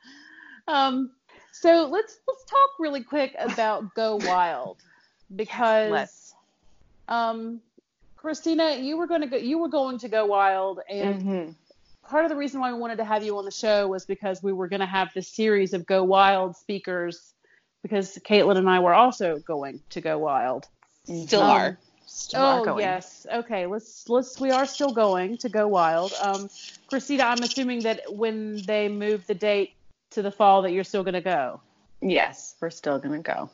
Um, 0.68 1.12
so 1.60 1.86
let's 1.90 2.18
let's 2.26 2.44
talk 2.44 2.70
really 2.78 3.02
quick 3.02 3.34
about 3.38 3.94
Go 3.94 4.16
Wild 4.16 4.78
because 5.36 5.90
let's. 5.90 6.34
um, 7.08 7.60
Christina, 8.16 8.76
you 8.76 8.96
were 8.96 9.06
going 9.06 9.22
to 9.22 9.26
go 9.26 9.36
you 9.36 9.58
were 9.58 9.68
going 9.68 9.98
to 9.98 10.08
go 10.08 10.26
wild, 10.26 10.80
and 10.88 11.24
Mm-hmm. 11.26 11.52
part 12.08 12.24
of 12.24 12.30
the 12.30 12.36
reason 12.36 12.60
why 12.60 12.72
we 12.72 12.78
wanted 12.78 12.96
to 12.98 13.04
have 13.04 13.22
you 13.24 13.36
on 13.38 13.44
the 13.44 13.50
show 13.50 13.86
was 13.88 14.04
because 14.06 14.42
we 14.42 14.52
were 14.52 14.68
going 14.68 14.80
to 14.80 14.86
have 14.86 15.10
this 15.14 15.28
series 15.34 15.72
of 15.74 15.86
Go 15.86 16.04
Wild 16.04 16.56
speakers 16.56 17.34
because 17.82 18.18
Caitlin 18.28 18.58
and 18.58 18.68
I 18.68 18.80
were 18.80 18.94
also 18.94 19.38
going 19.38 19.80
to 19.90 20.00
Go 20.00 20.18
Wild. 20.18 20.66
Still 21.04 21.42
Um, 21.42 21.50
are. 21.50 21.78
Still 22.06 22.44
are 22.44 22.60
oh 22.60 22.64
going. 22.64 22.80
yes. 22.80 23.26
Okay. 23.32 23.66
Let's 23.66 24.08
let's. 24.08 24.40
We 24.40 24.50
are 24.50 24.66
still 24.66 24.92
going 24.92 25.38
to 25.38 25.48
go 25.48 25.68
wild. 25.68 26.12
Um, 26.20 26.48
Christina, 26.88 27.24
I'm 27.24 27.42
assuming 27.42 27.82
that 27.82 28.00
when 28.08 28.62
they 28.66 28.88
move 28.88 29.26
the 29.26 29.34
date 29.34 29.75
to 30.10 30.22
the 30.22 30.30
fall, 30.30 30.62
that 30.62 30.72
you're 30.72 30.84
still 30.84 31.02
going 31.04 31.14
to 31.14 31.20
go. 31.20 31.60
Yes, 32.00 32.54
we're 32.60 32.70
still 32.70 32.98
gonna 32.98 33.20
go. 33.20 33.50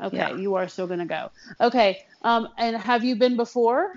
Okay, 0.00 0.16
Yeah. 0.18 0.36
you 0.36 0.54
are 0.56 0.68
still 0.68 0.86
going 0.86 0.98
to 1.00 1.06
go. 1.06 1.30
Okay. 1.60 2.04
Um, 2.22 2.48
and 2.58 2.76
have 2.76 3.02
you 3.04 3.16
been 3.16 3.36
before? 3.36 3.94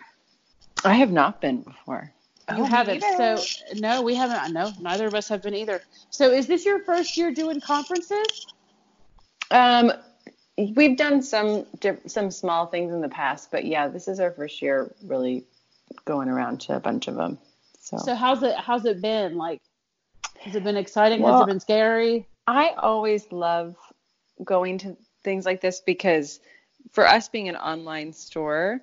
I 0.85 0.93
have 0.93 1.11
not 1.11 1.41
been 1.41 1.61
before. 1.61 2.11
You 2.55 2.63
Oh, 2.63 2.63
haven't. 2.63 3.01
So 3.17 3.37
no, 3.75 4.01
we 4.01 4.15
haven't. 4.15 4.53
No, 4.53 4.71
neither 4.79 5.05
of 5.05 5.13
us 5.13 5.27
have 5.27 5.41
been 5.43 5.53
either. 5.53 5.81
So 6.09 6.31
is 6.31 6.47
this 6.47 6.65
your 6.65 6.79
first 6.83 7.15
year 7.17 7.31
doing 7.31 7.59
conferences? 7.61 8.47
Um, 9.51 9.91
we've 10.57 10.97
done 10.97 11.21
some 11.21 11.65
some 12.07 12.31
small 12.31 12.65
things 12.67 12.93
in 12.93 13.01
the 13.01 13.09
past, 13.09 13.51
but 13.51 13.65
yeah, 13.65 13.87
this 13.87 14.07
is 14.07 14.19
our 14.19 14.31
first 14.31 14.61
year 14.61 14.93
really 15.03 15.45
going 16.05 16.29
around 16.29 16.61
to 16.61 16.75
a 16.75 16.79
bunch 16.79 17.07
of 17.07 17.15
them. 17.15 17.37
So, 17.81 17.97
So 17.97 18.15
how's 18.15 18.41
it? 18.43 18.55
How's 18.55 18.85
it 18.85 19.01
been? 19.01 19.35
Like, 19.37 19.61
has 20.39 20.55
it 20.55 20.63
been 20.63 20.77
exciting? 20.77 21.21
has 21.23 21.41
it 21.41 21.47
been 21.47 21.59
scary? 21.59 22.27
I 22.47 22.73
always 22.77 23.31
love 23.31 23.75
going 24.43 24.77
to 24.79 24.97
things 25.23 25.45
like 25.45 25.61
this 25.61 25.81
because 25.81 26.39
for 26.91 27.07
us 27.07 27.29
being 27.29 27.49
an 27.49 27.55
online 27.55 28.13
store, 28.13 28.81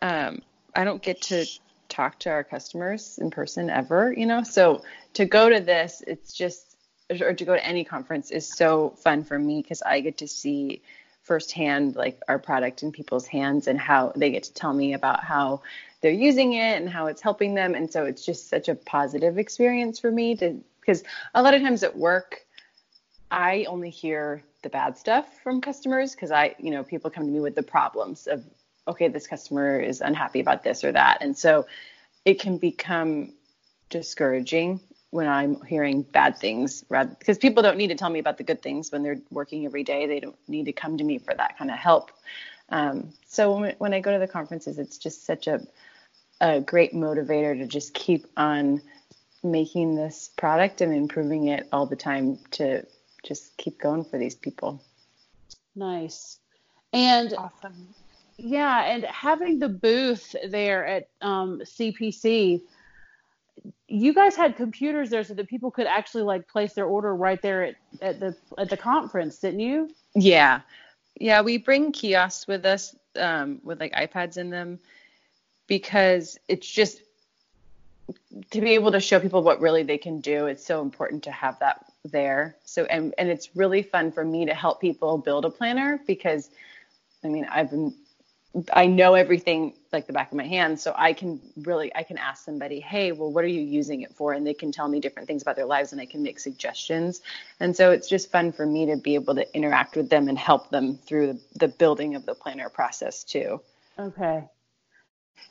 um, 0.00 0.42
I 0.74 0.84
don't 0.84 1.02
get 1.02 1.20
to 1.22 1.44
talk 1.88 2.18
to 2.20 2.30
our 2.30 2.44
customers 2.44 3.18
in 3.20 3.30
person 3.30 3.68
ever, 3.68 4.14
you 4.16 4.26
know. 4.26 4.42
So 4.42 4.82
to 5.14 5.26
go 5.26 5.48
to 5.48 5.60
this, 5.60 6.02
it's 6.06 6.32
just 6.32 6.76
or 7.20 7.34
to 7.34 7.44
go 7.44 7.54
to 7.54 7.66
any 7.66 7.84
conference 7.84 8.30
is 8.30 8.48
so 8.48 8.90
fun 8.90 9.24
for 9.24 9.38
me 9.38 9.60
because 9.60 9.82
I 9.82 10.00
get 10.00 10.18
to 10.18 10.28
see 10.28 10.82
firsthand 11.22 11.94
like 11.94 12.20
our 12.28 12.38
product 12.38 12.82
in 12.82 12.90
people's 12.90 13.26
hands 13.26 13.66
and 13.66 13.78
how 13.78 14.12
they 14.16 14.30
get 14.30 14.44
to 14.44 14.54
tell 14.54 14.72
me 14.72 14.94
about 14.94 15.22
how 15.22 15.62
they're 16.00 16.10
using 16.10 16.54
it 16.54 16.80
and 16.80 16.88
how 16.88 17.06
it's 17.06 17.20
helping 17.20 17.54
them 17.54 17.74
and 17.74 17.92
so 17.92 18.04
it's 18.06 18.24
just 18.24 18.48
such 18.48 18.68
a 18.68 18.74
positive 18.74 19.38
experience 19.38 20.00
for 20.00 20.10
me 20.10 20.34
to 20.34 20.58
because 20.82 21.02
a 21.34 21.42
lot 21.42 21.54
of 21.54 21.62
times 21.62 21.82
at 21.82 21.96
work 21.96 22.44
I 23.32 23.64
only 23.64 23.88
hear 23.88 24.44
the 24.62 24.68
bad 24.68 24.98
stuff 24.98 25.40
from 25.42 25.62
customers 25.62 26.14
because 26.14 26.30
I, 26.30 26.54
you 26.58 26.70
know, 26.70 26.84
people 26.84 27.10
come 27.10 27.24
to 27.24 27.30
me 27.30 27.40
with 27.40 27.54
the 27.54 27.62
problems 27.62 28.26
of, 28.26 28.44
okay, 28.86 29.08
this 29.08 29.26
customer 29.26 29.80
is 29.80 30.02
unhappy 30.02 30.38
about 30.38 30.62
this 30.62 30.84
or 30.84 30.92
that. 30.92 31.18
And 31.22 31.36
so 31.36 31.66
it 32.26 32.38
can 32.40 32.58
become 32.58 33.32
discouraging 33.88 34.80
when 35.10 35.28
I'm 35.28 35.62
hearing 35.64 36.02
bad 36.02 36.36
things 36.36 36.84
rather 36.90 37.16
because 37.18 37.38
people 37.38 37.62
don't 37.62 37.78
need 37.78 37.88
to 37.88 37.94
tell 37.94 38.10
me 38.10 38.18
about 38.18 38.36
the 38.36 38.44
good 38.44 38.62
things 38.62 38.92
when 38.92 39.02
they're 39.02 39.20
working 39.30 39.64
every 39.64 39.82
day. 39.82 40.06
They 40.06 40.20
don't 40.20 40.36
need 40.46 40.66
to 40.66 40.72
come 40.72 40.98
to 40.98 41.04
me 41.04 41.18
for 41.18 41.34
that 41.34 41.56
kind 41.56 41.70
of 41.70 41.78
help. 41.78 42.12
Um, 42.68 43.14
so 43.26 43.56
when, 43.56 43.74
when 43.78 43.94
I 43.94 44.00
go 44.00 44.12
to 44.12 44.18
the 44.18 44.28
conferences, 44.28 44.78
it's 44.78 44.98
just 44.98 45.24
such 45.24 45.46
a, 45.46 45.66
a 46.42 46.60
great 46.60 46.92
motivator 46.92 47.58
to 47.58 47.66
just 47.66 47.94
keep 47.94 48.26
on 48.36 48.82
making 49.42 49.94
this 49.94 50.30
product 50.36 50.80
and 50.80 50.94
improving 50.94 51.48
it 51.48 51.68
all 51.72 51.86
the 51.86 51.96
time 51.96 52.38
to 52.52 52.84
just 53.24 53.56
keep 53.56 53.78
going 53.80 54.04
for 54.04 54.18
these 54.18 54.34
people. 54.34 54.82
Nice. 55.74 56.38
And 56.92 57.32
Awesome. 57.36 57.88
yeah, 58.36 58.84
and 58.84 59.04
having 59.04 59.58
the 59.58 59.68
booth 59.68 60.34
there 60.48 60.86
at 60.86 61.08
um, 61.22 61.60
CPC, 61.64 62.60
you 63.88 64.14
guys 64.14 64.36
had 64.36 64.56
computers 64.56 65.10
there 65.10 65.24
so 65.24 65.34
that 65.34 65.48
people 65.48 65.70
could 65.70 65.86
actually 65.86 66.24
like 66.24 66.48
place 66.48 66.74
their 66.74 66.86
order 66.86 67.14
right 67.14 67.40
there 67.42 67.64
at, 67.64 67.76
at 68.00 68.20
the 68.20 68.36
at 68.58 68.68
the 68.68 68.76
conference, 68.76 69.38
didn't 69.38 69.60
you? 69.60 69.90
Yeah. 70.14 70.60
Yeah, 71.20 71.42
we 71.42 71.58
bring 71.58 71.92
kiosks 71.92 72.46
with 72.46 72.64
us 72.64 72.94
um, 73.16 73.60
with 73.62 73.80
like 73.80 73.92
iPads 73.92 74.38
in 74.38 74.50
them 74.50 74.78
because 75.66 76.38
it's 76.48 76.68
just 76.70 77.02
to 78.50 78.60
be 78.60 78.70
able 78.70 78.92
to 78.92 79.00
show 79.00 79.20
people 79.20 79.42
what 79.42 79.60
really 79.60 79.82
they 79.82 79.98
can 79.98 80.20
do. 80.20 80.46
It's 80.46 80.64
so 80.64 80.82
important 80.82 81.24
to 81.24 81.30
have 81.30 81.58
that 81.60 81.84
there. 82.04 82.56
So 82.64 82.84
and 82.84 83.14
and 83.18 83.28
it's 83.28 83.54
really 83.54 83.82
fun 83.82 84.12
for 84.12 84.24
me 84.24 84.46
to 84.46 84.54
help 84.54 84.80
people 84.80 85.18
build 85.18 85.44
a 85.44 85.50
planner 85.50 86.00
because 86.06 86.50
I 87.24 87.28
mean 87.28 87.46
I've 87.50 87.70
been 87.70 87.94
I 88.72 88.86
know 88.86 89.14
everything 89.14 89.74
like 89.92 90.06
the 90.06 90.12
back 90.12 90.30
of 90.30 90.36
my 90.36 90.46
hand, 90.46 90.78
so 90.78 90.92
I 90.96 91.14
can 91.14 91.40
really 91.62 91.94
I 91.94 92.02
can 92.02 92.18
ask 92.18 92.44
somebody, 92.44 92.80
hey, 92.80 93.12
well, 93.12 93.32
what 93.32 93.44
are 93.44 93.48
you 93.48 93.62
using 93.62 94.02
it 94.02 94.14
for? 94.14 94.34
And 94.34 94.46
they 94.46 94.52
can 94.52 94.72
tell 94.72 94.88
me 94.88 95.00
different 95.00 95.26
things 95.26 95.40
about 95.40 95.56
their 95.56 95.64
lives, 95.64 95.92
and 95.92 96.00
I 96.00 96.06
can 96.06 96.22
make 96.22 96.38
suggestions. 96.38 97.22
And 97.60 97.74
so 97.74 97.92
it's 97.92 98.08
just 98.08 98.30
fun 98.30 98.52
for 98.52 98.66
me 98.66 98.86
to 98.86 98.96
be 98.96 99.14
able 99.14 99.34
to 99.36 99.56
interact 99.56 99.96
with 99.96 100.10
them 100.10 100.28
and 100.28 100.38
help 100.38 100.68
them 100.70 100.98
through 100.98 101.28
the, 101.28 101.40
the 101.60 101.68
building 101.68 102.14
of 102.14 102.26
the 102.26 102.34
planner 102.34 102.68
process 102.68 103.24
too. 103.24 103.60
Okay. 103.98 104.44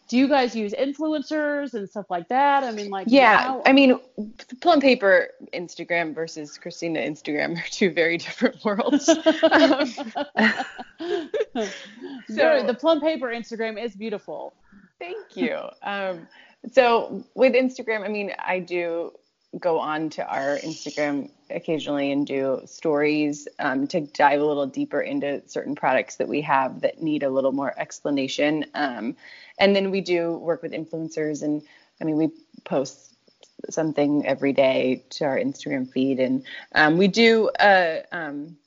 Do 0.08 0.18
you 0.18 0.28
guys 0.28 0.54
use 0.56 0.74
influencers 0.74 1.74
and 1.74 1.90
stuff 1.90 2.10
like 2.10 2.28
that? 2.28 2.64
I 2.66 2.72
mean, 2.72 2.90
like 2.90 3.08
Yeah, 3.10 3.38
how- 3.38 3.64
I 3.66 3.72
mean, 3.72 3.98
plum 4.60 4.82
paper 4.82 5.30
Instagram 5.54 6.14
versus 6.14 6.58
Christina 6.58 7.00
Instagram 7.00 7.58
are 7.58 7.70
two 7.70 7.92
very 7.92 8.18
different 8.26 8.64
worlds. 8.66 9.08
Um, 9.08 9.18
Very- 12.30 12.64
the 12.64 12.74
plum 12.78 13.02
paper 13.02 13.28
Instagram 13.28 13.82
is 13.84 13.96
beautiful. 13.96 14.54
Thank 15.00 15.36
you. 15.36 15.58
Um, 15.82 16.28
so 16.72 17.24
with 17.34 17.54
Instagram, 17.54 18.04
I 18.04 18.08
mean, 18.08 18.34
I 18.38 18.60
do 18.60 19.12
go 19.60 19.80
on 19.80 20.10
to 20.10 20.26
our 20.28 20.58
Instagram 20.60 21.30
occasionally 21.50 22.12
and 22.12 22.26
do 22.26 22.62
stories 22.66 23.48
um, 23.60 23.86
to 23.88 24.02
dive 24.02 24.40
a 24.40 24.46
little 24.46 24.66
deeper 24.66 25.02
into 25.02 25.42
certain 25.48 25.76
products 25.76 26.16
that 26.16 26.28
we 26.28 26.42
have 26.42 26.82
that 26.82 27.02
need 27.02 27.24
a 27.24 27.30
little 27.30 27.52
more 27.52 27.78
explanation. 27.78 28.66
Um, 28.74 29.16
and 29.60 29.76
then 29.76 29.92
we 29.92 30.02
do 30.02 30.38
work 30.38 30.62
with 30.62 30.72
influencers, 30.72 31.44
and 31.44 31.62
I 32.00 32.06
mean, 32.06 32.16
we 32.16 32.30
post 32.64 33.14
something 33.70 34.26
every 34.26 34.54
day 34.54 35.04
to 35.12 35.26
our 35.26 35.38
Instagram 35.38 35.92
feed, 35.92 36.20
and 36.20 36.44
um, 36.74 36.98
we 36.98 37.08
do 37.08 37.52
a 37.60 38.04
um, 38.12 38.58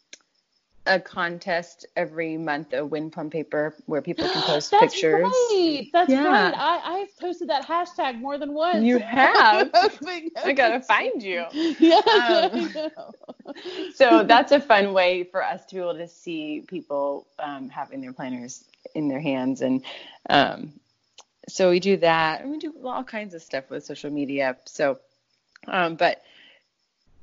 a 0.86 1.01
contest 1.01 1.86
every 1.97 2.36
month, 2.36 2.73
a 2.73 2.85
win 2.85 3.11
plum 3.11 3.31
paper, 3.31 3.74
where 3.86 4.02
people 4.02 4.28
can 4.28 4.43
post 4.47 4.70
That's 4.70 4.81
pictures. 4.81 5.23
right. 5.23 5.85
That's 5.93 6.09
Yeah. 6.09 6.23
right. 6.23 6.55
I, 6.56 7.01
I've 7.01 7.16
posted 7.19 7.48
that 7.48 7.66
hashtag 7.66 8.19
more 8.20 8.39
than 8.39 8.52
once. 8.55 8.85
You 8.85 8.98
have. 8.98 9.70
I 10.06 10.31
I 10.44 10.52
gotta 10.52 10.81
find 10.81 11.23
you. 11.23 11.44
yeah. 11.78 12.01
Um, 12.06 12.74
So 13.94 14.24
that's 14.24 14.52
a 14.52 14.61
fun 14.61 14.93
way 14.93 15.24
for 15.24 15.43
us 15.43 15.65
to 15.66 15.74
be 15.74 15.81
able 15.81 15.94
to 15.97 16.09
see 16.09 16.62
people 16.66 17.27
um, 17.39 17.69
having 17.69 18.01
their 18.01 18.12
planners 18.12 18.65
in 18.94 19.09
their 19.09 19.20
hands, 19.20 19.61
and 19.62 19.85
um, 20.28 20.73
so 21.48 21.70
we 21.70 21.81
do 21.81 21.97
that, 21.98 22.43
and 22.43 22.51
we 22.51 22.59
do 22.59 22.73
all 22.85 23.05
kinds 23.05 23.35
of 23.35 23.43
stuff 23.43 23.70
with 23.70 23.85
social 23.85 24.11
media. 24.11 24.56
So, 24.66 24.98
um, 25.66 25.97
but 25.97 26.23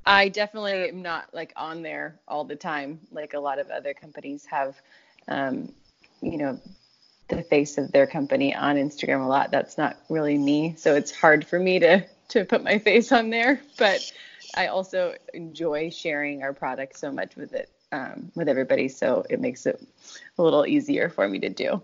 I 0.06 0.30
definitely 0.30 0.90
am 0.90 1.02
not 1.02 1.34
like 1.34 1.54
on 1.56 1.82
there 1.82 2.20
all 2.28 2.44
the 2.44 2.56
time, 2.56 3.00
like 3.12 3.34
a 3.34 3.40
lot 3.40 3.60
of 3.60 3.70
other 3.70 3.94
companies 3.94 4.46
have. 4.46 4.82
Um, 5.28 5.74
you 6.22 6.38
know, 6.38 6.60
the 7.28 7.44
face 7.44 7.78
of 7.78 7.92
their 7.92 8.06
company 8.06 8.54
on 8.54 8.76
Instagram 8.76 9.24
a 9.24 9.28
lot. 9.28 9.52
That's 9.52 9.78
not 9.78 9.98
really 10.10 10.38
me, 10.38 10.76
so 10.78 10.96
it's 10.96 11.12
hard 11.12 11.46
for 11.46 11.60
me 11.60 11.80
to 11.80 12.06
to 12.30 12.46
put 12.46 12.64
my 12.64 12.78
face 12.78 13.12
on 13.12 13.30
there. 13.30 13.62
But 13.78 14.12
I 14.56 14.68
also 14.68 15.16
enjoy 15.34 15.90
sharing 15.90 16.44
our 16.44 16.54
product 16.54 16.98
so 16.98 17.12
much 17.12 17.36
with 17.36 17.54
it 17.54 17.70
um, 17.92 18.32
with 18.36 18.50
everybody, 18.50 18.88
so 18.88 19.26
it 19.30 19.40
makes 19.40 19.66
it 19.66 19.82
a 20.38 20.44
little 20.44 20.66
easier 20.66 21.10
for 21.10 21.28
me 21.28 21.40
to 21.40 21.50
do. 21.50 21.82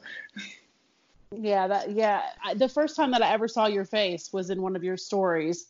Yeah, 1.36 1.68
that 1.68 1.92
yeah. 1.92 2.22
I, 2.44 2.54
the 2.54 2.70
first 2.70 2.96
time 2.96 3.12
that 3.12 3.22
I 3.22 3.34
ever 3.34 3.48
saw 3.48 3.68
your 3.68 3.86
face 3.86 4.32
was 4.32 4.50
in 4.50 4.62
one 4.62 4.76
of 4.76 4.84
your 4.84 4.96
stories, 4.96 5.66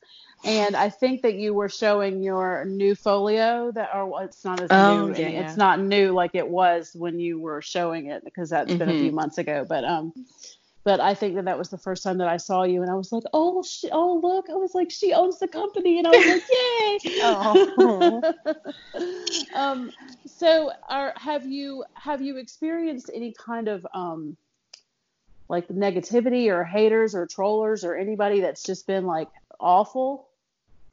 and 0.46 0.76
I 0.76 0.90
think 0.90 1.24
that 1.24 1.36
you 1.36 1.54
were 1.54 1.70
showing 1.70 2.22
your 2.22 2.66
new 2.66 2.94
folio. 2.94 3.72
That 3.72 3.90
or 3.94 4.06
well, 4.06 4.24
it's 4.24 4.46
not 4.46 4.62
as 4.62 4.70
Oh, 4.72 5.08
new. 5.08 5.16
yeah, 5.16 5.30
yeah. 5.30 5.42
It's 5.42 5.58
not 5.58 5.80
new 5.80 6.12
like 6.12 6.36
it 6.36 6.48
was 6.48 6.92
when 6.94 7.20
you 7.20 7.40
were 7.40 7.62
showing 7.62 8.08
it 8.08 8.24
because 8.24 8.52
that's 8.52 8.74
been 8.74 8.90
a 8.90 9.00
few 9.00 9.12
months 9.12 9.40
ago. 9.40 9.66
But 9.68 9.84
um, 9.84 10.14
but 10.84 11.00
I 11.00 11.16
think 11.16 11.36
that 11.36 11.46
that 11.46 11.58
was 11.58 11.70
the 11.70 11.78
first 11.78 12.04
time 12.04 12.20
that 12.20 12.28
I 12.28 12.38
saw 12.38 12.64
you, 12.64 12.84
and 12.84 12.92
I 12.92 12.94
was 12.94 13.12
like, 13.12 13.24
oh, 13.34 13.64
she, 13.64 13.90
oh 13.92 14.20
look, 14.22 14.52
I 14.52 14.56
was 14.56 14.76
like, 14.76 14.92
she 14.92 15.12
owns 15.12 15.40
the 15.40 15.48
company, 15.48 15.98
and 15.98 16.08
I 16.08 16.12
was 16.12 16.28
like, 16.28 16.44
yay. 16.50 17.14
oh. 17.24 18.22
um, 19.56 19.90
so 20.28 20.72
are 20.88 21.14
have 21.18 21.48
you 21.48 21.84
have 21.96 22.22
you 22.22 22.38
experienced 22.38 23.10
any 23.12 23.34
kind 23.44 23.68
of 23.68 23.88
um 23.96 24.38
like 25.50 25.68
negativity 25.70 26.48
or 26.48 26.64
haters 26.64 27.16
or 27.16 27.26
trollers 27.26 27.84
or 27.84 27.96
anybody 27.96 28.42
that's 28.42 28.64
just 28.64 28.88
been 28.88 29.06
like 29.06 29.30
awful? 29.60 30.28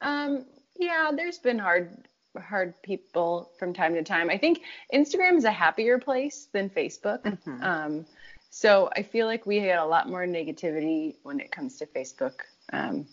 Um, 0.01 0.45
yeah, 0.79 1.11
there's 1.15 1.39
been 1.39 1.59
hard 1.59 2.07
hard 2.41 2.75
people 2.83 3.51
from 3.59 3.73
time 3.73 3.95
to 3.95 4.03
time. 4.03 4.29
I 4.29 4.39
think 4.39 4.63
Instagram 4.93 5.37
is 5.37 5.45
a 5.45 5.51
happier 5.51 5.99
place 5.99 6.49
than 6.53 6.69
Facebook. 6.69 7.23
Mhm. 7.23 7.63
Um, 7.63 8.07
so 8.51 8.91
I 8.95 9.03
feel 9.03 9.27
like 9.27 9.47
we 9.47 9.61
get 9.61 9.79
a 9.79 9.85
lot 9.85 10.09
more 10.09 10.27
negativity 10.27 11.17
when 11.23 11.41
it 11.41 11.51
comes 11.51 11.79
to 11.79 11.87
Facebook 11.87 12.35
um, 12.73 13.07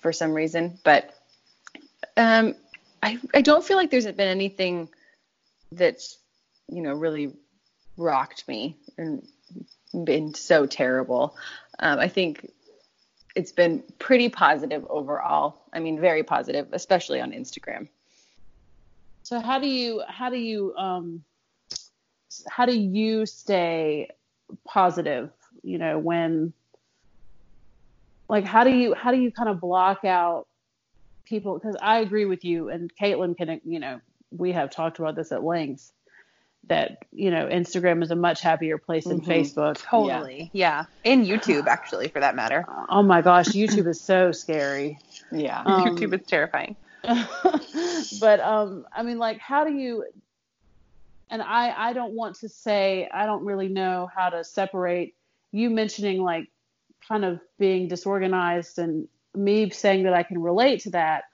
for 0.00 0.12
some 0.12 0.32
reason. 0.32 0.78
But 0.84 1.14
um, 2.16 2.54
I 3.02 3.18
I 3.34 3.42
don't 3.42 3.64
feel 3.64 3.76
like 3.76 3.90
there's 3.90 4.06
been 4.06 4.20
anything 4.20 4.88
that's 5.72 6.18
you 6.68 6.82
know 6.82 6.94
really 6.94 7.32
rocked 7.96 8.48
me 8.48 8.76
and 8.96 9.26
been 9.92 10.34
so 10.34 10.66
terrible. 10.66 11.36
Um, 11.78 11.98
I 11.98 12.08
think 12.08 12.50
it's 13.34 13.52
been 13.52 13.82
pretty 13.98 14.28
positive 14.28 14.84
overall. 14.88 15.62
I 15.72 15.80
mean, 15.80 16.00
very 16.00 16.22
positive, 16.22 16.68
especially 16.72 17.20
on 17.20 17.32
Instagram. 17.32 17.88
So 19.22 19.40
how 19.40 19.58
do 19.58 19.68
you 19.68 20.02
how 20.08 20.30
do 20.30 20.38
you 20.38 20.74
um 20.76 21.24
how 22.48 22.66
do 22.66 22.76
you 22.76 23.26
stay 23.26 24.08
positive, 24.66 25.30
you 25.62 25.78
know, 25.78 25.98
when 25.98 26.52
like 28.28 28.44
how 28.44 28.64
do 28.64 28.70
you 28.70 28.94
how 28.94 29.12
do 29.12 29.18
you 29.18 29.30
kind 29.30 29.48
of 29.48 29.60
block 29.60 30.04
out 30.04 30.46
people 31.24 31.54
because 31.54 31.76
I 31.80 32.00
agree 32.00 32.24
with 32.24 32.44
you 32.44 32.70
and 32.70 32.90
Caitlin 33.00 33.36
can 33.36 33.60
you 33.64 33.78
know, 33.78 34.00
we 34.30 34.52
have 34.52 34.70
talked 34.70 34.98
about 34.98 35.14
this 35.14 35.32
at 35.32 35.44
length 35.44 35.92
that, 36.68 36.98
you 37.12 37.30
know, 37.30 37.46
Instagram 37.46 38.02
is 38.02 38.10
a 38.10 38.16
much 38.16 38.40
happier 38.40 38.78
place 38.78 39.04
than 39.04 39.20
Mhm. 39.20 39.26
Facebook. 39.26 39.78
Totally. 39.78 40.50
Yeah. 40.52 40.84
And 41.04 41.26
YouTube, 41.26 41.66
actually, 41.66 42.08
for 42.08 42.20
that 42.20 42.36
matter. 42.36 42.64
Oh 42.88 43.02
my 43.02 43.22
gosh, 43.22 43.48
YouTube 43.48 43.86
is 43.88 44.00
so 44.00 44.30
scary. 44.32 44.98
Yeah. 45.32 45.62
Um, 45.64 45.84
YouTube 45.98 46.14
is 46.20 46.26
terrifying. 46.26 46.76
but 48.20 48.40
um 48.40 48.84
i 48.94 49.02
mean 49.02 49.18
like 49.18 49.38
how 49.38 49.64
do 49.64 49.72
you 49.72 50.04
and 51.30 51.40
i 51.40 51.88
i 51.88 51.92
don't 51.94 52.12
want 52.12 52.36
to 52.36 52.46
say 52.46 53.08
i 53.12 53.24
don't 53.24 53.42
really 53.44 53.68
know 53.68 54.06
how 54.14 54.28
to 54.28 54.44
separate 54.44 55.14
you 55.50 55.70
mentioning 55.70 56.22
like 56.22 56.48
kind 57.08 57.24
of 57.24 57.40
being 57.58 57.88
disorganized 57.88 58.78
and 58.78 59.08
me 59.34 59.70
saying 59.70 60.02
that 60.02 60.12
i 60.12 60.22
can 60.22 60.42
relate 60.42 60.80
to 60.80 60.90
that 60.90 61.24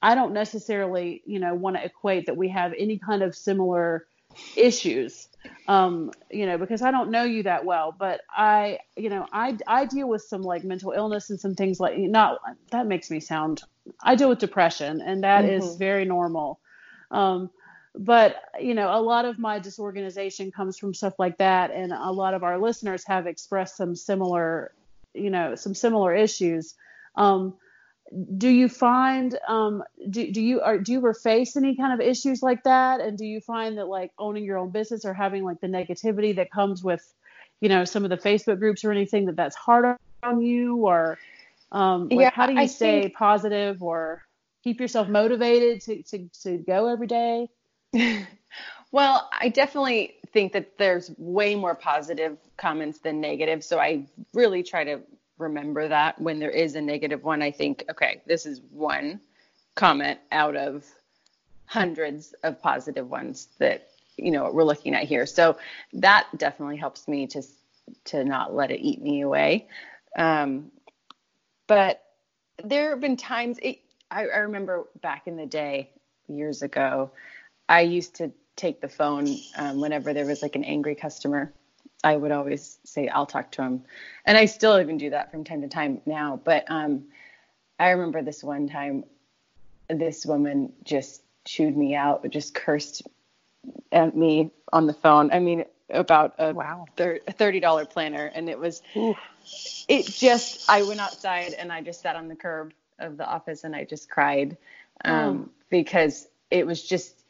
i 0.00 0.14
don't 0.14 0.32
necessarily 0.32 1.22
you 1.26 1.38
know 1.38 1.54
want 1.54 1.76
to 1.76 1.84
equate 1.84 2.24
that 2.24 2.36
we 2.36 2.48
have 2.48 2.72
any 2.78 2.98
kind 2.98 3.22
of 3.22 3.34
similar 3.34 4.06
issues 4.56 5.28
um 5.68 6.10
you 6.30 6.46
know 6.46 6.58
because 6.58 6.82
i 6.82 6.90
don't 6.90 7.10
know 7.10 7.24
you 7.24 7.42
that 7.42 7.64
well 7.64 7.94
but 7.96 8.20
i 8.30 8.78
you 8.96 9.08
know 9.08 9.26
i 9.32 9.56
i 9.66 9.84
deal 9.84 10.08
with 10.08 10.22
some 10.22 10.42
like 10.42 10.64
mental 10.64 10.92
illness 10.92 11.30
and 11.30 11.40
some 11.40 11.54
things 11.54 11.78
like 11.80 11.96
not 11.98 12.38
that 12.70 12.86
makes 12.86 13.10
me 13.10 13.20
sound 13.20 13.62
i 14.02 14.14
deal 14.14 14.28
with 14.28 14.38
depression 14.38 15.00
and 15.00 15.24
that 15.24 15.44
is 15.44 15.64
Mhm. 15.64 15.78
very 15.78 16.04
normal 16.04 16.60
um 17.10 17.50
but 17.94 18.36
you 18.60 18.74
know 18.74 18.88
a 18.94 19.00
lot 19.00 19.24
of 19.24 19.38
my 19.38 19.58
disorganization 19.58 20.50
comes 20.50 20.78
from 20.78 20.94
stuff 20.94 21.14
like 21.18 21.38
that 21.38 21.70
and 21.70 21.92
a 21.92 22.10
lot 22.10 22.34
of 22.34 22.42
our 22.42 22.58
listeners 22.58 23.04
have 23.06 23.26
expressed 23.26 23.76
some 23.76 23.94
similar 23.94 24.72
you 25.14 25.30
know 25.30 25.54
some 25.54 25.74
similar 25.74 26.14
issues 26.14 26.74
um 27.16 27.54
do 28.36 28.48
you 28.48 28.68
find 28.68 29.38
um 29.48 29.82
do, 30.10 30.30
do 30.30 30.42
you 30.42 30.60
are 30.60 30.78
do 30.78 30.92
you 30.92 30.98
ever 30.98 31.14
face 31.14 31.56
any 31.56 31.74
kind 31.76 31.92
of 31.94 32.00
issues 32.06 32.42
like 32.42 32.62
that 32.64 33.00
and 33.00 33.16
do 33.16 33.24
you 33.24 33.40
find 33.40 33.78
that 33.78 33.86
like 33.86 34.10
owning 34.18 34.44
your 34.44 34.58
own 34.58 34.70
business 34.70 35.04
or 35.04 35.14
having 35.14 35.44
like 35.44 35.60
the 35.60 35.66
negativity 35.66 36.36
that 36.36 36.50
comes 36.50 36.82
with 36.84 37.14
you 37.60 37.68
know 37.68 37.84
some 37.84 38.04
of 38.04 38.10
the 38.10 38.16
facebook 38.18 38.58
groups 38.58 38.84
or 38.84 38.92
anything 38.92 39.26
that 39.26 39.36
that's 39.36 39.56
hard 39.56 39.96
on 40.22 40.40
you 40.42 40.76
or 40.76 41.18
um, 41.72 42.08
like 42.10 42.20
Yeah, 42.20 42.30
how 42.30 42.46
do 42.46 42.52
you 42.52 42.60
I 42.60 42.66
stay 42.66 43.02
think- 43.02 43.14
positive 43.14 43.82
or 43.82 44.22
keep 44.62 44.78
yourself 44.80 45.08
motivated 45.08 45.80
to, 45.80 46.02
to, 46.02 46.28
to 46.42 46.58
go 46.58 46.86
every 46.88 47.06
day? 47.06 47.48
Well, 48.92 49.30
I 49.40 49.48
definitely 49.48 50.16
think 50.34 50.52
that 50.52 50.76
there's 50.76 51.10
way 51.16 51.54
more 51.54 51.74
positive 51.74 52.36
comments 52.58 52.98
than 52.98 53.22
negative. 53.22 53.64
So 53.64 53.78
I 53.78 54.04
really 54.34 54.62
try 54.62 54.84
to 54.84 55.00
remember 55.38 55.88
that 55.88 56.20
when 56.20 56.38
there 56.38 56.50
is 56.50 56.74
a 56.74 56.80
negative 56.80 57.24
one, 57.24 57.42
I 57.42 57.50
think, 57.50 57.84
okay, 57.90 58.22
this 58.26 58.46
is 58.46 58.60
one 58.70 59.20
comment 59.74 60.18
out 60.30 60.56
of 60.56 60.84
hundreds 61.66 62.34
of 62.42 62.60
positive 62.60 63.08
ones 63.08 63.48
that, 63.58 63.88
you 64.16 64.30
know, 64.30 64.50
we're 64.52 64.64
looking 64.64 64.94
at 64.94 65.04
here. 65.04 65.26
So 65.26 65.56
that 65.94 66.26
definitely 66.36 66.76
helps 66.76 67.08
me 67.08 67.26
to, 67.28 67.42
to 68.06 68.24
not 68.24 68.54
let 68.54 68.70
it 68.70 68.80
eat 68.80 69.00
me 69.00 69.22
away. 69.22 69.68
Um, 70.16 70.70
but 71.66 72.02
there 72.62 72.90
have 72.90 73.00
been 73.00 73.16
times, 73.16 73.58
it, 73.62 73.80
I, 74.10 74.26
I 74.26 74.38
remember 74.38 74.84
back 75.00 75.26
in 75.26 75.36
the 75.36 75.46
day, 75.46 75.90
years 76.28 76.62
ago, 76.62 77.10
I 77.68 77.80
used 77.82 78.16
to 78.16 78.32
take 78.56 78.80
the 78.80 78.88
phone 78.88 79.26
um, 79.56 79.80
whenever 79.80 80.12
there 80.12 80.26
was 80.26 80.42
like 80.42 80.56
an 80.56 80.64
angry 80.64 80.94
customer. 80.94 81.52
I 82.04 82.16
would 82.16 82.32
always 82.32 82.78
say, 82.84 83.08
I'll 83.08 83.26
talk 83.26 83.52
to 83.52 83.62
him. 83.62 83.84
And 84.24 84.36
I 84.36 84.46
still 84.46 84.80
even 84.80 84.98
do 84.98 85.10
that 85.10 85.30
from 85.30 85.44
time 85.44 85.62
to 85.62 85.68
time 85.68 86.00
now. 86.04 86.40
But 86.42 86.64
um, 86.68 87.04
I 87.78 87.90
remember 87.90 88.22
this 88.22 88.42
one 88.42 88.68
time, 88.68 89.04
this 89.88 90.26
woman 90.26 90.72
just 90.84 91.22
chewed 91.44 91.76
me 91.76 91.94
out, 91.94 92.28
just 92.30 92.54
cursed 92.54 93.02
at 93.90 94.16
me 94.16 94.50
on 94.72 94.86
the 94.86 94.94
phone. 94.94 95.32
I 95.32 95.38
mean, 95.38 95.64
about 95.90 96.34
a 96.38 96.52
Wow. 96.52 96.86
$30 96.96 97.90
planner. 97.90 98.26
And 98.34 98.48
it 98.48 98.58
was, 98.58 98.82
it 99.88 100.06
just, 100.06 100.68
I 100.68 100.82
went 100.82 101.00
outside 101.00 101.52
and 101.52 101.72
I 101.72 101.82
just 101.82 102.00
sat 102.00 102.16
on 102.16 102.28
the 102.28 102.36
curb 102.36 102.72
of 102.98 103.16
the 103.16 103.28
office 103.28 103.64
and 103.64 103.76
I 103.76 103.84
just 103.84 104.08
cried 104.08 104.56
um, 105.04 105.50
because 105.70 106.28
it 106.50 106.66
was 106.66 106.82
just, 106.82 107.24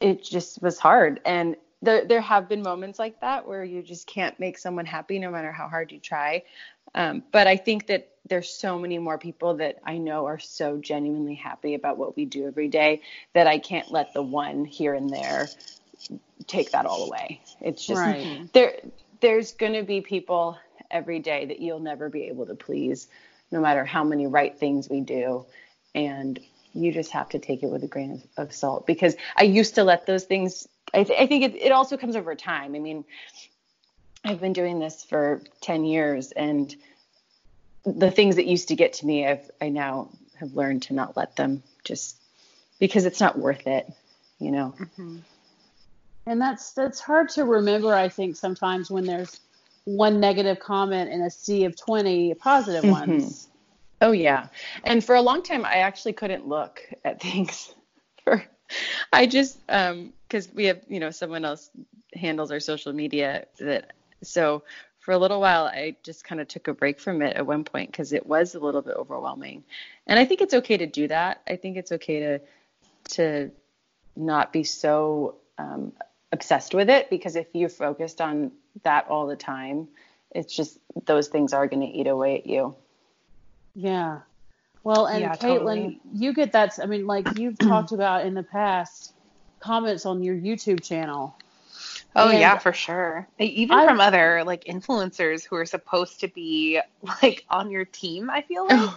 it 0.00 0.24
just 0.24 0.62
was 0.62 0.78
hard. 0.78 1.20
And 1.24 1.56
there, 1.82 2.04
there 2.04 2.20
have 2.20 2.48
been 2.48 2.62
moments 2.62 2.98
like 2.98 3.20
that 3.20 3.46
where 3.46 3.64
you 3.64 3.82
just 3.82 4.06
can't 4.06 4.38
make 4.38 4.56
someone 4.56 4.86
happy 4.86 5.18
no 5.18 5.30
matter 5.30 5.52
how 5.52 5.68
hard 5.68 5.92
you 5.92 5.98
try. 5.98 6.44
Um, 6.94 7.22
but 7.32 7.46
I 7.46 7.56
think 7.56 7.88
that 7.88 8.08
there's 8.28 8.48
so 8.48 8.78
many 8.78 8.98
more 8.98 9.18
people 9.18 9.54
that 9.56 9.78
I 9.84 9.98
know 9.98 10.26
are 10.26 10.38
so 10.38 10.78
genuinely 10.78 11.34
happy 11.34 11.74
about 11.74 11.98
what 11.98 12.16
we 12.16 12.24
do 12.24 12.46
every 12.46 12.68
day 12.68 13.02
that 13.32 13.46
I 13.46 13.58
can't 13.58 13.90
let 13.90 14.14
the 14.14 14.22
one 14.22 14.64
here 14.64 14.94
and 14.94 15.10
there 15.10 15.48
take 16.46 16.70
that 16.70 16.86
all 16.86 17.04
away. 17.04 17.40
It's 17.60 17.84
just 17.84 18.00
Right. 18.00 18.52
there 18.52 18.74
there's 19.20 19.52
going 19.52 19.72
to 19.74 19.82
be 19.82 20.00
people 20.00 20.58
every 20.90 21.20
day 21.20 21.46
that 21.46 21.60
you'll 21.60 21.80
never 21.80 22.08
be 22.08 22.24
able 22.24 22.46
to 22.46 22.54
please 22.54 23.08
no 23.50 23.60
matter 23.60 23.84
how 23.84 24.04
many 24.04 24.26
right 24.26 24.58
things 24.58 24.88
we 24.88 25.00
do 25.00 25.46
and 25.94 26.38
you 26.74 26.92
just 26.92 27.12
have 27.12 27.28
to 27.30 27.38
take 27.38 27.62
it 27.62 27.70
with 27.70 27.84
a 27.84 27.86
grain 27.86 28.12
of, 28.12 28.48
of 28.48 28.52
salt 28.52 28.86
because 28.86 29.14
I 29.36 29.44
used 29.44 29.74
to 29.76 29.84
let 29.84 30.06
those 30.06 30.24
things 30.24 30.66
I, 30.94 31.04
th- 31.04 31.18
I 31.18 31.26
think 31.26 31.44
it, 31.44 31.54
it 31.56 31.72
also 31.72 31.96
comes 31.96 32.16
over 32.16 32.34
time. 32.34 32.74
I 32.74 32.78
mean, 32.78 33.04
I've 34.24 34.40
been 34.40 34.52
doing 34.52 34.78
this 34.78 35.04
for 35.04 35.42
10 35.62 35.84
years 35.84 36.32
and 36.32 36.74
the 37.84 38.10
things 38.10 38.36
that 38.36 38.46
used 38.46 38.68
to 38.68 38.76
get 38.76 38.94
to 38.94 39.06
me, 39.06 39.26
I've, 39.26 39.50
I 39.60 39.68
now 39.68 40.10
have 40.38 40.54
learned 40.54 40.82
to 40.84 40.94
not 40.94 41.16
let 41.16 41.36
them 41.36 41.62
just 41.84 42.16
because 42.78 43.06
it's 43.06 43.20
not 43.20 43.38
worth 43.38 43.66
it, 43.66 43.90
you 44.38 44.50
know? 44.50 44.74
Mm-hmm. 44.78 45.18
And 46.26 46.40
that's 46.40 46.72
that's 46.72 47.00
hard 47.00 47.30
to 47.30 47.44
remember, 47.44 47.92
I 47.92 48.08
think, 48.08 48.36
sometimes 48.36 48.90
when 48.90 49.04
there's 49.04 49.40
one 49.84 50.20
negative 50.20 50.60
comment 50.60 51.10
in 51.10 51.20
a 51.22 51.30
sea 51.30 51.64
of 51.64 51.76
20 51.76 52.34
positive 52.34 52.84
mm-hmm. 52.84 53.10
ones. 53.10 53.48
Oh 54.00 54.12
yeah. 54.12 54.46
And 54.84 55.02
for 55.02 55.16
a 55.16 55.20
long 55.20 55.42
time 55.42 55.64
I 55.64 55.78
actually 55.78 56.12
couldn't 56.12 56.46
look 56.46 56.80
at 57.04 57.20
things. 57.22 57.74
For 58.22 58.44
I 59.12 59.26
just 59.26 59.58
um 59.68 60.12
cuz 60.28 60.48
we 60.52 60.66
have, 60.66 60.80
you 60.88 61.00
know, 61.00 61.10
someone 61.10 61.44
else 61.44 61.70
handles 62.14 62.50
our 62.50 62.60
social 62.60 62.92
media 62.92 63.46
that 63.58 63.92
so 64.22 64.62
for 64.98 65.12
a 65.12 65.18
little 65.18 65.40
while 65.40 65.64
I 65.64 65.96
just 66.02 66.24
kind 66.24 66.40
of 66.40 66.48
took 66.48 66.68
a 66.68 66.74
break 66.74 67.00
from 67.00 67.22
it 67.22 67.36
at 67.36 67.46
one 67.46 67.64
point 67.64 67.92
cuz 67.92 68.12
it 68.12 68.26
was 68.26 68.54
a 68.54 68.60
little 68.60 68.82
bit 68.82 68.96
overwhelming. 68.96 69.64
And 70.06 70.18
I 70.18 70.24
think 70.24 70.40
it's 70.40 70.54
okay 70.54 70.76
to 70.76 70.86
do 70.86 71.08
that. 71.08 71.42
I 71.46 71.56
think 71.56 71.76
it's 71.76 71.92
okay 71.92 72.20
to 72.20 72.40
to 73.16 73.50
not 74.16 74.52
be 74.52 74.64
so 74.64 75.36
um 75.58 75.92
obsessed 76.32 76.74
with 76.74 76.88
it 76.88 77.10
because 77.10 77.36
if 77.36 77.46
you're 77.52 77.68
focused 77.68 78.20
on 78.20 78.52
that 78.82 79.06
all 79.08 79.26
the 79.26 79.36
time, 79.36 79.88
it's 80.30 80.54
just 80.54 80.78
those 81.04 81.28
things 81.28 81.52
are 81.52 81.66
going 81.68 81.80
to 81.80 81.98
eat 81.98 82.06
away 82.06 82.38
at 82.38 82.46
you. 82.46 82.74
Yeah. 83.74 84.20
Well, 84.84 85.06
and 85.06 85.22
Yeah, 85.22 85.36
Caitlin, 85.36 85.38
totally. 85.40 86.00
you 86.14 86.32
get 86.32 86.52
that. 86.52 86.78
I 86.82 86.86
mean, 86.86 87.06
like 87.06 87.26
you've 87.38 87.58
talked 87.58 87.92
about 87.92 88.26
in 88.26 88.34
the 88.34 88.42
past 88.42 89.12
comments 89.60 90.06
on 90.06 90.22
your 90.22 90.34
YouTube 90.34 90.82
channel. 90.82 91.36
Oh 92.14 92.30
And 92.30 92.40
yeah, 92.40 92.58
for 92.58 92.72
sure. 92.72 93.28
Even 93.38 93.78
I- 93.78 93.86
from 93.86 94.00
other 94.00 94.42
like 94.44 94.64
influencers 94.64 95.44
who 95.44 95.56
are 95.56 95.66
supposed 95.66 96.20
to 96.20 96.28
be 96.28 96.80
like 97.22 97.44
on 97.48 97.70
your 97.70 97.84
team, 97.84 98.30
I 98.30 98.42
feel 98.42 98.66
like. 98.66 98.90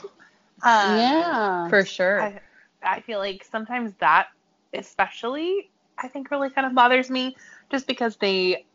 Um, 0.63 0.97
yeah. 0.97 1.69
For 1.69 1.85
sure. 1.85 2.21
I, 2.21 2.39
I 2.83 3.01
feel 3.01 3.19
like 3.19 3.43
sometimes 3.43 3.93
that, 3.99 4.27
especially, 4.73 5.69
I 5.97 6.07
think 6.07 6.31
really 6.31 6.49
kind 6.49 6.65
of 6.67 6.73
bothers 6.73 7.09
me, 7.09 7.35
just 7.71 7.87
because 7.87 8.15
they, 8.17 8.65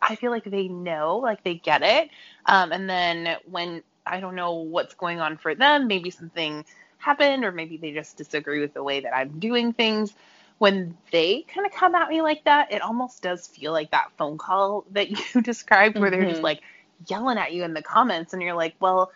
I 0.00 0.16
feel 0.16 0.30
like 0.30 0.44
they 0.44 0.68
know, 0.68 1.16
like 1.18 1.42
they 1.44 1.54
get 1.56 1.82
it, 1.82 2.10
um, 2.46 2.72
and 2.72 2.88
then 2.88 3.36
when 3.50 3.82
I 4.06 4.20
don't 4.20 4.34
know 4.34 4.54
what's 4.54 4.94
going 4.94 5.20
on 5.20 5.36
for 5.36 5.54
them, 5.54 5.86
maybe 5.86 6.10
something 6.10 6.64
happened, 6.98 7.44
or 7.44 7.52
maybe 7.52 7.76
they 7.76 7.92
just 7.92 8.16
disagree 8.16 8.60
with 8.60 8.74
the 8.74 8.82
way 8.82 9.00
that 9.00 9.14
I'm 9.14 9.38
doing 9.38 9.72
things. 9.72 10.14
When 10.58 10.96
they 11.10 11.44
kind 11.52 11.66
of 11.66 11.72
come 11.72 11.94
at 11.94 12.08
me 12.08 12.22
like 12.22 12.44
that, 12.44 12.72
it 12.72 12.80
almost 12.80 13.22
does 13.22 13.46
feel 13.46 13.72
like 13.72 13.90
that 13.90 14.12
phone 14.16 14.38
call 14.38 14.84
that 14.92 15.10
you 15.34 15.42
described, 15.42 15.98
where 15.98 16.10
they're 16.10 16.24
just 16.24 16.40
Mhm. 16.40 16.44
like 16.44 16.60
yelling 17.08 17.38
at 17.38 17.52
you 17.52 17.64
in 17.64 17.74
the 17.74 17.82
comments, 17.82 18.32
and 18.32 18.42
you're 18.42 18.54
like, 18.54 18.74
well, 18.80 19.10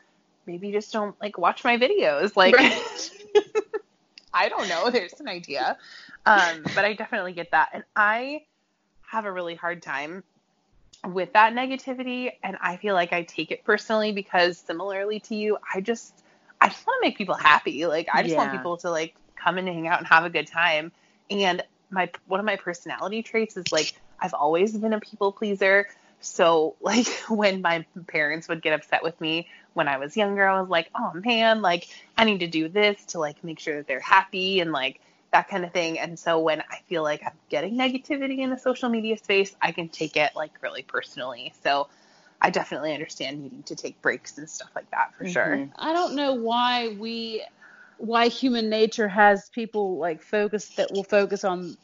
maybe 0.47 0.73
just 0.73 0.93
don't 0.93 1.15
like 1.21 1.39
watch 1.39 1.65
my 1.65 1.77
videos, 1.79 2.37
like. 2.37 2.57
I 4.35 4.49
don't 4.49 4.69
know. 4.69 4.91
There's 4.91 5.15
an 5.21 5.29
idea. 5.29 5.77
Um, 6.27 6.63
but 6.75 6.85
I 6.85 6.93
definitely 6.93 7.33
get 7.33 7.51
that. 7.53 7.71
And 7.73 7.83
I 7.97 8.43
have 9.11 9.25
a 9.25 9.33
really 9.33 9.55
hard 9.55 9.83
time 9.83 10.23
with 11.07 11.33
that 11.35 11.53
negativity. 11.55 12.33
And 12.43 12.57
I 12.61 12.77
feel 12.77 12.95
like 12.95 13.13
I 13.13 13.23
take 13.23 13.51
it 13.51 13.65
personally 13.65 14.13
because 14.13 14.59
similarly 14.59 15.21
to 15.21 15.35
you, 15.35 15.59
I 15.73 15.81
just, 15.81 16.23
I 16.61 16.69
just 16.69 16.87
want 16.87 17.03
to 17.03 17.09
make 17.09 17.19
people 17.19 17.35
happy. 17.35 17.87
Like, 17.87 18.09
I 18.13 18.23
just 18.23 18.37
want 18.37 18.53
people 18.53 18.77
to 18.79 18.91
like 18.91 19.15
come 19.37 19.59
and 19.59 19.69
hang 19.69 19.87
out 19.87 19.99
and 19.99 20.07
have 20.07 20.25
a 20.25 20.31
good 20.31 20.47
time. 20.47 20.93
And 21.31 21.63
my, 21.91 22.11
one 22.27 22.41
of 22.41 22.47
my 22.47 22.57
personality 22.57 23.23
traits 23.23 23.57
is 23.57 23.71
like, 23.73 23.95
I've 24.21 24.35
always 24.35 24.77
been 24.77 24.93
a 24.93 25.01
people 25.01 25.33
pleaser. 25.33 25.87
So 26.21 26.77
like 26.81 27.09
when 27.29 27.63
my 27.63 27.85
parents 28.07 28.49
would 28.49 28.63
get 28.63 28.73
upset 28.73 29.03
with 29.03 29.21
me 29.21 29.49
when 29.75 29.89
I 29.89 29.99
was 29.99 30.17
younger, 30.17 30.47
I 30.47 30.61
was 30.61 30.69
like, 30.69 30.91
oh 30.95 31.13
man, 31.15 31.63
like 31.63 31.89
I 32.17 32.25
need 32.25 32.41
to 32.41 32.49
do 32.49 32.69
this 32.69 33.05
to 33.07 33.19
like 33.19 33.43
make 33.45 33.61
sure 33.61 33.77
that 33.77 33.87
they're 33.87 34.01
happy 34.01 34.61
and 34.61 34.73
like 34.73 35.01
that 35.33 35.49
kind 35.49 35.65
of 35.65 35.73
thing. 35.73 35.99
And 35.99 36.19
so 36.19 36.39
when 36.41 36.61
I 36.61 36.79
feel 36.89 37.03
like 37.03 37.23
I'm 37.25 37.39
getting 37.51 37.77
negativity 37.77 38.39
in 38.39 38.51
the 38.51 38.59
social 38.59 38.89
media 38.89 39.17
space, 39.19 39.55
I 39.61 39.73
can 39.73 39.89
take 39.89 40.17
it 40.17 40.33
like 40.35 40.53
really 40.63 40.83
personally. 40.83 41.55
So 41.63 41.89
I 42.41 42.51
definitely 42.51 42.95
understand 42.95 43.41
needing 43.43 43.63
to 43.65 43.77
take 43.77 44.01
breaks 44.03 44.39
and 44.39 44.49
stuff 44.49 44.71
like 44.75 44.91
that 44.91 45.15
for 45.19 45.25
sure. 45.25 45.57
Mhm. 45.59 45.73
I 45.77 45.93
don't 45.93 46.15
know 46.15 46.35
why 46.35 46.89
we, 46.99 47.45
why 47.99 48.29
human 48.29 48.71
nature 48.71 49.09
has 49.09 49.49
people 49.51 49.99
like 49.99 50.23
focus 50.23 50.71
that 50.77 50.93
will 50.93 51.05
focus 51.05 51.45
on, 51.45 51.77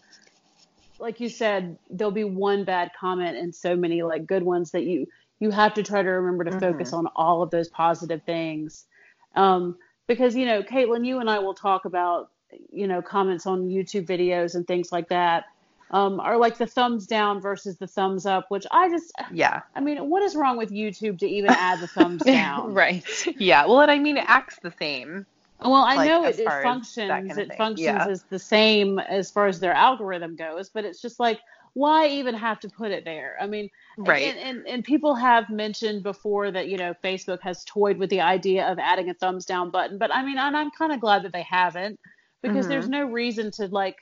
like 0.99 1.21
you 1.21 1.29
said, 1.29 1.79
there'll 1.91 2.12
be 2.12 2.25
one 2.25 2.65
bad 2.65 2.91
comment 2.99 3.37
and 3.37 3.55
so 3.55 3.77
many 3.77 4.03
like 4.03 4.27
good 4.27 4.43
ones 4.43 4.71
that 4.73 4.85
you 4.85 5.07
you 5.41 5.51
have 5.51 5.75
to 5.75 5.83
try 5.83 6.03
to 6.03 6.09
remember 6.09 6.45
to 6.45 6.53
focus 6.53 6.93
on 6.93 7.07
all 7.16 7.43
of 7.43 7.51
those 7.51 7.69
positive 7.69 8.23
things. 8.25 8.87
Um, 9.35 9.77
because 10.07 10.35
you 10.37 10.47
know, 10.47 10.62
Caitlin, 10.62 11.05
you 11.07 11.19
and 11.21 11.29
I 11.29 11.41
will 11.41 11.55
talk 11.55 11.85
about 11.85 12.31
you 12.72 12.86
know 12.86 13.02
comments 13.02 13.47
on 13.47 13.68
YouTube 13.68 14.06
videos 14.06 14.55
and 14.55 14.66
things 14.66 14.93
like 14.93 15.09
that. 15.09 15.44
Um, 15.90 16.18
are 16.18 16.36
like 16.39 16.56
the 16.59 16.66
thumbs 16.66 17.06
down 17.06 17.40
versus 17.40 17.76
the 17.76 17.86
thumbs 17.86 18.26
up, 18.26 18.47
which 18.48 18.66
I 18.72 18.89
just, 18.89 19.12
Yeah. 19.31 19.60
I 19.76 19.81
mean, 19.81 20.09
what 20.10 20.22
is 20.22 20.35
wrong 20.35 20.56
with 20.56 20.70
YouTube 20.70 21.18
to 21.20 21.26
even 21.28 21.51
add 21.51 21.78
the 21.81 21.86
thumbs 21.86 22.22
down? 22.24 22.74
right. 22.74 23.05
Yeah. 23.39 23.66
Well, 23.66 23.81
and 23.82 23.90
I 23.90 23.98
mean, 24.01 24.16
it 24.16 24.24
acts 24.26 24.59
the 24.60 24.72
same. 24.81 25.24
Well, 25.60 25.74
I 25.74 25.94
like, 25.97 26.09
know 26.09 26.24
it, 26.24 26.39
it 26.40 26.44
far 26.47 26.59
as 26.59 26.64
that 26.64 26.68
functions. 26.68 27.09
kind 27.10 27.31
of 27.31 27.39
it 27.39 27.48
thing. 27.48 27.56
functions 27.56 27.86
Yeah. 27.86 28.06
as 28.09 28.24
the 28.24 28.39
same 28.40 28.98
as 28.98 29.31
far 29.31 29.47
as 29.47 29.60
their 29.60 29.72
algorithm 29.74 30.35
goes, 30.35 30.68
but 30.68 30.85
it's 30.85 31.01
just 31.01 31.20
like, 31.20 31.39
why 31.74 32.09
even 32.09 32.35
have 32.35 32.59
to 32.60 32.68
put 32.68 32.90
it 32.90 33.05
there? 33.05 33.36
I 33.40 33.47
mean, 33.47 33.68
Right. 33.97 34.35
And, 34.35 34.39
and 34.39 34.66
and 34.66 34.85
people 34.85 35.14
have 35.14 35.48
mentioned 35.48 36.02
before 36.02 36.51
that 36.51 36.66
you 36.68 36.76
know 36.76 36.94
Facebook 37.05 37.40
has 37.43 37.62
toyed 37.64 37.98
with 37.98 38.10
the 38.10 38.20
idea 38.22 38.66
of 38.66 38.78
adding 38.81 39.10
a 39.10 39.14
thumbs 39.14 39.44
down 39.47 39.70
button, 39.70 39.98
but 39.98 40.12
I 40.12 40.24
mean, 40.24 40.39
and 40.39 40.56
I'm 40.56 40.70
kind 40.72 40.93
of 40.93 40.98
glad 40.98 41.22
that 41.22 41.32
they 41.32 41.43
haven't 41.48 42.01
because 42.45 42.66
Mhm. 42.66 42.69
there's 42.69 42.89
no 42.89 43.05
reason 43.07 43.51
to 43.53 43.66
like. 43.69 43.97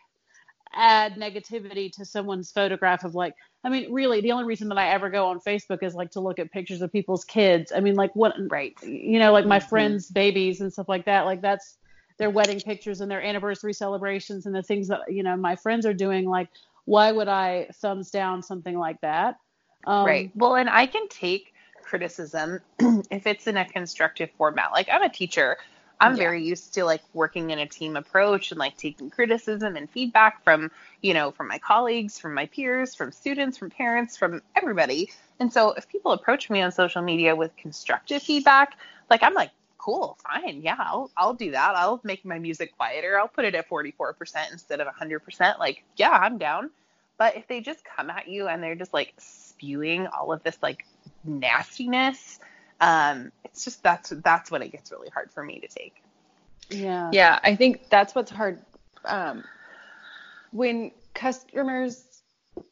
add 0.75 1.17
negativity 1.17 1.93
to 1.93 2.05
someone's 2.05 2.51
photograph 2.51 3.05
of 3.05 3.15
like 3.15 3.35
I 3.65 3.69
mean, 3.69 3.93
really, 3.93 4.21
the 4.23 4.33
only 4.33 4.45
reason 4.45 4.69
that 4.71 4.79
I 4.79 4.89
ever 4.89 5.09
go 5.11 5.27
on 5.27 5.39
Facebook 5.41 5.83
is 5.85 5.95
like 5.95 6.11
to 6.13 6.21
look 6.21 6.39
at 6.41 6.51
pictures 6.51 6.83
of 6.83 6.91
people's 6.91 7.25
kids. 7.25 7.73
I 7.77 7.81
mean, 7.81 7.95
like 7.95 8.11
what, 8.17 8.35
Right. 8.51 8.75
you 8.83 9.19
know, 9.21 9.33
like 9.33 9.47
my 9.47 9.61
Mhm. 9.61 9.69
friends' 9.69 10.09
babies 10.09 10.61
and 10.63 10.73
stuff 10.73 10.89
like 10.89 11.05
that. 11.05 11.27
Like 11.27 11.43
that's 11.43 11.77
their 12.19 12.31
wedding 12.31 12.61
pictures 12.61 13.01
and 13.03 13.11
their 13.11 13.23
anniversary 13.23 13.73
celebrations 13.75 14.47
and 14.47 14.55
the 14.55 14.63
things 14.65 14.89
that 14.89 15.03
you 15.11 15.23
know 15.23 15.37
my 15.37 15.57
friends 15.57 15.87
are 15.87 15.95
doing. 15.95 16.25
Like, 16.27 16.49
why 16.87 17.13
would 17.13 17.29
I 17.29 17.69
thumbs 17.83 18.11
down 18.11 18.43
something 18.43 18.79
like 18.79 19.01
that? 19.03 19.37
Um, 19.87 20.07
right. 20.07 20.31
Well, 20.35 20.57
and 20.57 20.69
I 20.71 20.87
can 20.87 21.07
take 21.09 21.53
criticism 21.83 22.61
if 23.11 23.27
it's 23.27 23.47
in 23.47 23.57
a 23.59 23.65
constructive 23.67 24.31
format. 24.39 24.73
Like 24.73 24.89
I'm 24.91 25.03
a 25.03 25.09
teacher. 25.11 25.59
I'm 26.03 26.17
Yeah. 26.17 26.25
very 26.25 26.43
used 26.45 26.75
to 26.75 26.85
like 26.85 27.03
working 27.15 27.51
in 27.51 27.61
a 27.61 27.67
team 27.67 27.97
approach 27.97 28.51
and 28.51 28.59
like 28.59 28.77
taking 28.77 29.11
criticism 29.11 29.77
and 29.77 29.89
feedback 29.89 30.43
from, 30.45 30.71
you 31.01 31.15
know, 31.15 31.31
from 31.31 31.49
my 31.49 31.59
colleagues, 31.59 32.19
from 32.19 32.35
my 32.35 32.47
peers, 32.47 32.95
from 32.95 33.13
students, 33.13 33.57
from 33.57 33.71
parents, 33.71 34.17
from 34.17 34.43
everybody. 34.57 35.11
And 35.41 35.53
so 35.53 35.73
if 35.73 35.89
people 35.89 36.13
approach 36.13 36.51
me 36.51 36.61
on 36.63 36.73
social 36.73 37.03
media 37.03 37.37
with 37.37 37.57
constructive 37.57 38.23
feedback, 38.23 38.77
like 39.11 39.23
I'm 39.23 39.35
like, 39.35 39.53
cool, 39.79 40.19
fine. 40.25 40.63
Yeah, 40.63 40.77
I'll 40.79 41.11
I'll 41.17 41.35
do 41.35 41.53
that. 41.53 41.77
I'll 41.77 42.01
make 42.05 42.25
my 42.25 42.39
music 42.39 42.77
quieter. 42.77 43.19
I'll 43.19 43.29
put 43.29 43.45
it 43.45 43.55
at 43.55 43.69
44% 43.69 44.53
instead 44.53 44.81
of 44.81 44.89
100%. 44.89 45.59
Like, 45.61 45.85
yeah, 45.97 46.11
I'm 46.11 46.39
down. 46.39 46.71
But 47.19 47.37
if 47.37 47.47
they 47.49 47.61
just 47.61 47.85
come 47.85 48.11
at 48.11 48.29
you 48.29 48.49
and 48.49 48.63
they're 48.63 48.75
just 48.75 48.93
like 48.93 49.15
spewing 49.19 50.09
all 50.09 50.33
of 50.33 50.43
this 50.43 50.59
like 50.63 50.85
nastiness, 51.25 52.41
um, 52.83 53.33
it's 53.45 53.65
just 53.65 53.83
that's 53.83 54.11
that's 54.11 54.51
when 54.51 54.63
it 54.63 54.73
gets 54.73 54.93
really 54.93 55.09
hard 55.09 55.31
for 55.33 55.43
me 55.43 55.61
to 55.61 55.69
take. 55.69 56.03
Yeah. 56.69 57.11
Yeah, 57.13 57.39
I 57.43 57.57
think 57.57 57.89
that's 57.91 58.15
what's 58.15 58.31
hard. 58.31 58.61
Um, 59.05 59.45
when 60.53 60.93
customers 61.15 62.05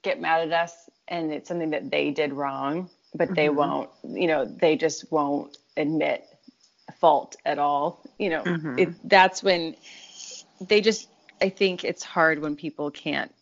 get 0.03 0.21
mad 0.21 0.49
at 0.49 0.53
us 0.53 0.91
and 1.09 1.33
it's 1.33 1.49
something 1.49 1.71
that 1.71 1.91
they 1.91 2.11
did 2.11 2.33
wrong, 2.33 2.91
but 3.15 3.35
they 3.35 3.49
Mhm. 3.49 3.57
won't, 3.57 3.91
you 4.05 4.27
know, 4.27 4.45
they 4.45 4.77
just 4.77 5.11
won't 5.11 5.57
admit 5.77 6.25
fault 7.01 7.37
at 7.47 7.59
all. 7.59 8.03
You 8.19 8.31
know, 8.31 8.47
Mhm. 8.47 8.77
it, 8.77 9.09
that's 9.09 9.43
when 9.43 9.77
they 10.61 10.81
just, 10.81 11.09
I 11.41 11.49
think 11.49 11.85
it's 11.85 12.03
hard 12.03 12.41
when 12.41 12.57
people 12.57 12.91
can't 12.91 13.33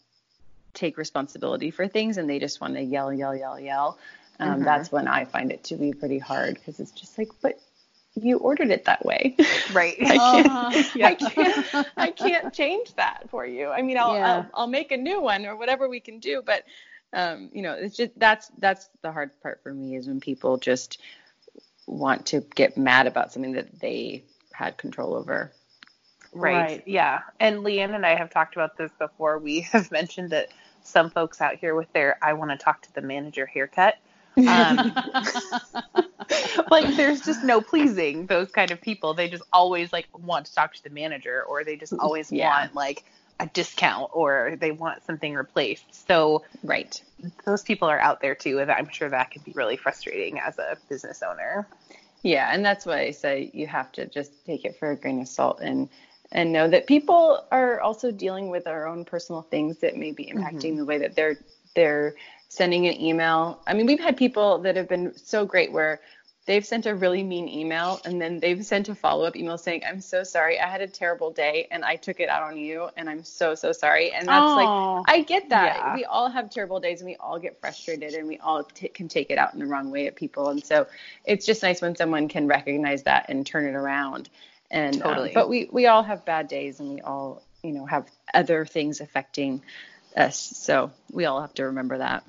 take 0.74 0.96
responsibility 0.98 1.70
for 1.70 1.88
things 1.88 2.18
and 2.18 2.28
they 2.28 2.38
just 2.38 2.60
want 2.60 2.74
to 2.74 2.82
yell, 2.82 3.12
yell, 3.12 3.34
yell, 3.36 3.58
yell. 3.58 3.98
Um, 4.40 4.60
Mhm. 4.60 4.64
That's 4.64 4.92
when 4.92 5.08
I 5.08 5.24
find 5.24 5.50
it 5.52 5.64
to 5.64 5.76
be 5.76 5.92
pretty 5.92 6.18
hard 6.18 6.54
because 6.54 6.80
it's 6.80 6.92
just 6.92 7.18
like, 7.18 7.30
but 7.42 7.60
you 8.14 8.38
ordered 8.38 8.70
it 8.70 8.84
that 8.86 9.04
way. 9.04 9.36
Right. 9.72 9.96
I 10.00 10.04
can't, 10.04 10.46
Uh-huh. 10.46 10.82
Yeah. 10.94 11.08
I 11.08 11.14
can't, 11.14 11.66
I 11.96 12.10
can't 12.10 12.54
change 12.54 12.94
that 12.94 13.28
for 13.30 13.44
you. 13.46 13.68
I 13.68 13.82
mean, 13.82 13.98
I'll, 13.98 14.14
Yeah. 14.14 14.26
I'll, 14.26 14.46
I'll 14.54 14.66
make 14.66 14.92
a 14.92 14.96
new 14.96 15.20
one 15.20 15.46
or 15.46 15.56
whatever 15.56 15.88
we 15.88 16.00
can 16.00 16.18
do, 16.20 16.42
but 16.44 16.64
um, 17.12 17.50
you 17.52 17.62
know, 17.62 17.72
it's 17.72 17.96
just 17.96 18.12
that's 18.18 18.50
that's 18.58 18.88
the 19.02 19.10
hard 19.12 19.30
part 19.42 19.62
for 19.62 19.72
me 19.72 19.96
is 19.96 20.06
when 20.06 20.20
people 20.20 20.58
just 20.58 21.00
want 21.86 22.26
to 22.26 22.40
get 22.54 22.76
mad 22.76 23.06
about 23.06 23.32
something 23.32 23.52
that 23.52 23.80
they 23.80 24.24
had 24.52 24.76
control 24.76 25.14
over. 25.14 25.50
Right. 26.32 26.54
Right. 26.54 26.82
Yeah. 26.86 27.20
And 27.40 27.58
Leanne 27.60 27.94
and 27.94 28.04
I 28.04 28.14
have 28.14 28.30
talked 28.30 28.54
about 28.56 28.76
this 28.76 28.92
before. 28.98 29.38
We 29.38 29.60
have 29.72 29.90
mentioned 29.90 30.30
that 30.30 30.48
some 30.82 31.10
folks 31.10 31.40
out 31.40 31.56
here 31.56 31.74
with 31.74 31.90
their 31.92 32.18
I 32.22 32.34
want 32.34 32.50
to 32.50 32.56
talk 32.56 32.82
to 32.82 32.92
the 32.94 33.00
manager 33.02 33.46
haircut. 33.46 33.96
Um, 34.46 34.92
like 36.70 36.96
there's 36.96 37.20
just 37.22 37.42
no 37.42 37.60
pleasing 37.60 38.26
those 38.26 38.50
kind 38.50 38.70
of 38.70 38.80
people. 38.80 39.14
They 39.14 39.28
just 39.28 39.44
always 39.52 39.92
like 39.92 40.08
want 40.12 40.46
to 40.46 40.54
talk 40.54 40.74
to 40.74 40.82
the 40.82 40.90
manager 40.90 41.42
or 41.42 41.64
they 41.64 41.76
just 41.76 41.94
always 41.98 42.30
Yeah. 42.30 42.48
want 42.48 42.74
like 42.74 43.04
a 43.40 43.46
discount 43.46 44.10
or 44.12 44.56
they 44.60 44.72
want 44.72 45.04
something 45.04 45.34
replaced. 45.34 46.06
So 46.06 46.44
Right. 46.62 47.00
those 47.46 47.62
people 47.62 47.88
are 47.88 47.98
out 48.00 48.20
there 48.20 48.34
too 48.34 48.58
and 48.60 48.70
I'm 48.70 48.88
sure 48.90 49.08
that 49.08 49.30
can 49.30 49.42
be 49.42 49.52
really 49.52 49.76
frustrating 49.76 50.38
as 50.38 50.58
a 50.58 50.76
business 50.88 51.22
owner. 51.22 51.68
Yeah, 52.22 52.50
and 52.52 52.64
that's 52.64 52.84
why 52.84 53.00
I 53.02 53.10
say 53.12 53.50
you 53.54 53.66
have 53.68 53.92
to 53.92 54.06
just 54.06 54.32
take 54.44 54.64
it 54.64 54.76
for 54.78 54.90
a 54.90 54.96
grain 54.96 55.20
of 55.20 55.28
salt 55.28 55.60
and 55.62 55.88
and 56.30 56.52
know 56.52 56.68
that 56.68 56.86
people 56.86 57.46
are 57.50 57.80
also 57.80 58.10
dealing 58.10 58.50
with 58.50 58.64
their 58.64 58.86
own 58.86 59.04
personal 59.04 59.42
things 59.42 59.78
that 59.78 59.96
may 59.96 60.12
be 60.12 60.26
impacting 60.26 60.76
the 60.76 60.84
way 60.84 60.98
that 60.98 61.14
they're 61.14 61.38
they're 61.74 62.16
sending 62.48 62.86
an 62.86 63.00
email. 63.00 63.60
I 63.66 63.74
mean, 63.74 63.86
we've 63.86 64.00
had 64.00 64.16
people 64.16 64.58
that 64.58 64.76
have 64.76 64.88
been 64.88 65.16
so 65.16 65.44
great 65.44 65.72
where 65.72 66.00
they've 66.48 66.64
sent 66.64 66.86
a 66.86 66.94
really 66.94 67.22
mean 67.22 67.46
email 67.46 68.00
and 68.06 68.20
then 68.20 68.40
they've 68.40 68.64
sent 68.64 68.88
a 68.88 68.94
follow-up 68.94 69.36
email 69.36 69.58
saying, 69.58 69.82
"I'm 69.86 70.00
so 70.00 70.24
sorry. 70.24 70.58
I 70.58 70.66
had 70.66 70.80
a 70.80 70.86
terrible 70.86 71.30
day 71.30 71.68
and 71.70 71.84
I 71.84 71.96
took 71.96 72.20
it 72.20 72.30
out 72.30 72.42
on 72.42 72.56
you 72.56 72.88
and 72.96 73.08
I'm 73.08 73.22
so 73.22 73.54
so 73.54 73.70
sorry." 73.70 74.12
And 74.12 74.26
that's 74.26 74.52
like 74.56 75.04
I 75.06 75.20
get 75.20 75.50
that. 75.50 75.76
Yeah. 75.76 75.94
We 75.94 76.06
all 76.06 76.30
have 76.30 76.48
terrible 76.50 76.80
days 76.80 77.02
and 77.02 77.08
we 77.08 77.16
all 77.16 77.38
get 77.38 77.60
frustrated 77.60 78.14
and 78.14 78.26
we 78.26 78.38
all 78.38 78.64
t- 78.64 78.88
can 78.88 79.08
take 79.08 79.30
it 79.30 79.36
out 79.36 79.52
in 79.52 79.60
the 79.60 79.66
wrong 79.66 79.90
way 79.90 80.06
at 80.06 80.16
people. 80.16 80.48
And 80.48 80.64
so 80.64 80.86
it's 81.26 81.44
just 81.44 81.62
nice 81.62 81.82
when 81.82 81.94
someone 81.94 82.28
can 82.28 82.48
recognize 82.48 83.02
that 83.02 83.26
and 83.28 83.46
turn 83.46 83.66
it 83.66 83.74
around. 83.74 84.30
And 84.70 84.96
um, 84.96 85.02
Totally. 85.02 85.32
but 85.34 85.50
we 85.50 85.68
we 85.70 85.86
all 85.86 86.02
have 86.02 86.24
bad 86.24 86.48
days 86.48 86.80
and 86.80 86.94
we 86.94 87.00
all 87.02 87.42
you 87.62 87.72
know 87.72 87.84
have 87.84 88.08
other 88.32 88.64
things 88.64 89.02
affecting 89.02 89.62
us. 90.16 90.38
So 90.38 90.92
we 91.12 91.26
all 91.26 91.42
have 91.42 91.52
to 91.54 91.64
remember 91.64 91.98
that. 91.98 92.24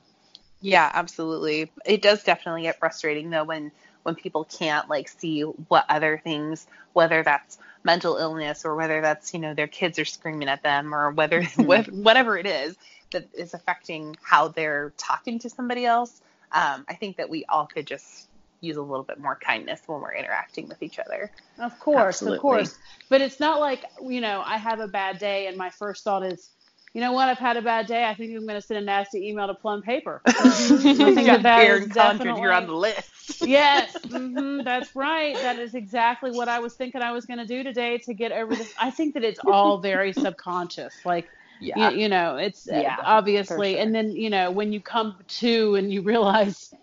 Yeah, 0.61 0.90
absolutely. 0.94 1.72
It 1.86 2.02
does 2.02 2.23
definitely 2.23 2.64
get 2.64 2.80
frustrating 2.80 3.30
though 3.30 3.44
when 3.45 3.72
when 4.03 4.15
people 4.15 4.45
can't 4.45 4.90
like 4.90 5.07
see 5.07 5.41
what 5.41 5.86
other 5.90 6.19
things, 6.23 6.68
whether 6.94 7.23
that's 7.23 7.57
mental 7.84 8.18
illness 8.18 8.65
or 8.65 8.76
whether 8.76 9.02
that's 9.02 9.34
you 9.34 9.40
know 9.40 9.53
their 9.53 9.68
kids 9.68 9.99
are 9.99 10.06
screaming 10.06 10.49
at 10.49 10.64
them 10.64 10.94
or 10.94 11.11
whether 11.11 11.44
whatever 11.56 12.38
it 12.38 12.45
is 12.45 12.76
that 13.11 13.27
is 13.34 13.53
affecting 13.53 14.15
how 14.22 14.49
they're 14.49 14.94
talking 14.98 15.40
to 15.40 15.49
somebody 15.49 15.86
else. 15.86 16.22
Um, 16.52 16.86
I 16.88 16.95
think 16.95 17.18
that 17.18 17.30
we 17.30 17.45
all 17.45 17.68
could 17.68 17.88
just 17.88 18.27
use 18.61 18.77
a 18.77 18.81
little 18.81 19.03
bit 19.03 19.19
more 19.19 19.36
kindness 19.36 19.81
when 19.86 20.02
we're 20.02 20.14
interacting 20.14 20.68
with 20.68 20.81
each 20.84 20.99
other. 20.99 21.31
Of 21.57 21.80
course, 21.80 22.15
Absolutely. 22.18 22.38
of 22.38 22.41
course. 22.41 22.77
But 23.07 23.22
it's 23.22 23.40
not 23.40 23.60
like, 23.60 23.86
you 24.02 24.22
know, 24.22 24.44
I 24.45 24.57
have 24.57 24.80
a 24.80 24.88
bad 24.88 25.19
day 25.19 25.48
and 25.48 25.57
my 25.57 25.69
first 25.69 26.03
thought 26.03 26.23
is, 26.23 26.49
you 26.94 27.02
know 27.02 27.11
what, 27.14 27.30
I've 27.30 27.38
had 27.38 27.57
a 27.57 27.61
bad 27.61 27.88
day. 27.88 28.03
I 28.06 28.16
think 28.16 28.36
I'm 28.36 28.45
going 28.48 28.60
to 28.60 28.66
send 28.66 28.80
a 28.80 28.86
nasty 28.86 29.28
email 29.30 29.48
to 29.48 29.53
Plum 29.53 29.82
Paper. 29.82 30.22
I 30.26 31.11
think 31.11 31.30
that 31.32 31.44
that 31.44 31.68
Erin 31.68 31.86
is 31.86 31.90
Condren, 31.90 32.40
you're 32.41 32.53
on 32.53 32.68
the 32.68 32.74
list. 32.74 33.10
yes, 33.41 34.03
hmm 34.10 34.64
that's 34.64 34.95
right. 34.95 35.41
That 35.41 35.60
is 35.60 35.76
exactly 35.76 36.32
what 36.32 36.49
I 36.49 36.60
was 36.60 36.76
thinking 36.76 37.02
I 37.02 37.11
was 37.11 37.26
going 37.26 37.40
to 37.40 37.45
do 37.45 37.64
today 37.64 37.98
to 37.99 38.14
get 38.14 38.32
over 38.32 38.56
this. 38.56 38.74
I 38.80 38.91
think 38.91 39.14
that 39.14 39.24
it's 39.24 39.40
all 39.45 39.80
very 39.80 40.14
subconscious. 40.14 41.02
Like, 41.06 41.32
Yeah. 41.60 41.76
you, 41.76 42.02
you 42.02 42.10
know, 42.10 42.38
it's 42.38 42.68
uh, 42.70 42.84
Yeah, 42.84 42.98
obviously, 43.03 43.78
sure. 43.78 43.80
and 43.80 43.94
then, 43.94 44.11
you 44.16 44.30
know, 44.30 44.52
when 44.52 44.74
you 44.74 44.82
come 44.82 45.18
to 45.28 45.76
and 45.76 45.91
you 45.91 46.02
realize, 46.02 46.74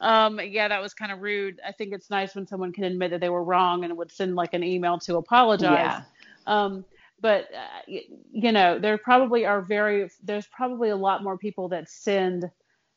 um, 0.00 0.40
yeah, 0.40 0.68
that 0.68 0.80
was 0.82 0.94
kind 0.94 1.12
of 1.12 1.20
rude. 1.20 1.60
I 1.66 1.72
think 1.72 1.92
it's 1.92 2.10
nice 2.10 2.34
when 2.34 2.46
someone 2.46 2.72
can 2.72 2.84
admit 2.84 3.10
that 3.10 3.20
they 3.20 3.28
were 3.30 3.44
wrong 3.44 3.84
and 3.84 3.96
would 3.96 4.12
send 4.12 4.34
like 4.34 4.54
an 4.54 4.64
email 4.64 4.98
to 5.00 5.16
apologize. 5.16 5.94
Yeah. 5.94 6.02
Um, 6.46 6.84
but 7.22 7.44
uh, 7.54 7.92
you 8.32 8.52
know, 8.52 8.78
there 8.78 8.98
probably 8.98 9.46
are 9.46 9.62
very 9.62 10.10
there's 10.22 10.46
probably 10.48 10.90
a 10.90 10.96
lot 10.96 11.22
more 11.22 11.38
people 11.38 11.68
that 11.68 11.88
send 11.88 12.50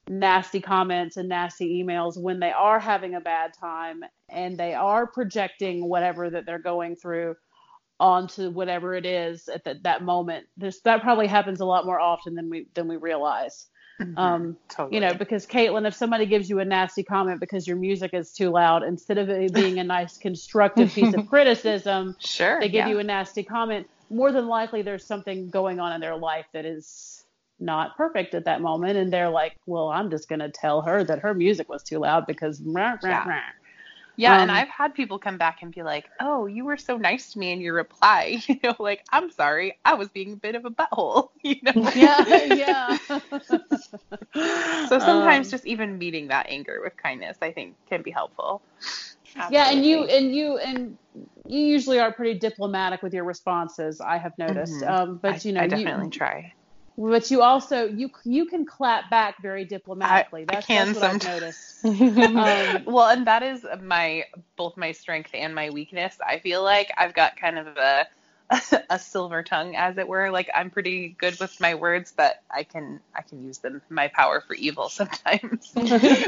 nasty 0.10 0.60
comments 0.60 1.18
and 1.18 1.30
nasty 1.30 1.82
emails 1.82 2.18
when 2.18 2.40
they 2.40 2.52
are 2.52 2.80
having 2.80 3.16
a 3.16 3.22
bad 3.22 3.54
time 3.54 4.04
and 4.30 4.58
they 4.58 4.74
are 4.74 5.08
projecting 5.08 5.88
whatever 5.88 6.30
that 6.30 6.46
they're 6.46 6.60
going 6.60 6.96
through 6.96 7.36
onto 8.00 8.50
whatever 8.50 8.94
it 8.94 9.06
is 9.06 9.48
at 9.48 9.64
the, 9.64 9.80
that 9.84 10.04
moment. 10.04 10.48
This 10.58 10.82
that 10.82 11.02
probably 11.02 11.28
happens 11.28 11.62
a 11.62 11.66
lot 11.66 11.86
more 11.86 12.00
often 12.00 12.34
than 12.34 12.50
we 12.50 12.68
than 12.74 12.88
we 12.88 12.98
realize. 12.98 13.68
Um, 14.18 14.58
totally. 14.68 14.96
you 14.96 15.00
know, 15.00 15.14
because 15.14 15.46
Caitlin, 15.46 15.88
if 15.88 15.94
somebody 15.94 16.26
gives 16.26 16.50
you 16.50 16.60
a 16.60 16.66
nasty 16.66 17.02
comment 17.02 17.40
because 17.40 17.66
your 17.66 17.78
music 17.78 18.14
is 18.14 18.34
too 18.34 18.50
loud, 18.50 18.84
instead 18.84 19.18
of 19.18 19.30
it 19.30 19.54
being 19.54 19.80
a 19.80 19.86
nice 19.86 20.18
constructive 20.18 20.92
piece 20.92 21.14
of 21.14 21.28
criticism, 21.30 22.16
sure. 22.20 22.60
they 22.60 22.68
give 22.68 22.88
yeah. 22.88 22.90
you 22.90 23.00
a 23.00 23.04
nasty 23.04 23.42
comment, 23.42 23.88
more 24.10 24.32
than 24.32 24.48
likely 24.48 24.82
there's 24.82 25.06
something 25.06 25.50
going 25.50 25.80
on 25.80 25.94
in 25.94 26.02
their 26.02 26.16
life 26.18 26.46
that 26.54 26.66
is 26.66 27.26
not 27.60 27.96
perfect 27.98 28.34
at 28.36 28.46
that 28.46 28.62
moment. 28.62 28.98
And 28.98 29.12
they're 29.12 29.30
like, 29.30 29.54
well, 29.66 29.90
I'm 29.90 30.10
just 30.10 30.30
going 30.30 30.40
to 30.40 30.50
tell 30.50 30.82
her 30.82 31.04
that 31.04 31.20
her 31.20 31.34
music 31.34 31.70
was 31.70 31.84
too 31.84 32.00
loud 32.00 32.26
because. 32.28 32.62
Rah, 32.62 32.98
rah, 33.02 33.10
Yeah. 33.10 33.26
rah. 33.26 33.42
Yeah, 34.18 34.38
and 34.42 34.50
Um, 34.50 34.52
I've 34.52 34.70
had 34.70 34.94
people 34.94 35.20
come 35.20 35.38
back 35.38 35.62
and 35.62 35.74
be 35.74 35.84
like, 35.84 36.06
"Oh, 36.20 36.46
you 36.46 36.66
were 36.66 36.78
so 36.78 36.98
nice 36.98 37.34
to 37.34 37.40
me 37.40 37.52
in 37.52 37.62
your 37.62 37.74
reply." 37.74 38.42
You 38.48 38.58
know, 38.64 38.76
like, 38.80 39.04
"I'm 39.12 39.30
sorry, 39.32 39.78
I 39.86 39.96
was 39.96 40.10
being 40.10 40.34
a 40.34 40.38
bit 40.38 40.56
of 40.56 40.66
a 40.66 40.70
butthole." 40.70 41.30
You 41.44 41.58
know. 41.64 41.74
Yeah, 41.94 42.44
yeah. 42.46 42.98
So 44.88 45.00
sometimes 45.00 45.50
Um, 45.50 45.52
just 45.52 45.66
even 45.66 45.98
meeting 45.98 46.28
that 46.28 46.48
anger 46.50 46.80
with 46.84 46.96
kindness, 46.98 47.38
I 47.42 47.52
think, 47.52 47.76
can 47.90 48.02
be 48.02 48.12
helpful. 48.12 48.62
yeah, 49.50 49.70
and 49.72 49.86
you 49.86 50.04
and 50.06 50.36
you 50.36 50.58
and 50.58 50.98
you 51.48 51.60
usually 51.60 52.00
are 52.00 52.12
pretty 52.12 52.40
diplomatic 52.40 53.02
with 53.04 53.14
your 53.14 53.24
responses. 53.24 54.02
I 54.02 54.18
have 54.18 54.38
noticed, 54.38 54.82
Mhm. 54.82 54.90
um, 54.90 55.18
but 55.22 55.44
I, 55.46 55.48
you 55.48 55.54
know, 55.54 55.62
I 55.62 55.64
you- 55.64 55.70
definitely 55.70 56.10
try. 56.10 56.54
but 56.98 57.30
you 57.32 57.42
also 57.42 57.86
you 57.86 58.10
you 58.24 58.46
can 58.46 58.66
clap 58.66 59.10
back 59.10 59.42
very 59.42 59.66
diplomatically. 59.66 60.46
I 60.50 60.56
That's, 60.56 60.68
can 60.68 60.88
that's 60.88 60.96
what 60.96 61.04
I've 61.04 61.20
sometimes. 61.20 61.44
noticed. 61.44 61.86
Um, 62.36 62.84
well, 62.86 63.10
and 63.10 63.28
that 63.28 63.44
is 63.44 63.66
my 63.82 64.26
both 64.58 64.78
my 64.78 64.92
strength 64.92 65.32
and 65.34 65.54
my 65.54 65.70
weakness. 65.70 66.18
I 66.26 66.40
feel 66.40 66.64
like 66.64 66.92
I've 66.98 67.14
got 67.14 67.36
kind 67.36 67.58
of 67.60 67.68
a 67.78 68.08
a 68.90 69.00
silver 69.00 69.42
tongue 69.44 69.76
as 69.76 69.98
it 69.98 70.08
were 70.08 70.30
like 70.30 70.50
i'm 70.54 70.70
pretty 70.70 71.10
good 71.18 71.36
with 71.40 71.60
my 71.60 71.74
words 71.74 72.14
but 72.16 72.36
i 72.52 72.62
can 72.64 73.00
i 73.16 73.24
can 73.24 73.42
use 73.42 73.58
them 73.58 73.82
my 73.90 74.08
power 74.10 74.40
for 74.46 74.54
evil 74.54 74.88
sometimes 74.88 75.72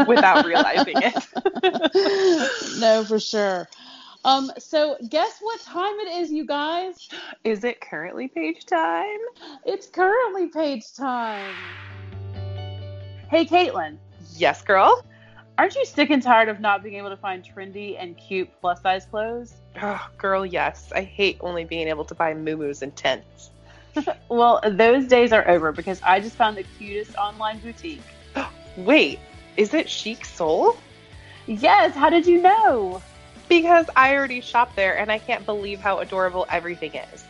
without 0.07 0.43
realizing 0.43 0.95
it 0.99 1.27
no 2.79 3.03
for 3.05 3.19
sure 3.19 3.67
um 4.25 4.51
so 4.57 4.97
guess 5.09 5.39
what 5.41 5.59
time 5.61 5.99
it 5.99 6.19
is 6.19 6.31
you 6.31 6.45
guys 6.45 7.09
is 7.43 7.63
it 7.63 7.81
currently 7.81 8.27
page 8.27 8.65
time 8.65 9.19
it's 9.65 9.87
currently 9.87 10.47
page 10.47 10.93
time 10.93 11.53
hey 13.29 13.45
caitlin 13.45 13.97
yes 14.35 14.61
girl 14.61 15.03
aren't 15.57 15.75
you 15.75 15.85
sick 15.85 16.09
and 16.09 16.21
tired 16.21 16.49
of 16.49 16.59
not 16.59 16.83
being 16.83 16.95
able 16.95 17.09
to 17.09 17.17
find 17.17 17.43
trendy 17.43 17.95
and 17.99 18.17
cute 18.17 18.49
plus 18.61 18.81
size 18.81 19.05
clothes 19.05 19.53
Oh, 19.81 20.07
girl, 20.17 20.45
yes. 20.45 20.91
I 20.95 21.01
hate 21.01 21.37
only 21.41 21.63
being 21.63 21.87
able 21.87 22.05
to 22.05 22.15
buy 22.15 22.33
moo 22.33 22.73
and 22.81 22.95
tents. 22.95 23.51
well, 24.29 24.59
those 24.63 25.07
days 25.07 25.31
are 25.31 25.47
over 25.47 25.71
because 25.71 26.01
I 26.03 26.19
just 26.19 26.35
found 26.35 26.57
the 26.57 26.63
cutest 26.63 27.15
online 27.15 27.59
boutique. 27.59 28.01
Wait, 28.77 29.19
is 29.55 29.73
it 29.73 29.89
Chic 29.89 30.25
Soul? 30.25 30.77
Yes, 31.45 31.95
how 31.95 32.09
did 32.09 32.25
you 32.25 32.41
know? 32.41 33.01
Because 33.47 33.85
I 33.95 34.15
already 34.15 34.41
shop 34.41 34.75
there 34.75 34.97
and 34.97 35.11
I 35.11 35.19
can't 35.19 35.45
believe 35.45 35.79
how 35.79 35.99
adorable 35.99 36.45
everything 36.49 36.95
is. 36.95 37.25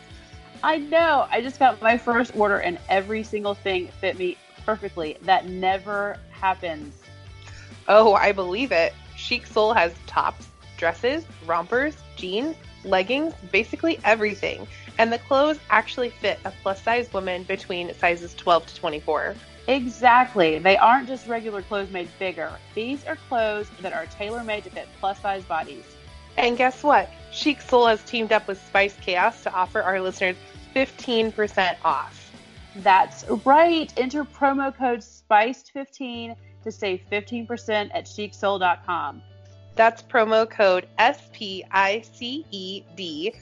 I 0.62 0.78
know. 0.78 1.26
I 1.30 1.40
just 1.40 1.58
got 1.58 1.80
my 1.80 1.96
first 1.96 2.34
order 2.36 2.58
and 2.58 2.78
every 2.88 3.22
single 3.22 3.54
thing 3.54 3.88
fit 4.00 4.18
me 4.18 4.36
perfectly. 4.66 5.16
That 5.22 5.48
never 5.48 6.18
happens. 6.30 6.94
Oh, 7.86 8.14
I 8.14 8.32
believe 8.32 8.72
it. 8.72 8.92
Chic 9.16 9.46
Soul 9.46 9.72
has 9.72 9.94
tops, 10.06 10.48
dresses, 10.76 11.24
rompers, 11.46 11.96
jeans, 12.16 12.56
leggings, 12.84 13.34
basically 13.52 13.98
everything. 14.04 14.66
And 14.98 15.12
the 15.12 15.18
clothes 15.18 15.58
actually 15.70 16.10
fit 16.10 16.38
a 16.44 16.52
plus 16.62 16.82
size 16.82 17.12
woman 17.12 17.44
between 17.44 17.94
sizes 17.94 18.34
12 18.34 18.66
to 18.66 18.76
24. 18.76 19.34
Exactly. 19.68 20.58
They 20.58 20.76
aren't 20.76 21.08
just 21.08 21.26
regular 21.26 21.62
clothes 21.62 21.90
made 21.90 22.08
bigger. 22.18 22.50
These 22.74 23.04
are 23.06 23.16
clothes 23.28 23.70
that 23.80 23.92
are 23.92 24.06
tailor 24.06 24.42
made 24.42 24.64
to 24.64 24.70
fit 24.70 24.88
plus 24.98 25.20
size 25.20 25.44
bodies. 25.44 25.84
And 26.38 26.56
guess 26.56 26.84
what? 26.84 27.10
Chic 27.32 27.60
Soul 27.60 27.86
has 27.88 28.02
teamed 28.04 28.32
up 28.32 28.46
with 28.46 28.64
Spice 28.64 28.96
Chaos 29.00 29.42
to 29.42 29.52
offer 29.52 29.82
our 29.82 30.00
listeners 30.00 30.36
15% 30.74 31.76
off. 31.84 32.32
That's 32.76 33.24
right. 33.44 33.92
Enter 33.96 34.24
promo 34.24 34.74
code 34.74 35.00
SPICED15 35.00 36.36
to 36.62 36.72
save 36.72 37.02
15% 37.10 37.90
at 37.92 38.04
chicsoul.com. 38.04 39.20
That's 39.74 40.00
promo 40.02 40.48
code 40.48 40.86
SPICED 40.98 42.44
15 42.94 43.34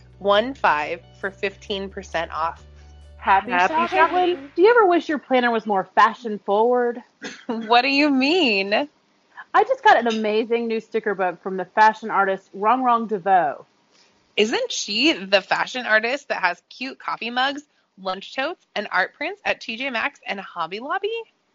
for 1.20 1.30
15% 1.30 2.30
off. 2.30 2.64
Happy, 3.18 3.50
Happy 3.50 3.74
shopping. 3.74 3.88
shopping. 3.88 4.50
Do 4.54 4.62
you 4.62 4.70
ever 4.70 4.86
wish 4.86 5.08
your 5.08 5.18
planner 5.18 5.50
was 5.50 5.66
more 5.66 5.84
fashion 5.94 6.38
forward? 6.38 7.02
what 7.46 7.82
do 7.82 7.88
you 7.88 8.08
mean? 8.08 8.88
I 9.56 9.64
just 9.64 9.82
got 9.82 9.96
an 9.96 10.06
amazing 10.06 10.66
new 10.66 10.80
sticker 10.80 11.14
book 11.14 11.42
from 11.42 11.56
the 11.56 11.64
fashion 11.64 12.10
artist 12.10 12.50
Rong 12.52 12.82
Rong 12.82 13.06
DeVoe. 13.06 13.64
Isn't 14.36 14.70
she 14.70 15.14
the 15.14 15.40
fashion 15.40 15.86
artist 15.86 16.28
that 16.28 16.42
has 16.42 16.62
cute 16.68 16.98
coffee 16.98 17.30
mugs, 17.30 17.62
lunch 17.96 18.36
totes, 18.36 18.66
and 18.74 18.86
art 18.92 19.14
prints 19.14 19.40
at 19.46 19.62
TJ 19.62 19.90
Maxx 19.94 20.20
and 20.26 20.38
Hobby 20.38 20.78
Lobby? 20.78 21.08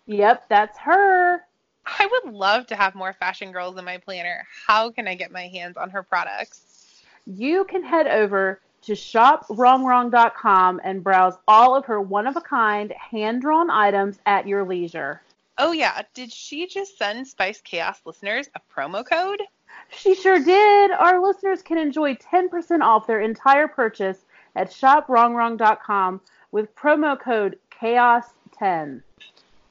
Yep, 0.07 0.49
that's 0.49 0.79
her. 0.79 1.45
I 1.85 2.09
would 2.11 2.33
love 2.33 2.65
to 2.67 2.75
have 2.75 2.95
more 2.95 3.13
fashion 3.13 3.51
girls 3.51 3.77
in 3.77 3.85
my 3.85 3.99
planner. 3.99 4.47
How 4.65 4.89
can 4.89 5.07
I 5.07 5.13
get 5.13 5.31
my 5.31 5.47
hands 5.49 5.77
on 5.77 5.91
her 5.91 6.01
products? 6.01 7.03
You 7.27 7.65
can 7.65 7.83
head 7.83 8.07
over 8.07 8.61
to 8.81 8.93
shoprongrong.com 8.93 10.81
and 10.83 11.03
browse 11.03 11.35
all 11.47 11.75
of 11.75 11.85
her 11.85 12.01
one 12.01 12.25
of 12.25 12.35
a 12.35 12.41
kind 12.41 12.91
hand 12.93 13.43
drawn 13.43 13.69
items 13.69 14.17
at 14.25 14.47
your 14.47 14.63
leisure. 14.63 15.21
Oh, 15.61 15.71
yeah. 15.73 16.01
Did 16.15 16.33
she 16.33 16.65
just 16.67 16.97
send 16.97 17.27
Spice 17.27 17.61
Chaos 17.61 18.01
listeners 18.03 18.49
a 18.55 18.61
promo 18.73 19.05
code? 19.05 19.43
She 19.89 20.15
sure 20.15 20.39
did. 20.39 20.89
Our 20.91 21.21
listeners 21.21 21.61
can 21.61 21.77
enjoy 21.77 22.15
10% 22.15 22.81
off 22.81 23.05
their 23.05 23.21
entire 23.21 23.67
purchase 23.67 24.25
at 24.55 24.71
shoprongrong.com 24.71 26.19
with 26.51 26.75
promo 26.75 27.19
code 27.19 27.59
CHAOS10. 27.79 29.03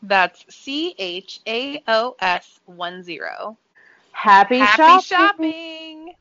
That's 0.03 0.45
C 0.49 0.95
H 0.97 1.41
A 1.47 1.83
O 1.89 2.15
S 2.21 2.61
1 2.67 3.03
0. 3.03 3.59
Happy, 4.13 4.59
Happy 4.59 4.77
shopping. 4.77 5.03
shopping. 5.03 6.15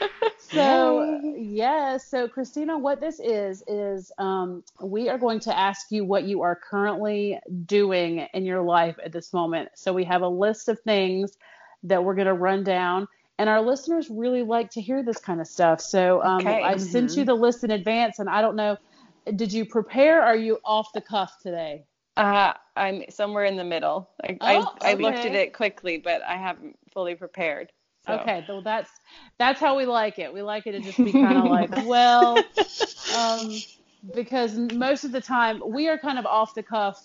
so 0.38 1.20
yes 1.36 2.08
so 2.08 2.28
christina 2.28 2.78
what 2.78 3.00
this 3.00 3.20
is 3.20 3.62
is 3.66 4.12
um, 4.18 4.62
we 4.82 5.08
are 5.08 5.18
going 5.18 5.40
to 5.40 5.56
ask 5.56 5.90
you 5.90 6.04
what 6.04 6.24
you 6.24 6.42
are 6.42 6.56
currently 6.56 7.38
doing 7.66 8.26
in 8.32 8.44
your 8.44 8.62
life 8.62 8.96
at 9.04 9.12
this 9.12 9.32
moment 9.32 9.68
so 9.74 9.92
we 9.92 10.04
have 10.04 10.22
a 10.22 10.28
list 10.28 10.68
of 10.68 10.78
things 10.80 11.36
that 11.82 12.02
we're 12.02 12.14
going 12.14 12.26
to 12.26 12.34
run 12.34 12.64
down 12.64 13.06
and 13.38 13.48
our 13.48 13.60
listeners 13.60 14.08
really 14.10 14.42
like 14.42 14.70
to 14.70 14.80
hear 14.80 15.02
this 15.02 15.18
kind 15.18 15.40
of 15.40 15.46
stuff 15.46 15.80
so 15.80 16.22
um, 16.22 16.38
okay. 16.38 16.62
i 16.62 16.74
mm-hmm. 16.74 16.82
sent 16.82 17.16
you 17.16 17.24
the 17.24 17.34
list 17.34 17.64
in 17.64 17.70
advance 17.70 18.18
and 18.18 18.28
i 18.28 18.40
don't 18.40 18.56
know 18.56 18.76
did 19.36 19.52
you 19.52 19.64
prepare 19.64 20.22
are 20.22 20.36
you 20.36 20.58
off 20.64 20.92
the 20.92 21.00
cuff 21.00 21.36
today 21.42 21.84
uh, 22.18 22.52
I'm 22.74 23.04
somewhere 23.10 23.44
in 23.44 23.56
the 23.56 23.62
middle. 23.62 24.10
I, 24.24 24.36
oh, 24.40 24.46
I, 24.46 24.56
okay. 24.56 24.90
I, 24.90 24.94
looked 24.94 25.24
at 25.24 25.36
it 25.36 25.54
quickly, 25.54 25.98
but 25.98 26.20
I 26.22 26.36
haven't 26.36 26.76
fully 26.92 27.14
prepared. 27.14 27.70
So. 28.08 28.14
Okay, 28.14 28.44
well 28.48 28.62
that's 28.62 28.90
that's 29.38 29.60
how 29.60 29.76
we 29.76 29.84
like 29.84 30.18
it. 30.18 30.32
We 30.32 30.42
like 30.42 30.66
it 30.66 30.72
to 30.72 30.80
just 30.80 30.98
be 30.98 31.12
kind 31.12 31.38
of 31.38 31.44
like, 31.44 31.70
well, 31.86 32.38
um, 33.16 33.54
because 34.14 34.56
most 34.56 35.04
of 35.04 35.12
the 35.12 35.20
time 35.20 35.62
we 35.64 35.88
are 35.88 35.98
kind 35.98 36.18
of 36.18 36.26
off 36.26 36.54
the 36.54 36.62
cuff. 36.62 37.00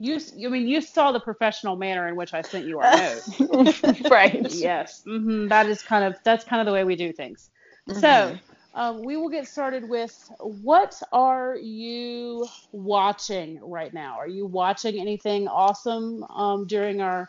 You, 0.00 0.20
I 0.46 0.48
mean, 0.48 0.68
you 0.68 0.80
saw 0.80 1.10
the 1.10 1.18
professional 1.18 1.74
manner 1.74 2.06
in 2.06 2.14
which 2.14 2.32
I 2.32 2.42
sent 2.42 2.66
you 2.66 2.78
our 2.78 2.96
note, 2.96 4.00
right? 4.10 4.46
Yes, 4.54 5.02
mm-hmm. 5.04 5.48
that 5.48 5.66
is 5.66 5.82
kind 5.82 6.04
of 6.04 6.16
that's 6.22 6.44
kind 6.44 6.60
of 6.60 6.66
the 6.66 6.72
way 6.72 6.84
we 6.84 6.94
do 6.94 7.12
things. 7.12 7.50
Mm-hmm. 7.88 7.98
So 7.98 8.38
um, 8.74 9.02
we 9.02 9.16
will 9.16 9.28
get 9.28 9.48
started 9.48 9.88
with 9.88 10.30
what 10.38 11.02
are 11.10 11.56
you 11.56 12.46
watching 12.70 13.58
right 13.60 13.92
now? 13.92 14.16
Are 14.16 14.28
you 14.28 14.46
watching 14.46 15.00
anything 15.00 15.48
awesome 15.48 16.22
um, 16.24 16.64
during 16.68 17.00
our 17.00 17.28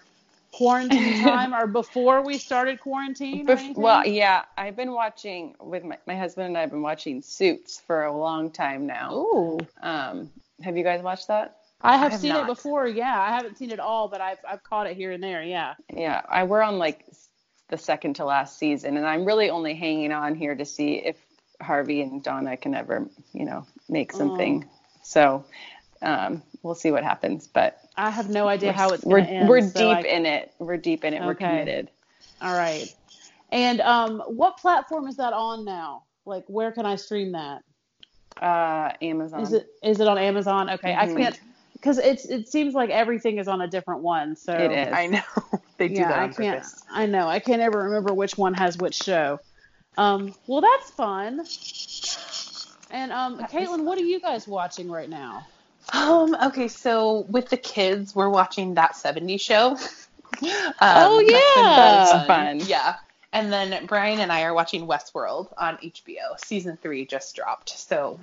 quarantine 0.52 1.20
time 1.24 1.54
or 1.54 1.68
before 1.68 2.22
we 2.22 2.38
started 2.38 2.80
quarantine? 2.80 3.46
Bef- 3.46 3.76
well, 3.76 4.06
yeah, 4.06 4.46
I've 4.58 4.76
been 4.76 4.92
watching 4.92 5.56
with 5.60 5.84
my, 5.84 5.98
my 6.08 6.18
husband 6.18 6.48
and 6.48 6.58
I 6.58 6.62
have 6.62 6.72
been 6.72 6.82
watching 6.82 7.22
Suits 7.22 7.82
for 7.86 8.04
a 8.04 8.16
long 8.16 8.52
time 8.52 8.86
now. 8.86 9.14
Ooh. 9.14 9.60
Um, 9.82 10.32
have 10.64 10.78
you 10.78 10.84
guys 10.84 11.02
watched 11.02 11.28
that? 11.28 11.58
I 11.82 11.94
have, 11.94 12.08
I 12.08 12.12
have 12.12 12.22
seen 12.22 12.30
not. 12.32 12.44
it 12.44 12.48
before. 12.48 12.88
Yeah, 12.88 13.20
I 13.20 13.30
haven't 13.30 13.58
seen 13.58 13.72
it 13.72 13.80
all, 13.80 14.10
but 14.10 14.20
I've 14.20 14.40
I've 14.48 14.64
caught 14.64 14.88
it 14.88 14.98
here 14.98 15.12
and 15.12 15.24
there. 15.24 15.42
Yeah. 15.44 15.76
Yeah, 15.94 16.22
I 16.28 16.44
we're 16.44 16.62
on 16.62 16.78
like 16.78 17.06
the 17.70 17.78
second 17.78 18.16
to 18.16 18.26
last 18.26 18.58
season, 18.58 18.98
and 18.98 19.06
I'm 19.06 19.24
really 19.24 19.50
only 19.50 19.76
hanging 19.76 20.12
on 20.12 20.36
here 20.36 20.56
to 20.56 20.66
see 20.66 20.96
if 20.96 21.16
Harvey 21.62 22.02
and 22.02 22.22
Donna 22.22 22.58
can 22.58 22.76
ever, 22.76 23.08
you 23.34 23.46
know, 23.46 23.66
make 23.88 24.12
something. 24.12 24.66
Oh. 24.68 24.76
So 25.04 25.46
um, 26.02 26.42
we'll 26.64 26.76
see 26.76 26.92
what 26.92 27.04
happens. 27.04 27.48
But 27.48 27.80
I 27.96 28.10
have 28.10 28.30
no 28.30 28.48
idea 28.48 28.72
how 28.72 28.90
it's 28.90 29.04
we're 29.04 29.20
end, 29.20 29.50
we're 29.50 29.62
so 29.62 29.80
deep 29.80 30.06
I... 30.06 30.10
in 30.10 30.26
it. 30.26 30.54
We're 30.60 30.78
deep 30.78 31.04
in 31.04 31.14
it. 31.14 31.18
Okay. 31.18 31.26
We're 31.26 31.36
committed. 31.36 31.90
All 32.42 32.54
right. 32.54 32.94
And 33.52 33.82
um, 33.82 34.20
what 34.28 34.58
platform 34.58 35.08
is 35.08 35.18
that 35.18 35.34
on 35.34 35.66
now? 35.66 36.04
Like, 36.26 36.46
where 36.48 36.72
can 36.72 36.86
I 36.86 36.96
stream 36.96 37.32
that? 37.32 37.64
Uh, 38.42 38.92
Amazon. 39.02 39.42
Is 39.42 39.54
it 39.54 39.68
is 39.84 40.00
it 40.00 40.08
on 40.08 40.18
Amazon? 40.18 40.70
Okay, 40.70 40.94
mm-hmm. 40.94 41.18
I 41.18 41.22
can't 41.22 41.40
because 41.74 41.98
it's 41.98 42.26
it 42.26 42.48
seems 42.48 42.74
like 42.74 42.90
everything 42.90 43.38
is 43.38 43.48
on 43.48 43.62
a 43.62 43.68
different 43.68 44.02
one. 44.02 44.36
So 44.36 44.54
it 44.54 44.72
is. 44.72 44.94
I 44.94 45.08
know 45.08 45.22
they 45.78 45.88
do 45.88 45.96
yeah, 45.96 46.08
that 46.10 46.20
on 46.20 46.30
I 46.30 46.34
can't. 46.34 46.64
Purpose. 46.64 46.84
I 46.92 47.06
know. 47.06 47.28
I 47.28 47.40
can't 47.40 47.62
ever 47.62 47.84
remember 47.84 48.14
which 48.14 48.38
one 48.38 48.54
has 48.54 48.78
which 48.78 48.96
show. 48.96 49.40
Um, 49.98 50.34
well, 50.48 50.62
that's 50.62 50.92
fun. 50.92 51.46
And 52.92 53.12
um, 53.12 53.40
Caitlin, 53.46 53.84
what 53.84 53.98
are 53.98 54.04
you 54.04 54.20
guys 54.20 54.48
watching 54.48 54.90
right 54.90 55.10
now? 55.10 55.46
Um, 55.94 56.36
okay, 56.48 56.68
so 56.68 57.26
with 57.30 57.50
the 57.50 57.58
kids, 57.58 58.16
we're 58.16 58.30
watching 58.30 58.76
that 58.76 58.94
70s 58.94 59.42
show. 59.42 59.72
um, 60.42 60.74
oh 60.82 61.20
yeah, 61.20 62.26
fun. 62.26 62.28
fun. 62.28 62.68
Yeah. 62.68 62.96
And 63.32 63.54
then 63.54 63.86
Brian 63.86 64.20
and 64.20 64.32
I 64.32 64.44
are 64.44 64.54
watching 64.54 64.88
Westworld 64.88 65.54
on 65.58 65.78
HBO. 65.78 66.40
Season 66.44 66.78
three 66.82 67.06
just 67.06 67.36
dropped, 67.36 67.70
so 67.70 68.20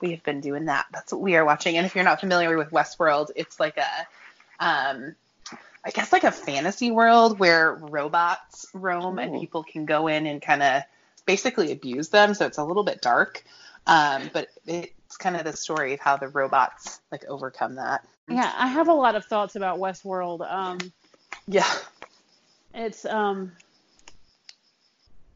we 0.00 0.12
have 0.12 0.22
been 0.22 0.40
doing 0.40 0.66
that. 0.66 0.86
That's 0.92 1.12
what 1.12 1.20
we 1.20 1.36
are 1.36 1.44
watching. 1.44 1.76
And 1.76 1.86
if 1.86 1.94
you're 1.94 2.04
not 2.04 2.20
familiar 2.20 2.56
with 2.56 2.70
Westworld, 2.70 3.30
it's 3.34 3.58
like 3.58 3.78
a, 3.78 4.64
um, 4.64 5.16
I 5.84 5.90
guess 5.90 6.12
like 6.12 6.24
a 6.24 6.30
fantasy 6.30 6.92
world 6.92 7.38
where 7.38 7.74
robots 7.74 8.66
roam 8.74 9.18
Ooh. 9.18 9.22
and 9.22 9.40
people 9.40 9.64
can 9.64 9.86
go 9.86 10.06
in 10.06 10.26
and 10.26 10.40
kind 10.40 10.62
of 10.62 10.82
basically 11.26 11.72
abuse 11.72 12.10
them, 12.10 12.34
so 12.34 12.46
it's 12.46 12.58
a 12.58 12.64
little 12.64 12.84
bit 12.84 13.00
dark. 13.00 13.42
Um, 13.86 14.30
but 14.32 14.48
it's 15.14 15.22
kind 15.22 15.36
of 15.36 15.44
the 15.44 15.56
story 15.56 15.94
of 15.94 16.00
how 16.00 16.16
the 16.16 16.26
robots 16.26 17.00
like 17.12 17.24
overcome 17.26 17.76
that. 17.76 18.04
Yeah, 18.28 18.52
I 18.58 18.66
have 18.66 18.88
a 18.88 18.92
lot 18.92 19.14
of 19.14 19.24
thoughts 19.24 19.54
about 19.54 19.78
Westworld. 19.78 20.40
Um, 20.52 20.78
yeah, 21.46 21.70
it's 22.74 23.04
um, 23.04 23.52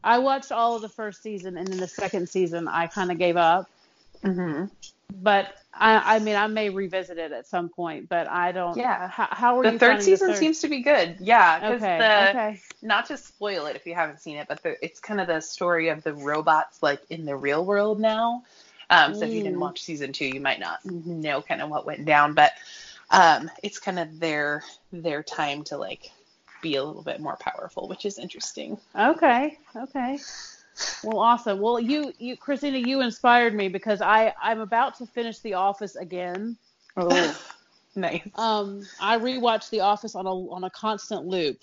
I 0.03 0.17
watched 0.17 0.51
all 0.51 0.75
of 0.75 0.81
the 0.81 0.89
first 0.89 1.23
season, 1.23 1.55
and 1.55 1.65
then 1.65 1.77
the 1.77 1.87
second 1.87 2.27
season 2.27 2.67
I 2.67 2.87
kind 2.87 3.09
of 3.09 3.17
gave 3.17 3.37
up. 3.37 3.69
Mm-hmm. 4.21 4.65
but 5.21 5.53
I, 5.73 6.15
I 6.15 6.19
mean, 6.19 6.35
I 6.35 6.47
may 6.47 6.69
revisit 6.69 7.17
it 7.17 7.31
at 7.31 7.47
some 7.47 7.69
point, 7.69 8.09
but 8.09 8.27
I 8.29 8.51
don't. 8.51 8.75
Yeah. 8.75 9.07
How, 9.07 9.29
how 9.31 9.59
are 9.59 9.63
The 9.63 9.71
you? 9.73 9.79
third 9.79 10.03
season 10.03 10.27
the 10.27 10.33
third? 10.33 10.39
seems 10.41 10.59
to 10.59 10.67
be 10.67 10.81
good. 10.81 11.15
Yeah, 11.21 11.57
because 11.57 11.81
Okay. 11.81 11.97
the 11.99 12.29
okay. 12.31 12.61
not 12.81 13.05
to 13.05 13.15
spoil 13.15 13.65
it 13.67 13.77
if 13.77 13.85
you 13.85 13.95
haven't 13.95 14.19
seen 14.19 14.35
it, 14.35 14.49
but 14.49 14.61
the, 14.61 14.75
it's 14.83 14.99
kind 14.99 15.21
of 15.21 15.27
the 15.27 15.39
story 15.39 15.87
of 15.87 16.03
the 16.03 16.13
robots 16.13 16.83
like 16.83 16.99
in 17.09 17.23
the 17.25 17.35
real 17.37 17.63
world 17.63 18.01
now. 18.01 18.43
Um, 18.89 19.13
so 19.13 19.25
if 19.25 19.33
you 19.33 19.41
didn't 19.41 19.57
Mm. 19.57 19.61
watch 19.61 19.81
season 19.81 20.11
two, 20.13 20.25
you 20.25 20.39
might 20.39 20.59
not 20.59 20.83
know 20.85 21.41
kind 21.41 21.61
of 21.61 21.69
what 21.69 21.85
went 21.85 22.05
down, 22.05 22.33
but 22.33 22.53
um, 23.11 23.49
it's 23.63 23.79
kind 23.79 23.99
of 23.99 24.19
their 24.19 24.63
their 24.91 25.23
time 25.23 25.63
to 25.65 25.77
like 25.77 26.11
be 26.61 26.75
a 26.75 26.83
little 26.83 27.03
bit 27.03 27.19
more 27.19 27.37
powerful, 27.37 27.87
which 27.87 28.05
is 28.05 28.17
interesting. 28.19 28.77
Okay. 28.97 29.57
Okay. 29.75 30.19
Well, 31.03 31.19
awesome. 31.19 31.59
Well, 31.59 31.79
you, 31.79 32.11
you, 32.17 32.35
Christina, 32.35 32.77
you 32.77 33.01
inspired 33.01 33.53
me 33.53 33.69
because 33.69 34.01
I, 34.01 34.33
I'm 34.41 34.59
about 34.59 34.97
to 34.97 35.05
finish 35.05 35.39
The 35.39 35.53
Office 35.53 35.95
again. 35.95 36.57
Oh. 36.97 37.39
Nice. 37.95 38.21
Um, 38.35 38.87
I 39.01 39.17
rewatch 39.17 39.71
The 39.71 39.79
Office 39.79 40.13
on 40.13 40.27
a 40.27 40.31
on 40.31 40.63
a 40.63 40.69
constant 40.69 41.25
loop. 41.25 41.57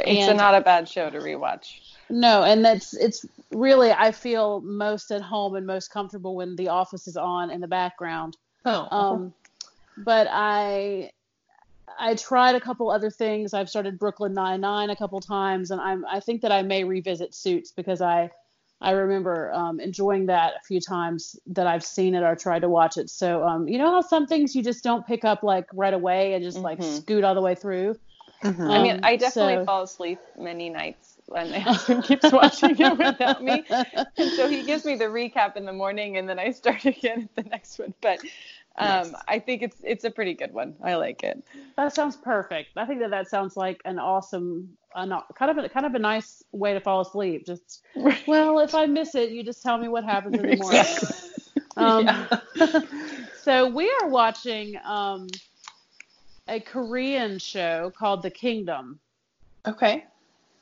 It's 0.00 0.28
And- 0.28 0.38
not 0.38 0.54
a 0.54 0.60
bad 0.60 0.88
show 0.88 1.10
to 1.10 1.18
rewatch. 1.18 1.80
No, 2.10 2.42
and 2.42 2.64
that's 2.64 2.92
it's 2.94 3.24
really 3.50 3.90
I 3.92 4.12
feel 4.12 4.60
most 4.60 5.10
at 5.10 5.22
home 5.22 5.54
and 5.54 5.66
most 5.66 5.90
comfortable 5.90 6.34
when 6.36 6.54
The 6.56 6.68
Office 6.68 7.06
is 7.08 7.16
on 7.16 7.50
in 7.50 7.60
the 7.60 7.68
background. 7.68 8.36
Oh, 8.66 8.88
Um, 8.90 9.34
but 9.98 10.28
I 10.30 11.10
I 11.98 12.14
tried 12.16 12.56
a 12.56 12.60
couple 12.60 12.90
other 12.90 13.10
things. 13.10 13.54
I've 13.54 13.70
started 13.70 13.98
Brooklyn 13.98 14.34
Nine 14.34 14.60
Nine 14.60 14.90
a 14.90 14.96
couple 14.96 15.20
times, 15.20 15.70
and 15.70 15.80
I'm 15.80 16.04
I 16.06 16.20
think 16.20 16.42
that 16.42 16.52
I 16.52 16.62
may 16.62 16.84
revisit 16.84 17.34
Suits 17.34 17.70
because 17.72 18.00
I 18.02 18.30
I 18.80 18.90
remember 18.90 19.50
um, 19.54 19.80
enjoying 19.80 20.26
that 20.26 20.54
a 20.60 20.64
few 20.66 20.80
times 20.80 21.38
that 21.46 21.66
I've 21.66 21.84
seen 21.84 22.14
it 22.14 22.22
or 22.22 22.34
tried 22.36 22.60
to 22.62 22.68
watch 22.68 22.98
it. 22.98 23.08
So 23.08 23.44
um, 23.46 23.66
you 23.68 23.78
know 23.78 23.90
how 23.90 24.00
some 24.02 24.26
things 24.26 24.54
you 24.54 24.62
just 24.62 24.84
don't 24.84 25.06
pick 25.06 25.24
up 25.24 25.42
like 25.42 25.66
right 25.72 25.94
away 25.94 26.34
and 26.34 26.44
just 26.44 26.58
like 26.58 26.80
Mhm. 26.80 26.96
scoot 27.00 27.24
all 27.24 27.34
the 27.34 27.40
way 27.40 27.54
through. 27.54 27.96
Mhm. 28.44 28.70
I 28.70 28.82
mean, 28.82 28.92
Um, 28.96 29.00
I 29.02 29.16
definitely 29.16 29.56
so- 29.56 29.64
fall 29.64 29.82
asleep 29.82 30.18
many 30.38 30.68
nights 30.70 31.16
when 31.26 31.50
my 31.54 31.58
husband 31.60 32.04
keeps 32.08 32.30
watching 32.30 32.76
it 32.78 32.98
without 32.98 33.42
me. 33.42 33.64
And 34.18 34.30
so 34.32 34.48
he 34.48 34.62
gives 34.62 34.84
me 34.84 34.96
the 34.96 35.06
recap 35.06 35.56
in 35.56 35.64
the 35.64 35.72
morning 35.72 36.18
and 36.18 36.28
then 36.28 36.38
I 36.38 36.50
start 36.50 36.84
again 36.94 37.28
at 37.36 37.44
the 37.44 37.48
next 37.50 37.78
one. 37.78 37.94
But 38.00 38.20
um, 38.76 39.12
Nice. 39.12 39.14
I 39.28 39.38
think 39.38 39.62
it's 39.62 39.76
it's 39.84 40.04
a 40.04 40.10
pretty 40.10 40.34
good 40.34 40.52
one. 40.52 40.74
I 40.82 40.96
like 40.96 41.22
it. 41.22 41.42
That 41.76 41.94
sounds 41.94 42.16
perfect. 42.16 42.70
I 42.76 42.84
think 42.86 43.00
that 43.00 43.10
that 43.10 43.28
sounds 43.28 43.56
like 43.56 43.80
an 43.84 43.98
awesome, 43.98 44.76
an, 44.94 45.12
kind 45.36 45.50
of 45.50 45.64
a, 45.64 45.68
kind 45.68 45.86
of 45.86 45.94
a 45.94 45.98
nice 45.98 46.42
way 46.52 46.74
to 46.74 46.80
fall 46.80 47.00
asleep. 47.00 47.46
Just 47.46 47.82
well, 48.26 48.58
if 48.58 48.74
I 48.74 48.86
miss 48.86 49.14
it, 49.14 49.30
you 49.30 49.42
just 49.44 49.62
tell 49.62 49.78
me 49.78 49.88
what 49.88 50.04
happens 50.04 50.38
in 50.38 50.46
the 50.46 50.56
morning. 50.56 50.84
Um, 51.76 52.06
Yeah. 52.56 52.80
so 53.42 53.68
we 53.68 53.90
are 54.02 54.08
watching 54.08 54.76
um, 54.84 55.28
a 56.48 56.60
Korean 56.60 57.38
show 57.38 57.92
called 57.96 58.22
The 58.22 58.30
Kingdom, 58.30 59.00
Okay. 59.66 60.04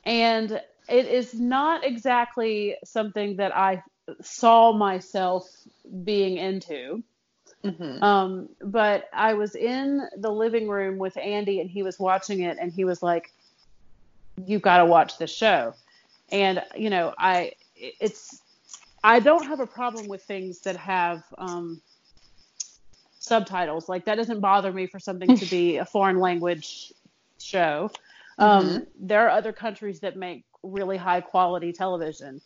and 0.05 0.61
it 0.89 1.05
is 1.05 1.33
not 1.33 1.83
exactly 1.85 2.75
something 2.83 3.37
that 3.37 3.55
I 3.55 3.83
saw 4.21 4.73
myself 4.73 5.49
being 6.03 6.37
into. 6.37 7.03
Mm-hmm. 7.63 8.03
Um, 8.03 8.49
but 8.61 9.09
I 9.13 9.33
was 9.33 9.55
in 9.55 10.07
the 10.17 10.29
living 10.29 10.67
room 10.67 10.97
with 10.97 11.15
Andy 11.17 11.61
and 11.61 11.69
he 11.69 11.83
was 11.83 11.99
watching 11.99 12.41
it 12.41 12.57
and 12.59 12.71
he 12.71 12.83
was 12.83 13.01
like, 13.01 13.31
You've 14.45 14.63
got 14.63 14.79
to 14.79 14.85
watch 14.85 15.17
this 15.19 15.33
show. 15.33 15.75
And, 16.31 16.63
you 16.75 16.89
know, 16.89 17.13
I, 17.19 17.53
it's, 17.75 18.41
I 19.03 19.19
don't 19.19 19.45
have 19.45 19.59
a 19.59 19.67
problem 19.67 20.07
with 20.07 20.23
things 20.23 20.59
that 20.61 20.75
have, 20.75 21.23
um, 21.37 21.81
subtitles. 23.23 23.87
Like 23.87 24.05
that 24.05 24.15
doesn't 24.15 24.41
bother 24.41 24.71
me 24.71 24.87
for 24.87 24.99
something 24.99 25.37
to 25.37 25.45
be 25.45 25.77
a 25.77 25.85
foreign 25.85 26.19
language 26.19 26.93
show. 27.39 27.89
Um, 28.37 28.87
there 28.99 29.27
are 29.27 29.29
other 29.29 29.53
countries 29.53 30.01
that 30.01 30.17
make 30.17 30.43
really 30.61 30.97
high 30.97 31.21
quality 31.21 31.71
television. 31.71 32.41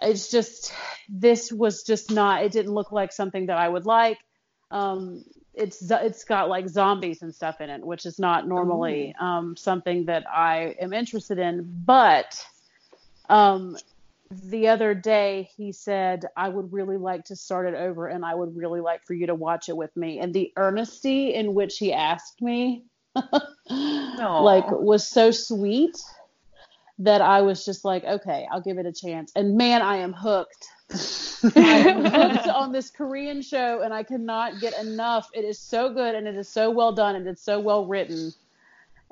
It's 0.00 0.30
just 0.30 0.72
this 1.08 1.52
was 1.52 1.82
just 1.82 2.10
not. 2.10 2.42
It 2.44 2.52
didn't 2.52 2.72
look 2.72 2.92
like 2.92 3.12
something 3.12 3.46
that 3.46 3.58
I 3.58 3.68
would 3.68 3.86
like. 3.86 4.18
Um, 4.70 5.24
it's 5.54 5.90
it's 5.90 6.24
got 6.24 6.48
like 6.48 6.68
zombies 6.68 7.22
and 7.22 7.34
stuff 7.34 7.60
in 7.60 7.70
it, 7.70 7.84
which 7.84 8.04
is 8.06 8.18
not 8.18 8.46
normally 8.46 9.14
um, 9.18 9.56
something 9.56 10.04
that 10.06 10.24
I 10.30 10.76
am 10.80 10.92
interested 10.92 11.38
in. 11.38 11.82
But 11.84 12.44
um, 13.28 13.76
the 14.30 14.68
other 14.68 14.94
day 14.94 15.48
he 15.56 15.72
said 15.72 16.24
I 16.36 16.48
would 16.48 16.72
really 16.72 16.96
like 16.96 17.24
to 17.26 17.36
start 17.36 17.66
it 17.66 17.74
over, 17.74 18.08
and 18.08 18.24
I 18.24 18.34
would 18.34 18.56
really 18.56 18.80
like 18.80 19.04
for 19.04 19.14
you 19.14 19.26
to 19.26 19.34
watch 19.34 19.68
it 19.68 19.76
with 19.76 19.96
me. 19.96 20.18
And 20.18 20.34
the 20.34 20.52
earnesty 20.58 21.34
in 21.34 21.54
which 21.54 21.78
he 21.78 21.92
asked 21.92 22.42
me, 22.42 22.84
like, 23.70 24.70
was 24.70 25.06
so 25.06 25.30
sweet 25.30 25.96
that 26.98 27.20
I 27.20 27.42
was 27.42 27.64
just 27.64 27.84
like, 27.84 28.04
okay, 28.04 28.48
I'll 28.50 28.60
give 28.60 28.78
it 28.78 28.86
a 28.86 28.92
chance. 28.92 29.32
And 29.36 29.56
man, 29.56 29.82
I 29.82 29.96
am 29.98 30.12
hooked. 30.12 30.66
I 31.56 31.78
am 31.88 32.04
hooked 32.04 32.48
on 32.48 32.72
this 32.72 32.90
Korean 32.90 33.42
show, 33.42 33.82
and 33.82 33.92
I 33.92 34.02
cannot 34.02 34.60
get 34.60 34.78
enough. 34.78 35.28
It 35.34 35.44
is 35.44 35.58
so 35.58 35.92
good, 35.92 36.14
and 36.14 36.26
it 36.26 36.36
is 36.36 36.48
so 36.48 36.70
well 36.70 36.92
done, 36.92 37.16
and 37.16 37.26
it's 37.28 37.42
so 37.42 37.60
well 37.60 37.86
written. 37.86 38.32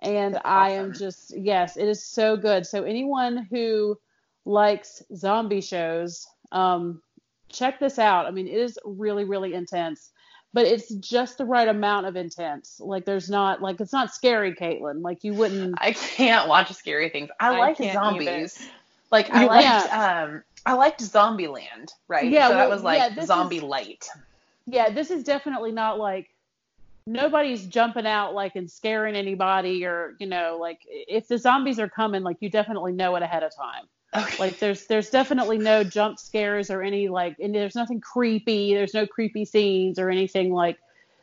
And 0.01 0.39
I 0.45 0.71
am 0.71 0.93
just 0.93 1.37
yes, 1.37 1.77
it 1.77 1.87
is 1.87 2.03
so 2.03 2.37
good. 2.37 2.67
So 2.67 2.83
anyone 2.83 3.47
who 3.51 3.99
likes 4.45 5.03
zombie 5.15 5.61
shows, 5.61 6.27
um, 6.53 7.01
check 7.49 7.79
this 7.81 7.99
out. 7.99 8.27
I 8.27 8.31
mean, 8.31 8.47
it 8.47 8.57
is 8.59 8.79
really, 8.85 9.25
really 9.25 9.55
intense, 9.55 10.11
but 10.53 10.67
it's 10.67 10.93
just 10.95 11.39
the 11.39 11.45
right 11.45 11.69
amount 11.69 12.07
of 12.07 12.17
intense. 12.17 12.81
Like 12.81 13.05
there's 13.05 13.31
not 13.31 13.63
like 13.63 13.81
it's 13.81 13.93
not 13.93 14.15
scary, 14.15 14.55
Caitlin. 14.55 15.03
Like 15.03 15.25
you 15.25 15.35
wouldn't. 15.35 15.75
I 15.79 15.93
can't 15.93 16.49
watch 16.49 16.73
scary 16.73 17.09
things. 17.09 17.31
I, 17.41 17.55
I 17.55 17.59
like 17.59 17.77
can't 17.79 17.95
zombies. 17.95 18.69
Like 19.11 19.31
I 19.33 19.43
You- 19.43 19.49
liked 19.49 19.93
um 19.93 20.43
I 20.67 20.73
liked 20.73 21.01
Zombieland, 21.03 21.91
right? 22.09 22.31
Yeah, 22.31 22.49
so 22.49 22.55
that 22.55 22.69
well, 22.69 22.71
was 22.71 22.83
like 22.83 23.17
yeah, 23.17 23.25
zombie 23.25 23.59
is- 23.59 23.63
light. 23.63 24.09
Yeah, 24.67 24.89
this 24.91 25.11
is 25.11 25.23
definitely 25.25 25.73
not 25.73 25.99
like 25.99 26.31
nobody's 27.07 27.67
jumping 27.67 28.07
out 28.07 28.35
like 28.35 28.57
and 28.57 28.71
scaring 28.71 29.15
anybody 29.15 29.85
or 29.85 30.15
you 30.19 30.27
know 30.27 30.57
like 30.59 30.79
if 30.89 31.29
the 31.29 31.37
zombies 31.37 31.79
are 31.79 31.89
coming 31.89 32.23
like 32.23 32.39
you 32.41 32.49
definitely 32.49 32.93
know 32.93 33.15
it 33.17 33.23
ahead 33.23 33.43
of 33.43 33.55
time 33.55 33.85
Okay. 34.17 34.37
like 34.39 34.59
there's 34.59 34.87
there's 34.87 35.11
definitely 35.11 35.59
no 35.59 35.85
jump 35.85 36.19
scares 36.19 36.71
or 36.71 36.83
any 36.83 37.09
like 37.09 37.37
and 37.41 37.55
there's 37.55 37.75
nothing 37.75 38.01
creepy 38.01 38.75
there's 38.75 38.95
no 38.95 39.07
creepy 39.07 39.45
scenes 39.45 39.99
or 39.99 40.11
anything 40.11 40.53
like 40.53 40.79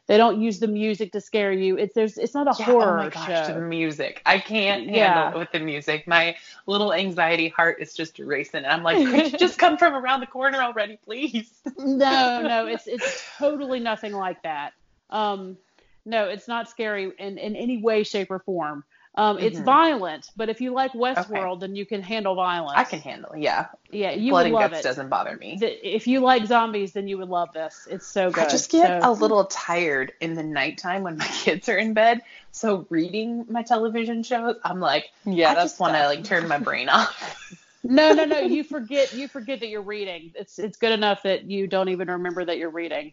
they 0.08 0.18
don't 0.18 0.42
use 0.42 0.60
the 0.60 0.68
music 0.68 1.12
to 1.12 1.22
scare 1.22 1.52
you 1.54 1.78
it's 1.78 1.96
there's 1.96 2.18
it's 2.18 2.34
not 2.36 2.48
a 2.48 2.54
Yeah, 2.60 2.66
horror 2.66 2.82
oh 2.82 2.94
my 2.94 3.08
gosh, 3.10 3.46
show 3.46 3.54
the 3.54 3.62
music. 3.62 4.22
I 4.26 4.40
can't 4.40 4.90
handle 4.90 5.28
Yeah. 5.28 5.30
it 5.30 5.38
with 5.38 5.52
the 5.52 5.60
music. 5.60 6.08
My 6.08 6.36
little 6.68 6.94
anxiety 6.94 7.50
heart 7.50 7.78
is 7.82 7.94
just 7.94 8.20
racing. 8.20 8.64
And 8.64 8.74
I'm 8.74 8.84
like, 8.84 9.06
could 9.06 9.32
you 9.32 9.38
just 9.38 9.58
come 9.58 9.78
from 9.78 9.94
around 9.96 10.22
the 10.22 10.28
corner 10.28 10.62
already, 10.62 10.98
please? 11.04 11.62
no, 11.78 12.42
no, 12.42 12.68
it's 12.68 12.88
it's 12.88 13.24
totally 13.38 13.80
nothing 13.80 14.14
like 14.14 14.42
that. 14.44 14.74
Um, 15.10 15.58
no, 16.06 16.26
it's 16.26 16.48
not 16.48 16.70
scary 16.70 17.12
in, 17.18 17.38
in 17.38 17.56
any 17.56 17.78
way, 17.82 18.04
shape, 18.04 18.32
or 18.32 18.40
form. 18.40 18.84
Um, 19.16 19.40
it's 19.40 19.60
Mhm. 19.60 19.66
violent, 19.66 20.30
but 20.38 20.48
if 20.48 20.62
you 20.62 20.72
like 20.72 20.94
Westworld, 20.94 21.60
then 21.60 21.76
you 21.76 21.86
can 21.86 22.02
handle 22.02 22.34
violence. 22.34 22.78
I 22.78 22.86
can 22.86 23.02
handle. 23.02 23.36
Yeah. 23.36 23.68
Yeah, 23.90 24.12
you 24.12 24.32
Blood 24.32 24.40
would 24.40 24.46
and 24.46 24.56
love 24.56 24.72
guts 24.72 24.80
it. 24.80 24.84
doesn't 24.84 25.10
bother 25.10 25.36
me. 25.36 25.58
The- 25.60 25.96
if 25.96 26.08
you 26.08 26.22
like 26.22 26.46
zombies, 26.46 26.94
then 26.94 27.10
you 27.10 27.18
would 27.18 27.28
love 27.28 27.52
this. 27.52 27.90
It's 27.92 28.08
so 28.08 28.32
good. 28.32 28.46
I 28.46 28.50
just 28.50 28.72
get 28.72 29.02
So- 29.04 29.10
a 29.10 29.12
little 29.12 29.44
tired 29.46 30.14
in 30.22 30.36
the 30.36 30.44
nighttime 30.44 31.04
when 31.04 31.18
my 31.18 31.28
kids 31.44 31.68
are 31.68 31.78
in 31.78 31.94
bed. 31.94 32.22
So 32.52 32.86
reading 32.90 33.46
my 33.50 33.64
television 33.64 34.24
shows, 34.24 34.56
I'm 34.64 34.80
like, 34.80 35.12
Yeah, 35.26 35.52
I 35.52 35.56
that's 35.56 35.72
just 35.72 35.80
want 35.82 35.96
to 35.96 36.06
like 36.06 36.24
turn 36.24 36.48
my 36.48 36.60
brain 36.60 36.88
off. 36.88 37.58
no, 37.84 38.14
no, 38.14 38.24
no. 38.26 38.40
You 38.40 38.64
forget. 38.64 39.14
You 39.14 39.28
forget 39.28 39.60
that 39.60 39.68
you're 39.68 39.82
reading. 39.82 40.32
It's 40.36 40.58
it's 40.58 40.78
good 40.78 40.92
enough 40.94 41.24
that 41.24 41.44
you 41.50 41.68
don't 41.68 41.90
even 41.90 42.10
remember 42.10 42.46
that 42.46 42.58
you're 42.58 42.70
reading. 42.70 43.12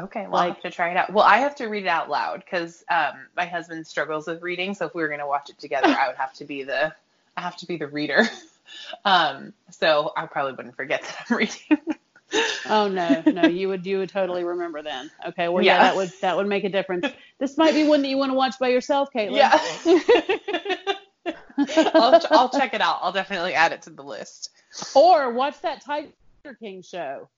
Okay, 0.00 0.22
well, 0.26 0.36
I'll 0.40 0.48
Like- 0.48 0.54
have 0.54 0.62
to 0.62 0.70
try 0.70 0.90
it 0.90 0.96
out. 0.96 1.12
Well, 1.12 1.24
I 1.24 1.38
have 1.38 1.54
to 1.56 1.66
read 1.66 1.84
it 1.84 1.88
out 1.88 2.08
loud 2.08 2.42
because 2.44 2.84
um, 2.90 3.26
my 3.36 3.44
husband 3.46 3.86
struggles 3.86 4.26
with 4.26 4.42
reading. 4.42 4.74
So 4.74 4.86
if 4.86 4.94
we 4.94 5.02
were 5.02 5.08
going 5.08 5.20
to 5.20 5.26
watch 5.26 5.50
it 5.50 5.58
together, 5.58 5.88
I 5.88 6.08
would 6.08 6.16
have 6.16 6.32
to 6.34 6.44
be 6.44 6.62
the 6.64 6.92
I 7.36 7.40
have 7.42 7.56
to 7.58 7.66
be 7.66 7.76
the 7.76 7.86
reader. 7.88 8.24
Um, 9.04 9.52
so 9.70 10.12
I 10.16 10.26
probably 10.26 10.52
wouldn't 10.52 10.76
forget 10.76 11.02
that 11.02 11.26
I'm 11.28 11.36
reading. 11.38 11.96
Oh 12.68 12.86
no, 12.86 13.20
no, 13.26 13.48
you 13.48 13.66
would 13.66 13.84
you 13.84 13.98
would 13.98 14.10
totally 14.10 14.44
remember 14.44 14.80
then. 14.80 15.10
Okay, 15.26 15.48
well 15.48 15.64
yeah, 15.64 15.74
Yeah. 15.74 15.82
that 15.82 15.96
would 15.96 16.12
that 16.20 16.36
would 16.36 16.46
make 16.46 16.62
a 16.62 16.68
difference. 16.68 17.04
This 17.40 17.58
might 17.58 17.74
be 17.74 17.82
one 17.82 18.00
that 18.02 18.08
you 18.08 18.16
want 18.16 18.30
to 18.30 18.36
watch 18.36 18.54
by 18.60 18.68
yourself, 18.68 19.08
Caitlin. 19.12 19.38
Yeah. 19.38 19.58
I'll, 21.94 22.20
I'll 22.30 22.48
check 22.48 22.74
it 22.74 22.80
out. 22.80 23.00
I'll 23.02 23.10
definitely 23.10 23.54
add 23.54 23.72
it 23.72 23.82
to 23.82 23.90
the 23.90 24.04
list. 24.04 24.50
Or 24.94 25.32
watch 25.32 25.60
that 25.62 25.82
Tiger 25.84 26.12
King 26.60 26.82
show. 26.82 27.28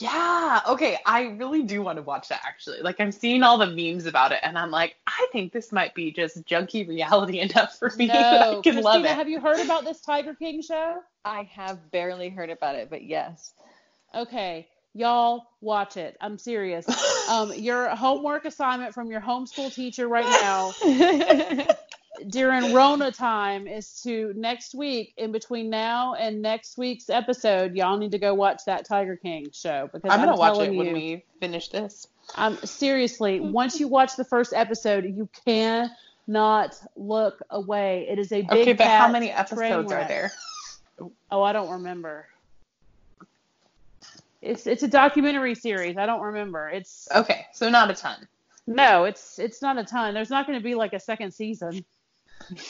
Yeah. 0.00 0.60
Okay. 0.68 0.98
I 1.06 1.22
really 1.38 1.62
do 1.62 1.82
want 1.82 1.96
to 1.96 2.02
watch 2.02 2.28
that 2.28 2.42
actually. 2.44 2.80
Like 2.82 3.00
I'm 3.00 3.12
seeing 3.12 3.42
all 3.42 3.58
the 3.58 3.66
memes 3.66 4.06
about 4.06 4.32
it, 4.32 4.40
and 4.42 4.58
I'm 4.58 4.70
like, 4.70 4.96
I 5.06 5.26
think 5.32 5.52
this 5.52 5.72
might 5.72 5.94
be 5.94 6.12
just 6.12 6.44
junky 6.44 6.86
reality 6.86 7.40
enough 7.40 7.78
for 7.78 7.92
me 7.96 8.26
that 8.30 8.42
I 8.42 8.54
No, 8.54 8.62
can 8.62 8.74
Christina, 8.74 8.82
love 8.82 9.04
it. 9.04 9.14
have 9.14 9.28
you 9.28 9.40
heard 9.40 9.60
about 9.60 9.84
this 9.84 10.00
Tiger 10.00 10.34
King 10.34 10.62
show? 10.62 11.00
I 11.24 11.42
have 11.54 11.90
barely 11.90 12.28
heard 12.30 12.50
about 12.50 12.76
it, 12.76 12.90
but 12.90 13.02
yes. 13.04 13.54
Okay, 14.14 14.68
y'all 14.94 15.46
watch 15.60 15.96
it. 15.96 16.16
I'm 16.20 16.38
serious. 16.38 16.86
Um, 17.28 17.52
your 17.54 17.88
homework 17.96 18.44
assignment 18.44 18.94
from 18.94 19.10
your 19.10 19.20
homeschool 19.20 19.74
teacher 19.74 20.08
right 20.08 20.30
now 20.30 20.76
during 22.28 22.72
Rona 22.72 23.10
time 23.12 23.66
is 23.66 24.00
to 24.02 24.32
next 24.36 24.74
week, 24.74 25.12
in 25.16 25.32
between 25.32 25.70
now 25.70 26.14
and 26.14 26.40
next 26.42 26.78
week's 26.78 27.10
episode, 27.10 27.74
y'all 27.74 27.96
need 27.98 28.12
to 28.12 28.18
go 28.18 28.34
watch 28.34 28.62
that 28.66 28.86
Tiger 28.86 29.16
King 29.16 29.50
show 29.52 29.88
because 29.92 30.10
I'm 30.10 30.20
gonna 30.20 30.32
I'm 30.32 30.38
watch 30.38 30.58
it 30.66 30.74
when 30.74 30.92
we 30.92 31.24
finish 31.40 31.68
this. 31.68 32.06
um, 32.34 32.56
seriously, 32.64 33.40
once 33.40 33.78
you 33.80 33.88
watch 33.88 34.16
the 34.16 34.24
first 34.24 34.52
episode, 34.52 35.04
you 35.04 35.28
cannot 35.44 36.74
look 36.96 37.42
away. 37.50 38.06
It 38.08 38.18
is 38.18 38.32
a 38.32 38.42
big 38.42 38.50
Okay, 38.50 38.72
but 38.72 38.86
how 38.86 39.08
many 39.10 39.30
episodes 39.30 39.92
are 39.92 40.06
there? 40.08 40.32
Oh, 41.30 41.42
I 41.42 41.52
don't 41.52 41.70
remember. 41.70 42.26
It's 44.42 44.66
it's 44.66 44.82
a 44.82 44.88
documentary 44.88 45.54
series. 45.54 45.96
I 45.96 46.06
don't 46.06 46.20
remember. 46.20 46.68
It's 46.68 47.08
Okay, 47.14 47.46
so 47.52 47.68
not 47.68 47.90
a 47.90 47.94
ton. 47.94 48.28
no, 48.66 49.04
it's 49.04 49.38
it's 49.38 49.60
not 49.62 49.78
a 49.78 49.84
ton. 49.84 50.14
There's 50.14 50.30
not 50.30 50.46
going 50.46 50.58
to 50.58 50.62
be 50.62 50.74
like 50.74 50.92
a 50.92 51.00
second 51.00 51.32
season. 51.32 51.84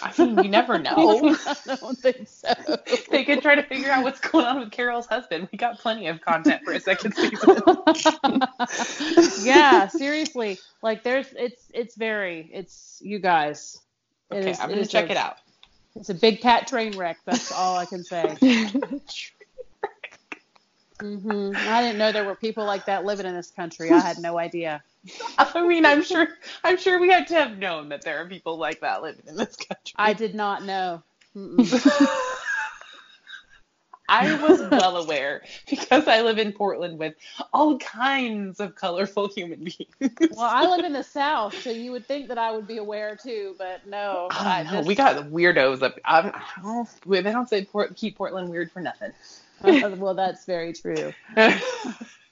I 0.03 0.13
mean, 0.19 0.43
you 0.45 0.49
never 0.51 0.79
know. 0.81 1.37
I 1.47 1.77
don't 1.77 1.99
think 1.99 2.29
so. 2.29 2.53
they 3.11 3.25
could 3.25 3.43
try 3.43 3.55
to 3.55 3.63
figure 3.63 3.91
out 3.91 4.03
what's 4.05 4.21
going 4.21 4.45
on 4.47 4.59
with 4.61 4.71
Carol's 4.71 5.07
husband. 5.07 5.49
We 5.53 5.59
got 5.59 5.79
plenty 5.79 6.07
of 6.09 6.21
content 6.21 6.63
for 6.65 6.73
a 6.73 6.81
second 6.81 7.15
season. 7.15 7.63
yeah, 9.45 9.89
seriously. 9.89 10.59
Like 10.83 11.03
there's 11.03 11.27
it's 11.37 11.65
it's 11.75 11.97
very 11.97 12.49
it's 12.53 12.99
you 13.03 13.19
guys. 13.19 13.79
It 14.31 14.37
Okay, 14.39 14.51
is- 14.51 14.61
I'm 14.61 14.69
gonna 14.71 14.81
is 14.83 14.89
check 14.91 15.09
a- 15.09 15.13
it 15.13 15.17
out. 15.17 15.37
It's 15.95 16.11
a 16.11 16.15
big 16.15 16.41
cat 16.43 16.67
train 16.67 16.97
wreck. 16.97 17.19
That's 17.25 17.51
all 17.53 17.77
I 17.77 17.87
can 17.87 18.05
say. 18.05 18.37
Hmm 21.01 21.53
I 21.57 21.83
didn't 21.83 21.99
know 21.99 22.13
there 22.13 22.25
were 22.25 22.35
people 22.35 22.65
like 22.65 22.87
that 22.87 23.05
living 23.05 23.27
in 23.27 23.35
this 23.35 23.51
country. 23.51 23.91
I 23.91 24.01
had 24.01 24.19
no 24.19 24.39
idea. 24.39 24.83
I 25.39 25.67
mean, 25.67 25.85
I'm 25.85 26.03
sure, 26.03 26.29
I'm 26.65 26.77
sure 26.77 27.01
we 27.01 27.11
had 27.11 27.27
to 27.29 27.35
have 27.35 27.59
known 27.59 27.91
that 27.91 28.03
there 28.03 28.19
are 28.19 28.29
people 28.29 28.59
like 28.59 28.81
that 28.81 29.03
living 29.03 29.25
in 29.27 29.37
this 29.37 29.57
country. 29.57 29.95
I 29.97 30.13
did 30.13 30.35
not 30.35 30.65
know. 30.65 31.03
I 34.09 34.33
was 34.41 34.63
well 34.71 34.97
aware 34.97 35.43
because 35.69 36.07
I 36.07 36.23
live 36.23 36.39
in 36.39 36.53
Portland 36.53 36.99
with 36.99 37.15
all 37.53 37.79
kinds 37.79 38.61
of 38.61 38.75
colorful 38.75 39.29
human 39.29 39.65
beings. 39.65 40.31
Well, 40.31 40.49
I 40.49 40.67
live 40.69 40.85
in 40.85 40.93
the 40.93 41.03
South, 41.03 41.61
so 41.63 41.71
you 41.71 41.93
would 41.93 42.07
think 42.07 42.29
that 42.29 42.39
I 42.39 42.53
would 42.53 42.69
be 42.69 42.77
aware 42.77 43.17
too, 43.17 43.55
but 43.59 43.87
no. 43.87 44.29
I 44.31 44.63
Oh, 44.63 44.71
no, 44.71 44.77
just, 44.77 44.89
we 44.89 44.95
got 44.95 45.17
the 45.17 45.23
weirdos 45.23 45.83
up. 45.83 45.99
I'm, 46.05 46.27
I 46.35 46.63
don't, 46.63 46.89
they 47.25 47.33
don't 47.33 47.49
say 47.49 47.65
Port, 47.65 47.97
keep 47.97 48.17
Portland 48.17 48.49
weird 48.49 48.71
for 48.71 48.81
nothing. 48.81 49.13
well, 49.63 50.15
that's 50.15 50.45
very 50.45 50.73
true. 50.73 51.13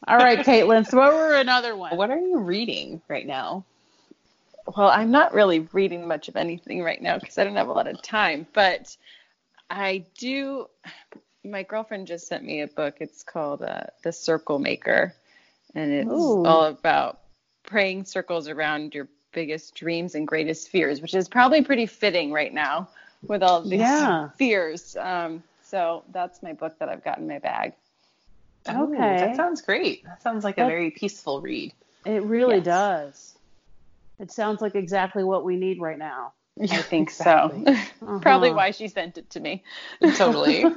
All 0.06 0.18
right, 0.18 0.38
Caitlin, 0.38 0.88
throw 0.88 1.10
her 1.16 1.34
another 1.34 1.76
one. 1.76 1.96
what 1.96 2.10
are 2.10 2.18
you 2.18 2.38
reading 2.38 3.00
right 3.08 3.26
now? 3.26 3.64
Well, 4.76 4.88
I'm 4.88 5.10
not 5.10 5.34
really 5.34 5.60
reading 5.72 6.08
much 6.08 6.28
of 6.28 6.36
anything 6.36 6.82
right 6.82 7.00
now 7.00 7.18
because 7.18 7.38
I 7.38 7.44
don't 7.44 7.56
have 7.56 7.68
a 7.68 7.72
lot 7.72 7.86
of 7.86 8.00
time, 8.02 8.46
but 8.52 8.96
I 9.70 10.04
do. 10.18 10.68
My 11.44 11.62
girlfriend 11.62 12.06
just 12.06 12.26
sent 12.26 12.44
me 12.44 12.62
a 12.62 12.66
book. 12.66 12.96
It's 13.00 13.22
called 13.22 13.62
uh, 13.62 13.84
The 14.02 14.12
Circle 14.12 14.58
Maker, 14.58 15.14
and 15.74 15.92
it's 15.92 16.10
Ooh. 16.10 16.44
all 16.44 16.64
about 16.64 17.20
praying 17.64 18.04
circles 18.04 18.48
around 18.48 18.94
your 18.94 19.08
biggest 19.32 19.74
dreams 19.74 20.14
and 20.14 20.26
greatest 20.26 20.70
fears, 20.70 21.00
which 21.02 21.14
is 21.14 21.28
probably 21.28 21.62
pretty 21.62 21.86
fitting 21.86 22.32
right 22.32 22.52
now 22.52 22.88
with 23.28 23.42
all 23.42 23.62
these 23.62 23.80
Yeah. 23.80 24.30
fears. 24.36 24.96
Um, 24.96 25.42
so 25.64 26.04
that's 26.12 26.42
my 26.42 26.52
book 26.52 26.78
that 26.80 26.88
I've 26.88 27.04
got 27.04 27.18
in 27.18 27.28
my 27.28 27.38
bag. 27.38 27.74
Okay. 28.68 29.18
that 29.20 29.36
sounds 29.36 29.62
great. 29.62 30.04
That 30.04 30.22
sounds 30.22 30.44
like 30.44 30.58
a 30.58 30.64
very 30.64 30.90
peaceful 30.90 31.40
read. 31.40 31.72
It 32.06 32.22
really 32.24 32.60
Yes. 32.60 32.62
does. 32.62 33.38
It 34.18 34.30
sounds 34.32 34.60
like 34.62 34.74
exactly 34.76 35.24
what 35.24 35.44
we 35.44 35.56
need 35.56 35.80
right 35.80 35.98
now. 35.98 36.34
I 36.70 36.82
think 36.82 37.10
Exactly. 37.10 37.64
so. 37.64 37.64
probably 38.20 38.52
Uh-huh. 38.52 38.52
why 38.52 38.70
she 38.70 38.88
sent 38.88 39.18
it 39.18 39.30
to 39.30 39.40
me. 39.40 39.64
Totally. 40.14 40.74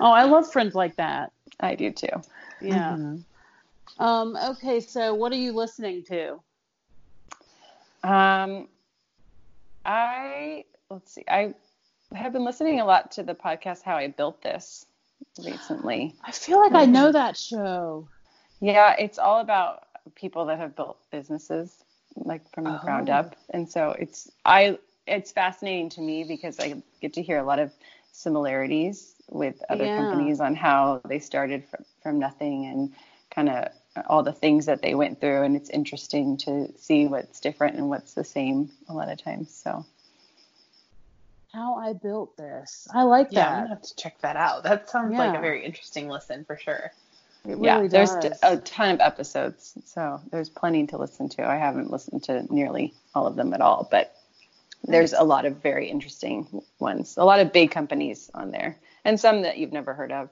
Oh, 0.00 0.10
I 0.12 0.24
love 0.24 0.50
friends 0.50 0.74
like 0.74 0.96
that. 0.96 1.32
I 1.60 1.74
do 1.74 1.90
too. 1.92 2.22
Yeah. 2.60 2.96
Mhm. 2.96 3.24
Um, 3.98 4.36
okay, 4.36 4.80
so 4.80 5.14
what 5.14 5.32
are 5.32 5.36
you 5.36 5.52
listening 5.52 6.04
to? 6.04 6.42
Um, 8.02 8.68
I 9.84 10.64
let's 10.90 11.12
see. 11.12 11.24
I 11.28 11.54
have 12.14 12.32
been 12.32 12.44
listening 12.44 12.80
a 12.80 12.84
lot 12.84 13.12
to 13.12 13.22
the 13.22 13.34
podcast 13.34 13.82
"How 13.82 13.96
I 13.96 14.08
Built 14.08 14.40
This" 14.42 14.86
recently. 15.42 16.14
I 16.24 16.32
feel 16.32 16.58
like 16.60 16.74
I 16.74 16.86
know 16.86 17.12
that 17.12 17.36
show. 17.36 18.08
Yeah, 18.60 18.94
it's 18.98 19.18
all 19.18 19.40
about 19.40 19.86
people 20.14 20.46
that 20.46 20.58
have 20.58 20.76
built 20.76 20.98
businesses 21.10 21.84
like 22.16 22.48
from 22.52 22.64
the 22.64 22.78
ground 22.78 23.10
Oh. 23.10 23.14
up, 23.14 23.36
and 23.50 23.68
so 23.70 23.90
it's 23.98 24.30
I 24.44 24.78
it's 25.06 25.32
fascinating 25.32 25.90
to 25.90 26.00
me 26.00 26.24
because 26.24 26.58
I 26.60 26.82
get 27.00 27.12
to 27.14 27.22
hear 27.22 27.38
a 27.38 27.44
lot 27.44 27.58
of 27.58 27.72
similarities 28.12 29.16
with 29.28 29.56
other 29.68 29.84
Yeah. 29.86 29.96
companies 29.96 30.40
on 30.40 30.54
how 30.54 31.00
they 31.08 31.18
started 31.18 31.64
from, 31.64 31.84
from 32.02 32.18
nothing 32.18 32.66
and 32.66 32.92
kind 33.30 33.48
of 33.48 33.68
all 34.06 34.22
the 34.22 34.32
things 34.32 34.66
that 34.66 34.82
they 34.82 34.94
went 34.94 35.20
through 35.20 35.42
and 35.42 35.56
it's 35.56 35.70
interesting 35.70 36.36
to 36.36 36.72
see 36.78 37.06
what's 37.06 37.40
different 37.40 37.76
and 37.76 37.88
what's 37.88 38.14
the 38.14 38.24
same 38.24 38.70
a 38.88 38.94
lot 38.94 39.10
of 39.10 39.18
times 39.22 39.52
so 39.52 39.84
How 41.54 41.76
I 41.76 41.92
built 41.92 42.36
this. 42.36 42.88
I 42.92 43.04
like 43.04 43.30
Yeah, 43.30 43.48
I'm 43.48 43.56
gonna 43.56 43.68
have 43.68 43.82
to 43.82 43.96
check 43.96 44.20
that 44.22 44.36
out. 44.36 44.64
That 44.64 44.90
sounds 44.90 45.16
like 45.16 45.34
a 45.34 45.40
very 45.40 45.64
interesting 45.64 46.08
listen 46.08 46.44
for 46.44 46.56
sure. 46.56 46.90
It 47.48 47.58
yeah 47.58 47.76
really 47.76 47.88
there's 47.88 48.10
does. 48.10 48.32
t- 48.32 48.38
a 48.42 48.56
ton 48.56 48.90
of 48.90 49.00
episodes 49.00 49.74
so 49.84 50.20
there's 50.30 50.48
plenty 50.48 50.86
to 50.86 50.96
listen 50.96 51.28
to 51.28 51.46
i 51.46 51.56
haven't 51.56 51.90
listened 51.90 52.22
to 52.24 52.42
nearly 52.52 52.94
all 53.14 53.26
of 53.26 53.36
them 53.36 53.52
at 53.52 53.60
all 53.60 53.86
but 53.90 54.16
there's 54.86 55.12
a 55.12 55.22
lot 55.22 55.44
of 55.44 55.62
very 55.62 55.90
interesting 55.90 56.62
ones 56.78 57.18
a 57.18 57.24
lot 57.24 57.40
of 57.40 57.52
big 57.52 57.70
companies 57.70 58.30
on 58.34 58.50
there 58.50 58.76
and 59.04 59.20
some 59.20 59.42
that 59.42 59.58
you've 59.58 59.72
never 59.72 59.92
heard 59.92 60.10
of 60.10 60.30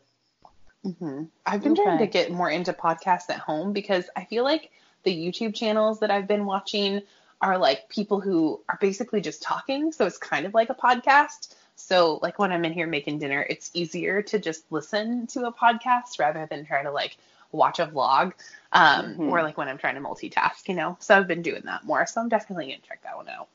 hmm 0.98 1.24
I've 1.44 1.62
been 1.62 1.74
trying 1.74 1.98
to 1.98 2.06
get 2.06 2.32
more 2.32 2.50
into 2.50 2.72
podcasts 2.72 3.28
at 3.28 3.38
home 3.38 3.72
because 3.72 4.08
I 4.16 4.24
feel 4.24 4.42
like 4.42 4.70
the 5.04 5.14
YouTube 5.14 5.54
channels 5.54 6.00
that 6.00 6.10
I've 6.10 6.26
been 6.26 6.46
watching 6.46 7.02
are 7.42 7.58
like 7.58 7.88
people 7.88 8.20
who 8.20 8.60
are 8.68 8.78
basically 8.80 9.20
just 9.20 9.42
talking. 9.42 9.92
So 9.92 10.06
it's 10.06 10.16
kind 10.18 10.46
of 10.46 10.54
like 10.54 10.70
a 10.70 10.74
podcast. 10.74 11.54
So 11.76 12.20
like 12.22 12.38
when 12.38 12.52
I'm 12.52 12.64
in 12.64 12.72
here 12.72 12.86
making 12.86 13.18
dinner, 13.18 13.44
it's 13.50 13.70
easier 13.74 14.22
to 14.22 14.38
just 14.38 14.64
listen 14.70 15.26
to 15.28 15.46
a 15.46 15.52
podcast 15.52 16.18
rather 16.18 16.46
than 16.46 16.64
trying 16.64 16.84
to 16.84 16.92
like 16.92 17.16
watch 17.50 17.80
a 17.80 17.86
vlog. 17.86 18.32
Um, 18.72 19.14
Mhm. 19.16 19.30
or 19.30 19.42
like 19.42 19.58
when 19.58 19.68
I'm 19.68 19.76
trying 19.76 19.96
to 19.96 20.00
multitask, 20.00 20.66
you 20.68 20.74
know. 20.74 20.96
So 21.00 21.14
I've 21.16 21.28
been 21.28 21.42
doing 21.42 21.62
that 21.66 21.84
more. 21.84 22.06
So 22.06 22.20
I'm 22.22 22.28
definitely 22.30 22.66
gonna 22.66 22.78
check 22.88 23.02
that 23.02 23.16
one 23.16 23.28
out. 23.28 23.48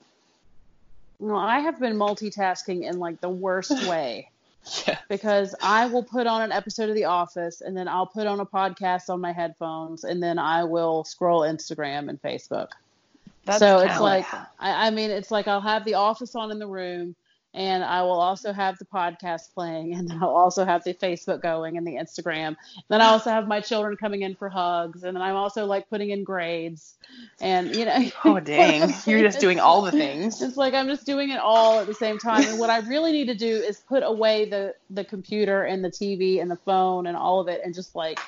Well, 1.20 1.38
I 1.38 1.60
have 1.60 1.80
been 1.80 1.96
multitasking 1.96 2.84
in 2.88 3.00
like 3.00 3.22
the 3.22 3.30
worst 3.30 3.72
way 3.90 4.30
Yeah. 4.86 5.00
because 5.10 5.56
I 5.64 5.88
will 5.88 6.04
put 6.04 6.28
on 6.28 6.42
an 6.44 6.52
episode 6.52 6.90
of 6.90 6.96
The 6.96 7.06
Office 7.06 7.62
and 7.62 7.76
then 7.76 7.88
I'll 7.88 8.06
put 8.06 8.28
on 8.28 8.40
a 8.40 8.46
podcast 8.46 9.10
on 9.10 9.22
my 9.22 9.32
headphones 9.32 10.04
and 10.04 10.22
then 10.22 10.38
I 10.38 10.66
will 10.66 11.04
scroll 11.06 11.42
Instagram 11.42 12.10
and 12.10 12.22
Facebook. 12.22 12.70
That's 13.48 13.60
so 13.60 13.80
it's 13.80 14.00
like 14.00 14.26
I, 14.60 14.88
I 14.88 14.90
mean 14.90 15.10
it's 15.10 15.32
like 15.32 15.48
I'll 15.48 15.62
have 15.62 15.86
the 15.86 15.94
office 15.94 16.36
on 16.36 16.52
in 16.52 16.60
the 16.60 16.68
room 16.68 17.16
and 17.54 17.82
I 17.82 18.02
will 18.02 18.20
also 18.20 18.52
have 18.52 18.78
the 18.78 18.84
podcast 18.84 19.54
playing 19.54 19.94
and 19.96 20.10
then 20.10 20.22
I'll 20.22 20.36
also 20.36 20.66
have 20.66 20.84
the 20.84 20.94
Facebook 20.94 21.42
going 21.42 21.78
and 21.78 21.88
the 21.88 21.94
Instagram. 21.94 22.58
Then 22.90 23.00
I 23.00 23.06
also 23.06 23.30
have 23.30 23.48
my 23.48 23.62
children 23.62 23.96
coming 23.96 24.24
in 24.24 24.36
for 24.36 24.50
hugs 24.50 25.04
and 25.04 25.16
then 25.16 25.22
I'm 25.22 25.36
also 25.36 25.66
like 25.66 25.90
putting 25.90 26.10
in 26.10 26.26
grades 26.26 26.96
and 27.40 27.74
you 27.74 27.86
know 27.86 28.12
Oh 28.26 28.40
dang. 28.42 28.94
You're 29.06 29.22
just 29.22 29.40
doing 29.40 29.62
all 29.62 29.82
the 29.82 29.92
things. 29.92 30.42
It's 30.42 30.58
like 30.58 30.74
I'm 30.74 30.88
just 30.88 31.06
doing 31.06 31.30
it 31.30 31.40
all 31.40 31.80
at 31.80 31.88
the 31.88 31.94
same 31.94 32.18
time. 32.18 32.44
And 32.50 32.60
what 32.60 32.70
I 32.70 32.80
really 32.80 33.14
need 33.14 33.28
to 33.28 33.36
do 33.36 33.56
is 33.56 33.80
put 33.80 34.04
away 34.04 34.50
the 34.50 34.76
the 34.90 35.06
computer 35.06 35.64
and 35.64 35.86
the 35.86 35.90
TV 35.90 36.42
and 36.42 36.52
the 36.52 36.58
phone 36.58 37.08
and 37.08 37.16
all 37.16 37.40
of 37.40 37.48
it 37.48 37.62
and 37.64 37.74
just 37.74 37.96
like 37.96 38.20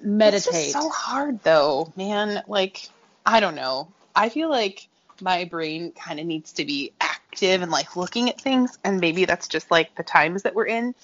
meditate. 0.00 0.54
It's 0.54 0.72
just 0.72 0.72
so 0.72 0.88
hard 0.88 1.42
though, 1.42 1.92
man. 1.96 2.42
Like, 2.46 2.88
I 3.26 3.40
don't 3.40 3.56
know. 3.56 3.88
I 4.14 4.28
feel 4.28 4.48
like 4.48 4.88
my 5.20 5.44
brain 5.44 5.92
kind 5.92 6.20
of 6.20 6.26
needs 6.26 6.52
to 6.52 6.64
be 6.64 6.92
active 7.00 7.60
and 7.60 7.72
like 7.72 7.96
looking 7.96 8.28
at 8.30 8.40
things, 8.40 8.78
and 8.84 9.00
maybe 9.00 9.24
that's 9.24 9.48
just 9.48 9.70
like 9.70 9.94
the 9.96 10.04
times 10.04 10.42
that 10.44 10.54
we're 10.54 10.66
in. 10.66 10.94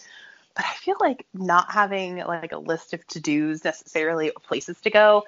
But 0.54 0.66
I 0.66 0.74
feel 0.74 0.96
like 1.00 1.26
not 1.34 1.72
having 1.72 2.18
like 2.18 2.52
a 2.52 2.58
list 2.58 2.94
of 2.94 3.06
to 3.08 3.20
dos 3.20 3.64
necessarily 3.64 4.30
or 4.30 4.40
places 4.40 4.80
to 4.82 4.90
go. 4.90 5.24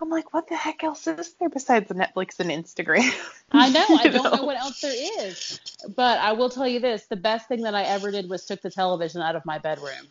I'm 0.00 0.10
like, 0.10 0.34
what 0.34 0.48
the 0.48 0.56
heck 0.56 0.82
else 0.82 1.06
is 1.06 1.34
there 1.34 1.48
besides 1.48 1.88
Netflix 1.90 2.40
and 2.40 2.50
Instagram? 2.50 3.12
I 3.52 3.68
know. 3.68 3.84
I 3.96 4.08
don't 4.08 4.34
know 4.34 4.44
what 4.44 4.56
else 4.56 4.80
there 4.80 5.24
is. 5.26 5.60
But 5.94 6.18
I 6.18 6.32
will 6.32 6.50
tell 6.50 6.66
you 6.66 6.80
this: 6.80 7.06
the 7.06 7.16
best 7.16 7.46
thing 7.46 7.62
that 7.62 7.74
I 7.74 7.84
ever 7.84 8.10
did 8.10 8.28
was 8.28 8.44
took 8.44 8.60
the 8.60 8.70
television 8.70 9.22
out 9.22 9.36
of 9.36 9.46
my 9.46 9.58
bedroom. 9.58 10.08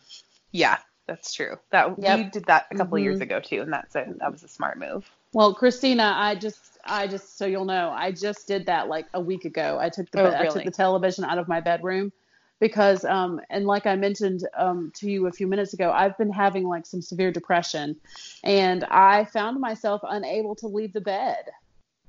Yeah, 0.52 0.78
that's 1.06 1.34
true. 1.34 1.58
That 1.70 1.98
we 1.98 2.24
did 2.30 2.46
that 2.46 2.68
a 2.70 2.76
couple 2.76 2.96
of 2.96 3.02
Mhm. 3.02 3.04
years 3.04 3.20
ago 3.20 3.40
too, 3.40 3.60
and 3.60 3.72
that's 3.72 3.94
a 3.94 4.06
that 4.20 4.32
was 4.32 4.42
a 4.42 4.48
smart 4.48 4.78
move. 4.78 5.08
Well, 5.34 5.52
Christina, 5.52 6.14
I 6.16 6.36
just, 6.36 6.78
I 6.84 7.06
just, 7.08 7.36
so 7.36 7.44
you'll 7.44 7.64
know, 7.64 7.90
I 7.90 8.12
just 8.12 8.46
did 8.46 8.66
that 8.66 8.88
like 8.88 9.06
a 9.12 9.20
week 9.20 9.44
ago. 9.44 9.78
I 9.80 9.88
took 9.88 10.10
the, 10.12 10.20
Oh, 10.20 10.40
I 10.40 10.46
took 10.46 10.64
the 10.64 10.70
television 10.70 11.24
out 11.24 11.38
of 11.38 11.48
my 11.48 11.60
bedroom 11.60 12.12
because 12.60 13.04
um 13.04 13.40
and 13.50 13.66
like 13.66 13.84
I 13.84 13.96
mentioned 13.96 14.46
um 14.56 14.92
to 14.94 15.10
you 15.10 15.26
a 15.26 15.32
few 15.32 15.48
minutes 15.48 15.74
ago, 15.74 15.90
I've 15.90 16.16
been 16.16 16.30
having 16.32 16.62
like 16.64 16.86
some 16.86 17.02
severe 17.02 17.32
depression 17.32 17.96
and 18.44 18.84
I 18.84 19.24
found 19.24 19.60
myself 19.60 20.00
unable 20.08 20.54
to 20.56 20.68
leave 20.68 20.92
the 20.92 21.00
bed. 21.00 21.44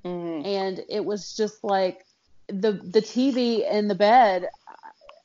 Mhm. 0.05 0.45
And 0.45 0.81
it 0.87 1.03
was 1.03 1.35
just 1.35 1.63
like 1.63 2.05
the 2.47 2.73
the 2.73 3.01
TV 3.01 3.65
and 3.69 3.89
the 3.89 3.95
bed 3.95 4.49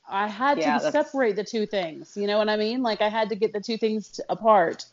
I 0.09 0.27
had 0.27 0.57
Yeah, 0.57 0.79
to 0.79 0.83
that's- 0.83 0.91
separate 0.91 1.35
the 1.35 1.43
two 1.43 1.67
things. 1.67 2.17
You 2.17 2.25
know 2.25 2.39
what 2.39 2.49
I 2.49 2.57
mean? 2.57 2.81
Like 2.81 3.01
I 3.01 3.07
had 3.09 3.29
to 3.29 3.35
get 3.35 3.53
the 3.53 3.61
two 3.61 3.77
things 3.77 4.19
apart. 4.27 4.85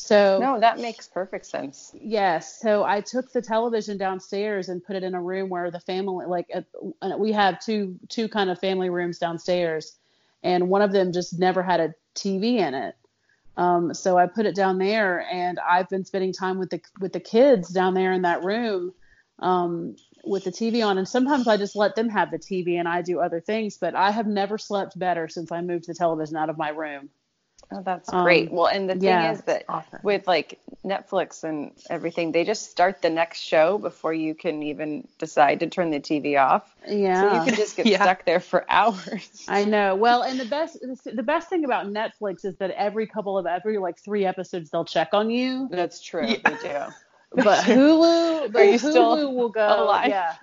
So 0.00 0.38
No, 0.40 0.60
that 0.60 0.78
makes 0.78 1.08
perfect 1.08 1.44
sense. 1.44 1.92
Yes. 2.00 2.60
So 2.60 2.84
I 2.84 3.00
took 3.00 3.32
the 3.32 3.42
television 3.42 3.98
downstairs 3.98 4.68
and 4.68 4.82
put 4.82 4.94
it 4.94 5.02
in 5.02 5.14
a 5.14 5.20
room 5.20 5.48
where 5.48 5.72
the 5.72 5.80
family, 5.80 6.24
like, 6.24 6.48
uh, 6.54 7.16
we 7.18 7.32
have 7.32 7.58
two 7.58 7.98
two 8.08 8.28
kind 8.28 8.48
of 8.48 8.60
family 8.60 8.90
rooms 8.90 9.18
downstairs, 9.18 9.98
and 10.44 10.68
one 10.68 10.82
of 10.82 10.92
them 10.92 11.12
just 11.12 11.36
never 11.40 11.64
had 11.64 11.80
a 11.80 11.94
TV 12.14 12.58
in 12.58 12.74
it. 12.74 12.94
Um, 13.56 13.92
so 13.92 14.16
I 14.16 14.28
put 14.28 14.46
it 14.46 14.54
down 14.54 14.78
there, 14.78 15.26
and 15.32 15.58
I've 15.58 15.88
been 15.88 16.04
spending 16.04 16.32
time 16.32 16.58
with 16.60 16.70
the 16.70 16.80
with 17.00 17.12
the 17.12 17.20
kids 17.20 17.68
down 17.68 17.94
there 17.94 18.12
in 18.12 18.22
that 18.22 18.44
room, 18.44 18.92
um, 19.40 19.96
with 20.24 20.44
the 20.44 20.52
TV 20.52 20.86
on. 20.86 20.96
And 20.98 21.08
sometimes 21.08 21.48
I 21.48 21.56
just 21.56 21.74
let 21.74 21.96
them 21.96 22.08
have 22.08 22.30
the 22.30 22.38
TV, 22.38 22.78
and 22.78 22.86
I 22.86 23.02
do 23.02 23.18
other 23.18 23.40
things. 23.40 23.78
But 23.78 23.96
I 23.96 24.12
have 24.12 24.28
never 24.28 24.58
slept 24.58 24.96
better 24.96 25.26
since 25.26 25.50
I 25.50 25.60
moved 25.60 25.88
the 25.88 25.94
television 25.94 26.36
out 26.36 26.50
of 26.50 26.56
my 26.56 26.68
room. 26.68 27.10
Oh, 27.70 27.82
that's 27.82 28.10
Um, 28.12 28.22
great. 28.24 28.50
Well, 28.50 28.66
and 28.66 28.88
the 28.88 28.94
thing 28.94 29.02
yeah, 29.02 29.32
is 29.32 29.42
that 29.42 29.64
awesome. 29.68 29.98
with 30.02 30.26
like 30.26 30.58
Netflix 30.84 31.44
and 31.44 31.72
everything, 31.90 32.32
they 32.32 32.44
just 32.44 32.70
start 32.70 33.02
the 33.02 33.10
next 33.10 33.40
show 33.40 33.76
before 33.76 34.14
you 34.14 34.34
can 34.34 34.62
even 34.62 35.06
decide 35.18 35.60
to 35.60 35.66
turn 35.66 35.90
the 35.90 36.00
TV 36.00 36.36
off. 36.38 36.74
Yeah. 36.88 37.20
So 37.28 37.34
you 37.34 37.44
can 37.44 37.54
just 37.56 37.76
get 37.76 37.86
Yeah. 37.86 38.02
stuck 38.02 38.24
there 38.24 38.40
for 38.40 38.64
hours. 38.70 39.44
I 39.48 39.64
know. 39.64 39.96
Well, 39.96 40.22
and 40.22 40.40
the 40.40 40.46
best 40.46 40.78
the 41.04 41.22
best 41.22 41.48
thing 41.50 41.64
about 41.64 41.86
Netflix 41.86 42.44
is 42.44 42.56
that 42.56 42.70
every 42.70 43.06
couple 43.06 43.36
of 43.36 43.46
every 43.46 43.76
like 43.78 43.98
three 43.98 44.24
episodes 44.24 44.70
they'll 44.70 44.84
check 44.86 45.10
on 45.12 45.30
you. 45.30 45.68
That's 45.70 46.00
true. 46.00 46.26
Yeah. 46.26 46.36
They 46.44 46.68
do. 46.68 47.42
But 47.42 47.64
Hulu, 47.64 48.52
but 48.52 48.62
Hulu 48.62 48.78
still 48.78 49.34
will 49.34 49.50
go. 49.50 49.84
alive? 49.84 50.08
Yeah, 50.08 50.34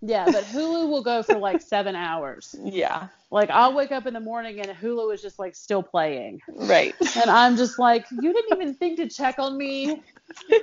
yeah. 0.00 0.24
But 0.26 0.44
Hulu 0.44 0.88
will 0.88 1.02
go 1.02 1.22
for 1.22 1.38
like 1.38 1.60
seven 1.60 1.94
hours. 1.96 2.54
Yeah. 2.64 3.08
Like 3.30 3.50
I'll 3.50 3.74
wake 3.74 3.92
up 3.92 4.06
in 4.06 4.14
the 4.14 4.20
morning 4.20 4.58
and 4.60 4.70
Hulu 4.70 5.12
is 5.12 5.20
just 5.20 5.38
like 5.38 5.54
still 5.54 5.82
playing, 5.82 6.40
Right. 6.48 6.94
and 7.16 7.30
I'm 7.30 7.56
just 7.58 7.78
like, 7.78 8.06
you 8.10 8.32
didn't 8.32 8.52
even 8.58 8.74
think 8.74 8.96
to 8.98 9.08
check 9.08 9.38
on 9.38 9.58
me. 9.58 10.02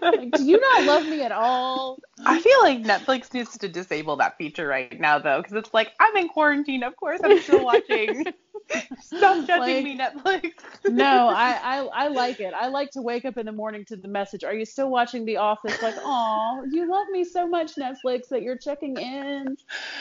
Like, 0.01 0.31
do 0.33 0.43
you 0.43 0.59
not 0.59 0.83
love 0.83 1.05
me 1.07 1.21
at 1.21 1.31
all? 1.31 1.99
I 2.25 2.39
feel 2.39 2.59
like 2.61 2.83
Netflix 2.83 3.33
needs 3.33 3.57
to 3.57 3.67
disable 3.67 4.15
that 4.17 4.37
feature 4.37 4.67
right 4.67 4.99
now, 4.99 5.19
though, 5.19 5.41
because 5.41 5.53
it's 5.57 5.73
like 5.73 5.91
I'm 5.99 6.15
in 6.17 6.27
quarantine. 6.29 6.83
Of 6.83 6.95
course, 6.95 7.19
I'm 7.23 7.39
still 7.41 7.63
watching. 7.63 8.25
Stop 9.01 9.45
judging 9.45 9.59
Like- 9.59 9.83
me, 9.83 9.97
Netflix. 9.97 10.51
No, 10.85 11.27
I, 11.29 11.59
I 11.61 12.05
I 12.05 12.07
like 12.07 12.39
it. 12.39 12.53
I 12.53 12.67
like 12.67 12.89
to 12.91 13.01
wake 13.01 13.25
up 13.25 13.37
in 13.37 13.45
the 13.45 13.51
morning 13.51 13.85
to 13.85 13.95
the 13.95 14.07
message. 14.07 14.43
Are 14.43 14.53
you 14.53 14.65
still 14.65 14.89
watching 14.89 15.23
The 15.25 15.37
Office? 15.37 15.79
Like, 15.83 15.95
oh, 15.99 16.65
you 16.71 16.89
love 16.89 17.07
me 17.11 17.23
so 17.23 17.47
much, 17.47 17.75
Netflix, 17.75 18.27
that 18.29 18.41
you're 18.41 18.57
checking 18.57 18.97
in 18.97 19.55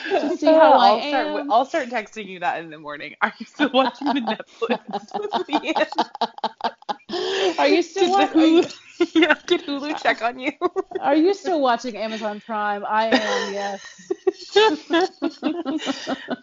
to 0.09 0.37
see 0.37 0.45
how 0.47 0.73
I 0.79 0.87
I'll 0.89 1.09
start. 1.09 1.47
I'll 1.51 1.65
start 1.65 1.89
texting 1.89 2.27
you 2.27 2.39
that 2.39 2.59
in 2.63 2.69
the 2.71 2.79
morning. 2.79 3.13
Are 3.21 3.33
you 3.39 3.45
still 3.45 3.69
watching 3.71 4.07
the 4.07 4.37
Netflix? 4.59 4.79
Are 7.59 7.67
you 7.67 7.81
still 7.81 8.11
watching? 8.11 8.63
Hulu, 8.63 8.75
yeah, 9.15 9.35
did 9.45 9.61
Hulu 9.65 9.91
uh, 9.91 9.97
check 9.97 10.21
on 10.21 10.39
you? 10.39 10.51
are 11.01 11.15
you 11.15 11.33
still 11.33 11.61
watching 11.61 11.97
Amazon 11.97 12.41
Prime? 12.45 12.83
I 12.85 13.07
am. 13.07 13.53
Yes, 13.53 13.81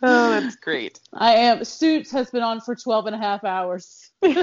oh, 0.02 0.30
that's 0.30 0.56
great. 0.56 1.01
I 1.14 1.32
am. 1.34 1.64
Suits 1.64 2.10
has 2.12 2.30
been 2.30 2.43
on 2.43 2.60
for 2.60 2.74
12 2.74 3.06
and 3.06 3.14
a 3.14 3.18
half 3.18 3.44
hours. 3.44 4.10
12 4.22 4.34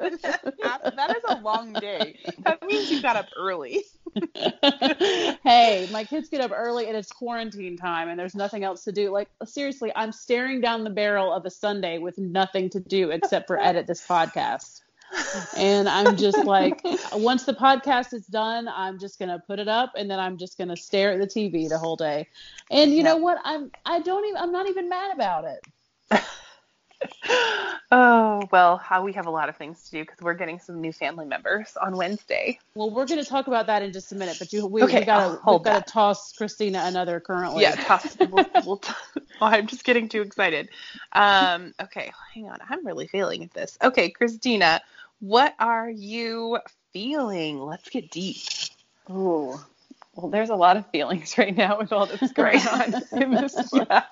and 0.00 0.18
a 0.24 0.52
half. 0.62 0.80
That 0.96 1.10
is 1.16 1.22
a 1.28 1.34
long 1.40 1.74
day. 1.74 2.18
That 2.44 2.62
means 2.62 2.90
you 2.90 3.00
got 3.00 3.16
up 3.16 3.28
early. 3.36 3.84
hey, 5.42 5.88
my 5.90 6.04
kids 6.04 6.28
get 6.28 6.40
up 6.40 6.50
early 6.54 6.86
and 6.86 6.96
it's 6.96 7.10
quarantine 7.10 7.76
time 7.76 8.08
and 8.08 8.18
there's 8.18 8.34
nothing 8.34 8.64
else 8.64 8.84
to 8.84 8.92
do. 8.92 9.10
Like 9.10 9.28
seriously, 9.44 9.92
I'm 9.96 10.12
staring 10.12 10.60
down 10.60 10.84
the 10.84 10.90
barrel 10.90 11.32
of 11.32 11.44
a 11.46 11.50
Sunday 11.50 11.98
with 11.98 12.18
nothing 12.18 12.68
to 12.70 12.80
do 12.80 13.10
except 13.10 13.46
for 13.46 13.60
edit 13.60 13.86
this 13.86 14.06
podcast. 14.06 14.82
And 15.56 15.88
I'm 15.88 16.16
just 16.16 16.44
like, 16.44 16.80
once 17.12 17.44
the 17.44 17.52
podcast 17.52 18.14
is 18.14 18.26
done, 18.26 18.68
I'm 18.68 18.98
just 18.98 19.18
gonna 19.18 19.42
put 19.46 19.58
it 19.58 19.68
up 19.68 19.92
and 19.96 20.10
then 20.10 20.18
I'm 20.18 20.36
just 20.36 20.58
gonna 20.58 20.76
stare 20.76 21.12
at 21.12 21.20
the 21.20 21.26
TV 21.26 21.68
the 21.68 21.78
whole 21.78 21.96
day. 21.96 22.28
And 22.70 22.92
you 22.94 23.02
know 23.02 23.16
what? 23.16 23.38
I'm 23.44 23.70
I 23.84 24.00
don't 24.00 24.24
even 24.26 24.36
I'm 24.38 24.52
not 24.52 24.68
even 24.68 24.88
mad 24.88 25.14
about 25.14 25.44
it. 25.44 26.22
Oh, 27.94 28.48
well, 28.50 28.78
how 28.78 29.04
we 29.04 29.12
have 29.12 29.26
a 29.26 29.30
lot 29.30 29.50
of 29.50 29.56
things 29.58 29.84
to 29.84 29.90
do 29.90 30.00
because 30.00 30.18
we're 30.22 30.32
getting 30.32 30.58
some 30.58 30.80
new 30.80 30.92
family 30.92 31.26
members 31.26 31.76
on 31.76 31.94
Wednesday. 31.94 32.58
Well, 32.74 32.90
we're 32.90 33.04
gonna 33.04 33.22
talk 33.22 33.48
about 33.48 33.66
that 33.66 33.82
in 33.82 33.92
just 33.92 34.12
a 34.12 34.14
minute, 34.14 34.36
but 34.38 34.50
you 34.50 34.66
we, 34.66 34.82
okay, 34.82 35.00
we 35.00 35.04
gotta 35.04 35.36
hold 35.36 35.60
we've 35.60 35.74
gotta 35.74 35.84
toss 35.84 36.32
Christina 36.32 36.84
another 36.86 37.20
currently. 37.20 37.64
Yeah, 37.64 37.74
toss, 37.74 38.16
we'll, 38.18 38.46
we'll 38.64 38.76
t- 38.78 38.94
oh, 39.16 39.46
I'm 39.46 39.66
just 39.66 39.84
getting 39.84 40.08
too 40.08 40.22
excited. 40.22 40.70
Um, 41.12 41.74
okay, 41.82 42.10
hang 42.32 42.48
on. 42.48 42.60
I'm 42.66 42.86
really 42.86 43.08
failing 43.08 43.44
at 43.44 43.52
this. 43.52 43.76
Okay, 43.82 44.08
Christina, 44.08 44.80
what 45.20 45.54
are 45.58 45.90
you 45.90 46.60
feeling? 46.94 47.60
Let's 47.60 47.90
get 47.90 48.10
deep. 48.10 48.38
Ooh. 49.10 49.60
Well, 50.14 50.30
there's 50.30 50.50
a 50.50 50.56
lot 50.56 50.76
of 50.76 50.86
feelings 50.90 51.34
right 51.38 51.56
now 51.56 51.78
with 51.78 51.92
all 51.92 52.06
that's 52.06 52.32
going 52.32 52.60
on 52.66 52.94
in 53.12 53.30
this 53.32 53.70
world. 53.70 53.88
Yeah. 53.90 54.02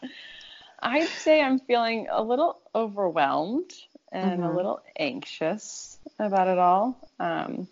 I'd 0.82 1.09
say 1.09 1.43
I'm 1.43 1.59
feeling 1.59 2.09
a 2.11 2.23
little 2.23 2.61
overwhelmed 2.74 3.73
and 4.12 4.43
a 4.44 4.51
Mhm. 4.51 4.55
little 4.55 4.81
anxious 4.98 5.98
about 6.19 6.48
it 6.48 6.59
all. 6.59 7.11
Um, 7.19 7.69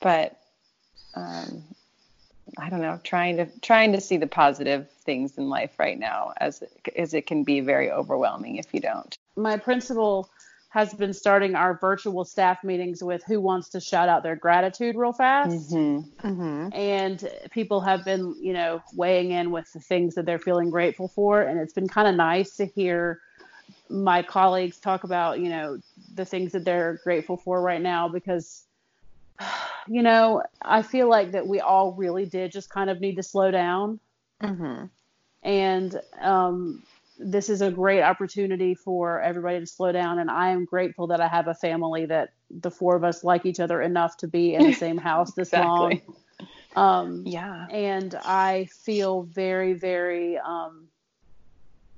but 0.00 0.38
um, 1.14 1.64
I 2.58 2.70
don't 2.70 2.82
know, 2.82 3.00
trying 3.02 3.36
to 3.38 3.46
trying 3.60 3.92
to 3.92 4.00
see 4.00 4.16
the 4.18 4.26
positive 4.26 4.90
things 5.04 5.38
in 5.38 5.48
life 5.48 5.78
right 5.78 5.98
now, 5.98 6.32
as 6.38 6.62
as 6.96 7.14
it 7.14 7.26
can 7.26 7.44
be 7.44 7.60
very 7.60 7.90
overwhelming 7.90 8.56
if 8.56 8.72
you 8.74 8.80
don't. 8.80 9.16
my 9.36 9.56
principal 9.56 10.28
has 10.76 10.92
been 10.92 11.14
starting 11.14 11.54
our 11.54 11.78
virtual 11.78 12.22
staff 12.22 12.62
meetings 12.62 13.02
with 13.02 13.24
who 13.24 13.40
wants 13.40 13.70
to 13.70 13.80
shout 13.80 14.10
out 14.10 14.22
their 14.22 14.36
gratitude 14.36 14.94
real 14.94 15.14
fast. 15.14 15.72
Mm-hmm. 15.72 16.28
Mm-hmm. 16.28 16.68
And 16.74 17.30
people 17.50 17.80
have 17.80 18.04
been, 18.04 18.34
you 18.38 18.52
know, 18.52 18.82
weighing 18.92 19.30
in 19.30 19.50
with 19.50 19.72
the 19.72 19.80
things 19.80 20.14
that 20.16 20.26
they're 20.26 20.38
feeling 20.38 20.68
grateful 20.68 21.08
for. 21.08 21.40
And 21.40 21.58
it's 21.58 21.72
been 21.72 21.88
kind 21.88 22.06
of 22.06 22.14
nice 22.14 22.58
to 22.58 22.66
hear 22.66 23.22
my 23.88 24.22
colleagues 24.22 24.78
talk 24.78 25.04
about, 25.04 25.40
you 25.40 25.48
know, 25.48 25.78
the 26.14 26.26
things 26.26 26.52
that 26.52 26.66
they're 26.66 27.00
grateful 27.02 27.38
for 27.38 27.62
right 27.62 27.80
now 27.80 28.10
because, 28.10 28.64
you 29.88 30.02
know, 30.02 30.42
I 30.60 30.82
feel 30.82 31.08
like 31.08 31.32
that 31.32 31.46
we 31.46 31.60
all 31.60 31.92
really 31.92 32.26
did 32.26 32.52
just 32.52 32.68
kind 32.68 32.90
of 32.90 33.00
need 33.00 33.16
to 33.16 33.22
slow 33.22 33.50
down 33.50 33.98
Mm-hmm. 34.42 34.84
and 35.42 36.00
um, 36.20 36.82
this 37.18 37.48
is 37.48 37.62
a 37.62 37.70
great 37.70 38.02
opportunity 38.02 38.74
for 38.74 39.20
everybody 39.20 39.60
to 39.60 39.66
slow 39.66 39.92
down 39.92 40.18
and 40.18 40.30
i 40.30 40.50
am 40.50 40.64
grateful 40.64 41.06
that 41.06 41.20
i 41.20 41.28
have 41.28 41.48
a 41.48 41.54
family 41.54 42.06
that 42.06 42.30
the 42.50 42.70
four 42.70 42.96
of 42.96 43.04
us 43.04 43.24
like 43.24 43.46
each 43.46 43.60
other 43.60 43.80
enough 43.80 44.16
to 44.16 44.28
be 44.28 44.54
in 44.54 44.62
the 44.64 44.72
same 44.86 44.96
house 44.98 45.32
this 45.32 45.48
Exactly. 45.48 46.02
long 46.76 47.00
um, 47.00 47.22
Yeah. 47.26 47.66
and 47.70 48.14
i 48.24 48.68
feel 48.84 49.22
very 49.22 49.74
very 49.74 50.38
um, 50.38 50.88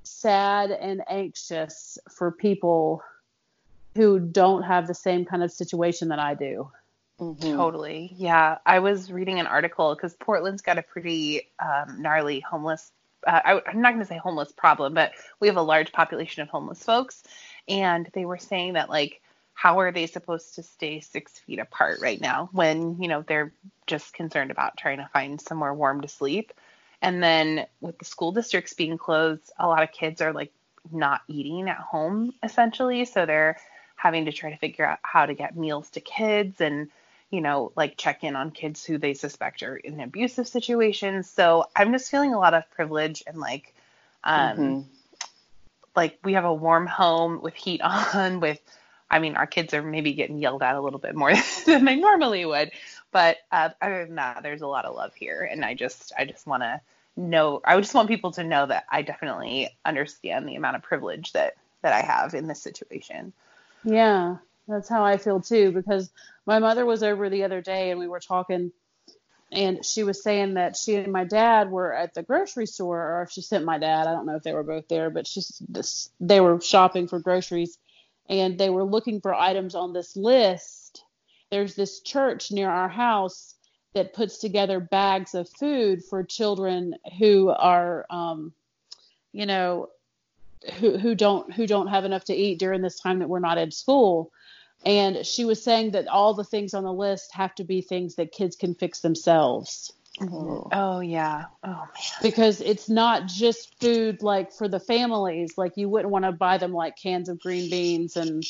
sad 0.03 0.71
and 0.71 1.01
anxious 1.09 1.97
for 2.09 2.31
people 2.31 3.01
who 3.95 4.19
don't 4.19 4.63
have 4.63 4.87
the 4.87 4.93
same 4.93 5.25
kind 5.25 5.43
of 5.43 5.51
situation 5.51 6.09
that 6.09 6.19
i 6.19 6.33
do 6.33 6.69
Mhm. 7.19 7.53
Totally. 7.57 8.13
Yeah. 8.15 8.59
I 8.65 8.79
was 8.79 9.11
reading 9.11 9.41
an 9.41 9.47
article 9.47 9.93
because 9.93 10.15
Portland's 10.15 10.61
got 10.61 10.77
a 10.77 10.81
pretty 10.81 11.49
um, 11.59 12.01
gnarly 12.01 12.39
homeless. 12.39 12.93
Uh, 13.25 13.39
I, 13.43 13.61
I'm 13.67 13.81
not 13.81 13.93
going 13.93 14.03
to 14.03 14.07
say 14.07 14.17
homeless 14.17 14.51
problem, 14.51 14.93
but 14.93 15.11
we 15.39 15.47
have 15.47 15.57
a 15.57 15.61
large 15.61 15.91
population 15.91 16.41
of 16.41 16.49
homeless 16.49 16.83
folks. 16.83 17.23
And 17.67 18.09
they 18.13 18.25
were 18.25 18.37
saying 18.37 18.73
that, 18.73 18.89
like, 18.89 19.21
how 19.53 19.79
are 19.79 19.91
they 19.91 20.07
supposed 20.07 20.55
to 20.55 20.63
stay 20.63 21.01
six 21.01 21.37
feet 21.39 21.59
apart 21.59 21.99
right 22.01 22.21
now 22.21 22.49
when, 22.53 23.01
you 23.01 23.09
know, 23.09 23.23
they're 23.27 23.51
just 23.87 24.13
concerned 24.13 24.51
about 24.51 24.77
trying 24.77 24.99
to 24.99 25.09
find 25.11 25.41
somewhere 25.41 25.73
warm 25.73 26.01
to 26.01 26.07
sleep? 26.07 26.53
And 27.01 27.21
then 27.21 27.65
with 27.81 27.97
the 27.97 28.05
school 28.05 28.31
districts 28.31 28.73
being 28.73 28.97
closed, 28.97 29.51
a 29.57 29.67
lot 29.67 29.83
of 29.83 29.91
kids 29.91 30.21
are 30.21 30.33
like 30.33 30.51
not 30.91 31.21
eating 31.27 31.69
at 31.69 31.77
home 31.77 32.33
essentially. 32.41 33.03
So 33.05 33.25
they're 33.25 33.57
having 33.95 34.25
to 34.25 34.31
try 34.31 34.51
to 34.51 34.57
figure 34.57 34.85
out 34.85 34.99
how 35.01 35.25
to 35.25 35.33
get 35.33 35.57
meals 35.57 35.89
to 35.89 35.99
kids 35.99 36.61
and 36.61 36.89
you 37.29 37.41
know, 37.41 37.71
like 37.75 37.97
check 37.97 38.23
in 38.23 38.35
on 38.35 38.51
kids 38.51 38.83
who 38.83 38.97
they 38.97 39.13
suspect 39.13 39.63
are 39.63 39.75
in 39.75 39.99
abusive 39.99 40.47
situations. 40.47 41.29
So 41.29 41.65
I'm 41.75 41.91
just 41.91 42.09
feeling 42.09 42.33
a 42.33 42.39
lot 42.39 42.53
of 42.53 42.69
privilege 42.71 43.23
and 43.27 43.37
like, 43.37 43.73
um, 44.23 44.57
Mhm. 44.57 44.85
like 45.95 46.19
we 46.23 46.33
have 46.33 46.45
a 46.45 46.53
warm 46.53 46.87
home 46.87 47.41
with 47.41 47.55
heat 47.55 47.81
on. 47.83 48.39
With, 48.39 48.59
I 49.09 49.19
mean, 49.19 49.35
our 49.35 49.47
kids 49.47 49.73
are 49.73 49.83
maybe 49.83 50.13
getting 50.13 50.39
yelled 50.39 50.63
at 50.63 50.75
a 50.75 50.81
little 50.81 50.99
bit 50.99 51.15
more 51.15 51.33
than 51.65 51.85
they 51.85 51.95
normally 51.95 52.45
would, 52.45 52.71
but 53.11 53.37
uh, 53.51 53.69
other 53.81 54.05
than 54.05 54.15
that, 54.15 54.43
there's 54.43 54.61
a 54.61 54.67
lot 54.67 54.85
of 54.85 54.95
love 54.95 55.13
here, 55.15 55.47
and 55.49 55.63
I 55.65 55.73
just, 55.73 56.13
I 56.17 56.25
just 56.25 56.47
want 56.47 56.63
to 56.63 56.81
know 57.15 57.61
I 57.65 57.79
just 57.79 57.93
want 57.93 58.07
people 58.07 58.31
to 58.31 58.43
know 58.43 58.65
that 58.65 58.85
I 58.89 59.01
definitely 59.01 59.69
understand 59.83 60.47
the 60.47 60.55
amount 60.55 60.77
of 60.77 60.83
privilege 60.83 61.33
that 61.33 61.55
that 61.81 61.93
I 61.93 62.01
have 62.01 62.33
in 62.33 62.47
this 62.47 62.61
situation. 62.61 63.33
Yeah, 63.83 64.37
that's 64.69 64.89
how 64.89 65.03
I 65.03 65.17
feel 65.17 65.41
too 65.41 65.71
because 65.71 66.11
my 66.45 66.59
mother 66.59 66.85
was 66.85 67.03
over 67.03 67.29
the 67.29 67.43
other 67.43 67.61
day 67.61 67.91
and 67.91 67.99
we 67.99 68.07
were 68.07 68.19
talking 68.19 68.71
and 69.51 69.83
she 69.83 70.03
was 70.03 70.21
saying 70.21 70.53
that 70.55 70.77
she 70.77 70.95
and 70.95 71.11
my 71.11 71.23
dad 71.23 71.71
were 71.71 71.93
at 71.93 72.13
the 72.13 72.21
grocery 72.21 72.67
store 72.67 72.99
or 72.99 73.27
she 73.31 73.41
sent 73.41 73.65
my 73.65 73.79
dad, 73.79 74.05
I 74.05 74.11
don't 74.11 74.27
know 74.27 74.35
if 74.35 74.43
they 74.43 74.53
were 74.53 74.63
both 74.63 74.87
there, 74.87 75.09
but 75.09 75.27
this 75.67 76.11
they 76.19 76.39
were 76.39 76.61
shopping 76.61 77.07
for 77.07 77.19
groceries 77.19 77.77
and 78.29 78.59
they 78.59 78.69
were 78.69 78.83
looking 78.83 79.21
for 79.21 79.33
items 79.33 79.73
on 79.73 79.91
this 79.91 80.15
list. 80.15 81.03
There's 81.49 81.73
this 81.73 82.01
church 82.01 82.51
near 82.51 82.69
our 82.69 82.89
house 82.89 83.55
that 83.95 84.13
puts 84.13 84.37
together 84.37 84.79
bags 84.79 85.33
of 85.33 85.49
food 85.49 86.03
for 86.05 86.23
children 86.23 86.93
who 87.17 87.49
are 87.49 88.05
um, 88.11 88.53
you 89.31 89.47
know 89.47 89.89
who 90.75 90.97
who 90.97 91.15
don't 91.15 91.51
who 91.53 91.65
don't 91.65 91.87
have 91.87 92.05
enough 92.05 92.25
to 92.25 92.35
eat 92.35 92.59
during 92.59 92.81
this 92.81 92.99
time 92.99 93.19
that 93.19 93.29
we're 93.29 93.39
not 93.39 93.57
in 93.57 93.71
school 93.71 94.31
and 94.85 95.25
she 95.25 95.45
was 95.45 95.61
saying 95.61 95.91
that 95.91 96.07
all 96.07 96.33
the 96.33 96.43
things 96.43 96.73
on 96.73 96.83
the 96.83 96.93
list 96.93 97.33
have 97.33 97.53
to 97.55 97.63
be 97.63 97.81
things 97.81 98.15
that 98.15 98.31
kids 98.31 98.55
can 98.55 98.75
fix 98.75 99.01
themselves. 99.01 99.93
Mm-hmm. 100.19 100.67
Oh 100.71 100.99
yeah. 100.99 101.45
Oh 101.63 101.69
man. 101.69 101.87
because 102.21 102.61
it's 102.61 102.89
not 102.89 103.25
just 103.25 103.79
food 103.79 104.21
like 104.21 104.51
for 104.51 104.67
the 104.67 104.79
families. 104.79 105.57
Like 105.57 105.77
you 105.77 105.89
wouldn't 105.89 106.11
want 106.11 106.25
to 106.25 106.31
buy 106.31 106.57
them 106.57 106.73
like 106.73 106.97
cans 106.97 107.29
of 107.29 107.39
green 107.39 107.69
beans 107.69 108.17
and 108.17 108.43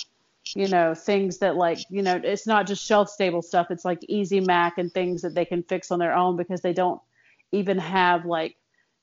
you 0.56 0.68
know 0.68 0.96
things 0.96 1.40
that 1.40 1.56
like 1.56 1.80
you 1.92 2.02
know 2.02 2.20
it's 2.24 2.48
not 2.48 2.66
just 2.66 2.84
shelf 2.84 3.10
stable 3.10 3.42
stuff. 3.42 3.68
It's 3.70 3.86
like 3.86 4.00
easy 4.08 4.40
mac 4.40 4.78
and 4.78 4.92
things 4.92 5.22
that 5.22 5.36
they 5.36 5.46
can 5.46 5.64
fix 5.64 5.92
on 5.92 6.00
their 6.00 6.16
own 6.16 6.38
because 6.38 6.62
they 6.62 6.74
don't 6.74 7.02
even 7.52 7.78
have 7.78 8.26
like 8.26 8.56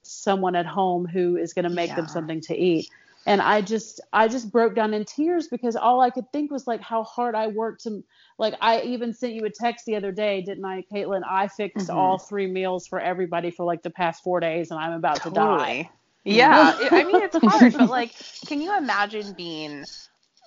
someone 0.03 0.57
at 0.57 0.67
home 0.67 1.07
who 1.07 1.37
is 1.37 1.53
going 1.53 1.69
to 1.69 1.75
make 1.75 1.95
them 1.95 2.07
something 2.09 2.41
to 2.41 2.57
eat 2.57 2.89
and 3.27 3.43
i 3.43 3.61
just 3.61 4.01
i 4.13 4.29
just 4.29 4.51
broke 4.51 4.75
down 4.75 4.95
in 4.95 5.05
tears 5.05 5.49
because 5.49 5.77
all 5.77 6.01
i 6.01 6.11
could 6.11 6.31
think 6.33 6.51
was 6.51 6.67
like 6.67 6.81
how 6.81 7.03
hard 7.05 7.35
i 7.35 7.49
worked 7.49 7.83
to 7.83 8.03
like 8.39 8.55
i 8.61 8.81
even 8.83 9.13
sent 9.13 9.35
you 9.35 9.45
a 9.45 9.51
text 9.51 9.85
the 9.85 9.97
other 9.97 10.13
day 10.13 10.43
didn't 10.43 10.65
i 10.65 10.83
caitlin 10.93 11.23
i 11.29 11.49
fixed 11.49 11.89
Mhm. 11.89 11.97
all 11.97 12.19
three 12.19 12.47
meals 12.47 12.87
for 12.87 13.01
everybody 13.01 13.51
for 13.51 13.65
like 13.67 13.83
the 13.83 13.91
past 13.91 14.23
four 14.23 14.41
days 14.41 14.71
and 14.71 14.81
i'm 14.81 14.93
about 14.93 15.23
to 15.23 15.31
die 15.31 15.91
Yeah. 16.25 16.75
I 16.91 17.05
mean, 17.05 17.23
it's 17.23 17.37
hard, 17.37 17.73
but 17.73 17.89
like, 17.89 18.13
can 18.47 18.61
you 18.61 18.77
imagine 18.77 19.33
being 19.35 19.85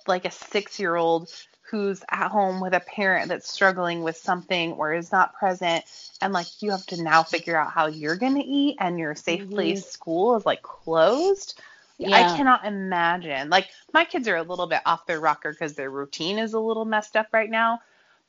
like 0.06 0.24
a 0.26 0.30
six 0.30 0.78
year 0.78 0.94
old 0.94 1.30
who's 1.70 2.02
at 2.10 2.28
home 2.28 2.60
with 2.60 2.74
a 2.74 2.80
parent 2.80 3.28
that's 3.28 3.50
struggling 3.50 4.02
with 4.02 4.16
something 4.16 4.72
or 4.72 4.92
is 4.92 5.12
not 5.12 5.34
present 5.34 5.84
and 6.20 6.32
like 6.32 6.46
you 6.60 6.70
have 6.72 6.84
to 6.86 7.02
now 7.02 7.22
figure 7.22 7.56
out 7.56 7.70
how 7.70 7.86
you're 7.86 8.16
going 8.16 8.34
to 8.34 8.44
eat 8.44 8.76
and 8.80 8.98
your 8.98 9.14
safe 9.14 9.48
Mhm. 9.48 9.52
place 9.52 9.86
school 9.86 10.36
is 10.36 10.44
like 10.44 10.62
closed? 10.62 11.60
Yeah. 12.00 12.16
I 12.16 12.36
cannot 12.36 12.64
imagine. 12.64 13.50
Like, 13.50 13.68
my 13.92 14.06
kids 14.06 14.26
are 14.26 14.36
a 14.36 14.42
little 14.42 14.66
bit 14.66 14.80
off 14.86 15.04
their 15.04 15.20
rocker 15.20 15.52
because 15.52 15.74
their 15.74 15.90
routine 15.90 16.38
is 16.38 16.54
a 16.54 16.58
little 16.58 16.86
messed 16.86 17.14
up 17.14 17.28
right 17.32 17.50
now, 17.50 17.80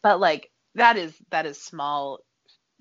but 0.01 0.19
like, 0.19 0.51
that 0.75 0.97
is 0.97 1.13
that 1.29 1.45
is 1.45 1.57
small 1.57 2.19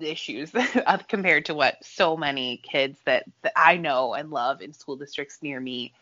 issues 0.01 0.53
compared 1.09 1.45
to 1.45 1.55
what 1.55 1.77
so 1.85 2.17
many 2.17 2.57
kids 2.59 2.99
that, 3.05 3.25
that 3.43 3.53
I 3.55 3.77
know 3.77 4.15
and 4.15 4.31
love 4.31 4.63
in 4.63 4.73
school 4.73 4.97
districts 4.97 5.39
near 5.43 5.61
me 5.61 5.93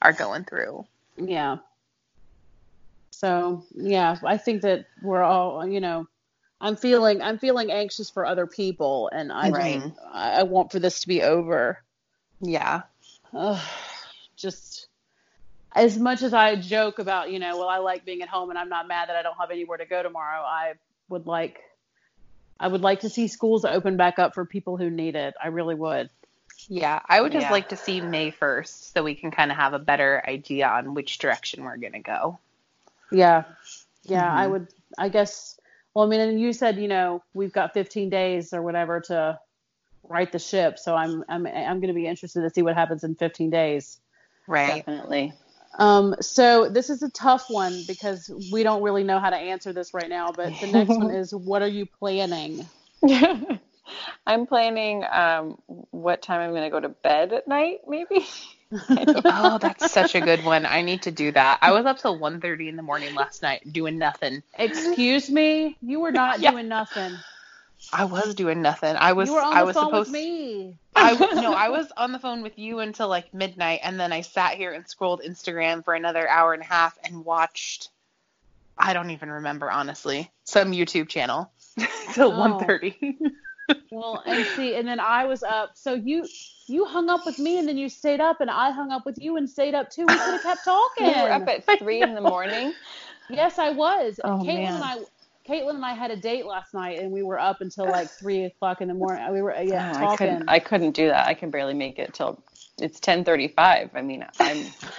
are 0.00 0.12
going 0.12 0.44
through. 0.44 0.86
Yeah. 1.16 1.58
So 3.10 3.62
yeah, 3.74 4.16
I 4.24 4.38
think 4.38 4.62
that 4.62 4.86
we're 5.02 5.22
all, 5.22 5.64
you 5.66 5.80
know, 5.80 6.08
I'm 6.60 6.74
feeling 6.74 7.22
I'm 7.22 7.38
feeling 7.38 7.70
anxious 7.70 8.10
for 8.10 8.26
other 8.26 8.46
people, 8.46 9.08
and 9.12 9.32
I 9.32 9.50
Right. 9.50 9.92
I 10.12 10.40
I 10.40 10.42
want 10.44 10.72
for 10.72 10.80
this 10.80 11.00
to 11.00 11.08
be 11.08 11.22
over. 11.22 11.80
Yeah. 12.40 12.82
Ugh, 13.34 13.60
just 14.42 14.88
as 15.74 15.98
much 15.98 16.22
as 16.22 16.34
I 16.34 16.56
joke 16.56 16.98
about, 16.98 17.30
you 17.30 17.38
know, 17.38 17.56
well, 17.58 17.68
I 17.68 17.78
like 17.78 18.04
being 18.04 18.20
at 18.20 18.28
home, 18.28 18.50
and 18.50 18.58
I'm 18.58 18.68
not 18.68 18.86
mad 18.86 19.08
that 19.08 19.16
I 19.16 19.22
don't 19.22 19.38
have 19.38 19.50
anywhere 19.50 19.78
to 19.78 19.86
go 19.86 20.02
tomorrow. 20.02 20.42
I 20.42 20.74
would 21.08 21.26
like, 21.26 21.60
I 22.60 22.68
would 22.68 22.82
like 22.82 23.00
to 23.00 23.08
see 23.08 23.28
schools 23.28 23.64
open 23.64 23.96
back 23.96 24.18
up 24.18 24.34
for 24.34 24.44
people 24.44 24.76
who 24.76 24.90
need 24.90 25.16
it. 25.16 25.34
I 25.42 25.48
really 25.48 25.74
would. 25.74 26.10
Yeah. 26.68 27.00
I 27.08 27.20
would 27.20 27.32
just 27.32 27.46
Yeah. 27.46 27.52
like 27.52 27.70
to 27.70 27.76
see 27.76 28.00
May 28.00 28.30
1st 28.30 28.92
so 28.92 29.02
we 29.02 29.14
can 29.14 29.30
kind 29.30 29.50
of 29.50 29.56
have 29.56 29.72
a 29.72 29.78
better 29.78 30.22
idea 30.28 30.68
on 30.68 30.94
which 30.94 31.18
direction 31.18 31.64
we're 31.64 31.78
going 31.78 31.94
to 31.94 31.98
go. 32.00 32.38
Yeah. 33.10 33.44
Yeah, 34.04 34.32
I 34.32 34.46
Mhm. 34.46 34.50
would 34.50 34.68
I 34.98 35.08
guess 35.08 35.58
well 35.94 36.04
I 36.04 36.08
mean 36.08 36.20
and 36.20 36.40
you 36.40 36.52
said, 36.52 36.76
you 36.78 36.88
know, 36.88 37.22
we've 37.34 37.52
got 37.52 37.72
15 37.74 38.10
days 38.10 38.52
or 38.52 38.62
whatever 38.62 39.00
to 39.00 39.40
right 40.04 40.30
the 40.30 40.38
ship, 40.38 40.78
so 40.78 40.94
I'm 40.94 41.24
I'm 41.28 41.46
I'm 41.46 41.80
going 41.80 41.88
to 41.88 41.94
be 41.94 42.06
interested 42.06 42.42
to 42.42 42.50
see 42.50 42.62
what 42.62 42.74
happens 42.74 43.04
in 43.04 43.14
15 43.14 43.50
days. 43.50 43.98
Right. 44.46 44.86
Definitely. 44.86 45.32
Um 45.78 46.14
so 46.20 46.68
this 46.68 46.90
is 46.90 47.02
a 47.02 47.10
tough 47.10 47.48
one 47.48 47.84
because 47.86 48.30
we 48.50 48.62
don't 48.62 48.82
really 48.82 49.04
know 49.04 49.18
how 49.20 49.30
to 49.30 49.36
answer 49.36 49.72
this 49.72 49.94
right 49.94 50.08
now, 50.10 50.32
but 50.32 50.58
the 50.60 50.66
next 50.68 50.98
one 50.98 51.10
is 51.10 51.32
what 51.34 51.62
are 51.62 51.68
you 51.68 51.86
planning? 51.86 52.68
I'm 54.26 54.46
planning 54.46 55.04
um, 55.10 55.58
what 55.90 56.22
time 56.22 56.40
I'm 56.40 56.50
going 56.50 56.62
to 56.64 56.70
go 56.70 56.80
to 56.80 56.88
bed 56.88 57.32
at 57.32 57.48
night, 57.48 57.80
maybe. 57.88 58.26
Oh, 59.28 59.58
that's 59.58 59.84
such 59.86 60.14
a 60.14 60.20
good 60.20 60.44
one. 60.44 60.64
I 60.64 60.82
need 60.82 61.02
to 61.02 61.10
do 61.10 61.32
that. 61.32 61.58
I 61.62 61.72
was 61.72 61.84
up 61.86 61.98
till 61.98 62.18
1:30 62.18 62.68
in 62.68 62.76
the 62.76 62.82
morning 62.82 63.14
last 63.14 63.42
night 63.42 63.70
doing 63.72 63.98
nothing. 63.98 64.42
Excuse 64.58 65.30
me, 65.30 65.76
you 65.82 66.00
were 66.00 66.12
not 66.12 66.40
Yeah. 66.40 66.50
doing 66.50 66.68
nothing. 66.68 67.22
I 67.92 68.04
was 68.04 68.34
doing 68.34 68.62
nothing. 68.62 68.96
I 68.96 69.12
was 69.12 69.28
you 69.28 69.34
were 69.34 69.42
on 69.42 69.52
I 69.54 69.60
the 69.60 69.66
was 69.66 69.76
phone 69.76 69.86
supposed 69.86 70.12
with 70.12 70.20
me. 70.22 70.74
I 70.96 71.12
no, 71.34 71.52
I 71.52 71.68
was 71.68 71.90
on 71.96 72.12
the 72.12 72.18
phone 72.18 72.42
with 72.42 72.58
you 72.58 72.78
until 72.80 73.08
like 73.08 73.32
midnight, 73.34 73.80
and 73.82 73.98
then 74.00 74.12
I 74.12 74.22
sat 74.22 74.54
here 74.54 74.72
and 74.72 74.86
scrolled 74.88 75.20
Instagram 75.22 75.84
for 75.84 75.94
another 75.94 76.28
hour 76.28 76.54
and 76.54 76.62
a 76.62 76.66
half 76.66 76.98
and 77.04 77.24
watched. 77.24 77.90
I 78.78 78.94
don't 78.94 79.10
even 79.10 79.30
remember 79.30 79.70
honestly. 79.70 80.30
Some 80.44 80.72
YouTube 80.72 81.08
channel 81.08 81.52
till 82.14 82.32
Oh. 82.32 82.38
one 82.38 82.66
thirty. 82.66 83.18
Well, 83.90 84.22
and 84.26 84.44
see, 84.56 84.74
and 84.74 84.88
then 84.88 84.98
I 85.00 85.24
was 85.26 85.42
up. 85.42 85.72
So 85.74 85.94
you 85.94 86.26
you 86.68 86.84
hung 86.86 87.10
up 87.10 87.26
with 87.26 87.38
me, 87.38 87.58
and 87.58 87.68
then 87.68 87.76
you 87.76 87.88
stayed 87.88 88.20
up, 88.20 88.40
and 88.40 88.50
I 88.50 88.70
hung 88.70 88.90
up 88.90 89.04
with 89.04 89.18
you 89.20 89.36
and 89.36 89.48
stayed 89.48 89.74
up 89.74 89.90
too. 89.90 90.02
We 90.06 90.14
could 90.14 90.18
have 90.32 90.42
kept 90.42 90.64
talking. 90.64 91.06
we 91.08 91.12
were 91.12 91.30
up 91.30 91.46
at 91.48 91.78
three 91.78 92.00
in 92.02 92.14
the 92.14 92.20
morning. 92.22 92.72
yes, 93.28 93.58
I 93.58 93.70
was. 93.70 94.18
Oh, 94.24 94.38
Caitlin 94.38 94.46
man. 94.62 94.74
and 94.74 94.84
I. 94.84 94.98
Caitlin 95.48 95.74
and 95.76 95.84
I 95.84 95.94
had 95.94 96.10
a 96.10 96.16
date 96.16 96.46
last 96.46 96.74
night, 96.74 97.00
and 97.00 97.10
we 97.12 97.22
were 97.22 97.38
up 97.38 97.60
until 97.60 97.88
like 97.90 98.08
three 98.18 98.44
o'clock 98.44 98.80
in 98.80 98.88
the 98.88 98.94
morning. 98.94 99.30
We 99.32 99.42
were 99.42 99.54
yeah 99.62 99.86
Oh, 99.86 99.94
I 99.94 100.06
talking. 100.06 100.16
couldn't. 100.16 100.44
I 100.48 100.58
couldn't 100.58 100.92
do 100.92 101.08
that. 101.08 101.26
I 101.26 101.34
can 101.34 101.50
barely 101.50 101.74
make 101.74 101.98
it 101.98 102.14
till 102.14 102.42
it's 102.78 103.00
10:35. 103.00 103.90
I 103.94 104.02
mean, 104.02 104.24
I'm 104.40 104.74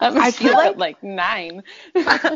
I'm 0.00 0.16
I 0.16 0.28
asleep 0.28 0.32
feel 0.32 0.58
at 0.60 0.78
like 0.78 1.02
nine. 1.02 1.62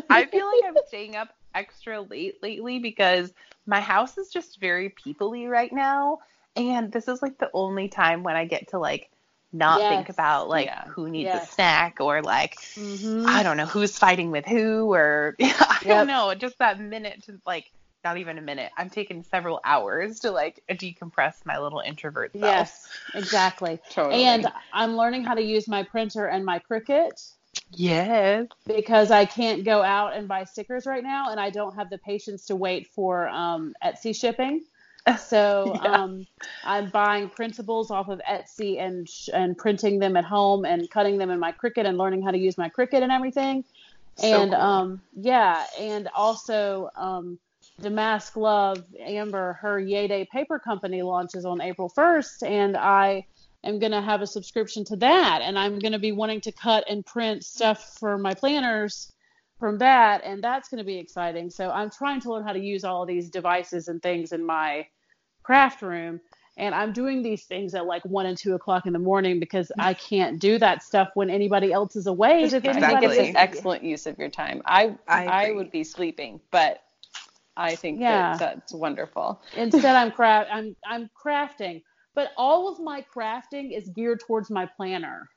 I 0.09 0.25
feel 0.25 0.45
like 0.45 0.61
I'm 0.65 0.77
staying 0.87 1.15
up 1.15 1.29
extra 1.53 2.01
late 2.01 2.35
lately 2.43 2.79
because 2.79 3.33
my 3.65 3.81
house 3.81 4.17
is 4.17 4.29
just 4.29 4.59
very 4.59 4.89
peoply 4.89 5.49
right 5.49 5.71
now, 5.73 6.19
and 6.55 6.91
this 6.91 7.07
is 7.07 7.21
like 7.21 7.37
the 7.37 7.49
only 7.53 7.87
time 7.87 8.23
when 8.23 8.35
I 8.35 8.45
get 8.45 8.69
to 8.69 8.79
like 8.79 9.09
not 9.53 9.79
think 9.79 10.09
about 10.09 10.49
like 10.49 10.65
Yeah. 10.65 10.85
who 10.87 11.09
needs 11.09 11.25
Yes. 11.27 11.49
a 11.49 11.53
snack 11.53 11.97
or 12.01 12.21
like 12.21 12.55
Mhm. 12.75 13.25
I 13.27 13.43
don't 13.43 13.57
know 13.57 13.65
who's 13.65 13.97
fighting 13.97 14.31
with 14.31 14.45
who 14.45 14.93
or 14.93 15.35
I 15.41 15.79
Yep. 15.85 15.97
don't 15.97 16.07
know, 16.07 16.33
just 16.35 16.57
that 16.59 16.79
minute 16.79 17.23
to 17.23 17.39
like 17.45 17.71
not 18.03 18.17
even 18.17 18.37
a 18.37 18.41
minute. 18.41 18.71
I'm 18.77 18.89
taking 18.91 19.23
several 19.23 19.59
hours 19.63 20.19
to 20.21 20.31
like 20.31 20.61
decompress 20.69 21.43
my 21.45 21.57
little 21.57 21.79
introvert 21.79 22.33
self. 22.33 22.43
Yes, 22.43 22.87
exactly. 23.15 23.79
Totally. 23.89 24.23
And 24.23 24.47
I'm 24.71 24.95
learning 24.95 25.23
how 25.23 25.33
to 25.33 25.41
use 25.41 25.67
my 25.67 25.83
printer 25.83 26.27
and 26.27 26.45
my 26.45 26.59
Cricut 26.59 27.33
Yes. 27.71 28.47
because 28.67 29.09
I 29.11 29.25
can't 29.25 29.63
go 29.63 29.81
out 29.81 30.15
and 30.15 30.27
buy 30.27 30.43
stickers 30.43 30.85
right 30.85 31.03
now, 31.03 31.31
and 31.31 31.39
I 31.39 31.49
don't 31.49 31.75
have 31.75 31.89
the 31.89 31.97
patience 31.97 32.45
to 32.45 32.55
wait 32.55 32.87
for 32.87 33.27
um, 33.27 33.73
Etsy 33.83 34.15
shipping. 34.15 34.61
So 35.17 35.77
Yeah. 35.83 36.03
um, 36.03 36.27
I'm 36.63 36.89
buying 36.89 37.29
printables 37.29 37.91
off 37.91 38.09
of 38.09 38.21
Etsy 38.29 38.79
and 38.79 39.07
and 39.33 39.57
printing 39.57 39.99
them 39.99 40.17
at 40.17 40.25
home 40.25 40.65
and 40.65 40.89
cutting 40.89 41.17
them 41.17 41.29
in 41.29 41.39
my 41.39 41.53
Cricut 41.53 41.85
and 41.85 41.97
learning 41.97 42.23
how 42.23 42.31
to 42.31 42.37
use 42.37 42.57
my 42.57 42.69
Cricut 42.69 43.03
and 43.03 43.11
everything. 43.11 43.63
So 44.15 44.43
and 44.43 44.53
cool. 44.53 44.61
um, 44.61 45.01
yeah, 45.13 45.65
and 45.79 46.09
also 46.15 46.89
um, 46.95 47.39
Damask 47.81 48.35
Love 48.35 48.85
Amber, 48.99 49.53
her 49.61 49.79
Yay 49.79 50.07
Day 50.07 50.27
paper 50.31 50.59
company 50.59 51.01
launches 51.01 51.45
on 51.45 51.61
April 51.61 51.91
1st, 51.97 52.47
and 52.47 52.77
I 52.77 53.25
am 53.63 53.79
going 53.79 53.91
to 53.91 54.01
have 54.01 54.21
a 54.21 54.27
subscription 54.27 54.85
to 54.85 54.95
that, 54.97 55.41
and 55.43 55.59
I'm 55.59 55.79
going 55.79 55.91
to 55.91 55.99
be 55.99 56.13
wanting 56.13 56.41
to 56.41 56.51
cut 56.53 56.85
and 56.89 57.05
print 57.05 57.43
stuff 57.43 57.97
for 57.99 58.17
my 58.17 58.33
planners 58.33 59.11
from 59.59 59.77
that, 59.79 60.21
and 60.23 60.43
that's 60.43 60.69
going 60.69 60.79
to 60.79 60.85
be 60.85 60.97
exciting. 60.97 61.49
So 61.49 61.69
I'm 61.69 61.89
trying 61.89 62.21
to 62.21 62.31
learn 62.31 62.45
how 62.45 62.53
to 62.53 62.59
use 62.59 62.85
all 62.85 63.01
of 63.03 63.07
these 63.07 63.29
devices 63.29 63.87
and 63.89 64.01
things 64.01 64.31
in 64.31 64.45
my 64.45 64.87
craft 65.45 65.81
room. 65.81 66.19
And 66.57 66.73
I'm 66.73 66.93
doing 66.93 67.21
these 67.21 67.43
things 67.43 67.75
at 67.75 67.85
like 67.85 68.03
one 68.05 68.25
and 68.25 68.37
two 68.37 68.55
o'clock 68.55 68.85
in 68.85 68.93
the 68.93 68.99
morning 68.99 69.39
because 69.39 69.71
I 69.77 69.93
can't 70.09 70.39
do 70.39 70.57
that 70.59 70.81
stuff 70.83 71.09
when 71.13 71.29
anybody 71.29 71.71
else 71.73 71.95
is 71.95 72.07
away 72.07 72.43
If 72.43 72.65
I 72.65 72.73
think 73.01 73.03
it's 73.03 73.29
an 73.29 73.35
excellent 73.35 73.83
use 73.83 74.05
of 74.05 74.17
your 74.17 74.29
time. 74.29 74.61
I 74.65 74.95
I 75.07 75.27
I, 75.27 75.51
would 75.51 75.71
be 75.71 75.83
sleeping, 75.83 76.39
but 76.51 76.81
I 77.57 77.75
think 77.75 77.99
Yeah. 77.99 78.37
that 78.37 78.39
that's 78.39 78.73
wonderful. 78.73 79.41
Instead, 79.55 79.95
I'm 79.95 80.11
craft. 80.19 80.49
I'm 80.51 80.75
I'm 80.85 81.09
crafting. 81.21 81.83
but 82.15 82.31
all 82.37 82.69
of 82.71 82.79
my 82.79 83.05
crafting 83.13 83.77
is 83.77 83.89
geared 83.89 84.21
towards 84.21 84.49
my 84.49 84.65
planner. 84.65 85.29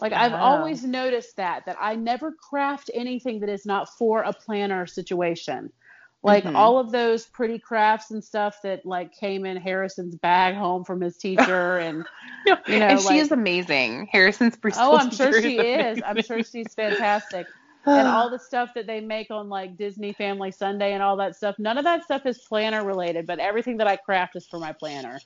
Like 0.00 0.12
I've 0.12 0.34
Ah. 0.34 0.56
always 0.56 0.84
noticed 0.84 1.36
that 1.36 1.64
that 1.66 1.76
I 1.80 1.96
never 1.96 2.32
craft 2.32 2.90
anything 2.94 3.40
that 3.40 3.48
is 3.48 3.64
not 3.64 3.88
for 3.88 4.22
a 4.22 4.32
planner 4.32 4.86
situation. 4.86 5.72
Like 6.22 6.44
Mhm. 6.44 6.54
all 6.54 6.78
of 6.78 6.92
those 6.92 7.26
pretty 7.26 7.58
crafts 7.58 8.10
and 8.12 8.22
stuff 8.22 8.56
that 8.62 8.86
like 8.86 9.12
came 9.12 9.44
in 9.44 9.56
Harrison's 9.56 10.14
bag 10.16 10.54
home 10.54 10.84
from 10.84 11.00
his 11.00 11.16
teacher 11.16 11.78
and 11.78 12.04
you 12.66 12.78
know 12.78 12.86
and 12.88 13.00
she 13.00 13.06
like, 13.06 13.20
is 13.20 13.32
amazing. 13.32 14.06
Harrison's 14.06 14.56
Bristol. 14.56 14.92
Oh, 14.92 14.96
I'm 14.96 15.10
sure 15.10 15.32
she 15.32 15.58
is. 15.58 16.00
I'm 16.04 16.20
sure 16.20 16.42
she's 16.42 16.74
fantastic. 16.74 17.48
and 17.86 18.06
all 18.06 18.30
the 18.30 18.38
stuff 18.38 18.70
that 18.74 18.86
they 18.86 19.00
make 19.00 19.30
on 19.30 19.48
like 19.48 19.76
Disney 19.76 20.12
Family 20.12 20.52
Sunday 20.52 20.92
and 20.92 21.02
all 21.02 21.16
that 21.16 21.34
stuff. 21.36 21.56
None 21.58 21.78
of 21.78 21.84
that 21.84 22.04
stuff 22.04 22.24
is 22.26 22.38
planner 22.38 22.84
related, 22.84 23.26
but 23.26 23.38
everything 23.40 23.78
that 23.78 23.88
I 23.88 23.96
craft 23.96 24.36
is 24.36 24.46
for 24.46 24.58
my 24.60 24.72
planner. 24.72 25.18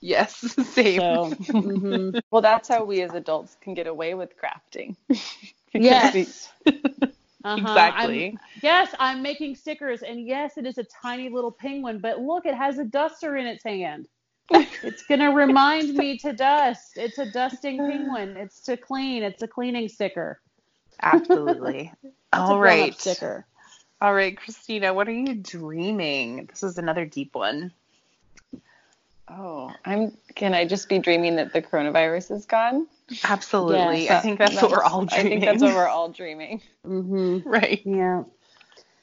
yes, 0.00 0.36
same. 0.74 1.00
So, 1.00 1.36
mhm. 1.52 2.14
Well, 2.30 2.42
that's 2.42 2.68
how 2.68 2.84
we 2.84 3.02
as 3.02 3.14
adults 3.14 3.56
can 3.62 3.74
get 3.74 3.86
away 3.86 4.14
with 4.14 4.30
crafting. 4.36 4.96
Because 5.72 6.12
we- 6.12 6.34
yes. 6.34 6.52
Uh-huh. 7.44 7.58
Exactly. 7.60 8.26
I'm- 8.28 8.40
yes, 8.62 8.94
I'm 8.98 9.22
making 9.22 9.56
stickers, 9.56 10.02
and 10.02 10.26
yes, 10.26 10.58
it 10.58 10.66
is 10.66 10.78
a 10.78 10.84
tiny 10.84 11.28
little 11.28 11.52
penguin, 11.52 12.00
but 12.00 12.20
look, 12.20 12.46
it 12.46 12.54
has 12.54 12.78
a 12.78 12.84
duster 12.84 13.36
in 13.36 13.46
its 13.46 13.64
hand. 13.64 14.08
It's 14.82 15.04
gonna 15.04 15.32
remind 15.32 15.94
me 15.94 16.18
to 16.18 16.32
dust. 16.32 16.96
It's 16.96 17.18
a 17.18 17.26
dusting 17.26 17.84
penguin. 17.84 18.36
It's 18.36 18.60
to 18.62 18.76
clean. 18.76 19.22
It's 19.22 19.42
a 19.42 19.48
cleaning 19.48 19.88
sticker. 19.88 20.40
Absolutely. 21.02 21.92
All 22.32 22.58
right. 22.60 22.94
sticker. 22.94 23.46
All 24.00 24.14
right, 24.14 24.36
Christina, 24.36 24.92
what 24.94 25.08
are 25.08 25.12
you 25.12 25.34
dreaming? 25.36 26.46
This 26.46 26.62
is 26.64 26.78
another 26.78 27.04
deep 27.06 27.34
one. 27.34 27.72
Oh, 29.34 29.72
I'm. 29.84 30.16
Can 30.34 30.54
I 30.54 30.66
just 30.66 30.88
be 30.88 30.98
dreaming 30.98 31.36
that 31.36 31.52
the 31.52 31.62
coronavirus 31.62 32.32
is 32.32 32.46
gone? 32.46 32.86
Absolutely. 33.24 34.04
Yes. 34.04 34.10
I 34.12 34.20
think 34.20 34.38
that's, 34.38 34.60
what 34.60 34.70
we're 34.70 34.82
all 34.82 35.02
I 35.12 35.20
dreaming. 35.22 35.40
think 35.40 35.44
that's 35.44 35.62
what 35.62 35.74
we're 35.74 35.88
all 35.88 36.08
dreaming. 36.08 36.60
Mm-hmm. 36.86 37.48
right. 37.48 37.80
Yeah. 37.84 38.24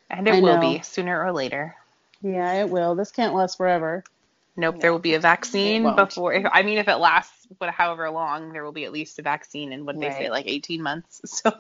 And 0.10 0.28
it 0.28 0.36
I 0.36 0.40
will 0.42 0.56
know. 0.56 0.62
be 0.62 0.82
sooner 0.82 1.24
or 1.24 1.32
later. 1.32 1.76
Yeah, 2.22 2.62
it 2.62 2.70
will. 2.70 2.96
This 2.96 3.12
can't 3.12 3.34
last 3.34 3.58
forever. 3.58 4.04
Nope, 4.58 4.82
there 4.82 4.92
will 4.92 5.00
be 5.00 5.14
a 5.14 5.20
vaccine 5.20 5.96
before. 5.96 6.34
If, 6.34 6.46
I 6.52 6.64
mean, 6.64 6.80
if 6.80 6.90
it 6.90 6.98
lasts, 6.98 7.48
what, 7.60 7.70
however 7.70 8.10
long, 8.10 8.52
there 8.52 8.66
will 8.66 8.74
be 8.74 8.84
at 8.84 8.92
least 8.92 9.18
a 9.18 9.22
vaccine 9.22 9.72
in 9.72 9.86
what 9.86 9.98
they 9.98 10.10
say, 10.10 10.30
like 10.30 10.48
18 10.48 10.82
months. 10.82 11.22
So 11.26 11.52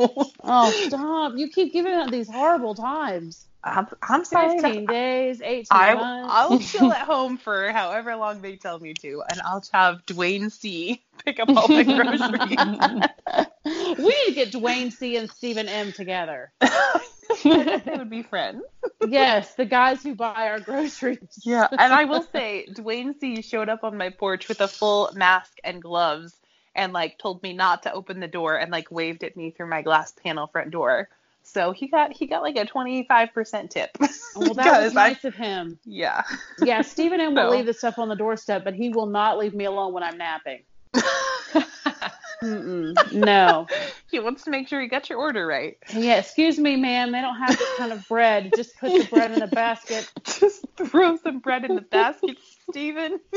Oh, 0.43 0.71
stop. 0.87 1.33
You 1.37 1.47
keep 1.49 1.71
giving 1.71 1.93
out 1.93 2.11
these 2.11 2.29
horrible 2.29 2.75
times. 2.75 3.45
I'm, 3.63 3.87
I'm 4.01 4.23
sorry. 4.23 4.61
15 4.61 4.85
days, 4.85 5.41
18 5.41 5.65
I, 5.71 5.93
months. 5.93 6.33
I'll 6.33 6.59
chill 6.59 6.93
at 6.93 7.01
home 7.01 7.37
for 7.37 7.71
however 7.71 8.15
long 8.15 8.41
they 8.41 8.55
tell 8.55 8.79
me 8.79 8.93
to, 8.95 9.23
and 9.29 9.41
I'll 9.41 9.63
have 9.73 10.05
Dwayne 10.05 10.51
C 10.51 11.03
pick 11.25 11.39
up 11.39 11.49
all 11.49 11.67
my 11.67 11.83
groceries. 11.83 13.47
we 13.97 14.05
need 14.05 14.25
to 14.27 14.33
get 14.33 14.51
Dwayne 14.51 14.91
C 14.91 15.17
and 15.17 15.29
Stephen 15.29 15.67
M 15.67 15.91
together. 15.91 16.53
they 17.43 17.81
would 17.97 18.09
be 18.09 18.23
friends. 18.23 18.63
Yes, 19.05 19.55
the 19.55 19.65
guys 19.65 20.03
who 20.03 20.15
buy 20.15 20.47
our 20.49 20.59
groceries. 20.59 21.41
Yeah, 21.43 21.67
and 21.69 21.93
I 21.93 22.05
will 22.05 22.23
say, 22.23 22.67
Dwayne 22.71 23.19
C 23.19 23.41
showed 23.41 23.67
up 23.67 23.83
on 23.83 23.97
my 23.97 24.09
porch 24.09 24.47
with 24.47 24.61
a 24.61 24.67
full 24.69 25.11
mask 25.13 25.57
and 25.65 25.81
gloves, 25.81 26.33
and 26.75 26.93
like 26.93 27.17
told 27.17 27.43
me 27.43 27.51
not 27.51 27.83
to 27.83 27.91
open 27.91 28.21
the 28.21 28.27
door, 28.27 28.57
and 28.57 28.71
like 28.71 28.89
waved 28.89 29.25
at 29.25 29.35
me 29.35 29.51
through 29.51 29.69
my 29.69 29.81
glass 29.81 30.13
panel 30.13 30.47
front 30.47 30.71
door. 30.71 31.09
So 31.51 31.71
he 31.71 31.87
got 31.87 32.13
he 32.13 32.27
got 32.27 32.41
like 32.43 32.55
a 32.57 32.65
twenty 32.65 33.05
five 33.07 33.33
percent 33.33 33.71
tip. 33.71 33.89
Well, 33.99 34.09
that 34.09 34.13
was 34.35 34.55
Because 34.55 34.95
I- 34.95 35.07
nice 35.09 35.23
of 35.25 35.33
him. 35.33 35.79
yeah. 35.83 36.23
Yeah, 36.61 36.81
Stephen 36.83 37.19
M 37.19 37.33
will 37.33 37.49
So- 37.49 37.55
leave 37.57 37.65
the 37.65 37.73
stuff 37.73 37.97
on 37.97 38.07
the 38.07 38.15
doorstep, 38.15 38.63
but 38.63 38.73
he 38.75 38.89
will 38.89 39.07
not 39.07 39.37
leave 39.39 39.53
me 39.55 39.65
alone 39.65 39.93
when 39.93 40.03
I'm 40.03 40.17
napping. 40.17 40.63
Mm-mm. 42.41 43.11
No. 43.11 43.67
he 44.09 44.19
wants 44.19 44.45
to 44.45 44.49
make 44.49 44.69
sure 44.69 44.81
you 44.81 44.87
got 44.87 45.09
your 45.09 45.19
order 45.19 45.45
right. 45.45 45.77
Yeah, 45.93 46.19
excuse 46.19 46.57
me, 46.57 46.77
ma'am. 46.77 47.11
They 47.11 47.19
don't 47.19 47.35
have 47.35 47.57
this 47.57 47.67
kind 47.77 47.91
of 47.91 48.07
bread. 48.07 48.53
Just 48.55 48.77
put 48.77 48.93
the 48.97 49.05
bread 49.09 49.31
in 49.31 49.41
a 49.41 49.47
basket. 49.63 50.09
Just 50.23 50.65
throw 50.77 51.17
some 51.17 51.39
bread 51.39 51.65
in 51.65 51.75
the 51.75 51.81
basket, 51.81 52.37
Steven. 52.71 53.19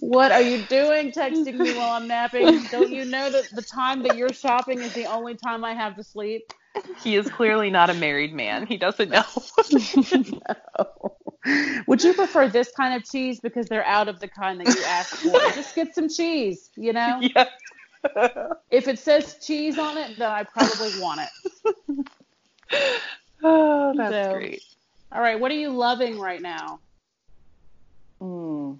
What 0.00 0.30
are 0.30 0.40
you 0.42 0.62
doing 0.68 1.10
texting 1.10 1.56
me 1.58 1.74
while 1.76 1.90
I'm 1.92 2.06
napping? 2.06 2.62
Don't 2.70 2.90
you 2.92 3.04
know 3.04 3.28
that 3.28 3.50
the 3.52 3.62
time 3.62 4.04
that 4.04 4.16
you're 4.16 4.32
shopping 4.32 4.80
is 4.80 4.92
the 4.94 5.06
only 5.06 5.34
time 5.34 5.64
I 5.64 5.74
have 5.74 5.96
to 5.96 6.04
sleep? 6.04 6.52
He 7.02 7.16
is 7.16 7.28
clearly 7.28 7.68
not 7.68 7.90
a 7.90 7.94
married 7.94 8.32
man. 8.32 8.66
He 8.66 8.76
doesn't 8.76 9.10
know. 9.10 9.24
Would 11.88 12.04
you 12.04 12.14
prefer 12.14 12.48
this 12.48 12.70
kind 12.76 12.94
of 12.94 13.04
cheese 13.08 13.40
because 13.40 13.66
they're 13.66 13.84
out 13.84 14.06
of 14.08 14.20
the 14.20 14.28
kind 14.28 14.60
that 14.60 14.68
you 14.68 14.82
asked 14.84 15.14
for? 15.16 15.32
Just 15.54 15.74
get 15.74 15.92
some 15.94 16.08
cheese, 16.08 16.70
you 16.76 16.92
know? 16.92 17.18
yeah. 17.20 17.48
If 18.70 18.86
it 18.86 19.00
says 19.00 19.38
cheese 19.44 19.76
on 19.76 19.98
it, 19.98 20.18
then 20.18 20.30
I 20.30 20.44
probably 20.44 21.00
want 21.00 21.22
it. 21.22 22.06
Oh, 23.42 23.92
that's 23.96 24.26
So- 24.28 24.34
great. 24.34 24.62
All 25.10 25.20
right, 25.22 25.40
what 25.40 25.50
are 25.50 25.54
you 25.54 25.70
loving 25.70 26.20
right 26.20 26.40
now? 26.42 26.80
Hmm. 28.20 28.74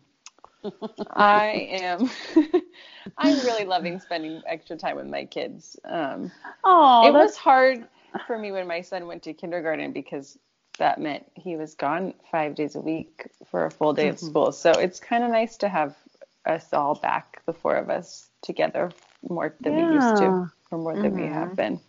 I 1.11 1.69
am. 1.71 2.11
I'm 3.19 3.41
really 3.41 3.65
loving 3.65 4.01
spending 4.01 4.43
extra 4.47 4.77
time 4.77 4.97
with 4.97 5.07
my 5.07 5.25
kids. 5.25 5.79
Um, 5.85 6.31
Oh, 6.65 7.07
it 7.07 7.13
was 7.13 7.37
hard 7.37 7.87
for 8.27 8.39
me 8.39 8.53
when 8.53 8.67
my 8.67 8.81
son 8.83 9.07
went 9.07 9.23
to 9.25 9.35
kindergarten 9.35 9.93
because 9.93 10.39
that 10.79 11.01
meant 11.01 11.25
he 11.35 11.57
was 11.57 11.75
gone 11.75 12.15
five 12.31 12.55
days 12.55 12.77
a 12.77 12.81
week 12.81 13.29
for 13.51 13.67
a 13.67 13.71
full 13.71 13.93
day 13.93 14.09
of 14.09 14.19
school. 14.19 14.53
So 14.53 14.73
it's 14.73 15.01
kind 15.01 15.25
of 15.25 15.31
nice 15.31 15.57
to 15.59 15.69
have 15.69 15.97
us 16.47 16.73
all 16.73 16.95
back, 16.95 17.43
the 17.47 17.53
four 17.53 17.77
of 17.77 17.91
us 17.91 18.29
together, 18.43 18.91
more 19.29 19.55
than 19.61 19.77
we 19.77 19.85
used 19.85 20.17
to, 20.19 20.35
or 20.71 20.79
more 20.79 20.97
than 20.97 21.15
we 21.15 21.27
Mhm. 21.27 21.33
have 21.33 21.57
been. 21.57 21.81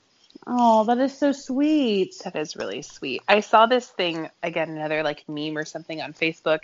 Oh, 0.47 0.83
that 0.85 0.97
is 0.99 1.17
so 1.17 1.31
sweet. 1.31 2.15
That 2.23 2.35
is 2.35 2.55
really 2.55 2.81
sweet. 2.81 3.23
I 3.27 3.39
saw 3.41 3.65
this 3.65 3.87
thing 3.89 4.29
again, 4.43 4.69
another 4.69 5.03
like 5.03 5.27
meme 5.27 5.57
or 5.57 5.65
something 5.65 6.01
on 6.01 6.13
Facebook, 6.13 6.63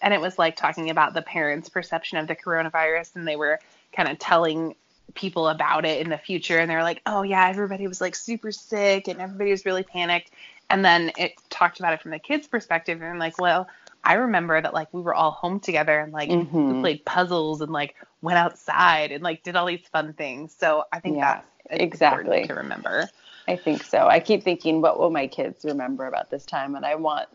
and 0.00 0.14
it 0.14 0.20
was 0.20 0.38
like 0.38 0.56
talking 0.56 0.90
about 0.90 1.14
the 1.14 1.22
parents' 1.22 1.68
perception 1.68 2.18
of 2.18 2.26
the 2.28 2.36
coronavirus, 2.36 3.16
and 3.16 3.26
they 3.26 3.36
were 3.36 3.60
kind 3.92 4.08
of 4.08 4.18
telling 4.18 4.74
people 5.14 5.48
about 5.48 5.84
it 5.84 6.00
in 6.00 6.08
the 6.10 6.18
future, 6.18 6.58
and 6.58 6.70
they're 6.70 6.82
like, 6.82 7.02
"Oh 7.06 7.22
yeah, 7.22 7.48
everybody 7.48 7.86
was 7.86 8.00
like 8.00 8.14
super 8.14 8.52
sick, 8.52 9.08
and 9.08 9.20
everybody 9.20 9.50
was 9.50 9.66
really 9.66 9.82
panicked." 9.82 10.30
And 10.70 10.84
then 10.84 11.12
it 11.16 11.32
talked 11.50 11.80
about 11.80 11.94
it 11.94 12.00
from 12.02 12.12
the 12.12 12.18
kids' 12.18 12.46
perspective, 12.46 13.02
and 13.02 13.18
like, 13.18 13.38
well, 13.38 13.68
I 14.04 14.14
remember 14.14 14.60
that 14.60 14.72
like 14.74 14.92
we 14.92 15.02
were 15.02 15.14
all 15.14 15.32
home 15.32 15.60
together 15.60 15.98
and 16.00 16.12
like 16.12 16.36
we 16.68 16.74
Mhm. 16.74 16.80
played 16.80 17.04
puzzles 17.04 17.60
and 17.60 17.72
like 17.72 17.96
went 18.22 18.38
outside 18.38 19.12
and 19.12 19.22
like 19.22 19.42
did 19.42 19.56
all 19.56 19.66
these 19.66 19.86
fun 19.92 20.12
things. 20.14 20.54
So 20.58 20.84
I 20.92 21.00
think 21.00 21.16
Yeah, 21.16 21.40
that's 21.68 21.82
exactly. 21.82 22.46
to 22.46 22.54
remember. 22.54 23.10
I 23.48 23.56
think 23.56 23.82
so. 23.82 24.06
I 24.06 24.20
keep 24.20 24.42
thinking, 24.42 24.80
what 24.80 24.98
will 24.98 25.10
my 25.10 25.26
kids 25.26 25.64
remember 25.64 26.06
about 26.06 26.30
this 26.30 26.46
time? 26.46 26.76
And 26.76 26.86
I 26.86 26.94
want, 26.94 27.28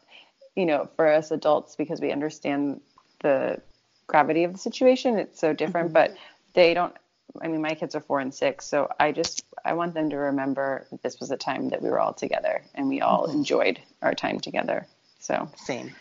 you 0.56 0.66
know, 0.66 0.90
for 0.96 1.08
us 1.08 1.32
adults, 1.32 1.76
because 1.76 2.00
we 2.02 2.12
understand 2.12 2.82
the 3.22 3.62
gravity 4.08 4.44
of 4.44 4.54
the 4.54 4.60
situation, 4.60 5.18
it's 5.20 5.40
so 5.40 5.54
different, 5.54 5.94
but 5.94 6.16
they 6.54 6.74
don't. 6.74 6.96
I 7.42 7.48
mean, 7.50 7.62
my 7.62 7.76
kids 7.76 7.96
are 7.96 8.00
four 8.02 8.20
and 8.22 8.34
six, 8.34 8.66
so 8.66 8.90
I 9.00 9.12
just 9.12 9.44
I 9.66 9.74
want 9.74 9.94
them 9.94 10.10
to 10.12 10.16
remember 10.16 10.88
this 11.04 11.20
was 11.20 11.32
a 11.32 11.38
time 11.38 11.70
that 11.70 11.82
we 11.82 11.90
were 11.90 12.00
all 12.00 12.14
together 12.14 12.62
and 12.76 12.88
we 12.88 13.02
all 13.02 13.26
enjoyed 13.26 13.80
our 14.02 14.14
time 14.14 14.40
together. 14.40 14.88
So 15.20 15.50
Same. 15.58 15.94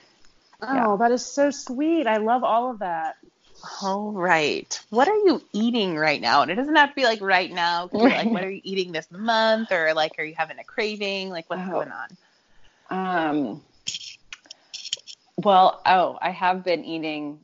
Oh, 0.63 0.75
Yeah. 0.75 0.97
that 0.99 1.11
is 1.11 1.25
so 1.27 1.51
sweet. 1.51 2.07
I 2.07 2.19
love 2.19 2.45
all 2.45 2.71
of 2.71 2.79
that. 2.81 3.17
All 3.83 4.13
right. 4.13 4.79
What 4.91 5.09
are 5.09 5.17
you 5.17 5.43
eating 5.53 5.97
right 5.97 6.21
now? 6.21 6.43
And 6.43 6.51
it 6.51 6.55
doesn't 6.55 6.77
have 6.77 6.91
to 6.91 6.95
be 6.95 7.05
like 7.05 7.21
right 7.21 7.51
now. 7.51 7.87
It 7.87 7.91
could 7.93 7.99
be 7.99 8.05
like, 8.15 8.27
what 8.27 8.45
are 8.45 8.51
you 8.51 8.61
eating 8.65 8.93
this 8.93 9.11
month? 9.11 9.73
Or 9.73 9.95
like, 9.95 10.13
are 10.19 10.25
you 10.25 10.35
having 10.37 10.59
a 10.59 10.65
craving? 10.65 11.31
Like, 11.31 11.49
what's 11.49 11.63
Oh. 11.69 11.71
going 11.73 11.91
on? 11.91 12.09
Um, 12.91 13.63
well, 15.45 15.81
oh, 15.87 16.19
I 16.21 16.31
have 16.31 16.65
been 16.65 16.85
eating 16.85 17.41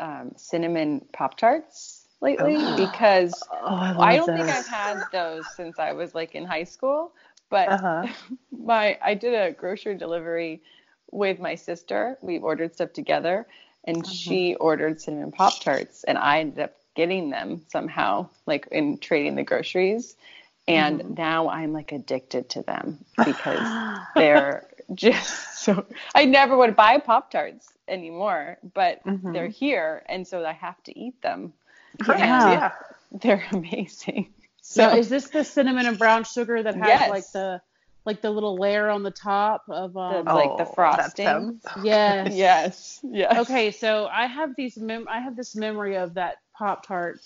um, 0.00 0.32
cinnamon 0.36 1.06
Pop 1.12 1.36
Tarts 1.38 2.06
lately 2.20 2.66
Oh. 2.66 2.74
because 2.76 3.48
Oh, 3.52 3.66
I, 4.00 4.14
I 4.14 4.16
don't 4.16 4.32
think 4.32 4.48
I've 4.50 4.66
had 4.66 5.10
those 5.10 5.48
since 5.48 5.78
I 5.78 5.92
was 5.92 6.14
like 6.14 6.34
in 6.34 6.44
high 6.44 6.64
school. 6.64 7.12
But 7.50 7.72
Uh-huh. 7.72 8.06
my 8.52 8.98
I 9.02 9.14
did 9.14 9.34
a 9.34 9.52
grocery 9.52 9.96
delivery 9.96 10.62
with 11.10 11.38
my 11.40 11.54
sister. 11.54 12.18
We 12.22 12.38
ordered 12.38 12.74
stuff 12.74 12.92
together, 12.92 13.46
and 13.84 14.06
she 14.06 14.54
ordered 14.56 15.00
cinnamon 15.00 15.32
Pop 15.32 15.60
Tarts, 15.60 16.04
and 16.04 16.18
I 16.18 16.40
ended 16.40 16.60
up 16.60 16.74
getting 16.94 17.30
them 17.30 17.62
somehow, 17.68 18.28
like 18.46 18.68
in 18.72 18.98
trading 18.98 19.36
the 19.36 19.44
groceries. 19.44 20.16
And 20.68 21.16
now 21.16 21.48
I'm 21.48 21.72
like 21.72 21.92
addicted 21.92 22.50
to 22.50 22.62
them 22.62 23.04
because 23.24 23.98
they're 24.14 24.66
just 24.94 25.58
so. 25.64 25.84
I 26.14 26.24
never 26.24 26.56
would 26.56 26.76
buy 26.76 26.98
Pop 26.98 27.30
Tarts 27.30 27.72
anymore, 27.88 28.58
but 28.74 29.02
Mhm. 29.04 29.32
they're 29.32 29.48
here, 29.48 30.02
and 30.06 30.26
so 30.26 30.44
I 30.44 30.52
have 30.52 30.82
to 30.84 30.98
eat 30.98 31.20
them. 31.22 31.52
Correct. 32.02 32.20
Yeah. 32.20 32.50
Yeah. 32.52 32.72
They're 33.12 33.44
amazing. 33.52 34.32
So 34.60 34.90
So 34.90 34.96
is 34.98 35.08
this 35.08 35.30
the 35.30 35.42
cinnamon 35.44 35.86
and 35.86 35.98
brown 35.98 36.24
sugar 36.24 36.62
that 36.62 36.74
has 36.74 36.86
Yes. 36.86 37.10
like 37.10 37.30
the 37.32 37.60
like 38.04 38.20
the 38.22 38.30
little 38.30 38.56
layer 38.56 38.88
on 38.88 39.02
the 39.02 39.10
top 39.10 39.64
of 39.68 39.92
The, 39.92 40.00
um, 40.00 40.24
like 40.24 40.56
the 40.56 40.64
Oh, 40.64 40.66
that 40.66 40.74
frosting. 40.74 41.26
sounds- 41.26 41.66
yes. 41.82 42.34
Yes. 42.34 43.00
Yes. 43.02 43.38
Okay, 43.40 43.70
so 43.70 44.06
I 44.10 44.26
have 44.26 44.54
these 44.56 44.78
mem- 44.78 45.08
I 45.10 45.20
have 45.20 45.36
this 45.36 45.54
memory 45.56 45.96
of 45.96 46.14
that 46.14 46.36
Pop 46.56 46.86
Tart. 46.86 47.20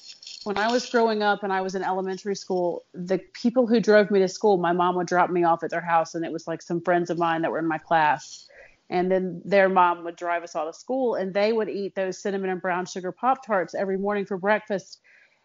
When 0.44 0.58
I 0.58 0.70
was 0.72 0.90
growing 0.90 1.22
up 1.22 1.44
and 1.44 1.52
I 1.52 1.60
was 1.60 1.74
in 1.76 1.84
elementary 1.84 2.34
school, 2.34 2.84
the 2.94 3.18
people 3.32 3.66
who 3.66 3.80
drove 3.80 4.10
me 4.10 4.18
to 4.20 4.28
school, 4.28 4.56
my 4.56 4.72
mom 4.72 4.96
would 4.96 5.06
drop 5.06 5.30
me 5.30 5.44
off 5.44 5.62
at 5.62 5.70
their 5.70 5.80
house, 5.80 6.14
and 6.14 6.24
it 6.24 6.32
was 6.32 6.48
like 6.48 6.62
some 6.62 6.80
friends 6.80 7.10
of 7.10 7.18
mine 7.18 7.42
that 7.42 7.52
were 7.52 7.60
in 7.60 7.68
my 7.68 7.78
class. 7.78 8.48
And 8.90 9.10
then 9.10 9.40
their 9.44 9.68
mom 9.68 10.04
would 10.04 10.16
drive 10.16 10.42
us 10.42 10.56
all 10.56 10.66
to 10.66 10.76
school, 10.76 11.14
and 11.14 11.32
they 11.32 11.52
would 11.52 11.68
eat 11.68 11.94
those 11.94 12.20
cinnamon 12.20 12.50
and 12.50 12.60
brown 12.60 12.86
sugar 12.86 13.12
Pop 13.12 13.46
Tarts 13.46 13.74
every 13.74 13.98
morning 13.98 14.26
for 14.26 14.36
breakfast. 14.36 15.00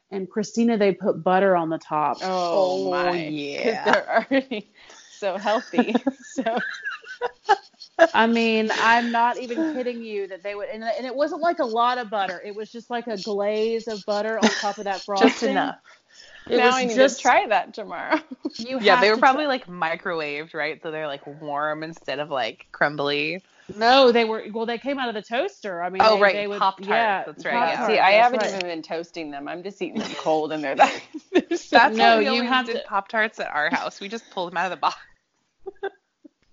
And 0.10 0.30
Christina, 0.30 0.78
they 0.78 0.94
put 0.94 1.24
butter 1.24 1.56
on 1.56 1.70
the 1.70 1.78
top. 1.78 2.20
Oh, 2.24 2.88
Oh, 2.88 2.90
my. 2.90 3.26
yeah. 3.26 3.84
They're 3.86 4.26
already 4.32 4.72
so 5.12 5.38
healthy. 5.38 6.04
so 6.22 6.60
I 8.14 8.28
mean, 8.28 8.70
I'm 8.80 9.12
not 9.12 9.38
even 9.38 9.74
kidding 9.74 10.02
you 10.04 10.28
that 10.28 10.44
they 10.44 10.56
would, 10.56 10.70
and, 10.70 10.84
and 10.84 11.06
it 11.06 11.16
wasn't 11.16 11.42
like 11.42 11.60
a 11.60 11.66
lot 11.66 11.98
of 11.98 12.10
butter. 12.10 12.42
It 12.46 12.56
was 12.56 12.72
just 12.72 12.90
like 12.90 13.08
a 13.08 13.18
glaze 13.18 13.88
of 13.88 14.06
butter 14.06 14.38
on 14.38 14.48
top 14.50 14.78
of 14.78 14.84
that 14.86 15.02
frosting. 15.02 15.30
Just 15.30 15.44
enough. 15.44 15.78
It 16.50 16.58
now 16.58 16.76
I 16.76 16.86
need 16.86 16.96
just 16.96 17.18
to 17.18 17.22
try 17.24 17.48
that 17.48 17.74
tomorrow. 17.74 18.20
You 18.60 18.80
Yeah, 18.80 18.94
have 18.96 19.02
they 19.02 19.10
were 19.10 19.16
to 19.16 19.20
probably 19.20 19.46
like 19.46 19.68
microwaved, 19.68 20.54
right? 20.56 20.82
So 20.82 20.90
they're 20.90 21.06
like 21.08 21.26
warm 21.28 21.84
instead 21.84 22.18
of 22.20 22.32
like 22.32 22.66
crumbly. 22.72 23.44
no, 23.76 24.12
they 24.12 24.26
were 24.26 24.46
well. 24.52 24.66
They 24.66 24.78
came 24.80 24.98
out 24.98 25.10
of 25.10 25.16
the 25.16 25.22
toaster. 25.22 25.84
I 25.84 25.90
mean, 25.90 26.02
Oh, 26.04 26.16
they, 26.16 26.22
right, 26.22 26.34
they 26.36 26.48
would, 26.48 26.58
Pop-Tarts, 26.60 26.90
Yeah, 26.90 27.24
that's 27.26 27.46
right, 27.46 27.54
yeah. 27.54 27.66
Pop-Tarts, 27.76 27.94
See, 27.94 28.00
I 28.00 28.12
haven't 28.14 28.40
right. 28.40 28.50
even 28.50 28.62
been 28.62 28.82
toasting 28.82 29.30
them. 29.30 29.48
I'm 29.48 29.62
just 29.62 29.80
eating 29.82 30.00
them 30.00 30.10
cold, 30.18 30.52
and 30.54 30.64
they're 30.64 30.76
that. 30.76 31.02
That's 31.50 31.70
No, 31.70 32.04
how 32.04 32.18
we 32.18 32.26
you 32.26 32.32
always 32.32 32.50
have 32.50 32.66
did 32.66 32.78
to- 32.78 32.84
Pop 32.88 33.10
Tarts 33.10 33.40
at 33.40 33.48
our 33.54 33.70
house. 33.70 34.00
We 34.00 34.08
just 34.08 34.28
pulled 34.32 34.52
them 34.52 34.58
out 34.58 34.66
of 34.66 34.72
the 34.72 34.78
box. 34.78 34.98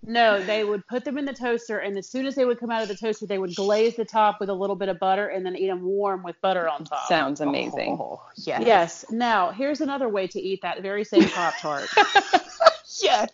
No, 0.06 0.43
they 0.44 0.64
would 0.64 0.86
put 0.86 1.05
them 1.05 1.16
in 1.18 1.24
the 1.24 1.32
toaster, 1.32 1.78
and 1.78 1.97
as 1.97 2.09
soon 2.09 2.26
as 2.26 2.35
they 2.35 2.44
would 2.44 2.59
come 2.60 2.70
out 2.70 2.82
of 2.82 2.89
the 2.89 2.94
toaster, 2.97 3.26
they 3.26 3.39
would 3.39 3.55
glaze 3.55 3.97
the 3.97 4.05
top 4.05 4.39
with 4.40 4.48
a 4.51 4.55
little 4.55 4.76
bit 4.76 4.89
of 4.89 4.98
butter, 4.98 5.28
and 5.28 5.44
then 5.47 5.56
eat 5.56 5.68
them 5.68 5.82
warm 5.82 6.22
with 6.22 6.40
butter 6.40 6.68
on 6.68 6.85
top. 6.85 7.09
Sounds 7.09 7.40
amazing. 7.40 7.97
Oh, 8.01 8.22
yes. 8.36 8.62
Yes. 8.66 9.05
Now, 9.10 9.51
here's 9.51 9.81
another 9.81 10.09
way 10.09 10.26
to 10.28 10.40
eat 10.40 10.62
that 10.62 10.82
very 10.82 11.05
same 11.05 11.28
Pop 11.28 11.55
Tart. 11.60 11.89
Yes. 13.02 13.28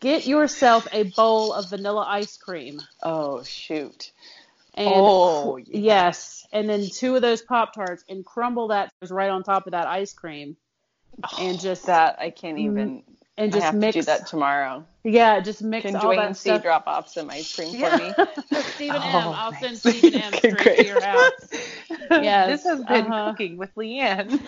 Get 0.00 0.26
yourself 0.26 0.88
a 0.90 1.04
bowl 1.04 1.52
of 1.52 1.68
vanilla 1.70 2.04
ice 2.08 2.36
cream. 2.36 2.80
Oh 3.02 3.42
shoot. 3.44 4.10
And 4.74 4.88
Oh, 4.92 5.60
cr- 5.62 5.70
yes. 5.72 6.46
And 6.52 6.68
then 6.68 6.88
two 6.88 7.14
of 7.14 7.22
those 7.22 7.42
Pop 7.42 7.74
Tarts 7.74 8.04
and 8.08 8.24
crumble 8.24 8.68
that 8.68 8.90
right 9.10 9.28
on 9.30 9.42
top 9.42 9.66
of 9.66 9.72
that 9.72 9.86
ice 9.86 10.12
cream. 10.14 10.56
Oh, 11.22 11.36
and 11.40 11.60
just 11.60 11.86
That 11.86 12.16
I 12.20 12.30
can't 12.30 12.58
even. 12.58 13.02
and 13.36 13.52
I 13.52 13.56
just 13.56 13.64
have 13.66 13.74
mix 13.74 13.94
to 13.94 14.00
do 14.00 14.06
that 14.06 14.26
tomorrow. 14.26 14.84
Yeah, 15.10 15.40
just 15.40 15.62
mix 15.62 15.86
Can 15.86 15.96
all 15.96 16.02
Dwayne 16.02 16.16
that 16.16 16.36
C 16.36 16.50
stuff. 16.50 16.62
drop 16.62 16.86
off 16.86 17.08
some 17.08 17.30
ice 17.30 17.54
cream 17.54 17.74
Yeah. 17.74 17.96
for 17.96 18.22
me? 18.22 18.60
Stephen 18.74 18.96
M. 18.96 19.02
Oh, 19.14 19.32
I'll 19.36 19.52
send 19.52 19.82
nice. 19.84 19.96
Stephen 19.98 20.20
M. 20.20 20.34
Okay, 20.34 20.50
straight 20.50 20.78
to 20.80 20.86
your 20.86 21.02
house. 21.02 21.48
Yes, 22.10 22.62
This 22.62 22.64
has 22.72 22.84
been 22.84 23.06
uh-huh. 23.06 23.30
cooking 23.32 23.56
with 23.58 23.74
Leanne. 23.74 24.40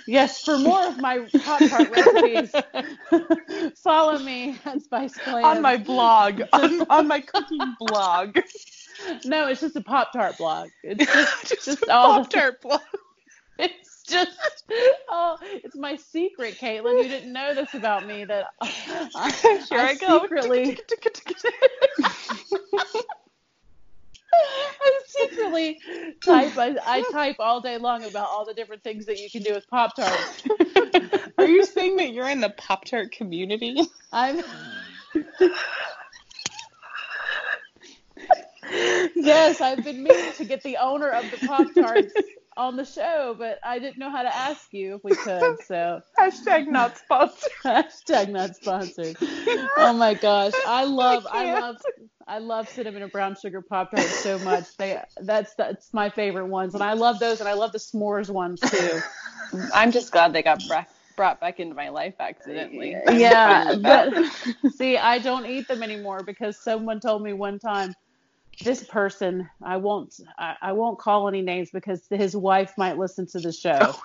yes, 0.06 0.42
for 0.42 0.58
more 0.58 0.86
of 0.86 0.98
my 0.98 1.18
Pop 1.44 1.60
Tart 1.68 1.90
recipes, 1.90 2.52
follow 3.76 4.18
me 4.18 4.58
at 4.64 4.80
Spice 4.82 5.14
Clan. 5.14 5.44
on 5.44 5.62
my 5.62 5.76
blog, 5.76 6.40
on, 6.52 6.80
on 6.90 7.08
my 7.08 7.20
cooking 7.20 7.60
blog. 7.78 8.36
no, 9.24 9.48
it's 9.48 9.60
just 9.60 9.76
a 9.76 9.80
Pop 9.82 10.12
Tart 10.12 10.38
blog. 10.38 10.68
It's 10.82 11.04
just, 11.04 11.48
Just 11.48 11.64
just 11.66 11.82
a 11.82 11.86
Pop 11.86 12.30
Tart 12.30 12.60
blog. 12.62 12.80
It's 13.58 14.02
just 14.04 14.59
oh, 15.10 15.36
it's 15.42 15.76
my 15.76 15.96
secret, 15.96 16.56
Caitlin. 16.58 17.02
You 17.02 17.08
didn't 17.08 17.32
know 17.32 17.54
this 17.54 17.74
about 17.74 18.06
me 18.06 18.24
that 18.24 18.46
I, 18.60 19.30
Here 19.68 19.80
I, 19.80 19.94
go. 19.94 20.22
secretly 20.22 20.78
I 24.82 25.00
secretly 25.06 25.78
type 26.24 26.56
I, 26.56 26.76
I 26.86 27.02
type 27.10 27.36
all 27.40 27.60
day 27.60 27.76
long 27.78 28.04
about 28.04 28.28
all 28.30 28.46
the 28.46 28.54
different 28.54 28.82
things 28.82 29.06
that 29.06 29.18
you 29.18 29.28
can 29.30 29.42
do 29.42 29.52
with 29.52 29.68
Pop 29.68 29.96
Tarts. 29.96 30.42
Are 31.38 31.46
you 31.46 31.64
saying 31.64 31.96
that 31.96 32.12
you're 32.12 32.28
in 32.28 32.40
the 32.40 32.50
Pop 32.50 32.84
Tart 32.84 33.12
community? 33.12 33.82
I'm 34.12 34.42
Yes, 39.16 39.60
I've 39.60 39.82
been 39.84 40.02
meaning 40.02 40.32
to 40.36 40.44
get 40.44 40.62
the 40.62 40.76
owner 40.76 41.08
of 41.08 41.28
the 41.30 41.46
Pop 41.46 41.74
Tarts 41.74 42.12
on 42.56 42.76
the 42.76 42.84
show, 42.84 43.34
but 43.38 43.58
I 43.64 43.78
didn't 43.78 43.98
know 43.98 44.10
how 44.10 44.22
to 44.22 44.34
ask 44.34 44.72
you 44.72 44.96
if 44.96 45.04
we 45.04 45.12
could. 45.12 45.56
So 45.66 46.00
Hashtag 46.18 46.66
not 46.68 46.98
sponsored. 46.98 47.50
hashtag 47.64 48.30
not 48.30 48.56
sponsored. 48.56 49.16
Oh 49.76 49.92
my 49.92 50.14
gosh, 50.14 50.52
I 50.66 50.84
love, 50.84 51.26
I, 51.30 51.44
can't. 51.44 51.60
love, 51.60 51.76
I 52.26 52.38
love 52.38 52.68
cinnamon 52.68 53.02
and 53.02 53.12
brown 53.12 53.36
sugar 53.40 53.62
pop 53.62 53.90
tarts 53.90 54.22
so 54.22 54.38
much. 54.40 54.76
They, 54.76 55.00
that's 55.22 55.54
that's 55.54 55.92
my 55.94 56.10
favorite 56.10 56.46
ones, 56.46 56.74
and 56.74 56.82
I 56.82 56.92
love 56.94 57.18
those, 57.18 57.40
and 57.40 57.48
I 57.48 57.54
love 57.54 57.72
the 57.72 57.78
s'mores 57.78 58.28
ones 58.28 58.60
too. 58.60 59.00
I'm 59.72 59.90
just 59.90 60.12
glad 60.12 60.32
they 60.32 60.42
got 60.42 60.62
bra- 60.68 60.84
brought 61.16 61.40
back 61.40 61.60
into 61.60 61.74
my 61.74 61.88
life 61.88 62.14
accidentally. 62.20 62.96
Yeah, 63.08 63.64
fine 63.64 63.68
with 63.76 63.82
that. 63.84 64.12
but 64.62 64.72
see, 64.72 64.96
I 64.96 65.18
don't 65.18 65.46
eat 65.46 65.66
them 65.68 65.82
anymore 65.82 66.20
because 66.26 66.58
someone 66.58 67.00
told 67.00 67.22
me 67.22 67.32
one 67.32 67.58
time. 67.58 67.94
This 68.62 68.84
person, 68.84 69.48
I 69.62 69.78
won't, 69.78 70.20
I, 70.38 70.56
I 70.60 70.72
won't 70.72 70.98
call 70.98 71.28
any 71.28 71.42
names 71.42 71.70
because 71.70 72.06
his 72.10 72.36
wife 72.36 72.76
might 72.76 72.98
listen 72.98 73.26
to 73.28 73.40
the 73.40 73.52
show. 73.52 73.78
Oh 73.80 74.00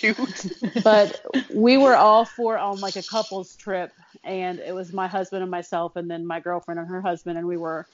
shoot. 0.00 0.46
but 0.84 1.24
we 1.52 1.76
were 1.76 1.94
all 1.94 2.24
four 2.24 2.58
on 2.58 2.80
like 2.80 2.96
a 2.96 3.02
couples 3.02 3.54
trip 3.56 3.92
and 4.24 4.58
it 4.58 4.74
was 4.74 4.92
my 4.92 5.06
husband 5.06 5.42
and 5.42 5.50
myself 5.50 5.96
and 5.96 6.10
then 6.10 6.26
my 6.26 6.40
girlfriend 6.40 6.80
and 6.80 6.88
her 6.88 7.00
husband 7.00 7.38
and 7.38 7.46
we 7.46 7.56
were 7.56 7.86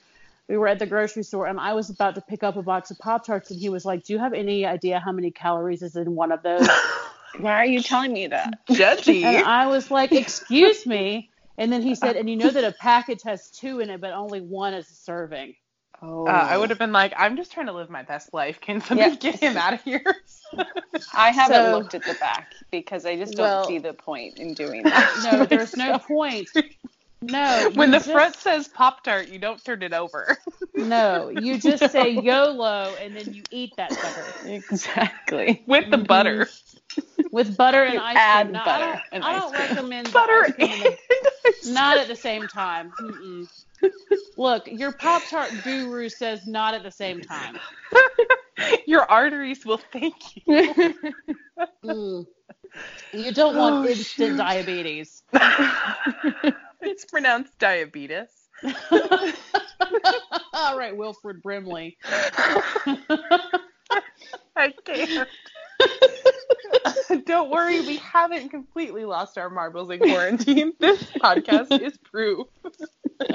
we 0.47 0.57
were 0.57 0.67
at 0.67 0.79
the 0.79 0.85
grocery 0.85 1.23
store 1.23 1.47
and 1.47 1.59
I 1.59 1.73
was 1.73 1.89
about 1.89 2.15
to 2.15 2.21
pick 2.21 2.43
up 2.43 2.55
a 2.55 2.61
box 2.61 2.89
of 2.91 2.97
Pop 2.99 3.25
Tarts 3.25 3.51
and 3.51 3.59
he 3.59 3.69
was 3.69 3.83
like, 3.85 4.05
Do 4.05 4.13
you 4.13 4.19
have 4.19 4.33
any 4.33 4.65
idea 4.65 4.99
how 4.99 5.11
many 5.11 5.31
calories 5.31 5.81
is 5.81 5.95
in 5.95 6.15
one 6.15 6.31
of 6.31 6.41
those? 6.41 6.67
Why 7.39 7.53
are 7.53 7.65
you 7.65 7.81
telling 7.81 8.13
me 8.13 8.27
that? 8.27 8.65
Judgy. 8.69 9.23
And 9.25 9.45
I 9.45 9.67
was 9.67 9.91
like, 9.91 10.11
Excuse 10.13 10.85
me. 10.85 11.29
And 11.57 11.71
then 11.71 11.81
he 11.81 11.95
said, 11.95 12.15
And 12.15 12.29
you 12.29 12.37
know 12.37 12.49
that 12.49 12.63
a 12.63 12.71
package 12.71 13.23
has 13.23 13.49
two 13.49 13.81
in 13.81 13.89
it, 13.89 13.99
but 13.99 14.13
only 14.13 14.39
one 14.39 14.73
is 14.73 14.89
a 14.89 14.93
serving. 14.93 15.55
Oh, 16.01 16.27
Uh, 16.27 16.31
I 16.31 16.57
would 16.57 16.69
have 16.69 16.77
been 16.79 16.91
like, 16.91 17.13
I'm 17.17 17.35
just 17.35 17.51
trying 17.51 17.65
to 17.67 17.71
live 17.71 17.89
my 17.89 18.03
best 18.03 18.33
life. 18.33 18.61
Can 18.61 18.81
somebody 18.81 19.11
Yeah. 19.11 19.15
get 19.15 19.35
him 19.39 19.57
out 19.57 19.73
of 19.73 19.81
here? 19.83 20.03
I 21.13 21.31
haven't 21.31 21.55
So- 21.65 21.77
looked 21.77 21.95
at 21.95 22.03
the 22.03 22.13
back 22.15 22.53
because 22.71 23.05
I 23.05 23.15
just 23.15 23.33
don't 23.33 23.43
Well- 23.45 23.67
see 23.67 23.79
the 23.79 23.93
point 23.93 24.37
in 24.37 24.53
doing 24.53 24.83
that. 24.83 25.29
No, 25.31 25.45
there's 25.45 25.75
no 25.75 25.97
point. 26.07 26.49
No. 27.21 27.71
when 27.75 27.89
the 27.89 27.97
just- 27.97 28.11
front 28.11 28.35
says 28.35 28.67
Pop 28.67 29.03
Tart, 29.03 29.27
you 29.29 29.39
don't 29.39 29.63
turn 29.63 29.81
it 29.81 29.93
over. 29.93 30.37
No, 30.75 31.29
you 31.29 31.57
just 31.59 31.91
say 31.91 32.09
YOLO 32.11 32.93
and 33.01 33.15
then 33.17 33.33
you 33.33 33.41
eat 33.49 33.75
that 33.77 33.91
sucker. 33.91 34.25
exactly. 34.47 35.63
With 35.65 35.89
the 35.89 35.97
Mhm. 35.97 36.07
butter. 36.07 36.47
With 37.31 37.57
butter 37.57 37.83
and 37.83 37.99
ice 37.99 38.15
add 38.17 38.43
cream. 38.43 38.53
Now, 38.53 38.65
butter 38.65 38.83
I 38.85 38.91
don't, 38.93 39.01
and 39.11 39.23
I 39.23 39.33
ice 39.35 39.41
don't 39.41 39.55
cream. 39.55 39.69
recommend 39.75 40.13
Butter 40.13 40.43
ice 40.45 40.53
cream 40.53 40.81
and 40.83 41.73
not 41.73 41.97
at 41.97 42.07
the 42.07 42.15
same 42.15 42.47
time. 42.47 42.91
Mm-mm. 43.01 43.47
Look, 44.37 44.63
your 44.67 44.91
Pop 44.93 45.29
Tart 45.29 45.51
guru 45.63 46.09
says 46.09 46.47
not 46.47 46.73
at 46.73 46.83
the 46.83 46.91
same 46.91 47.21
time. 47.21 47.57
Your 48.87 49.03
arteries 49.03 49.65
will 49.65 49.79
thank 49.91 50.15
you. 50.45 50.93
Mm. 51.85 52.25
You 53.13 53.31
don't 53.31 53.55
want 53.55 53.77
Oh, 53.77 53.83
instant 53.87 54.05
shoot. 54.05 54.37
diabetes. 54.37 55.23
it's 56.81 57.05
pronounced 57.05 57.57
diabetes. 57.59 58.27
All 60.53 60.77
right, 60.77 60.95
Wilford 60.95 61.41
Brimley. 61.41 61.97
I 64.55 64.73
can't. 64.85 65.27
Don't 67.25 67.49
worry, 67.49 67.81
we 67.81 67.97
haven't 67.97 68.49
completely 68.49 69.05
lost 69.05 69.37
our 69.37 69.49
marbles 69.49 69.89
in 69.89 69.99
quarantine. 69.99 70.73
This 70.79 71.03
podcast 71.21 71.81
is 71.81 71.97
proof. 71.97 72.47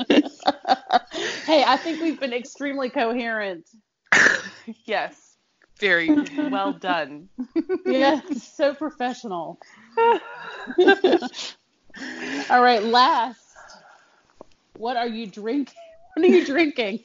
hey, 1.44 1.64
I 1.64 1.76
think 1.76 2.00
we've 2.00 2.18
been 2.18 2.32
extremely 2.32 2.90
coherent. 2.90 3.68
Yes, 4.84 5.36
very 5.78 6.10
well 6.50 6.72
done. 6.72 7.28
Yeah, 7.86 8.20
so 8.36 8.74
professional. 8.74 9.58
All 12.48 12.62
right, 12.62 12.82
last. 12.82 13.38
What 14.76 14.96
are 14.96 15.08
you 15.08 15.26
drinking? 15.26 15.74
What 16.16 16.24
are 16.26 16.28
you 16.28 16.44
drinking? 16.44 17.00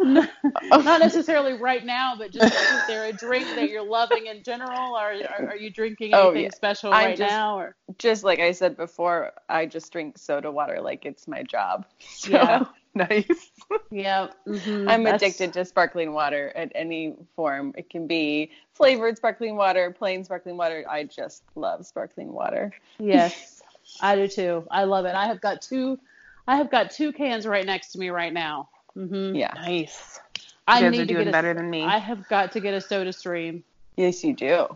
Not 0.00 0.28
not 0.70 1.00
necessarily 1.00 1.54
right 1.54 1.84
now, 1.84 2.14
but 2.16 2.30
just 2.30 2.54
is 2.54 2.86
there 2.86 3.06
a 3.06 3.12
drink 3.12 3.44
that 3.56 3.70
you're 3.70 3.82
loving 3.84 4.26
in 4.26 4.42
general, 4.44 4.94
or 4.94 5.12
are, 5.12 5.48
are 5.48 5.56
you 5.56 5.68
drinking 5.70 6.12
Oh, 6.14 6.28
anything 6.30 6.44
yeah. 6.44 6.50
special 6.54 6.92
I'm 6.92 7.06
right 7.06 7.16
just- 7.16 7.28
now? 7.30 7.58
Or 7.58 7.76
just 7.98 8.22
like 8.24 8.38
I 8.38 8.52
said 8.52 8.76
before, 8.76 9.32
I 9.48 9.66
just 9.66 9.92
drink 9.92 10.16
soda 10.16 10.50
water 10.50 10.80
like 10.80 11.04
it's 11.04 11.26
my 11.26 11.42
job. 11.42 11.84
So 11.98 12.30
Yeah. 12.30 12.64
nice. 12.94 13.50
yeah, 13.90 14.28
mhm, 14.46 14.88
I'm 14.88 15.02
that's- 15.02 15.20
addicted 15.22 15.52
to 15.54 15.64
sparkling 15.64 16.12
water 16.12 16.52
at 16.54 16.70
any 16.76 17.16
form. 17.34 17.74
It 17.76 17.90
can 17.90 18.06
be 18.06 18.50
flavored 18.74 19.16
sparkling 19.16 19.56
water, 19.56 19.90
plain 19.90 20.22
sparkling 20.24 20.56
water. 20.56 20.84
I 20.88 21.04
just 21.04 21.42
love 21.56 21.84
sparkling 21.84 22.32
water. 22.32 22.72
Yes, 23.00 23.60
I 24.00 24.14
do 24.14 24.28
too. 24.28 24.66
I 24.70 24.84
love 24.84 25.04
it. 25.06 25.14
I 25.16 25.26
have 25.26 25.40
got 25.40 25.62
two. 25.62 25.98
I 26.46 26.56
have 26.56 26.70
got 26.70 26.90
two 26.90 27.12
cans 27.12 27.46
right 27.46 27.64
next 27.64 27.92
to 27.92 27.98
me 27.98 28.10
right 28.10 28.32
now. 28.32 28.68
Mm-hmm. 28.96 29.36
Yeah. 29.36 29.52
Nice. 29.54 30.20
I 30.66 30.78
You 30.78 30.84
guys 30.86 30.92
need 30.92 30.98
are 30.98 31.06
to 31.06 31.12
doing 31.12 31.24
get 31.24 31.28
a, 31.28 31.32
better 31.32 31.54
than 31.54 31.70
me. 31.70 31.82
I 31.82 31.98
have 31.98 32.28
got 32.28 32.52
to 32.52 32.60
get 32.60 32.74
a 32.74 32.80
Soda 32.80 33.12
Stream. 33.12 33.64
Yes, 33.96 34.22
you 34.24 34.34
do. 34.34 34.66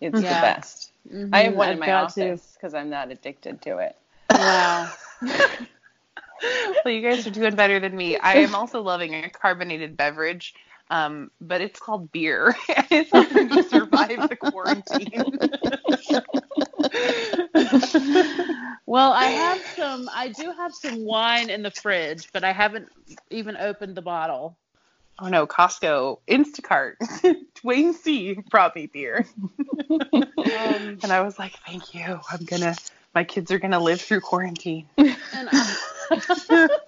It's 0.00 0.20
Yeah. 0.20 0.34
the 0.34 0.40
best. 0.40 0.92
I 1.32 1.42
have 1.42 1.54
one 1.54 1.68
I've 1.68 1.74
in 1.74 1.78
my 1.80 1.86
got 1.86 2.04
office 2.04 2.54
because 2.54 2.74
I'm 2.74 2.90
not 2.90 3.10
addicted 3.10 3.62
to 3.62 3.78
it. 3.78 3.96
Wow. 4.30 4.90
well, 5.22 6.94
you 6.94 7.00
guys 7.00 7.26
are 7.26 7.30
doing 7.30 7.54
better 7.54 7.78
than 7.80 7.96
me. 7.96 8.16
I 8.18 8.36
am 8.36 8.54
also 8.54 8.82
loving 8.82 9.14
a 9.14 9.30
carbonated 9.30 9.96
beverage, 9.96 10.54
um, 10.90 11.30
but 11.40 11.60
it's 11.60 11.78
called 11.78 12.10
beer. 12.12 12.56
it's 12.90 13.12
helping 13.12 13.48
me 13.50 13.62
survive 13.62 14.28
the 14.28 14.36
quarantine. 14.36 15.24
Well, 18.86 19.12
I 19.12 19.26
have 19.30 19.58
some. 19.76 20.08
I 20.14 20.28
do 20.28 20.52
have 20.56 20.74
some 20.74 21.04
wine 21.04 21.50
in 21.50 21.62
the 21.62 21.70
fridge, 21.72 22.28
but 22.32 22.44
I 22.44 22.52
haven't 22.52 22.88
even 23.30 23.56
opened 23.56 23.96
the 23.96 24.02
bottle. 24.02 24.56
oh 25.18 25.28
no, 25.28 25.46
Costco 25.46 26.18
Instacart. 26.28 26.94
Wayne 27.64 27.92
C 27.94 28.34
brought 28.50 28.76
me 28.76 28.86
beer, 28.86 29.26
Um, 30.54 30.98
and 31.02 31.12
I 31.12 31.22
was 31.22 31.38
like, 31.38 31.54
"Thank 31.66 31.94
you. 31.94 32.20
I'm 32.30 32.44
gonna. 32.44 32.74
My 33.14 33.24
kids 33.24 33.50
are 33.50 33.58
gonna 33.58 33.80
live 33.80 34.00
through 34.00 34.20
quarantine." 34.20 34.86
and 34.98 35.48
I, 35.50 35.76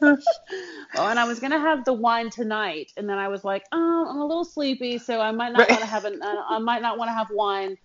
oh, 0.02 1.06
and 1.06 1.18
I 1.18 1.24
was 1.24 1.40
gonna 1.40 1.58
have 1.58 1.84
the 1.84 1.92
wine 1.94 2.30
tonight, 2.30 2.92
and 2.96 3.08
then 3.08 3.18
I 3.18 3.28
was 3.28 3.44
like, 3.44 3.64
oh, 3.72 4.06
I'm 4.08 4.18
a 4.18 4.26
little 4.26 4.44
sleepy, 4.44 4.98
so 4.98 5.20
I 5.20 5.32
might 5.32 5.52
not 5.52 5.60
Right. 5.60 5.70
want 5.70 5.82
to 5.82 5.86
have 5.90 6.04
an. 6.04 6.20
uh, 6.22 6.42
I 6.48 6.58
might 6.58 6.82
not 6.82 6.98
want 6.98 7.08
to 7.08 7.14
have 7.14 7.28
wine 7.30 7.76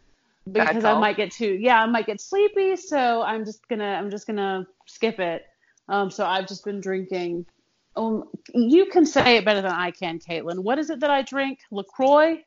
because 0.52 0.84
I 0.84 0.99
might 0.99 1.18
get 1.18 1.32
too. 1.32 1.57
Yeah, 1.60 1.82
I 1.82 1.86
might 1.86 2.06
get 2.06 2.20
sleepy, 2.22 2.76
so 2.76 3.22
I'm 3.22 3.45
just 3.45 3.68
gonna. 3.68 3.86
I'm 3.86 4.10
just 4.10 4.28
gonna 4.28 4.68
skip 4.88 5.20
it. 5.20 5.45
Um, 5.90 6.10
so 6.11 6.26
I've 6.26 6.48
just 6.48 6.64
been 6.65 6.82
drinking. 6.82 7.45
Um, 7.95 8.24
you 8.53 8.88
can 8.88 9.06
say 9.06 9.38
it 9.38 9.45
better 9.45 9.61
than 9.61 9.72
I 9.72 9.91
can, 9.91 10.20
Caitlin. 10.20 10.60
What 10.60 10.80
is 10.80 10.90
it 10.90 11.02
that 11.02 11.10
I 11.10 11.22
drink? 11.22 11.60
Lacroix. 11.72 12.44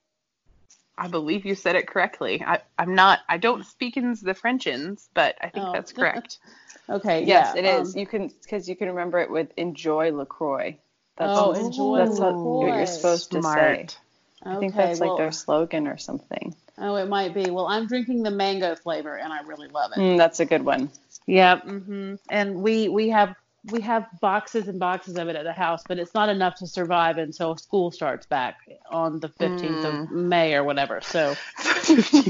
I 0.99 1.09
believe 1.09 1.45
you 1.45 1.55
said 1.55 1.77
it 1.77 1.87
correctly. 1.87 2.43
I, 2.45 2.61
I'm 2.79 2.95
not. 2.95 3.21
I 3.29 3.37
don't 3.37 3.65
speak 3.67 3.97
in 3.99 4.13
the 4.23 4.35
Frenchins, 4.35 5.09
but 5.15 5.37
I 5.41 5.51
think 5.51 5.67
Oh. 5.67 5.73
that's 5.73 5.93
correct. 5.93 6.39
Okay. 6.89 7.25
Yes, 7.25 7.53
yeah, 7.57 7.61
it 7.61 7.81
is. 7.83 7.95
um, 7.95 7.99
you 8.01 8.07
can 8.07 8.29
because 8.43 8.69
you 8.69 8.77
can 8.77 8.87
remember 8.89 9.19
it 9.19 9.29
with 9.29 9.49
enjoy 9.57 10.13
Lacroix. 10.13 10.79
That's 11.17 11.33
Oh, 11.37 11.49
what- 11.49 11.59
enjoy 11.59 11.99
That's 11.99 12.21
what 12.21 12.77
you're 12.77 12.87
supposed 12.87 13.33
to 13.33 13.39
say. 13.39 13.41
Smart. 13.43 13.99
I 14.45 14.57
think 14.61 14.75
okay, 14.75 14.87
that's 14.87 15.01
well, 15.01 15.11
like 15.11 15.19
their 15.19 15.33
slogan 15.33 15.89
or 15.89 15.97
something. 15.99 16.55
Oh, 16.79 16.97
it 16.97 17.09
might 17.09 17.35
be. 17.35 17.51
Well, 17.51 17.67
I'm 17.67 17.87
drinking 17.87 18.23
the 18.23 18.31
mango 18.31 18.75
flavor, 18.77 19.17
and 19.17 19.33
I 19.33 19.43
really 19.43 19.69
love 19.69 19.93
it. 19.93 20.01
Mm, 20.01 20.19
that's 20.19 20.41
a 20.41 20.45
good 20.45 20.65
one. 20.65 20.91
Yeah. 21.27 21.59
hmm 21.61 22.15
And 22.29 22.57
we 22.57 22.89
we 22.89 23.09
have 23.09 23.35
we 23.71 23.81
have 23.81 24.07
boxes 24.21 24.69
and 24.69 24.79
boxes 24.79 25.17
of 25.17 25.29
it 25.29 25.37
at 25.37 25.45
the 25.45 25.53
house, 25.53 25.83
but 25.89 25.99
it's 25.99 26.15
not 26.15 26.29
enough 26.29 26.57
to 26.57 26.67
survive 26.67 27.19
until 27.19 27.57
school 27.57 27.91
starts 27.91 28.27
back 28.27 28.59
on 28.91 29.21
the 29.21 29.29
15th 29.29 29.85
of 29.85 30.11
May 30.11 30.55
or 30.55 30.65
whatever. 30.65 31.01
So 31.01 31.35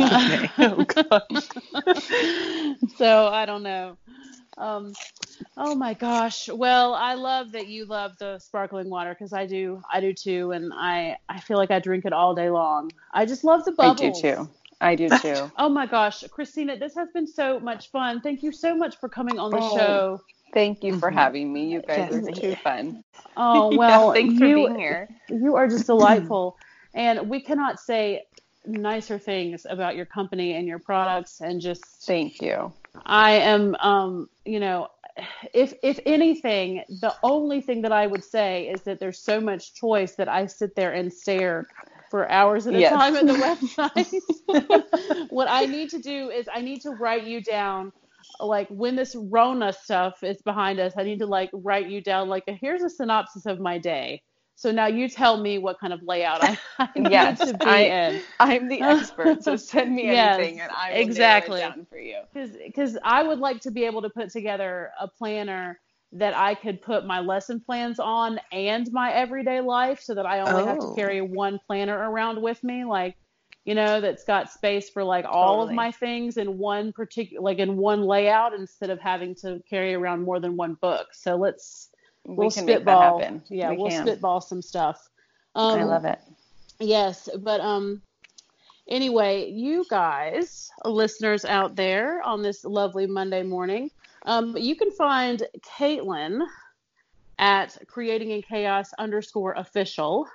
oh 0.58 0.84
god. 0.84 1.22
so 2.96 3.26
I 3.28 3.44
don't 3.46 3.62
know. 3.62 3.96
Um, 4.58 4.92
oh 5.56 5.74
my 5.74 5.94
gosh. 5.94 6.48
Well, 6.48 6.94
I 6.94 7.14
love 7.14 7.52
that 7.52 7.68
you 7.68 7.86
love 7.86 8.12
the 8.18 8.38
sparkling 8.38 8.90
water 8.90 9.14
because 9.14 9.32
I 9.32 9.46
do. 9.46 9.82
I 9.92 10.00
do 10.00 10.12
too, 10.12 10.52
and 10.52 10.72
I 10.74 11.16
I 11.28 11.40
feel 11.40 11.56
like 11.58 11.70
I 11.70 11.78
drink 11.80 12.04
it 12.04 12.12
all 12.12 12.34
day 12.34 12.50
long. 12.50 12.92
I 13.12 13.26
just 13.26 13.44
love 13.44 13.64
the 13.64 13.72
bubbles. 13.72 14.22
I 14.22 14.30
do 14.30 14.36
too. 14.36 14.48
I 14.80 14.94
do 14.94 15.10
too. 15.22 15.50
Oh 15.58 15.68
my 15.68 15.86
gosh, 15.86 16.24
Christina, 16.30 16.78
this 16.78 16.94
has 16.94 17.08
been 17.12 17.26
so 17.26 17.60
much 17.60 17.90
fun. 17.90 18.20
Thank 18.20 18.42
you 18.42 18.52
so 18.52 18.74
much 18.76 18.96
for 18.98 19.08
coming 19.08 19.38
on 19.38 19.50
the 19.50 19.58
Oh. 19.58 19.74
show. 19.74 20.20
Thank 20.52 20.84
you 20.84 20.98
for 20.98 21.10
having 21.10 21.52
me. 21.52 21.68
You 21.72 21.82
guys 21.82 22.10
Yes. 22.10 22.12
are 22.12 22.32
too 22.32 22.54
fun. 22.62 23.02
Oh 23.36 23.68
Yeah, 23.72 23.78
well, 23.78 24.12
thanks 24.12 24.34
for 24.38 24.48
you 24.48 24.54
being 24.54 24.78
here. 24.78 25.08
you 25.28 25.56
are 25.56 25.68
just 25.68 25.86
delightful, 25.86 26.56
and 26.94 27.28
we 27.28 27.40
cannot 27.42 27.78
say 27.80 28.24
nicer 28.66 29.18
things 29.18 29.66
about 29.68 29.96
your 29.96 30.06
company 30.06 30.54
and 30.54 30.66
your 30.66 30.78
products. 30.78 31.40
And 31.40 31.60
just 31.60 31.84
Thank 32.06 32.40
you. 32.40 32.72
I 33.04 33.32
am, 33.32 33.74
um, 33.76 34.28
you 34.44 34.60
know, 34.60 34.88
if 35.54 35.74
if 35.82 35.98
anything, 36.06 36.84
the 36.88 37.14
only 37.22 37.60
thing 37.60 37.82
that 37.82 37.92
I 37.92 38.06
would 38.06 38.24
say 38.24 38.68
is 38.68 38.82
that 38.84 39.00
there's 39.00 39.20
so 39.20 39.40
much 39.40 39.74
choice 39.74 40.14
that 40.16 40.28
I 40.28 40.46
sit 40.46 40.74
there 40.76 40.92
and 40.92 41.12
stare 41.12 41.68
for 42.10 42.30
hours 42.30 42.66
at 42.66 42.74
a 42.74 42.82
Yes. 42.82 42.82
time 42.82 43.16
at 43.16 43.26
the 43.26 43.34
website. 43.36 44.22
what 45.28 45.48
I 45.48 45.66
need 45.66 45.90
to 45.90 45.98
do 45.98 46.30
is 46.30 46.48
I 46.52 46.60
need 46.62 46.82
to 46.82 46.90
write 46.90 47.24
you 47.24 47.42
down 47.42 47.92
like 48.40 48.68
when 48.68 48.96
this 48.96 49.14
Rona 49.16 49.72
stuff 49.72 50.22
is 50.22 50.40
behind 50.42 50.78
us, 50.80 50.94
I 50.96 51.02
need 51.04 51.18
to 51.20 51.26
like 51.26 51.50
write 51.52 51.88
you 51.88 52.02
down 52.02 52.28
like 52.28 52.44
here's 52.46 52.82
a 52.82 52.90
synopsis 52.90 53.46
of 53.46 53.60
my 53.60 53.78
day. 53.78 54.22
So 54.56 54.72
now 54.72 54.86
you 54.86 55.08
tell 55.08 55.38
me 55.40 55.58
what 55.58 55.78
kind 55.80 55.92
of 55.92 56.02
layout 56.02 56.42
I, 56.42 56.58
I 56.78 56.90
need 57.00 57.38
Yes, 57.38 57.40
to 57.40 57.54
be 57.54 57.86
I- 57.86 57.86
in. 57.86 58.26
I'm 58.40 58.68
the 58.68 58.82
expert, 58.82 59.42
so 59.42 59.56
send 59.56 59.94
me 59.94 60.08
Yes, 60.08 60.08
anything 60.08 60.60
and 60.60 60.72
I 60.72 60.92
will 60.92 61.06
exactly. 61.06 61.08
nail 61.08 61.44
it 61.44 61.56
down 61.56 61.86
for 61.90 61.98
you. 61.98 62.22
because 62.34 62.98
I 63.04 63.22
would 63.22 63.38
like 63.38 63.60
to 63.62 63.70
be 63.70 63.84
able 63.84 64.02
to 64.02 64.10
put 64.10 64.30
together 64.30 64.90
a 65.00 65.08
planner 65.08 65.80
that 66.12 66.36
I 66.36 66.54
could 66.54 66.82
put 66.82 67.06
my 67.06 67.20
lesson 67.20 67.60
plans 67.60 67.98
on 67.98 68.40
and 68.52 68.90
my 68.92 69.12
everyday 69.12 69.60
life 69.60 70.00
so 70.00 70.14
that 70.14 70.26
I 70.26 70.40
only 70.40 70.64
have 70.64 70.78
to 70.80 70.88
Oh. 70.88 70.94
carry 70.94 71.20
one 71.20 71.58
planner 71.66 71.96
around 72.10 72.42
with 72.42 72.62
me 72.64 72.84
like 72.84 73.16
you 73.64 73.74
know 73.74 74.00
that's 74.00 74.24
got 74.24 74.50
space 74.50 74.88
for 74.90 75.04
like 75.04 75.24
all 75.28 75.62
of 75.62 75.72
my 75.72 75.90
things 75.92 76.36
in 76.36 76.58
one 76.58 76.92
particular 76.92 77.42
like 77.42 77.58
in 77.58 77.76
one 77.76 78.02
layout 78.02 78.54
instead 78.54 78.90
of 78.90 79.00
having 79.00 79.34
to 79.42 79.60
carry 79.68 79.94
around 79.94 80.22
more 80.24 80.40
than 80.40 80.56
one 80.56 80.74
book 80.80 81.08
so 81.12 81.36
let's 81.36 81.90
we 82.26 82.50
can 82.50 82.66
make 82.66 82.76
that 82.76 82.82
spitball 82.82 83.20
happen. 83.20 83.42
yeah 83.48 83.70
we 83.70 83.76
we'll 83.76 83.90
can. 83.90 84.06
spitball 84.06 84.40
some 84.40 84.62
stuff 84.62 85.08
um, 85.56 85.80
I 85.80 85.84
love 85.84 86.04
it. 86.04 86.20
Yes, 86.78 87.30
but 87.38 87.60
um 87.62 88.02
anyway, 88.86 89.50
you 89.50 89.86
guys, 89.88 90.70
listeners 90.84 91.46
out 91.46 91.74
there 91.74 92.22
on 92.22 92.42
this 92.42 92.64
lovely 92.64 93.06
Monday 93.06 93.42
morning, 93.42 93.90
um 94.26 94.54
you 94.56 94.76
can 94.76 94.90
find 94.90 95.42
Caitlin 95.78 96.46
at 97.38 97.76
creating 97.88 98.30
in 98.30 98.42
chaos 98.42 98.92
underscore 98.98 99.54
official 99.54 100.28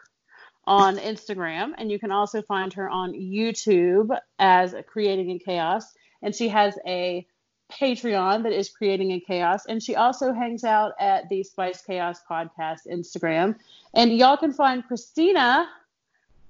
on 0.66 0.98
Instagram, 0.98 1.74
and 1.78 1.92
you 1.92 2.00
can 2.00 2.12
also 2.12 2.42
find 2.42 2.74
her 2.74 2.90
on 2.90 3.14
YouTube 3.14 4.18
as 4.40 4.74
creating 4.88 5.30
in 5.30 5.38
chaos, 5.38 5.94
and 6.24 6.34
she 6.36 6.50
has 6.50 6.78
a 6.88 7.28
Patreon 7.72 8.44
that 8.44 8.52
is 8.52 8.70
creating 8.70 9.12
a 9.12 9.20
chaos, 9.20 9.66
and 9.66 9.82
she 9.82 9.96
also 9.96 10.34
hangs 10.34 10.64
out 10.64 10.94
at 11.00 11.30
the 11.30 11.44
Spice 11.44 11.82
Chaos 11.82 12.22
podcast 12.30 12.88
Instagram, 12.88 13.56
and 13.94 14.12
y'all 14.16 14.38
can 14.38 14.54
find 14.54 14.86
Christina 14.88 15.68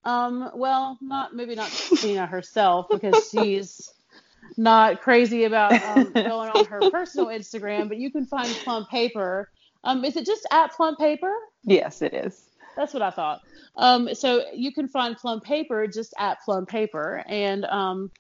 um, 0.04 0.52
well, 0.56 0.98
not 1.02 1.36
maybe 1.36 1.56
not 1.56 1.70
Christina 1.70 2.26
herself 2.26 2.88
because 2.90 3.30
she's 3.32 3.92
not 4.58 5.02
crazy 5.02 5.44
about 5.44 5.74
um, 5.74 6.12
going 6.14 6.50
on 6.50 6.66
her 6.66 6.90
personal 6.90 7.28
Instagram, 7.28 7.88
but 7.88 7.98
you 7.98 8.12
can 8.12 8.26
find 8.26 8.48
Plum 8.64 8.86
Paper. 8.86 9.50
Um, 9.84 10.04
is 10.04 10.16
it 10.16 10.26
just 10.26 10.46
at 10.52 10.74
Plum 10.74 10.96
Paper? 10.96 11.34
Yes, 11.64 12.02
it 12.02 12.14
is. 12.14 12.50
That's 12.76 12.94
what 12.94 13.04
I 13.04 13.12
thought. 13.12 13.42
Um, 13.76 14.14
so 14.16 14.46
you 14.54 14.74
can 14.74 14.88
find 14.88 15.16
Plum 15.16 15.42
Paper 15.42 15.88
just 15.88 16.14
at 16.18 16.42
Plum 16.42 16.66
Paper 16.66 17.24
and 17.28 17.66
um, 17.66 18.12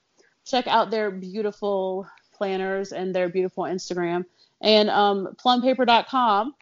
check 0.45 0.68
out 0.68 0.91
their 0.91 1.10
beautiful 1.10 2.07
planners 2.41 2.91
and 2.91 3.13
their 3.13 3.30
beautiful 3.30 3.65
Instagram. 3.65 4.26
And 4.61 4.89
um, 4.89 5.35
plumpaper.com 5.38 6.55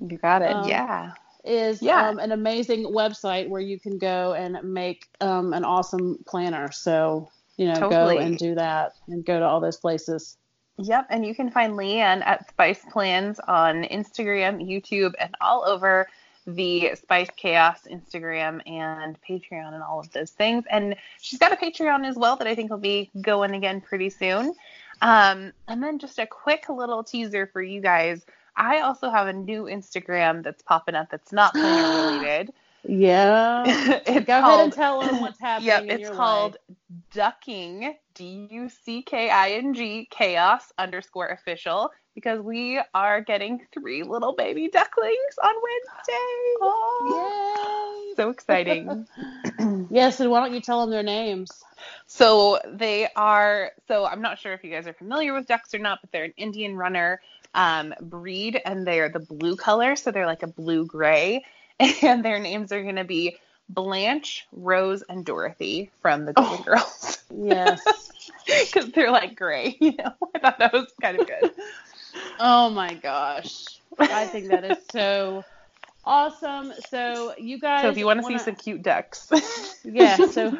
You 0.00 0.16
got 0.18 0.40
it. 0.40 0.52
Um, 0.56 0.68
yeah. 0.68 1.12
is 1.44 1.82
Yeah. 1.82 2.08
um, 2.08 2.18
an 2.18 2.32
amazing 2.32 2.84
website 2.84 3.48
where 3.50 3.60
you 3.60 3.78
can 3.78 3.98
go 3.98 4.32
and 4.32 4.58
make 4.62 5.06
um, 5.20 5.52
an 5.52 5.64
awesome 5.64 6.18
planner. 6.26 6.72
So, 6.72 7.28
you 7.58 7.66
know, 7.66 7.74
Totally. 7.74 8.16
go 8.16 8.20
and 8.22 8.38
do 8.38 8.54
that 8.54 8.92
and 9.08 9.22
go 9.24 9.38
to 9.38 9.44
all 9.44 9.60
those 9.60 9.76
places. 9.76 10.38
Yep, 10.80 11.08
and 11.10 11.26
you 11.26 11.34
can 11.34 11.50
find 11.50 11.72
Leanne 11.74 12.22
at 12.24 12.48
Spice 12.48 12.80
Plans 12.92 13.40
on 13.48 13.82
Instagram, 13.84 14.64
YouTube, 14.64 15.12
and 15.18 15.34
all 15.40 15.64
over 15.66 16.06
the 16.46 16.94
Spice 16.94 17.28
Chaos 17.36 17.80
Instagram 17.90 18.62
and 18.66 19.18
Patreon 19.28 19.74
and 19.74 19.82
all 19.82 20.00
of 20.00 20.10
those 20.12 20.30
things. 20.30 20.64
And 20.70 20.94
she's 21.20 21.38
got 21.38 21.52
a 21.52 21.56
Patreon 21.56 22.06
as 22.06 22.16
well 22.16 22.36
that 22.36 22.46
I 22.46 22.54
think 22.54 22.70
will 22.70 22.78
be 22.78 23.10
going 23.20 23.54
again 23.54 23.80
pretty 23.80 24.08
soon. 24.08 24.54
Um, 25.00 25.52
and 25.68 25.82
then 25.82 25.98
just 25.98 26.18
a 26.18 26.26
quick 26.26 26.68
little 26.68 27.04
teaser 27.04 27.46
for 27.46 27.62
you 27.62 27.80
guys. 27.80 28.24
I 28.56 28.80
also 28.80 29.10
have 29.10 29.28
a 29.28 29.32
new 29.32 29.64
Instagram 29.64 30.42
that's 30.42 30.62
popping 30.62 30.94
up 30.94 31.10
that's 31.10 31.32
not 31.32 31.52
planner 31.52 32.16
related. 32.18 32.52
Yeah. 32.86 33.64
it's 34.06 34.26
go 34.26 34.38
ahead 34.38 34.42
called, 34.42 34.60
and 34.60 34.72
tell 34.72 35.00
them 35.00 35.20
what's 35.20 35.38
happening. 35.40 35.88
Yep, 35.88 36.00
it's 36.00 36.10
called 36.10 36.56
life. 36.68 36.76
Ducking, 37.12 37.94
D 38.14 38.48
U 38.50 38.68
C 38.68 39.02
K 39.02 39.30
I 39.30 39.50
N 39.52 39.74
G, 39.74 40.08
chaos 40.10 40.72
underscore 40.78 41.28
official, 41.28 41.90
because 42.14 42.40
we 42.40 42.80
are 42.94 43.20
getting 43.20 43.60
three 43.72 44.02
little 44.02 44.32
baby 44.32 44.68
ducklings 44.68 45.14
on 45.42 45.54
Wednesday. 45.62 46.56
Oh, 46.60 48.08
Yay. 48.10 48.14
So 48.16 48.30
exciting. 48.30 49.06
Yes, 49.90 50.20
and 50.20 50.30
why 50.30 50.40
don't 50.40 50.54
you 50.54 50.60
tell 50.60 50.80
them 50.80 50.90
their 50.90 51.02
names? 51.02 51.50
So 52.06 52.58
they 52.66 53.08
are. 53.14 53.72
So 53.86 54.04
I'm 54.06 54.20
not 54.22 54.38
sure 54.38 54.52
if 54.52 54.64
you 54.64 54.70
guys 54.70 54.86
are 54.86 54.92
familiar 54.92 55.32
with 55.34 55.46
ducks 55.46 55.74
or 55.74 55.78
not, 55.78 56.00
but 56.00 56.10
they're 56.12 56.24
an 56.24 56.34
Indian 56.36 56.76
runner 56.76 57.20
um, 57.54 57.94
breed, 58.00 58.60
and 58.64 58.86
they're 58.86 59.08
the 59.08 59.20
blue 59.20 59.56
color, 59.56 59.96
so 59.96 60.10
they're 60.10 60.26
like 60.26 60.42
a 60.42 60.48
blue 60.48 60.84
gray, 60.86 61.44
and 62.02 62.24
their 62.24 62.38
names 62.38 62.72
are 62.72 62.82
going 62.82 62.96
to 62.96 63.04
be 63.04 63.36
Blanche, 63.68 64.46
Rose, 64.52 65.02
and 65.08 65.24
Dorothy 65.24 65.90
from 66.00 66.24
the 66.24 66.32
Golden 66.32 66.58
Oh. 66.60 66.62
Girls, 66.62 67.18
Yes. 67.34 68.30
because 68.46 68.90
they're 68.92 69.10
like 69.10 69.36
gray. 69.36 69.76
You 69.80 69.94
know, 69.96 70.12
I 70.34 70.38
thought 70.38 70.58
that 70.58 70.72
was 70.72 70.92
kind 71.00 71.20
of 71.20 71.26
good. 71.26 71.50
oh 72.40 72.70
my 72.70 72.94
gosh. 72.94 73.80
I 73.98 74.26
think 74.26 74.48
that 74.48 74.64
is 74.64 74.78
so 74.92 75.44
awesome. 76.08 76.72
So 76.90 77.34
you 77.38 77.60
guys 77.60 77.82
So 77.82 77.88
if 77.90 77.98
you 77.98 78.06
want 78.06 78.20
to 78.20 78.26
see 78.26 78.38
some 78.38 78.54
cute 78.56 78.82
ducks, 78.82 79.30
yeah 79.84 80.16
so 80.36 80.56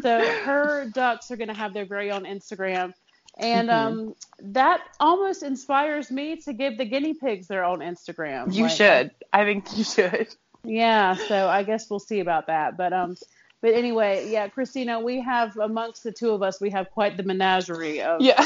so 0.00 0.20
her 0.44 0.90
ducks 0.94 1.30
are 1.30 1.36
going 1.36 1.48
to 1.48 1.54
have 1.54 1.72
their 1.74 1.86
very 1.86 2.10
own 2.10 2.24
instagram 2.24 2.92
and 3.38 3.68
Mhm. 3.68 3.72
um 3.74 4.14
that 4.54 4.80
almost 5.00 5.42
inspires 5.42 6.10
me 6.10 6.36
to 6.42 6.52
give 6.52 6.76
the 6.78 6.84
guinea 6.84 7.14
pigs 7.14 7.46
their 7.48 7.64
own 7.64 7.80
instagram 7.80 8.52
you 8.54 8.62
Like, 8.64 8.72
should. 8.72 9.10
I 9.32 9.44
think 9.44 9.76
you 9.76 9.84
should. 9.84 10.28
yeah 10.64 11.14
so 11.16 11.48
i 11.48 11.62
guess 11.62 11.88
we'll 11.90 11.98
see 11.98 12.20
about 12.20 12.46
that 12.48 12.76
but 12.76 12.92
um 12.92 13.16
but 13.62 13.72
anyway 13.74 14.28
yeah 14.30 14.48
christina 14.48 15.00
we 15.00 15.20
have 15.20 15.56
amongst 15.56 16.02
the 16.02 16.12
two 16.12 16.30
of 16.30 16.42
us 16.42 16.60
we 16.60 16.70
have 16.70 16.90
quite 16.90 17.16
the 17.16 17.22
menagerie 17.22 18.00
of 18.02 18.20
Yeah. 18.20 18.42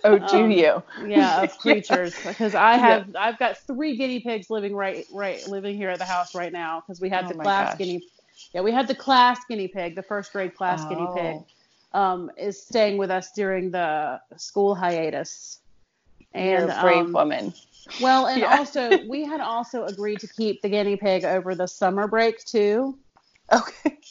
oh, 0.04 0.18
do 0.18 0.36
Um, 0.38 0.50
you? 0.50 0.82
yeah 1.06 1.42
of 1.42 1.50
Yeah. 1.64 1.74
creatures 1.74 2.14
because 2.24 2.54
i 2.54 2.76
have 2.76 3.14
i've 3.16 3.38
got 3.38 3.56
three 3.66 3.96
guinea 3.96 4.20
pigs 4.20 4.50
living 4.50 4.74
right 4.74 5.06
right 5.10 5.48
living 5.48 5.76
here 5.76 5.90
at 5.90 5.98
the 5.98 6.04
house 6.04 6.34
right 6.34 6.52
now 6.52 6.80
because 6.80 7.00
we 7.00 7.08
had 7.08 7.24
Oh 7.24 7.28
the 7.28 7.34
class 7.34 7.70
gosh. 7.70 7.78
guinea 7.78 8.02
yeah 8.54 8.60
we 8.60 8.72
had 8.72 8.86
the 8.88 8.94
class 8.94 9.40
guinea 9.48 9.68
pig 9.68 9.94
the 9.94 10.02
first 10.02 10.32
grade 10.32 10.54
class 10.54 10.84
guinea 10.88 11.06
pig 11.14 11.36
Oh. 11.94 12.00
um, 12.00 12.30
is 12.36 12.62
staying 12.62 12.98
with 12.98 13.10
us 13.10 13.32
during 13.32 13.70
the 13.70 14.20
school 14.36 14.74
hiatus. 14.76 15.58
And 16.34 16.68
You're 16.68 16.78
a 16.78 16.80
brave 16.80 17.06
um, 17.06 17.12
woman. 17.12 17.52
well, 18.00 18.26
and 18.28 18.40
Yeah. 18.42 18.56
also 18.58 19.00
we 19.08 19.24
had 19.24 19.40
also 19.40 19.86
agreed 19.86 20.20
to 20.20 20.28
keep 20.28 20.62
the 20.62 20.68
guinea 20.68 20.96
pig 20.96 21.24
over 21.24 21.56
the 21.56 21.66
summer 21.66 22.06
break 22.06 22.44
too. 22.44 22.96
Okay. 23.52 23.98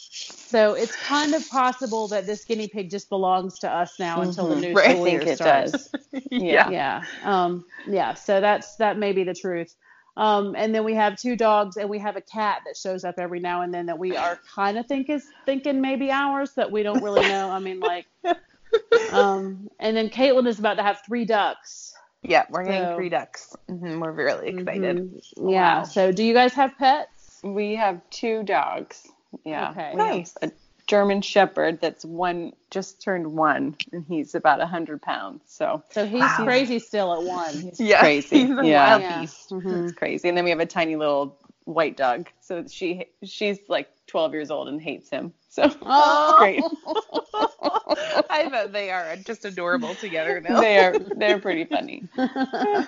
So 0.49 0.73
it's 0.73 0.95
kind 1.05 1.35
of 1.35 1.47
possible 1.49 2.07
that 2.07 2.25
this 2.25 2.43
guinea 2.43 2.67
pig 2.67 2.89
just 2.89 3.07
belongs 3.09 3.59
to 3.59 3.69
us 3.71 3.99
now 3.99 4.21
until 4.21 4.47
the 4.47 4.55
Mhm. 4.55 4.61
new 4.61 4.73
Right. 4.73 4.89
I 4.89 4.93
think 4.95 5.11
year 5.11 5.21
it 5.21 5.35
starts. 5.35 5.71
does. 5.91 5.91
Yeah. 6.31 6.69
Yeah. 6.71 7.03
Um, 7.23 7.65
yeah. 7.87 8.15
So 8.15 8.41
that's 8.41 8.75
that 8.77 8.97
may 8.97 9.11
be 9.11 9.23
the 9.23 9.35
truth. 9.35 9.75
Um, 10.17 10.55
and 10.57 10.73
then 10.73 10.83
we 10.83 10.95
have 10.95 11.17
two 11.17 11.35
dogs 11.35 11.77
and 11.77 11.87
we 11.87 11.99
have 11.99 12.15
a 12.15 12.21
cat 12.21 12.61
that 12.65 12.75
shows 12.75 13.03
up 13.03 13.19
every 13.19 13.39
now 13.39 13.61
and 13.61 13.71
then 13.71 13.85
that 13.85 13.99
we 13.99 14.17
are 14.17 14.39
kind 14.55 14.79
of 14.79 14.87
think 14.87 15.07
is 15.11 15.23
thinking 15.45 15.81
maybe 15.81 16.09
ours 16.09 16.53
that 16.55 16.71
we 16.71 16.81
don't 16.81 17.03
really 17.03 17.27
know. 17.29 17.51
I 17.51 17.59
mean, 17.59 17.79
like, 17.79 18.07
um, 19.11 19.69
and 19.79 19.95
then 19.95 20.09
Caitlin 20.09 20.47
is 20.47 20.57
about 20.57 20.77
to 20.77 20.83
have 20.83 21.01
three 21.05 21.25
ducks. 21.25 21.93
Yeah, 22.23 22.45
we're 22.49 22.63
getting 22.65 22.81
So- 22.85 22.95
three 22.95 23.09
ducks. 23.09 23.55
hmm 23.67 23.99
We're 23.99 24.11
really 24.11 24.47
excited. 24.49 24.97
Mhm. 24.97 25.21
Yeah. 25.37 25.77
Wow. 25.79 25.83
So 25.83 26.11
do 26.11 26.23
you 26.23 26.33
guys 26.33 26.53
have 26.53 26.75
pets? 26.79 27.39
We 27.43 27.75
have 27.75 28.01
two 28.09 28.41
dogs. 28.43 29.07
Yeah. 29.45 29.71
Okay. 29.71 29.95
Nice. 29.95 30.33
A 30.41 30.51
German 30.87 31.21
Shepherd 31.21 31.81
that's 31.81 32.03
one 32.03 32.53
just 32.71 33.01
turned 33.01 33.27
one, 33.27 33.75
and 33.93 34.05
he's 34.07 34.33
about 34.35 34.59
a 34.61 34.65
hundred 34.65 35.01
pounds. 35.01 35.43
So 35.47 35.83
So 35.91 36.05
he's 36.05 36.21
Wow. 36.23 36.45
crazy 36.45 36.79
still 36.79 37.13
at 37.13 37.23
one. 37.23 37.61
he's 37.61 37.79
Yeah, 37.79 37.99
crazy. 37.99 38.39
he's 38.39 38.49
a 38.49 38.55
yeah. 38.55 38.87
wild 38.87 39.01
Yeah. 39.01 39.19
beast. 39.21 39.51
Mhm. 39.51 39.83
It's 39.83 39.93
crazy. 39.93 40.29
And 40.29 40.37
then 40.37 40.43
we 40.45 40.49
have 40.49 40.59
a 40.59 40.65
tiny 40.65 40.95
little 40.95 41.37
white 41.65 41.95
dog. 41.97 42.27
So 42.41 42.65
she 42.67 43.05
she's 43.23 43.59
like 43.67 43.87
12 44.07 44.33
years 44.33 44.49
old 44.49 44.67
and 44.67 44.81
hates 44.81 45.09
him. 45.09 45.33
So 45.49 45.69
Oh, 45.81 46.33
great. 46.37 46.63
I 48.29 48.47
bet 48.49 48.73
they 48.73 48.89
are 48.89 49.15
just 49.17 49.45
adorable 49.45 49.95
together 49.95 50.41
now. 50.41 50.59
they 50.59 50.79
are 50.79 50.97
they're 51.17 51.39
pretty 51.39 51.65
funny. 51.65 52.03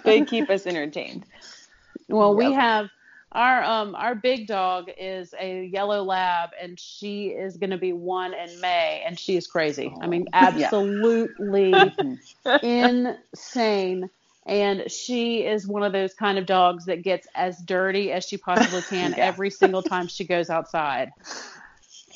They 0.03 0.21
keep 0.21 0.49
us 0.49 0.65
entertained. 0.65 1.25
Well, 2.09 2.35
we 2.35 2.51
have 2.53 2.89
our 3.33 3.63
um 3.63 3.95
our 3.95 4.15
big 4.15 4.47
dog 4.47 4.89
is 4.97 5.33
a 5.39 5.65
yellow 5.65 6.03
lab 6.03 6.49
and 6.61 6.79
she 6.79 7.27
is 7.27 7.57
going 7.57 7.69
to 7.69 7.77
be 7.77 7.93
1 7.93 8.33
in 8.33 8.59
May 8.59 9.03
and 9.05 9.17
she 9.17 9.37
is 9.37 9.47
crazy. 9.47 9.93
I 10.01 10.07
mean 10.07 10.27
absolutely 10.33 11.93
insane 12.61 14.09
and 14.45 14.89
she 14.91 15.45
is 15.45 15.67
one 15.67 15.83
of 15.83 15.93
those 15.93 16.13
kind 16.13 16.37
of 16.37 16.45
dogs 16.45 16.85
that 16.85 17.03
gets 17.03 17.27
as 17.35 17.57
dirty 17.59 18.11
as 18.11 18.25
she 18.25 18.37
possibly 18.37 18.81
can 18.81 19.13
Yeah. 19.17 19.27
every 19.27 19.49
single 19.49 19.83
time 19.83 20.07
she 20.07 20.25
goes 20.25 20.49
outside. 20.49 21.11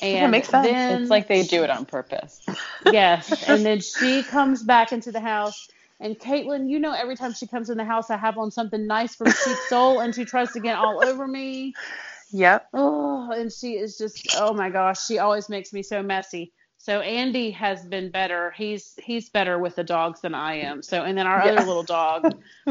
And 0.02 0.26
it 0.26 0.28
makes 0.28 0.48
sense. 0.48 0.66
then 0.66 1.02
It's 1.02 1.10
like 1.10 1.28
they 1.28 1.42
do 1.44 1.62
it 1.62 1.70
on 1.70 1.86
purpose. 1.86 2.42
Yes. 2.90 3.42
And 3.48 3.64
then 3.64 3.80
she 3.80 4.22
comes 4.24 4.62
back 4.62 4.92
into 4.92 5.10
the 5.12 5.20
house. 5.20 5.68
And 6.00 6.18
Caitlin, 6.18 6.68
you 6.70 6.78
know, 6.78 6.92
every 6.92 7.16
time 7.16 7.32
she 7.32 7.46
comes 7.46 7.70
in 7.70 7.78
the 7.78 7.84
house, 7.84 8.10
I 8.10 8.16
have 8.16 8.38
on 8.38 8.50
something 8.50 8.86
nice 8.86 9.14
from 9.14 9.32
Sheep 9.32 9.62
Soul, 9.62 10.00
and 10.00 10.14
she 10.14 10.24
tries 10.24 10.52
to 10.52 10.60
get 10.60 10.76
all 10.76 11.00
over 11.00 11.26
me. 11.26 11.76
Yep. 12.32 12.70
Oh, 12.72 13.30
and 13.32 13.52
she 13.52 13.72
is 13.78 13.96
just, 13.98 14.28
oh 14.32 14.52
my 14.54 14.70
gosh, 14.70 15.04
she 15.04 15.18
always 15.18 15.48
makes 15.48 15.72
me 15.72 15.82
so 15.82 16.02
messy. 16.02 16.52
So 16.78 17.00
Andy 17.00 17.50
has 17.52 17.84
been 17.86 18.10
better. 18.10 18.52
He's 18.56 18.94
he's 19.02 19.30
better 19.30 19.58
with 19.58 19.76
the 19.76 19.84
dogs 19.84 20.20
than 20.20 20.34
I 20.34 20.54
am. 20.56 20.82
So 20.82 21.02
and 21.04 21.16
then 21.18 21.26
our 21.26 21.40
Yeah. 21.40 21.52
other 21.52 21.64
little 21.64 21.82
dog, 21.84 22.26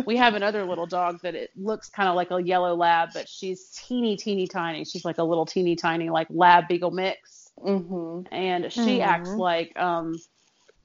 we 0.06 0.15
have 0.18 0.35
another 0.35 0.65
little 0.65 0.88
dog 0.88 1.22
that 1.23 1.35
it 1.35 1.52
looks 1.56 1.89
kind 1.89 2.07
of 2.07 2.15
like 2.15 2.31
a 2.31 2.41
yellow 2.41 2.76
lab, 2.76 3.10
but 3.14 3.27
she's 3.27 3.69
teeny 3.88 4.15
teeny 4.15 4.47
tiny. 4.47 4.85
She's 4.85 5.03
like 5.06 5.18
a 5.18 5.23
little 5.23 5.45
teeny 5.45 5.76
tiny 5.76 6.10
like 6.10 6.27
lab 6.30 6.68
beagle 6.68 6.91
mix 6.91 7.52
Mm-hmm. 7.60 8.27
and 8.31 8.72
she 8.72 9.02
acts 9.02 9.34
Mhm. 9.34 9.38
like 9.38 9.77
um 9.80 10.22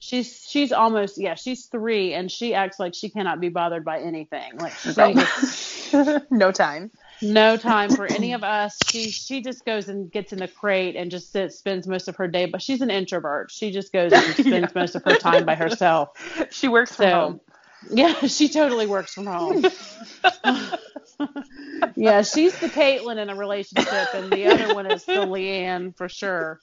she's 0.03 0.43
she's 0.49 0.71
almost 0.71 1.17
yeah 1.21 1.35
she's 1.35 1.67
three 1.67 2.13
and 2.15 2.31
she 2.31 2.53
acts 2.55 2.79
like 2.79 2.93
she 2.95 3.07
cannot 3.09 3.39
be 3.39 3.49
bothered 3.49 3.85
by 3.85 3.99
anything 3.99 4.57
like 4.57 4.73
she 4.73 4.91
Right. 4.93 5.15
just 5.15 5.93
no 6.31 6.51
time. 6.51 6.89
no 7.21 7.55
time 7.55 7.89
for 7.91 8.07
any 8.07 8.33
of 8.33 8.43
us 8.43 8.79
she 8.87 9.11
she 9.11 9.41
just 9.41 9.63
goes 9.63 9.89
and 9.89 10.11
gets 10.11 10.33
in 10.33 10.39
the 10.39 10.47
crate 10.47 10.95
and 10.95 11.11
just 11.11 11.31
sits 11.31 11.57
spends 11.59 11.87
most 11.87 12.07
of 12.07 12.15
her 12.15 12.27
day 12.27 12.47
but 12.47 12.63
she's 12.63 12.81
an 12.81 12.89
introvert 12.89 13.51
she 13.51 13.71
just 13.71 13.93
goes 13.93 14.11
and 14.11 14.23
spends 14.33 14.45
Yeah. 14.45 14.67
most 14.73 14.95
of 14.95 15.03
her 15.03 15.15
time 15.15 15.45
by 15.45 15.53
herself 15.55 16.09
She 16.49 16.67
works 16.67 16.95
from 16.95 17.11
home. 17.11 17.39
yeah 17.91 18.13
she 18.25 18.49
totally 18.49 18.87
works 18.87 19.13
from 19.13 19.27
home 19.27 19.63
yeah 21.95 22.21
she's 22.21 22.57
the 22.59 22.69
caitlin 22.69 23.17
in 23.17 23.29
a 23.29 23.35
relationship 23.35 24.07
and 24.13 24.31
the 24.31 24.45
other 24.45 24.73
one 24.73 24.85
is 24.85 25.03
the 25.05 25.25
leanne 25.25 25.95
for 25.97 26.07
sure 26.09 26.59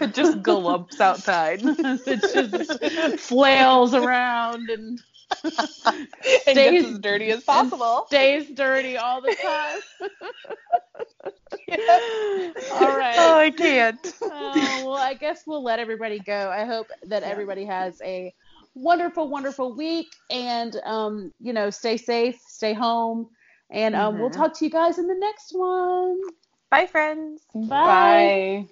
It 0.00 0.14
just 0.14 0.42
galumps 0.42 1.00
outside. 1.00 1.60
it 1.62 2.20
just 2.32 3.20
flails 3.20 3.94
around 3.94 4.70
and 4.70 4.98
and 5.44 6.08
Stays- 6.22 6.82
gets 6.82 6.92
as 6.92 6.98
dirty 7.00 7.30
as 7.30 7.44
possible. 7.44 8.04
stays 8.06 8.48
dirty 8.54 8.96
all 8.96 9.20
the 9.20 9.36
time. 9.42 9.80
all 12.72 12.96
right. 12.96 13.16
Oh, 13.18 13.38
I 13.38 13.50
can't. 13.50 14.14
Oh, 14.22 14.84
well, 14.86 14.96
I 14.96 15.14
guess 15.14 15.42
we'll 15.46 15.62
let 15.64 15.78
everybody 15.78 16.18
go. 16.20 16.50
I 16.50 16.64
hope 16.64 16.86
that 17.08 17.22
Yeah. 17.22 17.28
everybody 17.28 17.64
has 17.66 18.00
a 18.04 18.32
wonderful, 18.74 19.28
wonderful 19.28 19.74
week, 19.76 20.06
and 20.30 20.76
um, 20.84 21.32
you 21.40 21.52
know, 21.52 21.70
stay 21.70 21.96
safe, 21.96 22.36
stay 22.46 22.72
home, 22.74 23.28
and 23.70 23.94
um, 23.94 24.18
we'll 24.18 24.30
Mhm. 24.30 24.36
talk 24.36 24.54
to 24.58 24.64
you 24.64 24.70
guys 24.70 24.98
in 24.98 25.06
the 25.06 25.14
next 25.14 25.52
one. 25.52 26.20
Bye, 26.70 26.86
friends. 26.86 27.42
Bye. 27.54 28.38
Bye. 28.66 28.68